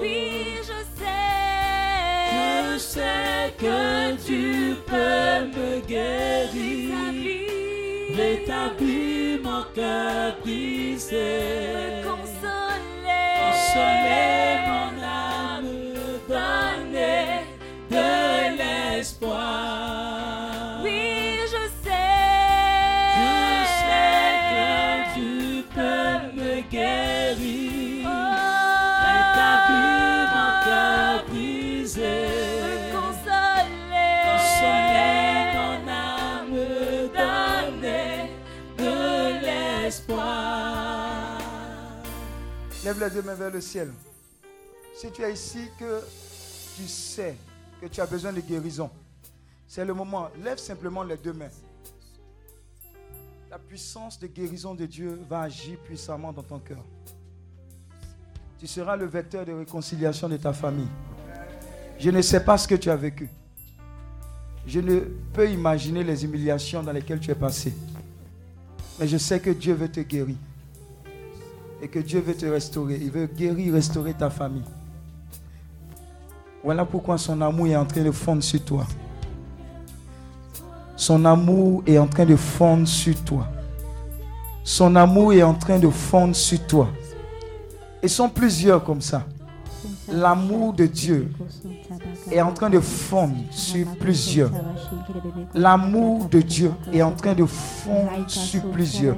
Oui, 0.01 0.55
je 0.57 0.79
sais, 0.97 2.31
je 2.73 2.77
sais 2.77 3.53
que 3.57 4.15
tu 4.25 4.75
peux 4.85 5.45
me 5.55 5.79
guérir, 5.87 6.95
rétablir 8.15 9.41
mon 9.43 9.63
cœur 9.75 10.35
brisé, 10.41 11.29
me 11.75 12.09
consoler, 12.09 13.27
consoler 13.41 14.53
mon 14.67 14.91
âme, 15.03 15.73
donner 16.27 17.45
de 17.89 18.07
l'espoir. 18.57 19.81
Les 43.01 43.09
deux 43.09 43.21
mains 43.21 43.35
vers 43.35 43.51
le 43.51 43.61
ciel. 43.61 43.91
Si 44.95 45.11
tu 45.11 45.23
es 45.23 45.33
ici, 45.33 45.69
que 45.80 46.01
tu 46.75 46.88
sais 46.88 47.35
que 47.81 47.88
tu 47.88 47.99
as 47.99 48.05
besoin 48.05 48.31
de 48.31 48.41
guérison, 48.41 48.89
c'est 49.67 49.83
le 49.83 49.93
moment. 49.93 50.30
Lève 50.43 50.57
simplement 50.57 51.03
les 51.03 51.17
deux 51.17 51.33
mains. 51.33 51.49
La 53.49 53.57
puissance 53.57 54.19
de 54.19 54.27
guérison 54.27 54.75
de 54.75 54.85
Dieu 54.85 55.19
va 55.27 55.41
agir 55.41 55.77
puissamment 55.80 56.31
dans 56.31 56.43
ton 56.43 56.59
cœur. 56.59 56.83
Tu 58.59 58.67
seras 58.67 58.95
le 58.95 59.05
vecteur 59.05 59.45
de 59.45 59.51
réconciliation 59.51 60.30
de 60.30 60.38
ta 60.38 60.53
famille. 60.53 60.88
Je 61.97 62.11
ne 62.11 62.21
sais 62.21 62.43
pas 62.43 62.57
ce 62.57 62.67
que 62.67 62.75
tu 62.75 62.89
as 62.89 62.95
vécu. 62.95 63.30
Je 64.67 64.80
ne 64.80 64.99
peux 65.33 65.49
imaginer 65.49 66.03
les 66.03 66.23
humiliations 66.23 66.83
dans 66.83 66.91
lesquelles 66.91 67.19
tu 67.19 67.31
es 67.31 67.35
passé. 67.35 67.73
Mais 68.99 69.07
je 69.07 69.17
sais 69.17 69.39
que 69.39 69.49
Dieu 69.49 69.73
veut 69.73 69.91
te 69.91 70.01
guérir 70.01 70.35
et 71.82 71.88
que 71.88 72.00
Dieu 72.00 72.19
veut 72.19 72.35
te 72.35 72.45
restaurer. 72.45 73.00
Il 73.01 73.11
veut 73.11 73.26
guérir, 73.26 73.74
restaurer 73.74 74.14
ta 74.14 74.30
famille. 74.30 74.64
Voilà 76.64 76.85
pourquoi 76.85 77.18
son 77.18 77.42
amour 77.42 77.68
est 77.68 77.76
en 77.76 77.85
train 77.85 78.03
de 78.03 78.11
fondre 78.11 78.43
sur 78.43 78.64
toi. 78.64 78.85
Son 80.95 81.26
amour 81.26 81.82
est 81.88 81.98
en 81.98 82.08
train 82.08 82.26
de 82.26 82.35
fondre 82.35 82.88
sur 82.88 83.16
toi. 83.24 83.48
Son 84.64 84.95
amour 84.95 85.34
est 85.34 85.42
en 85.42 85.56
train 85.56 85.80
de 85.80 85.90
fondre 85.90 86.35
sur 86.35 86.60
toi. 86.68 86.88
Ils 88.03 88.10
sont 88.10 88.30
plusieurs 88.30 88.84
comme 88.84 89.01
ça. 89.01 89.26
L'amour 90.11 90.74
de 90.74 90.85
Dieu 90.85 91.30
est 92.32 92.42
en 92.42 92.51
train 92.53 92.69
de 92.69 92.80
fondre 92.80 93.35
sur 93.51 93.88
plusieurs. 94.00 94.51
L'amour 95.53 96.26
de 96.30 96.42
Dieu 96.42 96.72
est 96.93 97.01
en 97.01 97.11
train 97.11 97.34
de 97.34 97.45
fondre 97.45 98.11
sur 98.27 98.61
plusieurs. 98.72 99.16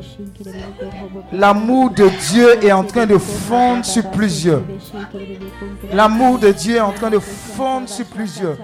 L'amour 1.31 1.91
de 1.91 2.09
Dieu 2.29 2.63
est 2.63 2.71
en 2.71 2.83
train 2.83 3.05
de 3.05 3.17
fondre 3.17 3.85
sur 3.85 4.09
plusieurs. 4.11 4.63
L'amour 5.91 6.39
de 6.39 6.51
Dieu 6.51 6.75
est 6.75 6.81
en 6.81 6.91
train 6.91 7.09
de 7.09 7.19
fondre 7.19 7.89
sur 7.89 8.05
plusieurs. 8.05 8.57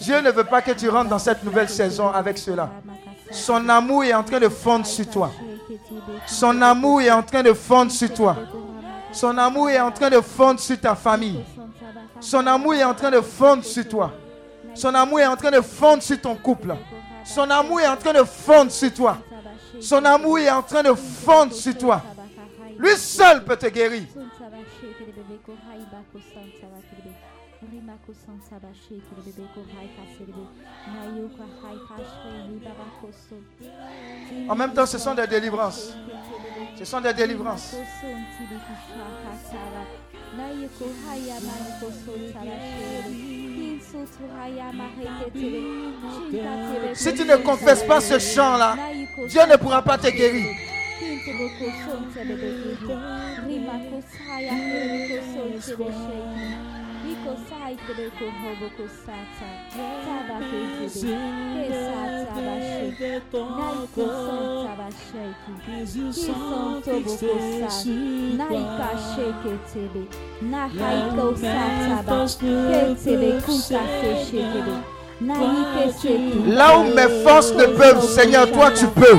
Dieu 0.00 0.20
ne 0.20 0.30
veut 0.30 0.44
pas 0.44 0.62
que 0.62 0.72
tu 0.72 0.88
rentres 0.88 1.10
dans 1.10 1.18
cette 1.18 1.44
nouvelle 1.44 1.68
saison 1.68 2.08
avec 2.08 2.38
cela. 2.38 2.70
Son 3.30 3.68
amour 3.68 4.04
est 4.04 4.14
en 4.14 4.22
train 4.22 4.40
de 4.40 4.48
fondre 4.48 4.86
sur 4.86 5.08
toi. 5.08 5.30
Son 6.26 6.60
amour 6.62 7.02
est 7.02 7.10
en 7.10 7.22
train 7.22 7.42
de 7.42 7.52
fondre 7.52 7.90
sur 7.90 8.12
toi. 8.12 8.36
Son 9.12 9.36
amour 9.38 9.70
est 9.70 9.80
en 9.80 9.90
train 9.90 10.10
de 10.10 10.20
fondre 10.20 10.60
sur 10.60 10.78
ta 10.80 10.94
famille. 10.94 11.44
Son 12.20 12.46
amour 12.46 12.74
est 12.74 12.84
en 12.84 12.94
train 12.94 13.10
de 13.10 13.20
fondre 13.20 13.64
sur 13.64 13.86
toi. 13.88 14.12
Son 14.74 14.94
amour 14.94 15.20
est 15.20 15.26
en 15.26 15.36
train 15.36 15.50
de 15.50 15.60
fondre 15.60 16.02
sur 16.02 16.20
ton 16.20 16.36
couple. 16.36 16.74
Son 17.24 17.48
amour 17.50 17.80
est 17.80 17.88
en 17.88 17.96
train 17.96 18.12
de 18.12 18.22
fondre 18.24 18.70
sur 18.70 18.92
toi. 18.92 19.18
Son 19.80 20.04
amour 20.04 20.38
est 20.38 20.50
en 20.50 20.62
train 20.62 20.82
de 20.82 20.92
fondre 20.94 21.52
sur 21.52 21.76
toi. 21.76 22.02
Lui 22.78 22.96
seul 22.96 23.44
peut 23.44 23.56
te 23.56 23.66
guérir. 23.66 24.04
En 34.48 34.54
même 34.54 34.72
temps, 34.72 34.86
ce 34.86 34.98
sont 34.98 35.14
des 35.14 35.26
délivrances. 35.26 35.92
Ce 36.78 36.84
sont 36.84 37.00
des 37.00 37.12
délivrances. 37.12 37.74
Si 46.94 47.14
tu 47.14 47.24
ne 47.24 47.36
confesses 47.36 47.82
pas 47.82 48.00
ce 48.00 48.18
chant-là, 48.20 48.76
Dieu 49.28 49.40
ne 49.50 49.56
pourra 49.56 49.82
pas 49.82 49.98
te 49.98 50.08
guérir. 50.08 50.46
Là 76.46 76.78
où 76.78 76.84
mes 76.84 77.22
forces 77.24 77.52
ne 77.54 77.66
peuvent, 77.66 78.02
Seigneur, 78.02 78.50
toi 78.52 78.70
tu 78.70 78.86
peux. 78.86 79.18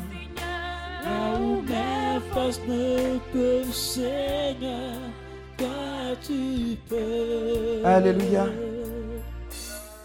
Où 1.03 1.61
ne 2.67 3.71
Seigneur, 3.71 4.97
tu 6.21 6.77
peux. 6.87 7.85
Alléluia. 7.85 8.47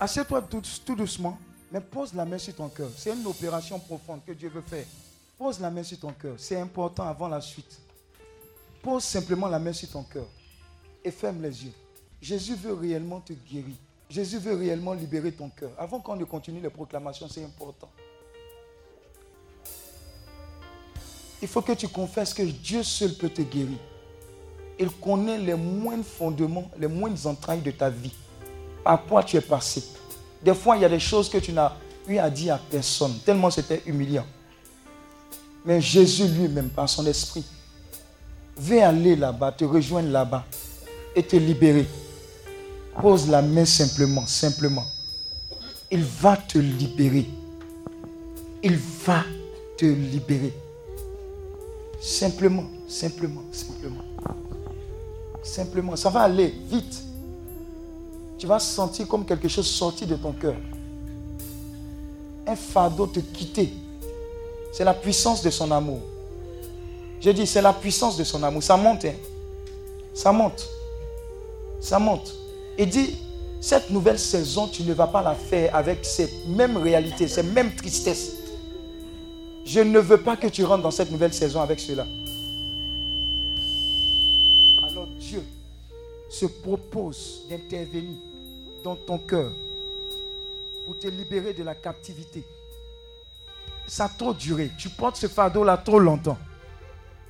Assieds-toi 0.01 0.43
tout, 0.43 0.63
tout 0.85 0.97
doucement. 0.97 1.39
Mais 1.73 1.81
pose 1.81 2.15
la 2.15 2.25
main 2.25 2.39
sur 2.39 2.55
ton 2.55 2.69
cœur. 2.69 2.89
C'est 2.97 3.13
une 3.13 3.27
opération 3.27 3.79
profonde 3.79 4.21
que 4.25 4.33
Dieu 4.33 4.49
veut 4.49 4.63
faire. 4.63 4.87
Pose 5.37 5.61
la 5.61 5.71
main 5.71 5.83
sur 5.83 5.99
ton 5.99 6.13
cœur. 6.13 6.35
C'est 6.39 6.59
important 6.59 7.05
avant 7.05 7.29
la 7.29 7.41
suite. 7.41 7.79
Pose 8.83 9.05
simplement 9.05 9.49
la 9.49 9.59
main 9.59 9.73
sur 9.73 9.91
ton 9.91 10.05
cœur 10.05 10.27
et 11.05 11.11
ferme 11.11 11.43
les 11.43 11.65
yeux. 11.65 11.73
Jésus 12.21 12.55
veut 12.55 12.73
réellement 12.73 13.21
te 13.21 13.33
guérir. 13.33 13.75
Jésus 14.09 14.39
veut 14.39 14.55
réellement 14.55 14.95
libérer 14.95 15.33
ton 15.33 15.51
cœur. 15.51 15.71
Avant 15.77 16.01
qu'on 16.01 16.17
ne 16.17 16.25
continue 16.25 16.61
les 16.61 16.71
proclamations, 16.71 17.29
c'est 17.29 17.45
important. 17.45 17.91
Il 21.43 21.49
faut 21.49 21.63
que 21.63 21.73
tu 21.73 21.89
confesses 21.89 22.33
que 22.33 22.43
Dieu 22.43 22.83
seul 22.83 23.15
peut 23.15 23.29
te 23.29 23.43
guérir. 23.43 23.79
Il 24.79 24.91
connaît 24.91 25.39
les 25.39 25.55
moindres 25.55 26.05
fondements, 26.05 26.71
les 26.79 26.89
moindres 26.89 27.27
entrailles 27.27 27.61
de 27.61 27.71
ta 27.71 27.91
vie. 27.91 28.13
Par 28.85 29.05
quoi 29.05 29.23
tu 29.23 29.37
es 29.37 29.41
passé? 29.41 29.83
Des 30.43 30.55
fois, 30.55 30.77
il 30.77 30.83
y 30.83 30.85
a 30.85 30.89
des 30.89 31.01
choses 31.01 31.29
que 31.29 31.39
tu 31.39 31.53
n'as 31.53 31.73
eu 32.09 32.19
à 32.19 32.31
dire 32.31 32.55
à 32.55 32.59
personne, 32.59 33.19
tellement 33.25 33.51
c'était 33.51 33.83
humiliant. 33.87 34.27
Mais 35.65 35.81
Jésus 35.81 36.29
lui-même, 36.29 36.69
par 36.69 36.89
son 36.89 37.05
esprit, 37.07 37.45
veut 38.57 38.83
aller 38.83 39.17
là-bas, 39.17 39.53
te 39.53 39.65
rejoindre 39.65 40.11
là-bas 40.11 40.45
et 41.15 41.23
te 41.23 41.37
libérer. 41.37 41.87
Pose 43.01 43.29
la 43.29 43.43
main 43.43 43.65
simplement, 43.65 44.27
simplement. 44.27 44.87
Il 45.91 46.03
va 46.03 46.37
te 46.37 46.59
libérer. 46.59 47.27
Il 48.63 48.77
va 49.05 49.25
te 49.77 49.85
libérer. 49.85 50.55
Simplement, 52.01 52.65
simplement, 52.89 53.43
simplement. 53.53 54.03
Simplement, 55.43 55.97
ça 55.97 56.11
va 56.11 56.23
aller 56.23 56.55
vite. 56.69 57.03
Tu 58.39 58.47
vas 58.47 58.59
sentir 58.59 59.09
comme 59.09 59.25
quelque 59.25 59.49
chose 59.49 59.67
sorti 59.67 60.05
de 60.05 60.17
ton 60.17 60.33
cœur. 60.33 60.57
Un 62.47 62.57
fardeau 62.57 63.07
te 63.07 63.21
quitter. 63.21 63.73
C'est 64.73 64.85
la 64.85 64.95
puissance 64.95 65.43
de 65.43 65.51
son 65.51 65.71
amour. 65.71 66.01
Je 67.21 67.31
dis, 67.31 67.47
c'est 67.47 67.63
la 67.63 67.73
puissance 67.73 68.17
de 68.17 68.25
son 68.25 68.43
amour. 68.43 68.63
Ça 68.63 68.77
monte. 68.77 69.07
Hein? 69.07 69.15
Ça 70.13 70.33
monte. 70.33 70.69
Ça 71.81 71.99
monte. 71.99 72.35
Et 72.77 72.85
dit, 72.85 73.17
cette 73.61 73.91
nouvelle 73.91 74.19
saison, 74.19 74.69
tu 74.69 74.83
ne 74.83 74.93
vas 74.93 75.07
pas 75.07 75.23
la 75.23 75.35
faire 75.35 75.75
avec 75.75 76.05
cette 76.05 76.47
même 76.47 76.77
réalité, 76.77 77.27
cette 77.27 77.53
même 77.53 77.75
tristesse. 77.75 78.33
Je 79.67 79.81
ne 79.81 79.99
veux 79.99 80.19
pas 80.23 80.37
que 80.37 80.47
tu 80.47 80.65
rentres 80.65 80.85
dans 80.85 80.93
cette 80.93 81.11
nouvelle 81.11 81.35
saison 81.35 81.61
avec 81.61 81.81
cela. 81.81 82.07
Alors 84.89 85.09
Dieu 85.19 85.43
se 86.31 86.47
propose 86.47 87.43
d'intervenir 87.51 88.17
dans 88.85 88.95
ton 88.95 89.19
cœur 89.19 89.51
pour 90.87 90.97
te 90.97 91.09
libérer 91.09 91.53
de 91.53 91.65
la 91.65 91.75
captivité. 91.75 92.45
Ça 93.89 94.05
a 94.05 94.09
trop 94.09 94.33
duré. 94.33 94.71
Tu 94.79 94.89
portes 94.89 95.17
ce 95.17 95.27
fardeau-là 95.27 95.77
trop 95.79 95.99
longtemps. 95.99 96.39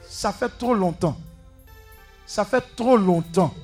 Ça 0.02 0.30
fait 0.30 0.50
trop 0.58 0.74
longtemps. 0.74 1.16
Ça 2.26 2.44
fait 2.44 2.64
trop 2.76 2.98
longtemps. 2.98 3.54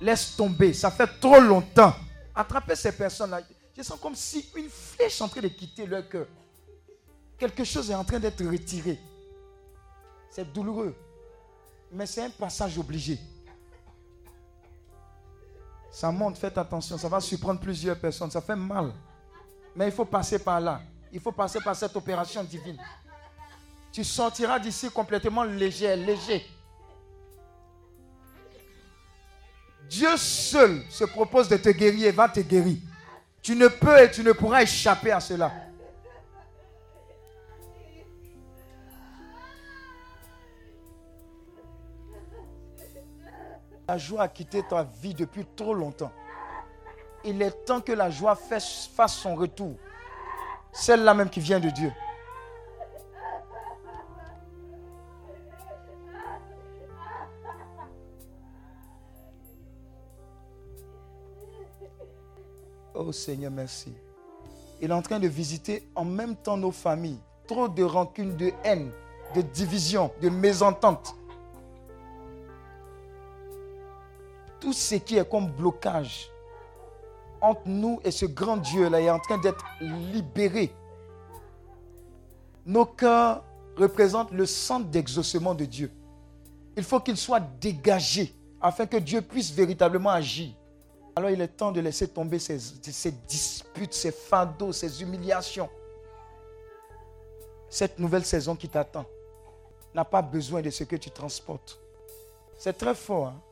Laisse 0.00 0.36
tomber. 0.36 0.72
Ça 0.72 0.90
fait 0.90 1.08
trop 1.20 1.38
longtemps. 1.38 1.94
Attrapez 2.34 2.76
ces 2.76 2.92
personnes-là. 2.92 3.42
Je 3.76 3.82
sens 3.82 3.98
comme 4.00 4.14
si 4.14 4.46
une 4.56 4.70
flèche 4.70 5.20
est 5.20 5.22
en 5.22 5.28
train 5.28 5.42
de 5.42 5.48
quitter 5.48 5.84
leur 5.84 6.08
cœur. 6.08 6.26
Quelque 7.38 7.64
chose 7.64 7.90
est 7.90 7.94
en 7.94 8.04
train 8.04 8.18
d'être 8.18 8.44
retiré. 8.44 8.98
C'est 10.30 10.52
douloureux. 10.52 10.94
Mais 11.92 12.06
c'est 12.06 12.22
un 12.22 12.30
passage 12.30 12.78
obligé. 12.78 13.18
Ça 15.90 16.10
monte, 16.10 16.38
faites 16.38 16.58
attention. 16.58 16.98
Ça 16.98 17.08
va 17.08 17.20
surprendre 17.20 17.60
plusieurs 17.60 17.98
personnes. 17.98 18.30
Ça 18.30 18.40
fait 18.40 18.56
mal. 18.56 18.92
Mais 19.76 19.86
il 19.86 19.92
faut 19.92 20.04
passer 20.04 20.38
par 20.38 20.60
là. 20.60 20.80
Il 21.12 21.20
faut 21.20 21.32
passer 21.32 21.60
par 21.60 21.76
cette 21.76 21.94
opération 21.94 22.42
divine. 22.42 22.78
Tu 23.92 24.02
sortiras 24.02 24.58
d'ici 24.58 24.90
complètement 24.90 25.44
léger, 25.44 25.94
léger. 25.94 26.44
Dieu 29.88 30.16
seul 30.16 30.82
se 30.90 31.04
propose 31.04 31.48
de 31.48 31.56
te 31.56 31.68
guérir 31.68 32.08
et 32.08 32.10
va 32.10 32.28
te 32.28 32.40
guérir. 32.40 32.78
Tu 33.40 33.54
ne 33.54 33.68
peux 33.68 34.02
et 34.02 34.10
tu 34.10 34.24
ne 34.24 34.32
pourras 34.32 34.62
échapper 34.62 35.12
à 35.12 35.20
cela. 35.20 35.52
La 43.86 43.98
joie 43.98 44.22
a 44.22 44.28
quitté 44.28 44.62
ta 44.62 44.82
vie 44.82 45.14
depuis 45.14 45.44
trop 45.56 45.74
longtemps. 45.74 46.12
Il 47.24 47.40
est 47.42 47.64
temps 47.64 47.80
que 47.80 47.92
la 47.92 48.10
joie 48.10 48.34
fasse 48.34 48.90
son 49.08 49.34
retour. 49.34 49.74
Celle-là 50.72 51.14
même 51.14 51.30
qui 51.30 51.40
vient 51.40 51.60
de 51.60 51.70
Dieu. 51.70 51.92
Oh 62.94 63.12
Seigneur, 63.12 63.50
merci. 63.50 63.92
Il 64.80 64.90
est 64.90 64.94
en 64.94 65.02
train 65.02 65.18
de 65.18 65.28
visiter 65.28 65.88
en 65.94 66.04
même 66.04 66.36
temps 66.36 66.56
nos 66.56 66.70
familles. 66.70 67.20
Trop 67.46 67.68
de 67.68 67.82
rancune, 67.82 68.36
de 68.36 68.52
haine, 68.64 68.90
de 69.34 69.42
division, 69.42 70.10
de 70.22 70.30
mésentente. 70.30 71.14
Tout 74.64 74.72
ce 74.72 74.94
qui 74.94 75.18
est 75.18 75.28
comme 75.28 75.48
blocage 75.52 76.30
entre 77.42 77.60
nous 77.66 78.00
et 78.02 78.10
ce 78.10 78.24
grand 78.24 78.56
Dieu-là 78.56 78.98
est 79.02 79.10
en 79.10 79.18
train 79.18 79.36
d'être 79.36 79.62
libéré. 79.78 80.72
Nos 82.64 82.86
cœurs 82.86 83.44
représentent 83.76 84.32
le 84.32 84.46
centre 84.46 84.86
d'exaucement 84.86 85.54
de 85.54 85.66
Dieu. 85.66 85.92
Il 86.78 86.82
faut 86.82 86.98
qu'il 86.98 87.18
soit 87.18 87.40
dégagé 87.60 88.34
afin 88.58 88.86
que 88.86 88.96
Dieu 88.96 89.20
puisse 89.20 89.50
véritablement 89.50 90.08
agir. 90.08 90.54
Alors 91.14 91.28
il 91.28 91.42
est 91.42 91.48
temps 91.48 91.70
de 91.70 91.82
laisser 91.82 92.08
tomber 92.08 92.38
ces, 92.38 92.56
disputes, 93.28 93.92
ces 93.92 94.12
fardeaux, 94.12 94.72
ces 94.72 95.02
humiliations. 95.02 95.68
Cette 97.68 97.98
nouvelle 97.98 98.24
saison 98.24 98.56
qui 98.56 98.70
t'attend 98.70 99.04
n'a 99.94 100.06
pas 100.06 100.22
besoin 100.22 100.62
de 100.62 100.70
ce 100.70 100.84
que 100.84 100.96
tu 100.96 101.10
transportes. 101.10 101.78
C'est 102.56 102.78
très 102.78 102.94
fort, 102.94 103.26
hein? 103.26 103.42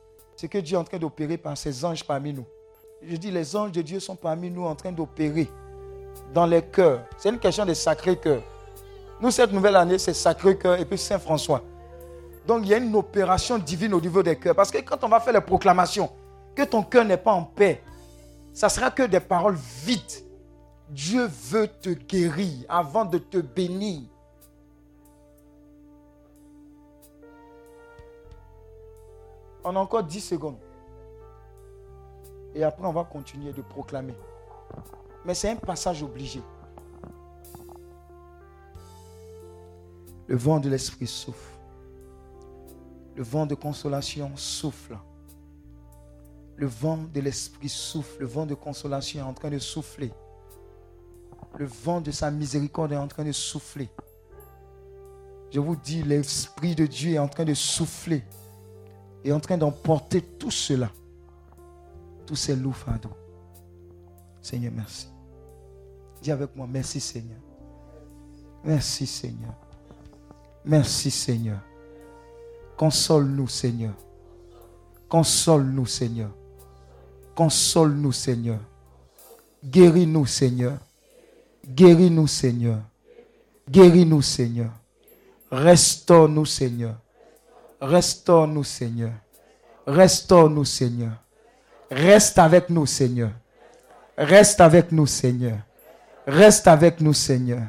Ce 0.42 0.48
que 0.48 0.58
Dieu 0.58 0.74
est 0.74 0.80
en 0.80 0.82
train 0.82 0.98
d'opérer 0.98 1.36
par 1.36 1.56
ses 1.56 1.84
anges 1.84 2.02
parmi 2.02 2.32
nous. 2.32 2.44
Je 3.00 3.14
dis, 3.14 3.30
les 3.30 3.54
anges 3.54 3.70
de 3.70 3.80
Dieu 3.80 4.00
sont 4.00 4.16
parmi 4.16 4.50
nous 4.50 4.64
en 4.64 4.74
train 4.74 4.90
d'opérer 4.90 5.48
dans 6.34 6.46
les 6.46 6.62
cœurs. 6.62 7.04
C'est 7.16 7.28
une 7.28 7.38
question 7.38 7.64
de 7.64 7.74
sacré 7.74 8.16
cœur. 8.16 8.42
Nous, 9.20 9.30
cette 9.30 9.52
nouvelle 9.52 9.76
année, 9.76 9.98
c'est 9.98 10.14
sacré 10.14 10.58
cœur 10.58 10.80
et 10.80 10.84
puis 10.84 10.98
Saint-François. 10.98 11.62
Donc, 12.44 12.62
il 12.64 12.70
y 12.70 12.74
a 12.74 12.78
une 12.78 12.92
opération 12.96 13.56
divine 13.56 13.94
au 13.94 14.00
niveau 14.00 14.20
des 14.20 14.34
cœurs. 14.34 14.56
Parce 14.56 14.72
que 14.72 14.78
quand 14.78 15.04
on 15.04 15.08
va 15.08 15.20
faire 15.20 15.32
les 15.32 15.40
proclamations, 15.40 16.10
que 16.56 16.64
ton 16.64 16.82
cœur 16.82 17.04
n'est 17.04 17.16
pas 17.16 17.34
en 17.34 17.44
paix, 17.44 17.80
ça 18.52 18.68
sera 18.68 18.90
que 18.90 19.04
des 19.04 19.20
paroles 19.20 19.58
vides. 19.84 20.26
Dieu 20.88 21.30
veut 21.50 21.68
te 21.68 21.90
guérir 21.90 22.64
avant 22.68 23.04
de 23.04 23.18
te 23.18 23.38
bénir. 23.38 24.00
On 29.64 29.76
a 29.76 29.78
encore 29.78 30.02
10 30.02 30.20
secondes. 30.20 30.58
Et 32.54 32.64
après, 32.64 32.86
on 32.86 32.92
va 32.92 33.04
continuer 33.04 33.52
de 33.52 33.62
proclamer. 33.62 34.14
Mais 35.24 35.34
c'est 35.34 35.50
un 35.50 35.56
passage 35.56 36.02
obligé. 36.02 36.42
Le 40.26 40.36
vent 40.36 40.60
de 40.60 40.68
l'esprit 40.68 41.06
souffle. 41.06 41.52
Le 43.14 43.22
vent 43.22 43.46
de 43.46 43.54
consolation 43.54 44.32
souffle. 44.36 44.96
Le 46.56 46.66
vent 46.66 46.98
de 47.12 47.20
l'Esprit 47.20 47.68
souffle, 47.68 48.20
le 48.20 48.26
vent 48.26 48.46
de 48.46 48.54
consolation 48.54 49.20
est 49.20 49.22
en 49.22 49.34
train 49.34 49.50
de 49.50 49.58
souffler. 49.58 50.12
Le 51.58 51.64
vent 51.64 52.00
de 52.00 52.10
sa 52.10 52.30
miséricorde 52.30 52.92
est 52.92 52.96
en 52.96 53.08
train 53.08 53.24
de 53.24 53.32
souffler. 53.32 53.88
Je 55.50 55.60
vous 55.60 55.76
dis, 55.76 56.02
l'Esprit 56.02 56.74
de 56.74 56.86
Dieu 56.86 57.14
est 57.14 57.18
en 57.18 57.28
train 57.28 57.44
de 57.44 57.54
souffler. 57.54 58.22
Et 59.24 59.32
en 59.32 59.40
train 59.40 59.56
d'emporter 59.56 60.22
tout 60.22 60.50
cela. 60.50 60.90
Tous 62.26 62.36
ces 62.36 62.56
loups 62.56 62.72
fardeaux. 62.72 63.10
Seigneur, 64.40 64.72
merci. 64.74 65.08
Dis 66.20 66.30
avec 66.30 66.54
moi, 66.56 66.66
merci 66.68 67.00
Seigneur. 67.00 67.38
Merci 68.64 69.06
Seigneur. 69.06 69.54
Merci 70.64 71.10
Seigneur. 71.10 71.58
Console-nous 72.76 73.48
Seigneur. 73.48 73.94
Console-nous 75.08 75.86
Seigneur. 75.86 76.30
Console-nous, 77.34 78.12
Seigneur. 78.12 78.58
Guéris-nous, 79.64 80.26
Seigneur. 80.26 80.78
Guéris-nous, 81.66 82.26
Seigneur. 82.26 82.78
Guéris-nous, 83.70 84.22
Seigneur. 84.22 84.70
Restaure-nous, 85.50 86.44
Seigneur. 86.44 86.96
Restaure-nous, 87.82 88.62
Seigneur. 88.62 89.10
Restaure-nous, 89.88 90.64
Seigneur. 90.64 91.10
Reste 91.90 92.38
avec 92.38 92.70
nous, 92.70 92.86
Seigneur. 92.86 93.30
Reste 94.16 94.60
avec 94.60 94.92
nous, 94.92 95.04
Seigneur. 95.04 95.58
Reste 96.24 96.68
avec 96.68 97.00
nous, 97.00 97.12
Seigneur. 97.12 97.62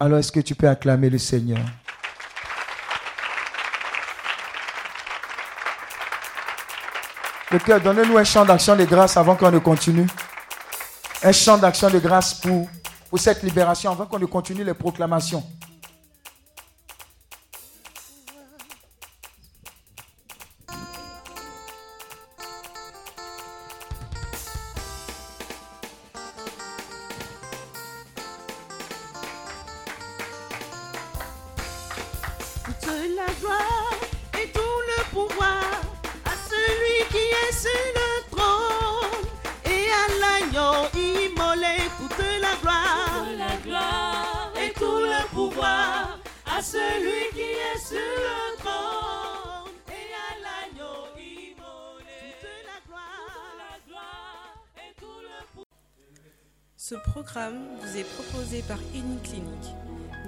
Alors, 0.00 0.18
est-ce 0.18 0.32
que 0.32 0.40
tu 0.40 0.56
peux 0.56 0.68
acclamer 0.68 1.08
le 1.08 1.18
Seigneur? 1.18 1.60
Le 7.52 7.58
cœur, 7.60 7.80
donnez-nous 7.80 8.18
un 8.18 8.24
chant 8.24 8.44
d'action 8.44 8.74
de 8.74 8.84
grâce 8.84 9.16
avant 9.16 9.36
qu'on 9.36 9.52
ne 9.52 9.60
continue. 9.60 10.08
Un 11.22 11.32
chant 11.32 11.56
d'action 11.56 11.88
de 11.88 12.00
grâce 12.00 12.34
pour, 12.34 12.68
pour 13.08 13.20
cette 13.20 13.44
libération 13.44 13.92
avant 13.92 14.06
qu'on 14.06 14.18
ne 14.18 14.26
continue 14.26 14.64
les 14.64 14.74
proclamations. 14.74 15.44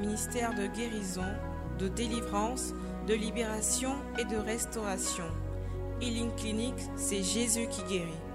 Ministère 0.03 0.53
de 0.55 0.67
guérison, 0.67 1.33
de 1.79 1.87
délivrance, 1.87 2.75
de 3.07 3.15
libération 3.15 3.95
et 4.19 4.25
de 4.25 4.37
restauration. 4.37 5.25
Healing 6.01 6.35
Clinic, 6.35 6.75
c'est 6.97 7.23
Jésus 7.23 7.69
qui 7.69 7.83
guérit. 7.85 8.32